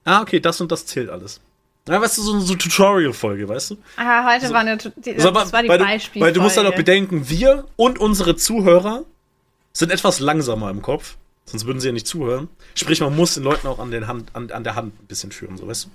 Ah, 0.04 0.22
okay, 0.22 0.40
das 0.40 0.60
und 0.62 0.72
das 0.72 0.86
zählt 0.86 1.10
alles. 1.10 1.42
Ja, 1.88 2.02
weißt 2.02 2.18
du, 2.18 2.22
so 2.24 2.32
eine 2.34 2.42
so 2.42 2.56
Tutorial-Folge, 2.56 3.48
weißt 3.48 3.72
du? 3.72 3.78
ah, 3.98 4.26
heute 4.34 4.50
war 4.52 4.62
eine, 4.62 4.78
die, 4.78 5.14
das 5.14 5.22
So, 5.24 5.30
aber- 5.30 5.52
war 5.52 5.62
die 5.62 5.70
weil, 5.70 5.78
du, 5.78 5.84
Beispielfolge. 5.86 6.26
weil 6.26 6.34
du 6.34 6.42
musst 6.42 6.58
halt 6.58 6.68
auch 6.68 6.76
bedenken, 6.76 7.30
wir 7.30 7.66
und 7.76 8.00
unsere 8.00 8.36
Zuhörer 8.36 9.04
sind 9.74 9.92
etwas 9.92 10.20
langsamer 10.20 10.72
im 10.72 10.82
Kopf. 10.82 11.18
Sonst 11.46 11.68
würden 11.68 11.80
sie 11.80 11.88
ja 11.88 11.94
nicht 11.94 12.08
zuhören. 12.08 12.48
Sprich, 12.74 13.02
man 13.02 13.16
muss 13.16 13.36
den 13.36 13.44
Leuten 13.44 13.68
auch 13.68 13.78
an, 13.78 13.92
den 13.92 14.08
Hand, 14.08 14.32
an, 14.34 14.50
an 14.50 14.64
der 14.64 14.74
Hand 14.76 15.00
ein 15.00 15.06
bisschen 15.06 15.32
führen, 15.32 15.58
so 15.58 15.68
weißt 15.68 15.86
du? 15.86 15.90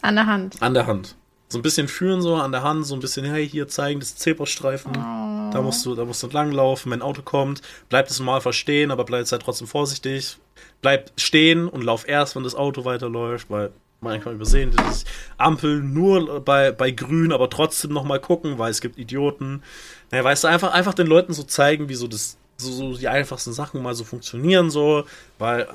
An 0.00 0.14
der 0.14 0.24
Hand. 0.26 0.56
An 0.62 0.72
der 0.72 0.86
Hand. 0.86 1.16
So 1.48 1.58
ein 1.58 1.62
bisschen 1.62 1.88
führen, 1.88 2.20
so 2.20 2.34
an 2.34 2.52
der 2.52 2.62
Hand, 2.62 2.86
so 2.86 2.94
ein 2.94 3.00
bisschen, 3.00 3.24
hey, 3.24 3.48
hier 3.48 3.68
zeigen, 3.68 4.00
das 4.00 4.16
Zebrastreifen. 4.16 4.92
Da 4.92 5.60
musst 5.62 5.86
du, 5.86 5.94
da 5.94 6.04
musst 6.04 6.22
du 6.22 6.28
langlaufen, 6.28 6.90
wenn 6.90 7.00
ein 7.00 7.06
Auto 7.06 7.22
kommt. 7.22 7.62
Bleib 7.88 8.08
das 8.08 8.18
normal 8.18 8.40
verstehen, 8.40 8.90
aber 8.90 9.04
bleib 9.04 9.30
halt 9.30 9.42
trotzdem 9.42 9.68
vorsichtig. 9.68 10.38
Bleib 10.82 11.12
stehen 11.16 11.68
und 11.68 11.84
lauf 11.84 12.08
erst, 12.08 12.34
wenn 12.34 12.42
das 12.42 12.54
Auto 12.54 12.84
weiterläuft, 12.84 13.50
weil 13.50 13.70
manchmal 14.00 14.34
übersehen 14.34 14.70
dieses 14.70 15.04
Ampel 15.38 15.82
nur 15.82 16.40
bei, 16.40 16.72
bei 16.72 16.90
grün, 16.90 17.32
aber 17.32 17.50
trotzdem 17.50 17.92
nochmal 17.92 18.20
gucken, 18.20 18.58
weil 18.58 18.70
es 18.70 18.80
gibt 18.80 18.98
Idioten. 18.98 19.62
Naja, 20.10 20.24
weißt 20.24 20.44
du, 20.44 20.48
einfach, 20.48 20.72
einfach 20.72 20.94
den 20.94 21.06
Leuten 21.06 21.32
so 21.32 21.42
zeigen, 21.42 21.88
wie 21.88 21.94
so 21.94 22.06
das, 22.06 22.36
so, 22.56 22.70
so 22.70 22.96
die 22.96 23.08
einfachsten 23.08 23.52
Sachen 23.52 23.82
mal 23.82 23.94
so 23.94 24.04
funktionieren, 24.04 24.70
so, 24.70 25.04
weil 25.38 25.66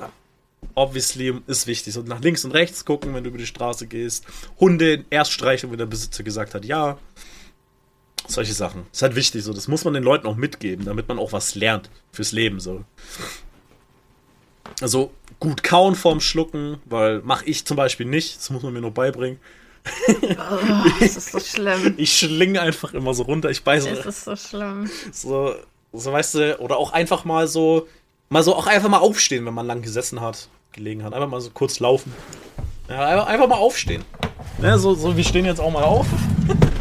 obviously 0.74 1.34
ist 1.46 1.66
wichtig. 1.66 1.96
Und 1.96 2.08
nach 2.08 2.20
links 2.20 2.44
und 2.44 2.52
rechts 2.52 2.84
gucken, 2.84 3.14
wenn 3.14 3.24
du 3.24 3.30
über 3.30 3.38
die 3.38 3.46
Straße 3.46 3.86
gehst. 3.86 4.24
Hunde 4.58 5.04
erst 5.10 5.32
streicheln, 5.32 5.70
wenn 5.70 5.78
der 5.78 5.86
Besitzer 5.86 6.22
gesagt 6.22 6.54
hat, 6.54 6.64
ja. 6.64 6.98
Solche 8.26 8.52
Sachen. 8.52 8.86
ist 8.92 9.02
halt 9.02 9.16
wichtig, 9.16 9.42
so. 9.42 9.52
Das 9.52 9.68
muss 9.68 9.84
man 9.84 9.94
den 9.94 10.04
Leuten 10.04 10.26
auch 10.26 10.36
mitgeben, 10.36 10.84
damit 10.84 11.08
man 11.08 11.18
auch 11.18 11.32
was 11.32 11.54
lernt 11.54 11.90
fürs 12.12 12.32
Leben, 12.32 12.60
so. 12.60 12.84
Also, 14.80 15.12
gut 15.40 15.62
kauen 15.62 15.94
vorm 15.94 16.20
Schlucken, 16.20 16.78
weil 16.84 17.22
mach 17.24 17.42
ich 17.42 17.64
zum 17.64 17.76
Beispiel 17.76 18.06
nicht. 18.06 18.36
Das 18.36 18.50
muss 18.50 18.62
man 18.62 18.72
mir 18.72 18.80
noch 18.80 18.92
beibringen. 18.92 19.38
Oh, 20.22 20.88
das 21.00 21.16
ist 21.16 21.32
so 21.32 21.40
schlimm. 21.40 21.94
Ich 21.96 22.16
schlinge 22.18 22.60
einfach 22.60 22.94
immer 22.94 23.14
so 23.14 23.24
runter. 23.24 23.50
Ich 23.50 23.64
beiße 23.64 23.88
Es 23.88 24.06
ist 24.06 24.24
so 24.24 24.36
schlimm. 24.36 24.90
so, 25.10 25.54
so 25.92 26.12
weißt 26.12 26.34
du, 26.34 26.60
oder 26.60 26.76
auch 26.76 26.92
einfach 26.92 27.24
mal 27.24 27.48
so, 27.48 27.88
mal 28.32 28.42
so 28.44 28.54
auch 28.54 28.66
einfach 28.68 28.88
mal 28.88 28.98
aufstehen, 28.98 29.44
wenn 29.44 29.54
man 29.54 29.66
lang 29.66 29.82
gesessen 29.82 30.20
hat, 30.20 30.48
gelegen 30.72 31.02
hat. 31.04 31.12
Einfach 31.12 31.28
mal 31.28 31.40
so 31.40 31.50
kurz 31.50 31.80
laufen. 31.80 32.14
Ja, 32.88 33.04
einfach, 33.06 33.26
einfach 33.26 33.48
mal 33.48 33.56
aufstehen. 33.58 34.04
Ja, 34.62 34.78
so, 34.78 34.94
so, 34.94 35.16
wir 35.16 35.24
stehen 35.24 35.44
jetzt 35.44 35.60
auch 35.60 35.70
mal 35.72 35.82
auf. 35.82 36.06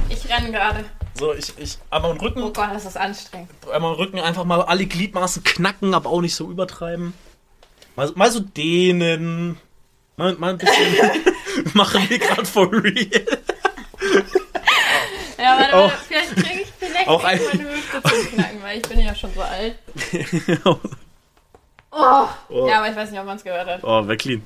Ich 0.10 0.30
renne 0.32 0.52
gerade. 0.52 0.86
So, 1.16 1.34
ich, 1.34 1.52
ich, 1.58 1.78
einmal 1.90 2.14
den 2.14 2.20
Oh 2.22 2.24
Rücken, 2.26 2.42
Gott, 2.54 2.70
das 2.72 2.86
ist 2.86 2.98
anstrengend. 2.98 3.50
einmal 3.72 3.96
den 3.96 4.00
Rücken, 4.00 4.20
einfach 4.20 4.46
mal 4.46 4.62
alle 4.62 4.86
Gliedmaßen 4.86 5.44
knacken, 5.44 5.94
aber 5.96 6.10
auch 6.12 6.22
nicht 6.22 6.36
so 6.36 6.50
übertreiben. 6.50 7.14
Mal, 7.96 8.08
so- 8.08 8.14
mal 8.16 8.32
so 8.32 8.40
dehnen. 8.42 9.58
Mal, 10.18 10.36
mal 10.36 10.52
ein 10.52 10.58
bisschen 10.60 10.94
machen 11.74 12.06
wir 12.10 12.20
gerade 12.20 12.46
for 12.46 12.72
real. 12.72 13.10
Ja, 15.40 15.58
warte, 15.58 15.76
Auch- 15.76 15.92
vielleicht 16.08 16.36
kriege 16.36 16.62
ich 16.62 16.68
vielleicht 16.78 17.08
auch 17.08 17.24
ein- 17.24 17.40
meine 17.52 17.70
Hüfte 17.72 18.02
zum 18.04 18.28
Knacken, 18.36 18.62
weil 18.62 18.78
ich 18.78 18.84
bin 18.88 19.00
ja 19.00 19.16
schon 19.16 19.32
so 19.34 19.42
alt. 19.42 19.80
Oh. 21.92 22.28
Oh. 22.50 22.68
Ja, 22.68 22.80
aber 22.80 22.90
ich 22.90 22.96
weiß 22.96 23.12
nicht, 23.12 23.20
ob 23.20 23.26
man 23.26 23.38
es 23.38 23.44
gehört 23.44 23.68
hat. 23.68 23.84
Oh, 23.84 24.08
wäre 24.08 24.18
clean. 24.18 24.42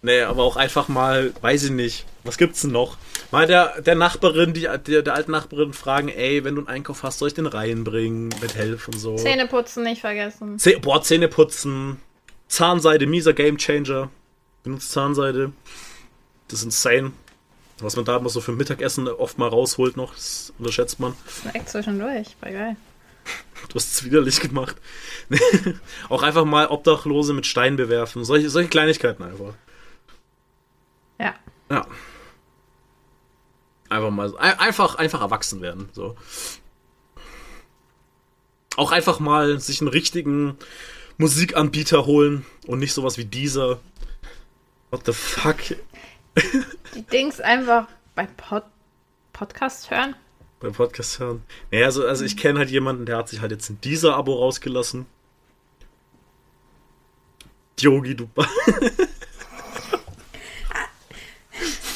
Nee, 0.00 0.22
aber 0.22 0.44
auch 0.44 0.56
einfach 0.56 0.88
mal, 0.88 1.32
weiß 1.40 1.64
ich 1.64 1.70
nicht, 1.70 2.06
was 2.22 2.38
gibt's 2.38 2.62
denn 2.62 2.70
noch? 2.70 2.96
Mal 3.32 3.46
der, 3.46 3.80
der 3.80 3.96
Nachbarin, 3.96 4.52
die, 4.52 4.68
der, 4.86 5.02
der 5.02 5.14
alten 5.14 5.32
Nachbarin 5.32 5.72
fragen, 5.72 6.08
ey, 6.08 6.44
wenn 6.44 6.54
du 6.54 6.60
einen 6.60 6.68
Einkauf 6.68 7.02
hast, 7.02 7.18
soll 7.18 7.28
ich 7.28 7.34
den 7.34 7.46
reinbringen, 7.46 8.28
mit 8.40 8.54
helfen 8.54 8.94
und 8.94 9.00
so. 9.00 9.16
Zähne 9.16 9.48
putzen 9.48 9.82
nicht 9.82 10.00
vergessen. 10.00 10.58
Zäh 10.58 10.76
boah, 10.76 11.02
Zähne 11.02 11.26
putzen. 11.26 12.00
Zahnseide, 12.46 13.06
mieser 13.06 13.32
Gamechanger. 13.32 14.08
Benutzt 14.62 14.92
Zahnseide. 14.92 15.52
Das 16.46 16.60
ist 16.60 16.64
insane. 16.66 17.12
Was 17.80 17.96
man 17.96 18.04
da 18.04 18.16
immer 18.16 18.28
so 18.28 18.40
für 18.40 18.52
Mittagessen 18.52 19.08
oft 19.08 19.38
mal 19.38 19.48
rausholt 19.48 19.96
noch, 19.96 20.14
das 20.14 20.52
unterschätzt 20.58 20.98
man. 21.00 21.14
Snack 21.28 21.68
zwischendurch, 21.68 22.36
war 22.40 22.50
geil. 22.50 22.76
Du 23.68 23.74
hast 23.74 23.92
es 23.92 24.04
widerlich 24.04 24.40
gemacht. 24.40 24.76
Auch 26.08 26.22
einfach 26.22 26.44
mal 26.44 26.68
Obdachlose 26.68 27.32
mit 27.34 27.46
Steinen 27.46 27.76
bewerfen. 27.76 28.24
Solche, 28.24 28.48
solche 28.50 28.68
Kleinigkeiten 28.70 29.22
einfach. 29.22 29.54
Ja. 31.18 31.34
Ja. 31.70 31.86
Einfach 33.90 34.10
mal, 34.10 34.36
ein- 34.38 34.58
einfach, 34.58 34.94
einfach 34.96 35.20
erwachsen 35.20 35.60
werden, 35.60 35.88
so. 35.92 36.16
Auch 38.76 38.92
einfach 38.92 39.18
mal 39.18 39.58
sich 39.60 39.80
einen 39.80 39.88
richtigen 39.88 40.56
Musikanbieter 41.16 42.06
holen 42.06 42.46
und 42.66 42.78
nicht 42.78 42.92
sowas 42.94 43.18
wie 43.18 43.24
dieser. 43.24 43.80
What 44.90 45.04
the 45.04 45.12
fuck? 45.12 45.56
Die 46.94 47.02
Dings 47.02 47.40
einfach 47.40 47.88
bei 48.14 48.26
Pod 48.26 48.62
Podcast 49.32 49.90
hören. 49.90 50.14
Beim 50.60 50.72
Podcast 50.72 51.20
hören. 51.20 51.42
Naja, 51.70 51.86
also, 51.86 52.06
also 52.06 52.24
ich 52.24 52.36
kenne 52.36 52.58
halt 52.58 52.70
jemanden, 52.70 53.06
der 53.06 53.16
hat 53.16 53.28
sich 53.28 53.40
halt 53.40 53.52
jetzt 53.52 53.70
in 53.70 53.80
dieser 53.80 54.16
Abo 54.16 54.34
rausgelassen. 54.34 55.06
Yogi, 57.78 58.16
du. 58.16 58.28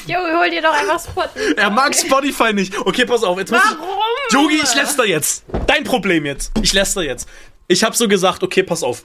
Jogi, 0.07 0.31
hol 0.37 0.49
dir 0.49 0.61
doch 0.61 0.73
einfach 0.73 0.99
Spotify. 0.99 1.53
Er 1.57 1.69
mag 1.69 1.93
Spotify 1.93 2.53
nicht. 2.53 2.77
Okay, 2.77 3.05
pass 3.05 3.23
auf, 3.23 3.37
jetzt 3.37 3.51
muss 3.51 3.61
ich. 3.63 3.77
Warum? 3.77 4.43
Yogi, 4.43 4.61
ich 4.63 4.75
läster 4.75 5.05
jetzt. 5.05 5.43
Dein 5.67 5.83
Problem 5.83 6.25
jetzt. 6.25 6.53
Ich 6.61 6.71
läster 6.71 7.01
jetzt. 7.01 7.27
Ich 7.67 7.83
habe 7.83 7.95
so 7.95 8.07
gesagt, 8.07 8.43
okay, 8.43 8.63
pass 8.63 8.83
auf. 8.83 9.03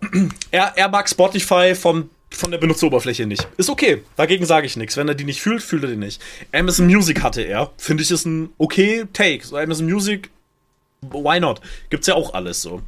Er, 0.50 0.72
er 0.76 0.88
mag 0.88 1.08
Spotify 1.08 1.74
vom, 1.74 2.10
von 2.36 2.50
der 2.50 2.58
Benutzeroberfläche 2.58 3.26
nicht. 3.26 3.46
Ist 3.56 3.70
okay. 3.70 4.02
Dagegen 4.16 4.44
sage 4.44 4.66
ich 4.66 4.76
nichts. 4.76 4.96
Wenn 4.96 5.08
er 5.08 5.14
die 5.14 5.24
nicht 5.24 5.40
fühlt, 5.40 5.62
fühlt 5.62 5.84
er 5.84 5.90
die 5.90 5.96
nicht. 5.96 6.20
Amazon 6.52 6.86
Music 6.86 7.22
hatte 7.22 7.42
er. 7.42 7.70
Finde 7.76 8.02
ich 8.02 8.10
ist 8.10 8.26
ein 8.26 8.50
okay 8.58 9.04
Take. 9.12 9.44
So 9.44 9.56
Amazon 9.56 9.86
Music, 9.86 10.30
why 11.00 11.40
not? 11.40 11.60
Gibt's 11.90 12.06
ja 12.06 12.14
auch 12.14 12.34
alles 12.34 12.62
so. 12.62 12.82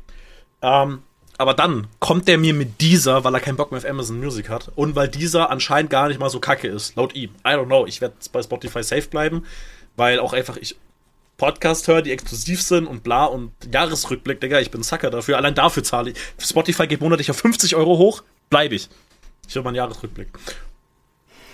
Ähm, 0.63 1.03
aber 1.37 1.55
dann 1.55 1.89
kommt 1.99 2.29
der 2.29 2.39
mir 2.39 2.55
mit 2.55 2.81
dieser, 2.81 3.25
weil 3.25 3.35
er 3.35 3.41
keinen 3.41 3.57
Bock 3.57 3.73
mehr 3.73 3.79
auf 3.79 3.89
Amazon 3.89 4.21
Music 4.21 4.49
hat 4.49 4.71
und 4.77 4.95
weil 4.95 5.09
dieser 5.09 5.51
anscheinend 5.51 5.91
gar 5.91 6.09
nicht 6.09 6.21
mal 6.21 6.31
so 6.31 6.39
kacke 6.39 6.69
ist, 6.69 6.95
laut 6.97 7.15
ihm. 7.15 7.31
I 7.45 7.51
don't 7.51 7.67
know. 7.67 7.87
Ich 7.87 8.01
werde 8.01 8.15
bei 8.33 8.43
Spotify 8.43 8.83
safe 8.83 9.09
bleiben, 9.09 9.45
weil 9.97 10.21
auch 10.21 10.33
einfach 10.33 10.57
ich 10.57 10.77
Podcast 11.37 11.89
höre, 11.89 12.03
die 12.03 12.13
exklusiv 12.13 12.63
sind 12.63 12.87
und 12.87 13.03
bla 13.03 13.25
und 13.25 13.53
Jahresrückblick, 13.73 14.41
Digga, 14.41 14.61
ich 14.61 14.71
bin 14.71 14.85
Sucker 14.85 15.11
dafür. 15.11 15.37
Allein 15.37 15.55
dafür 15.55 15.83
zahle 15.83 16.13
ich. 16.13 16.17
Spotify 16.39 16.87
geht 16.87 17.01
monatlich 17.01 17.31
auf 17.31 17.39
50 17.39 17.75
Euro 17.75 17.99
hoch, 17.99 18.23
bleibe 18.51 18.77
ich. 18.77 18.89
Ich 19.49 19.55
höre 19.55 19.63
meinen 19.63 19.77
Jahresrückblick. 19.77 20.29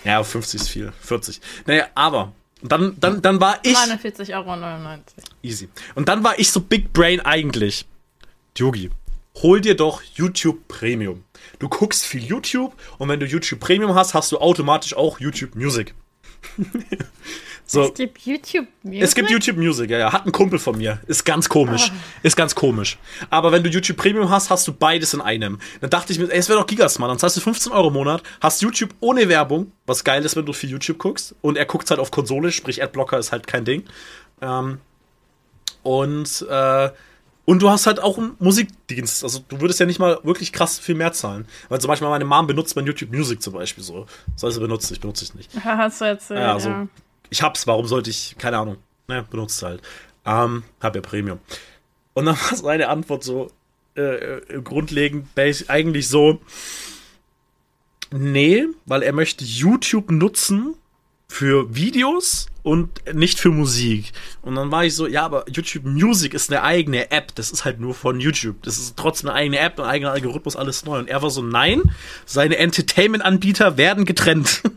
Ja, 0.05 0.22
50 0.22 0.61
ist 0.61 0.68
viel. 0.68 0.93
40. 1.01 1.41
Naja, 1.66 1.86
aber 1.95 2.32
dann, 2.62 2.99
dann, 2.99 3.22
dann 3.22 3.41
war 3.41 3.59
ich. 3.62 3.76
49,99 3.76 4.34
Euro. 4.34 5.01
Easy. 5.43 5.68
Und 5.95 6.09
dann 6.09 6.24
war 6.24 6.38
ich 6.38 6.51
so 6.51 6.61
Big 6.61 6.93
Brain 6.93 7.20
eigentlich. 7.20 7.86
Yogi, 8.57 8.91
hol 9.43 9.61
dir 9.61 9.74
doch 9.74 10.03
YouTube 10.03 10.68
Premium. 10.68 11.24
Du 11.59 11.68
guckst 11.68 12.05
viel 12.05 12.22
YouTube 12.22 12.74
und 12.99 13.09
wenn 13.09 13.20
du 13.20 13.26
YouTube 13.26 13.61
Premium 13.61 13.95
hast, 13.95 14.12
hast 14.12 14.32
du 14.32 14.38
automatisch 14.38 14.95
auch 14.95 15.20
YouTube 15.20 15.55
Music. 15.55 15.95
so. 17.70 17.84
Es 17.84 17.94
gibt 17.94 18.18
YouTube 18.26 18.66
Music. 18.82 19.02
Es 19.02 19.14
gibt 19.14 19.30
YouTube 19.30 19.56
Music, 19.56 19.90
ja, 19.90 19.98
ja. 19.98 20.12
Hat 20.12 20.26
ein 20.26 20.32
Kumpel 20.32 20.58
von 20.58 20.76
mir. 20.76 21.00
Ist 21.06 21.24
ganz 21.24 21.48
komisch. 21.48 21.92
Ist 22.24 22.36
ganz 22.36 22.54
komisch. 22.56 22.98
Aber 23.30 23.52
wenn 23.52 23.62
du 23.62 23.68
YouTube 23.70 23.96
Premium 23.96 24.28
hast, 24.28 24.50
hast 24.50 24.66
du 24.66 24.72
beides 24.72 25.14
in 25.14 25.20
einem. 25.20 25.60
Dann 25.80 25.88
dachte 25.88 26.12
ich 26.12 26.18
mir, 26.18 26.24
ey, 26.32 26.38
es 26.38 26.48
wäre 26.48 26.58
doch 26.58 26.66
Gigasman. 26.66 27.08
Dann 27.08 27.18
zahlst 27.20 27.36
du 27.36 27.40
15 27.40 27.70
Euro 27.72 27.88
im 27.88 27.94
Monat, 27.94 28.24
hast 28.40 28.60
YouTube 28.60 28.90
ohne 28.98 29.28
Werbung, 29.28 29.70
was 29.86 30.02
geil 30.02 30.24
ist, 30.24 30.34
wenn 30.34 30.46
du 30.46 30.52
viel 30.52 30.68
YouTube 30.70 30.98
guckst. 30.98 31.36
Und 31.42 31.56
er 31.56 31.64
guckt 31.64 31.88
halt 31.90 32.00
auf 32.00 32.10
Konsole, 32.10 32.50
sprich 32.50 32.82
Adblocker 32.82 33.18
ist 33.18 33.30
halt 33.30 33.46
kein 33.46 33.64
Ding. 33.64 33.84
Ähm, 34.42 34.78
und, 35.84 36.46
äh, 36.50 36.90
und 37.44 37.62
du 37.62 37.70
hast 37.70 37.86
halt 37.86 38.00
auch 38.00 38.18
einen 38.18 38.32
Musikdienst. 38.40 39.22
Also 39.22 39.44
du 39.48 39.60
würdest 39.60 39.78
ja 39.78 39.86
nicht 39.86 39.98
mal 40.00 40.18
wirklich 40.24 40.52
krass 40.52 40.78
viel 40.78 40.96
mehr 40.96 41.12
zahlen. 41.12 41.46
Weil 41.68 41.80
zum 41.80 41.88
Beispiel 41.88 42.08
meine 42.08 42.24
Mom 42.24 42.48
benutzt 42.48 42.74
mein 42.74 42.86
YouTube 42.86 43.12
Music 43.12 43.40
zum 43.42 43.54
Beispiel 43.54 43.84
so. 43.84 44.06
Soll 44.34 44.50
sie 44.50 44.60
benutzen, 44.60 44.92
ich 44.92 45.00
benutze 45.00 45.24
es 45.24 45.34
nicht. 45.34 45.50
Hast 45.64 46.00
du 46.00 46.04
erzählt, 46.04 46.40
Ja, 46.40 46.54
also, 46.54 46.68
ja. 46.68 46.88
Ich 47.30 47.42
hab's, 47.42 47.66
warum 47.66 47.86
sollte 47.86 48.10
ich, 48.10 48.36
keine 48.38 48.58
Ahnung, 48.58 48.76
ne, 49.08 49.24
benutzt 49.30 49.62
halt. 49.62 49.80
Ähm, 50.26 50.64
hab 50.80 50.94
ja 50.94 51.00
Premium. 51.00 51.38
Und 52.14 52.26
dann 52.26 52.36
war 52.50 52.56
seine 52.56 52.88
Antwort 52.88 53.24
so, 53.24 53.50
äh, 53.96 54.02
äh, 54.02 54.62
grundlegend, 54.62 55.28
eigentlich 55.68 56.08
so, 56.08 56.40
nee, 58.10 58.66
weil 58.86 59.02
er 59.02 59.12
möchte 59.12 59.44
YouTube 59.44 60.10
nutzen 60.10 60.74
für 61.28 61.74
Videos 61.74 62.46
und 62.62 63.14
nicht 63.14 63.38
für 63.38 63.50
Musik. 63.50 64.12
Und 64.42 64.56
dann 64.56 64.70
war 64.70 64.84
ich 64.84 64.94
so, 64.94 65.06
ja, 65.06 65.24
aber 65.24 65.44
YouTube 65.48 65.84
Music 65.84 66.34
ist 66.34 66.50
eine 66.50 66.62
eigene 66.62 67.10
App. 67.10 67.34
Das 67.36 67.50
ist 67.50 67.64
halt 67.64 67.80
nur 67.80 67.94
von 67.94 68.20
YouTube. 68.20 68.62
Das 68.62 68.78
ist 68.78 68.96
trotzdem 68.96 69.30
eine 69.30 69.38
eigene 69.38 69.58
App, 69.58 69.78
ein 69.78 69.86
eigener 69.86 70.10
Algorithmus, 70.10 70.56
alles 70.56 70.84
neu. 70.84 70.98
Und 70.98 71.08
er 71.08 71.22
war 71.22 71.30
so, 71.30 71.40
nein, 71.40 71.82
seine 72.26 72.56
Entertainment-Anbieter 72.56 73.76
werden 73.76 74.04
getrennt. 74.04 74.62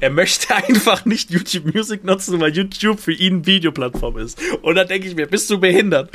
er 0.00 0.10
möchte 0.10 0.54
einfach 0.54 1.04
nicht 1.04 1.30
YouTube 1.30 1.74
Music 1.74 2.04
nutzen, 2.04 2.40
weil 2.40 2.54
YouTube 2.54 3.00
für 3.00 3.12
ihn 3.12 3.46
Videoplattform 3.46 4.18
ist. 4.18 4.38
Und 4.62 4.74
dann 4.76 4.88
denke 4.88 5.08
ich 5.08 5.14
mir, 5.14 5.26
bist 5.26 5.50
du 5.50 5.58
behindert? 5.58 6.10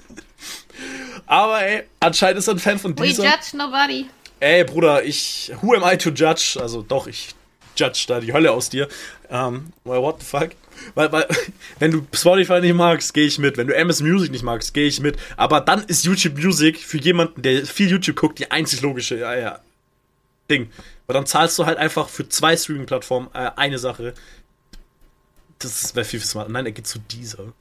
aber 1.26 1.62
ey, 1.62 1.82
anscheinend 2.00 2.38
ist 2.38 2.48
er 2.48 2.54
ein 2.54 2.58
Fan 2.58 2.78
von 2.78 2.98
We 2.98 3.08
dieser. 3.08 3.24
judge 3.24 3.56
nobody. 3.56 4.06
Ey, 4.40 4.64
Bruder, 4.64 5.04
ich. 5.04 5.52
Who 5.60 5.74
am 5.74 5.82
I 5.84 5.96
to 5.98 6.10
judge? 6.10 6.58
Also 6.60 6.82
doch, 6.82 7.06
ich 7.06 7.34
judge 7.76 8.04
da 8.08 8.20
die 8.20 8.32
Hölle 8.32 8.52
aus 8.52 8.70
dir. 8.70 8.88
Ähm, 9.30 9.72
well, 9.84 10.00
what 10.00 10.20
the 10.20 10.26
fuck? 10.26 10.50
Weil, 10.94 11.12
weil, 11.12 11.26
wenn 11.78 11.90
du 11.90 12.06
Spotify 12.12 12.60
nicht 12.60 12.74
magst, 12.74 13.12
gehe 13.12 13.26
ich 13.26 13.38
mit. 13.38 13.56
Wenn 13.56 13.66
du 13.66 13.74
MS 13.74 14.00
Music 14.00 14.30
nicht 14.30 14.42
magst, 14.42 14.72
gehe 14.72 14.86
ich 14.86 15.00
mit. 15.00 15.18
Aber 15.36 15.60
dann 15.60 15.84
ist 15.84 16.04
YouTube 16.04 16.38
Music 16.38 16.78
für 16.78 16.98
jemanden, 16.98 17.42
der 17.42 17.66
viel 17.66 17.90
YouTube 17.90 18.16
guckt, 18.16 18.38
die 18.38 18.50
einzig 18.50 18.80
logische, 18.80 19.18
ja, 19.18 19.36
ja, 19.36 19.60
Ding. 20.50 20.70
Weil 21.06 21.14
dann 21.14 21.26
zahlst 21.26 21.58
du 21.58 21.66
halt 21.66 21.78
einfach 21.78 22.08
für 22.08 22.28
zwei 22.28 22.56
Streaming-Plattformen 22.56 23.28
äh, 23.32 23.50
eine 23.56 23.78
Sache. 23.78 24.14
Das 25.58 25.94
wäre 25.94 26.04
viel 26.04 26.20
smart. 26.20 26.48
Nein, 26.48 26.66
er 26.66 26.72
geht 26.72 26.86
zu 26.86 26.98
dieser. 26.98 27.52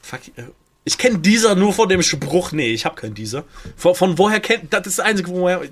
Fuck. 0.00 0.20
Äh, 0.36 0.44
ich 0.84 0.98
kenne 0.98 1.18
dieser 1.18 1.54
nur 1.54 1.72
von 1.72 1.88
dem 1.88 2.02
Spruch. 2.02 2.52
Nee, 2.52 2.72
ich 2.72 2.84
habe 2.84 2.96
keinen 2.96 3.14
dieser. 3.14 3.44
Von, 3.76 3.94
von 3.94 4.18
woher 4.18 4.40
kennt. 4.40 4.72
Das 4.72 4.86
ist 4.86 4.98
das 4.98 5.06
Einzige, 5.06 5.30
woher. 5.30 5.62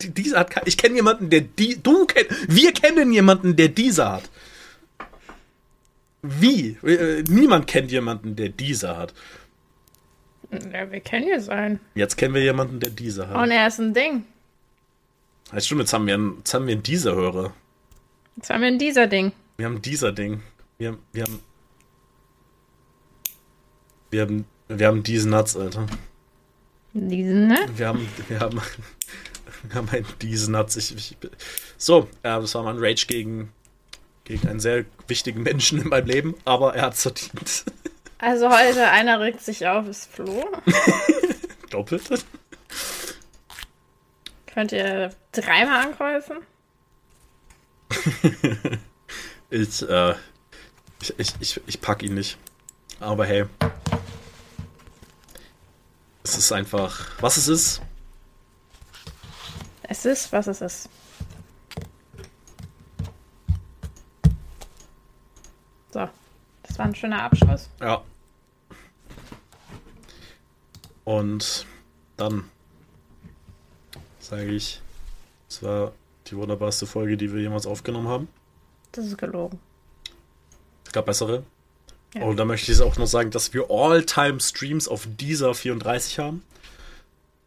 Dieser 0.00 0.40
hat 0.40 0.52
Ich 0.66 0.76
kenne 0.76 0.94
jemanden, 0.94 1.30
der 1.30 1.40
die. 1.40 1.82
Du 1.82 2.06
kennst. 2.06 2.30
Wir 2.48 2.72
kennen 2.72 3.12
jemanden, 3.12 3.56
der 3.56 3.68
dieser 3.68 4.12
hat. 4.12 4.30
Wie? 6.22 6.78
Äh, 6.82 7.22
Niemand 7.28 7.66
kennt 7.66 7.90
jemanden, 7.90 8.36
der 8.36 8.48
dieser 8.48 8.96
hat. 8.96 9.14
Ja, 10.72 10.90
wir 10.90 11.00
kennen 11.00 11.28
jetzt 11.28 11.50
einen. 11.50 11.80
Jetzt 11.94 12.16
kennen 12.16 12.34
wir 12.34 12.42
jemanden, 12.42 12.80
der 12.80 12.90
dieser 12.90 13.28
hat. 13.28 13.36
Und 13.36 13.50
er 13.50 13.66
ist 13.66 13.80
ein 13.80 13.92
Ding. 13.94 14.24
Ja, 15.52 15.60
stimmt, 15.60 15.80
jetzt 15.82 15.92
haben 15.92 16.06
wir 16.06 16.14
einen, 16.14 16.38
jetzt 16.38 16.54
haben 16.54 16.66
wir 16.66 16.72
einen 16.74 16.82
dieser 16.82 17.14
Hörer. 17.14 17.52
Jetzt 18.36 18.50
haben 18.50 18.60
wir 18.62 18.68
ein 18.68 18.78
dieser 18.78 19.06
Ding. 19.06 19.32
Wir 19.56 19.66
haben 19.66 19.80
dieser 19.82 20.12
Ding. 20.12 20.42
Wir, 20.78 20.88
haben- 20.88 20.98
wir 21.12 21.22
haben. 21.24 21.40
Wir 24.10 24.22
haben. 24.22 24.44
Wir 24.68 24.86
haben 24.86 25.02
diesen 25.02 25.30
Nuts, 25.30 25.56
Alter. 25.56 25.86
Diesen, 26.94 27.48
ne? 27.48 27.58
Wir 27.76 27.88
haben. 27.88 28.08
Wir 28.28 28.40
haben. 28.40 28.60
Wir 29.66 29.76
haben 29.76 29.88
einen 29.88 30.04
diesen 30.20 30.52
Nuts. 30.52 30.76
Ich, 30.76 30.94
ich, 30.94 31.16
so, 31.78 32.00
äh, 32.22 32.38
das 32.38 32.54
war 32.54 32.62
mein 32.64 32.76
Rage 32.78 33.06
gegen. 33.06 33.50
Gegen 34.24 34.46
einen 34.48 34.60
sehr 34.60 34.84
wichtigen 35.06 35.42
Menschen 35.42 35.80
in 35.80 35.88
meinem 35.88 36.06
Leben, 36.06 36.34
aber 36.44 36.74
er 36.74 36.82
hat's 36.86 37.02
verdient. 37.02 37.64
Also 38.18 38.48
heute 38.48 38.88
einer 38.90 39.20
regt 39.20 39.42
sich 39.42 39.66
auf, 39.66 39.86
ist 39.86 40.10
Flo. 40.10 40.46
Doppelt. 41.68 42.24
Könnt 44.54 44.72
ihr 44.72 45.10
dreimal 45.32 45.86
ankreuzen? 45.86 46.38
Ich, 49.50 49.88
äh. 49.88 50.14
Ich, 51.00 51.18
ich, 51.18 51.34
ich, 51.38 51.60
ich 51.66 51.80
pack 51.80 52.02
ihn 52.02 52.14
nicht. 52.14 52.38
Aber 52.98 53.24
hey. 53.24 53.44
Es 56.24 56.36
ist 56.36 56.50
einfach. 56.50 57.12
Was 57.20 57.36
es 57.36 57.46
ist, 57.46 57.82
Es 59.84 60.04
ist, 60.04 60.32
was 60.32 60.46
es 60.46 60.60
ist. 60.60 60.88
So, 65.92 66.08
das 66.62 66.78
war 66.78 66.86
ein 66.86 66.94
schöner 66.94 67.22
Abschluss. 67.22 67.68
Ja. 67.80 68.02
Und 71.04 71.66
dann 72.16 72.50
sage 74.36 74.50
ich, 74.50 74.80
es 75.48 75.62
war 75.62 75.92
die 76.26 76.36
wunderbarste 76.36 76.86
Folge, 76.86 77.16
die 77.16 77.32
wir 77.32 77.40
jemals 77.40 77.66
aufgenommen 77.66 78.08
haben. 78.08 78.28
Das 78.92 79.06
ist 79.06 79.18
gelogen. 79.18 79.58
Es 80.86 80.92
gab 80.92 81.06
bessere. 81.06 81.44
Ja. 82.14 82.22
Und 82.22 82.36
da 82.36 82.44
möchte 82.44 82.70
ich 82.72 82.80
auch 82.80 82.96
noch 82.96 83.06
sagen, 83.06 83.30
dass 83.30 83.52
wir 83.54 83.66
All-Time-Streams 83.70 84.88
auf 84.88 85.06
dieser 85.18 85.54
34 85.54 86.18
haben. 86.18 86.42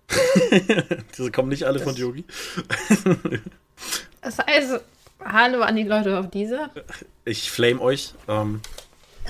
Diese 1.18 1.32
kommen 1.32 1.50
nicht 1.50 1.64
alle 1.66 1.80
von 1.80 1.94
Das- 1.94 2.00
Yogi. 2.00 2.24
Das 4.22 4.38
heißt, 4.40 4.80
hallo 5.24 5.62
an 5.62 5.76
die 5.76 5.84
Leute 5.84 6.18
auf 6.20 6.30
dieser. 6.30 6.70
Ich 7.26 7.50
flame 7.52 7.80
euch. 7.82 8.14
Ähm, 8.28 8.62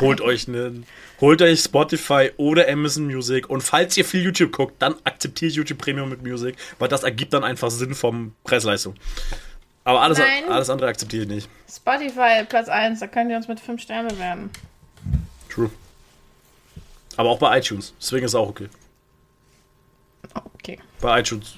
holt 0.01 0.21
euch 0.21 0.47
einen, 0.47 0.85
holt 1.21 1.41
euch 1.41 1.61
Spotify 1.61 2.31
oder 2.37 2.67
Amazon 2.69 3.05
Music 3.05 3.49
und 3.49 3.61
falls 3.61 3.97
ihr 3.97 4.05
viel 4.05 4.23
YouTube 4.23 4.51
guckt, 4.51 4.75
dann 4.81 4.95
akzeptiert 5.03 5.53
YouTube 5.53 5.77
Premium 5.77 6.09
mit 6.09 6.23
Music, 6.23 6.55
weil 6.79 6.87
das 6.87 7.03
ergibt 7.03 7.33
dann 7.33 7.43
einfach 7.43 7.71
Sinn 7.71 7.95
vom 7.95 8.33
Preis-Leistung. 8.43 8.95
Aber 9.83 10.01
alles, 10.01 10.17
Nein. 10.17 10.49
alles 10.49 10.69
andere 10.69 10.89
akzeptiere 10.89 11.23
ich 11.23 11.29
nicht. 11.29 11.49
Spotify 11.69 12.43
Platz 12.47 12.67
1, 12.67 12.99
da 12.99 13.07
könnt 13.07 13.31
ihr 13.31 13.37
uns 13.37 13.47
mit 13.47 13.59
5 13.59 13.81
Sternen 13.81 14.09
bewerten. 14.09 14.49
True. 15.49 15.69
Aber 17.15 17.29
auch 17.29 17.39
bei 17.39 17.57
iTunes. 17.57 17.93
Deswegen 17.99 18.25
ist 18.25 18.31
es 18.31 18.35
auch 18.35 18.49
okay. 18.49 18.67
Okay. 20.33 20.79
Bei 20.99 21.21
iTunes. 21.21 21.55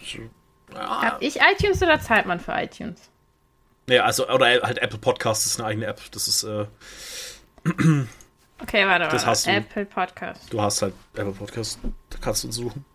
Ja, 0.74 1.02
Hab 1.02 1.22
ich 1.22 1.38
iTunes 1.38 1.82
oder 1.82 2.00
zahlt 2.00 2.26
man 2.28 2.40
für 2.40 2.52
iTunes? 2.54 3.10
nee, 3.88 3.98
also, 4.00 4.30
oder 4.30 4.46
halt 4.46 4.78
Apple 4.78 5.00
Podcasts 5.00 5.48
ist 5.48 5.60
eine 5.60 5.68
eigene 5.68 5.88
App. 5.88 6.00
Das 6.12 6.28
ist, 6.28 6.44
äh, 6.44 6.66
Okay, 8.62 8.86
warte 8.86 9.06
mal. 9.06 9.12
Das 9.12 9.26
hast 9.26 9.48
du. 9.48 9.52
Apple 9.52 9.86
Podcast. 9.86 10.52
du 10.52 10.62
hast 10.62 10.82
halt 10.82 10.94
Apple 11.14 11.32
Podcasts, 11.32 11.80
da 12.10 12.18
kannst 12.20 12.44
du 12.44 12.48
uns 12.48 12.56
suchen. 12.58 12.86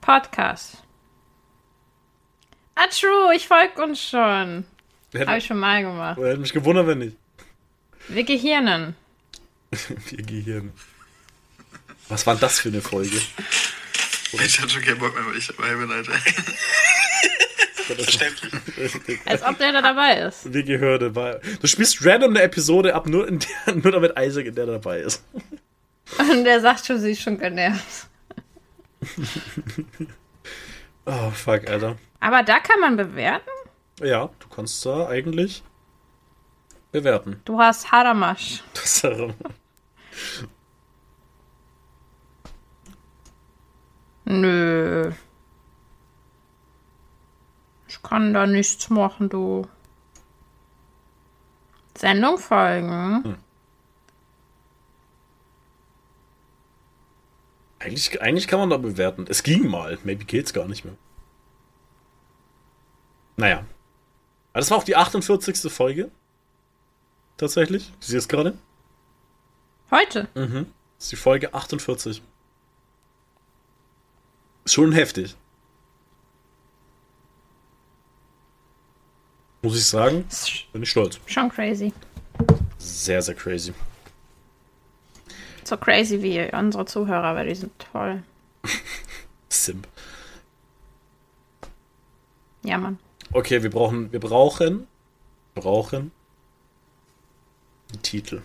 Podcast. 0.00 0.82
Ah, 2.74 2.86
true, 2.88 3.34
ich 3.34 3.46
folge 3.48 3.82
uns 3.82 4.02
schon. 4.02 4.64
Hätte, 5.12 5.26
Habe 5.26 5.38
ich 5.38 5.46
schon 5.46 5.58
mal 5.58 5.82
gemacht. 5.82 6.18
hätte 6.18 6.38
mich 6.38 6.52
gewundert, 6.52 6.86
wenn 6.88 6.98
nicht. 6.98 7.16
Wir 8.08 8.24
Gehirnen. 8.24 8.96
Wir 9.70 10.24
Gehirn. 10.24 10.72
Was 12.08 12.26
war 12.26 12.36
das 12.36 12.58
für 12.60 12.68
eine 12.68 12.82
Folge? 12.82 13.16
Ich 14.32 14.60
hatte 14.60 14.68
schon 14.68 14.82
keinen 14.82 14.98
Bock 14.98 15.14
mehr, 15.14 15.24
weil 15.26 15.36
ich 15.36 15.46
dabei 15.46 15.74
bin, 15.76 15.90
Alter. 15.90 16.12
Verständlich. 17.86 19.20
Als 19.26 19.42
ob 19.42 19.58
der 19.58 19.72
da 19.72 19.82
dabei 19.82 20.18
ist. 20.20 20.52
Wie 20.52 20.62
gehörte 20.64 21.14
war. 21.14 21.38
Du 21.60 21.66
spielst 21.66 22.04
random 22.04 22.30
eine 22.30 22.42
Episode 22.42 22.94
ab, 22.94 23.06
nur, 23.06 23.26
in 23.28 23.38
der, 23.40 23.74
nur 23.74 23.92
damit 23.92 24.12
Isaac 24.18 24.46
in 24.46 24.54
der 24.54 24.66
dabei 24.66 25.00
ist. 25.00 25.24
Und 26.18 26.44
der 26.44 26.60
sagt 26.60 26.86
schon, 26.86 26.98
sie 26.98 27.12
ist 27.12 27.22
schon 27.22 27.38
genervt. 27.38 28.08
Oh, 31.06 31.30
fuck, 31.30 31.68
Alter. 31.68 31.96
Aber 32.20 32.42
da 32.42 32.58
kann 32.60 32.80
man 32.80 32.96
bewerten? 32.96 33.50
Ja, 34.00 34.30
du 34.38 34.48
kannst 34.48 34.84
da 34.86 35.06
eigentlich 35.08 35.62
bewerten. 36.92 37.40
Du 37.44 37.58
hast 37.58 37.92
Haramasch. 37.92 38.62
Das 38.74 38.84
ist 38.84 39.02
ja- 39.04 39.28
Nö. 44.24 45.12
Kann 48.04 48.32
da 48.32 48.46
nichts 48.46 48.88
machen, 48.90 49.28
du. 49.28 49.66
Sendung 51.96 52.38
folgen. 52.38 53.36
eigentlich, 57.84 58.22
eigentlich 58.22 58.48
kann 58.48 58.58
man 58.58 58.70
da 58.70 58.78
bewerten. 58.78 59.26
Es 59.28 59.42
ging 59.42 59.68
mal. 59.68 59.98
Maybe 60.04 60.24
geht's 60.24 60.52
gar 60.52 60.66
nicht 60.66 60.84
mehr. 60.84 60.94
Naja, 63.36 63.64
Das 64.52 64.70
war 64.70 64.78
auch 64.78 64.84
die 64.84 64.96
48. 64.96 65.70
Folge. 65.72 66.10
Tatsächlich. 67.36 67.92
Ich 68.00 68.06
sehe 68.06 68.18
es 68.18 68.28
gerade. 68.28 68.56
Heute? 69.90 70.28
Mhm. 70.34 70.66
Das 70.96 71.06
ist 71.06 71.12
die 71.12 71.16
Folge 71.16 71.52
48. 71.52 72.22
Ist 74.64 74.72
schon 74.72 74.92
heftig. 74.92 75.36
Muss 79.64 79.78
ich 79.78 79.86
sagen, 79.86 80.26
bin 80.74 80.82
ich 80.82 80.90
stolz. 80.90 81.18
schon 81.24 81.48
crazy. 81.48 81.90
Sehr, 82.76 83.22
sehr 83.22 83.34
crazy. 83.34 83.72
So 85.64 85.78
crazy 85.78 86.20
wie 86.20 86.54
unsere 86.54 86.84
Zuhörer, 86.84 87.34
weil 87.34 87.48
die 87.48 87.54
sind 87.54 87.72
toll. 87.78 88.22
Simp. 89.48 89.88
Ja, 92.62 92.76
Mann. 92.76 92.98
Okay, 93.32 93.62
wir 93.62 93.70
brauchen, 93.70 94.12
wir 94.12 94.20
brauchen, 94.20 94.86
brauchen 95.54 96.12
einen 97.90 98.02
Titel. 98.02 98.42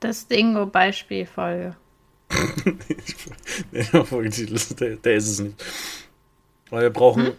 Das 0.00 0.28
Dingo-Beispielfolge. 0.28 1.74
Der 3.72 4.04
Folgetitel 4.04 4.54
ist, 4.54 4.80
der, 4.80 4.96
der 4.96 5.14
ist 5.14 5.28
es 5.28 5.38
nicht. 5.40 5.62
Weil 6.70 6.82
wir 6.82 6.90
brauchen, 6.90 7.32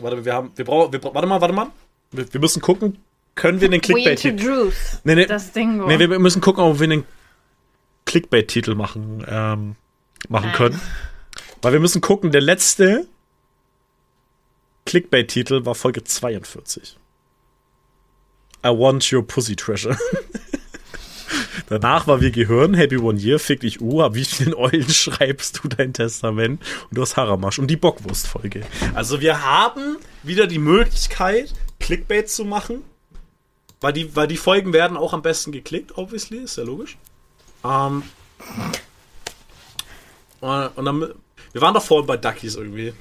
warte, 0.00 0.24
wir 0.24 0.34
haben, 0.34 0.50
wir 0.56 0.64
brauchen, 0.64 0.92
wir, 0.92 1.02
warte 1.02 1.26
mal, 1.26 1.40
warte 1.40 1.54
mal. 1.54 1.70
Wir, 2.10 2.32
wir 2.32 2.40
müssen 2.40 2.60
gucken, 2.60 2.98
können 3.34 3.60
wir 3.60 3.68
den 3.68 3.80
Clickbait-Titel, 3.80 4.72
Nee, 5.04 5.14
nee. 5.14 5.26
das 5.26 5.52
Dingo. 5.52 5.86
nee, 5.86 5.98
wir 5.98 6.18
müssen 6.18 6.40
gucken, 6.40 6.64
ob 6.64 6.78
wir 6.80 6.84
einen 6.84 7.04
Clickbait-Titel 8.06 8.74
machen, 8.74 9.24
ähm, 9.28 9.76
machen 10.28 10.46
Nein. 10.46 10.54
können. 10.56 10.80
Weil 11.62 11.72
wir 11.74 11.80
müssen 11.80 12.00
gucken, 12.00 12.32
der 12.32 12.40
letzte 12.40 13.06
Clickbait-Titel 14.86 15.64
war 15.64 15.74
Folge 15.74 16.02
42. 16.02 16.96
I 18.64 18.68
want 18.68 19.10
your 19.12 19.26
pussy 19.26 19.56
treasure. 19.56 19.96
Danach 21.70 22.08
war 22.08 22.20
wir 22.20 22.32
gehören, 22.32 22.74
Happy 22.74 22.96
One 22.96 23.20
Year, 23.20 23.38
fick 23.38 23.60
dich 23.60 23.80
U, 23.80 24.00
wie 24.12 24.24
vielen 24.24 24.54
Eulen 24.54 24.88
schreibst 24.88 25.60
du 25.62 25.68
dein 25.68 25.92
Testament 25.92 26.60
und 26.88 26.98
du 26.98 27.00
hast 27.00 27.16
Haramasch 27.16 27.60
und 27.60 27.68
die 27.68 27.76
Bockwurst-Folge. 27.76 28.62
Also 28.92 29.20
wir 29.20 29.44
haben 29.44 29.98
wieder 30.24 30.48
die 30.48 30.58
Möglichkeit, 30.58 31.54
Clickbait 31.78 32.28
zu 32.28 32.44
machen, 32.44 32.82
weil 33.80 33.92
die, 33.92 34.16
weil 34.16 34.26
die 34.26 34.36
Folgen 34.36 34.72
werden 34.72 34.96
auch 34.96 35.12
am 35.12 35.22
besten 35.22 35.52
geklickt, 35.52 35.96
obviously, 35.96 36.38
ist 36.38 36.56
ja 36.56 36.64
logisch. 36.64 36.98
Ähm, 37.62 38.02
und 40.40 40.66
und 40.76 40.84
dann, 40.84 41.00
wir 41.52 41.60
waren 41.60 41.74
doch 41.74 41.84
vorhin 41.84 42.08
bei 42.08 42.16
Duckies 42.16 42.56
irgendwie. 42.56 42.94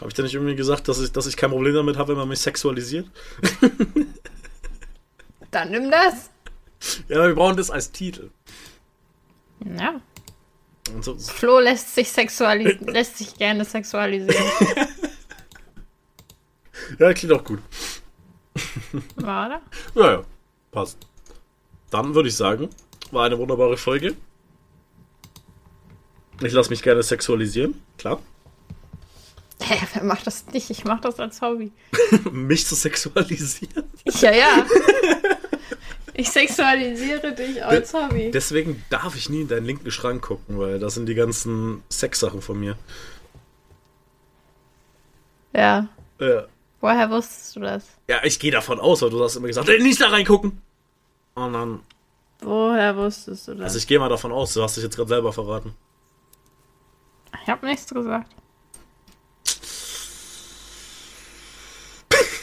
Habe 0.00 0.08
ich 0.08 0.14
da 0.14 0.22
nicht 0.22 0.34
irgendwie 0.34 0.56
gesagt, 0.56 0.88
dass 0.88 1.00
ich, 1.00 1.10
dass 1.10 1.26
ich 1.26 1.38
kein 1.38 1.50
Problem 1.50 1.74
damit 1.74 1.96
habe, 1.96 2.10
wenn 2.10 2.18
man 2.18 2.28
mich 2.28 2.40
sexualisiert? 2.40 3.06
Dann 5.50 5.70
nimm 5.70 5.90
das. 5.90 6.30
Ja, 7.08 7.26
wir 7.26 7.34
brauchen 7.34 7.56
das 7.56 7.70
als 7.70 7.90
Titel. 7.90 8.30
Ja. 9.78 10.00
So, 11.00 11.16
Flo 11.18 11.58
lässt 11.58 11.94
sich 11.94 12.14
lässt 12.86 13.18
sich 13.18 13.34
gerne 13.34 13.64
sexualisieren. 13.64 14.44
ja, 16.98 17.12
klingt 17.12 17.32
auch 17.32 17.44
gut. 17.44 17.60
War, 19.16 19.46
oder? 19.46 19.62
Ja, 19.94 20.12
ja, 20.12 20.24
passt. 20.70 20.98
Dann 21.90 22.14
würde 22.14 22.28
ich 22.28 22.36
sagen, 22.36 22.68
war 23.10 23.26
eine 23.26 23.38
wunderbare 23.38 23.76
Folge. 23.76 24.16
Ich 26.42 26.52
lasse 26.52 26.70
mich 26.70 26.82
gerne 26.82 27.02
sexualisieren, 27.02 27.80
klar. 27.96 28.20
Hä, 29.62 29.78
wer 29.94 30.04
macht 30.04 30.26
das 30.26 30.46
nicht? 30.48 30.68
Ich 30.70 30.84
mach 30.84 31.00
das 31.00 31.18
als 31.18 31.40
Hobby. 31.40 31.72
mich 32.30 32.66
zu 32.66 32.74
sexualisieren. 32.74 33.84
Ja, 34.20 34.32
ja. 34.32 34.66
Ich 36.18 36.30
sexualisiere 36.30 37.32
dich 37.34 37.62
als 37.62 37.92
Hobby. 37.92 38.30
Deswegen 38.30 38.82
darf 38.88 39.14
ich 39.16 39.28
nie 39.28 39.42
in 39.42 39.48
deinen 39.48 39.66
linken 39.66 39.90
Schrank 39.90 40.22
gucken, 40.22 40.58
weil 40.58 40.78
das 40.78 40.94
sind 40.94 41.06
die 41.06 41.14
ganzen 41.14 41.82
Sexsachen 41.90 42.40
von 42.40 42.58
mir. 42.58 42.76
Ja. 45.52 45.88
Ja, 46.18 46.44
Woher 46.80 47.10
wusstest 47.10 47.56
du 47.56 47.60
das? 47.60 47.84
ja 48.08 48.22
ich 48.24 48.38
gehe 48.38 48.50
davon 48.50 48.80
aus, 48.80 49.02
weil 49.02 49.10
du 49.10 49.22
hast 49.22 49.36
immer 49.36 49.46
gesagt, 49.48 49.68
nicht 49.68 50.00
da 50.00 50.08
reingucken. 50.08 50.62
Und 51.34 51.52
dann, 51.52 51.80
Woher 52.40 52.96
wusstest 52.96 53.48
du 53.48 53.54
das? 53.54 53.64
also 53.64 53.78
ich 53.78 53.86
gehe 53.86 53.98
mal 53.98 54.08
davon 54.08 54.32
aus, 54.32 54.54
du 54.54 54.62
hast 54.62 54.76
dich 54.76 54.84
jetzt 54.84 54.96
gerade 54.96 55.08
selber 55.08 55.32
verraten. 55.32 55.74
ich 57.42 57.48
habe 57.50 57.66
nichts 57.66 57.92
gesagt. 57.92 58.30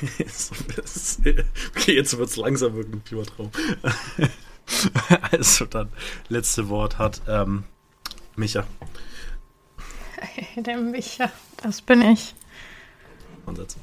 okay, 1.75 1.95
jetzt 1.95 2.17
wird 2.17 2.29
es 2.29 2.35
langsam 2.35 2.75
wirklich 2.75 2.95
ein 2.95 3.01
Fiebertraum. 3.03 3.51
also 5.31 5.65
dann, 5.65 5.89
letzte 6.29 6.69
Wort 6.69 6.97
hat 6.97 7.21
ähm, 7.27 7.63
Micha. 8.35 8.65
Der 10.55 10.77
Micha. 10.77 11.31
Das 11.61 11.81
bin 11.81 12.01
ich. 12.01 12.33
Ansatz. 13.45 13.77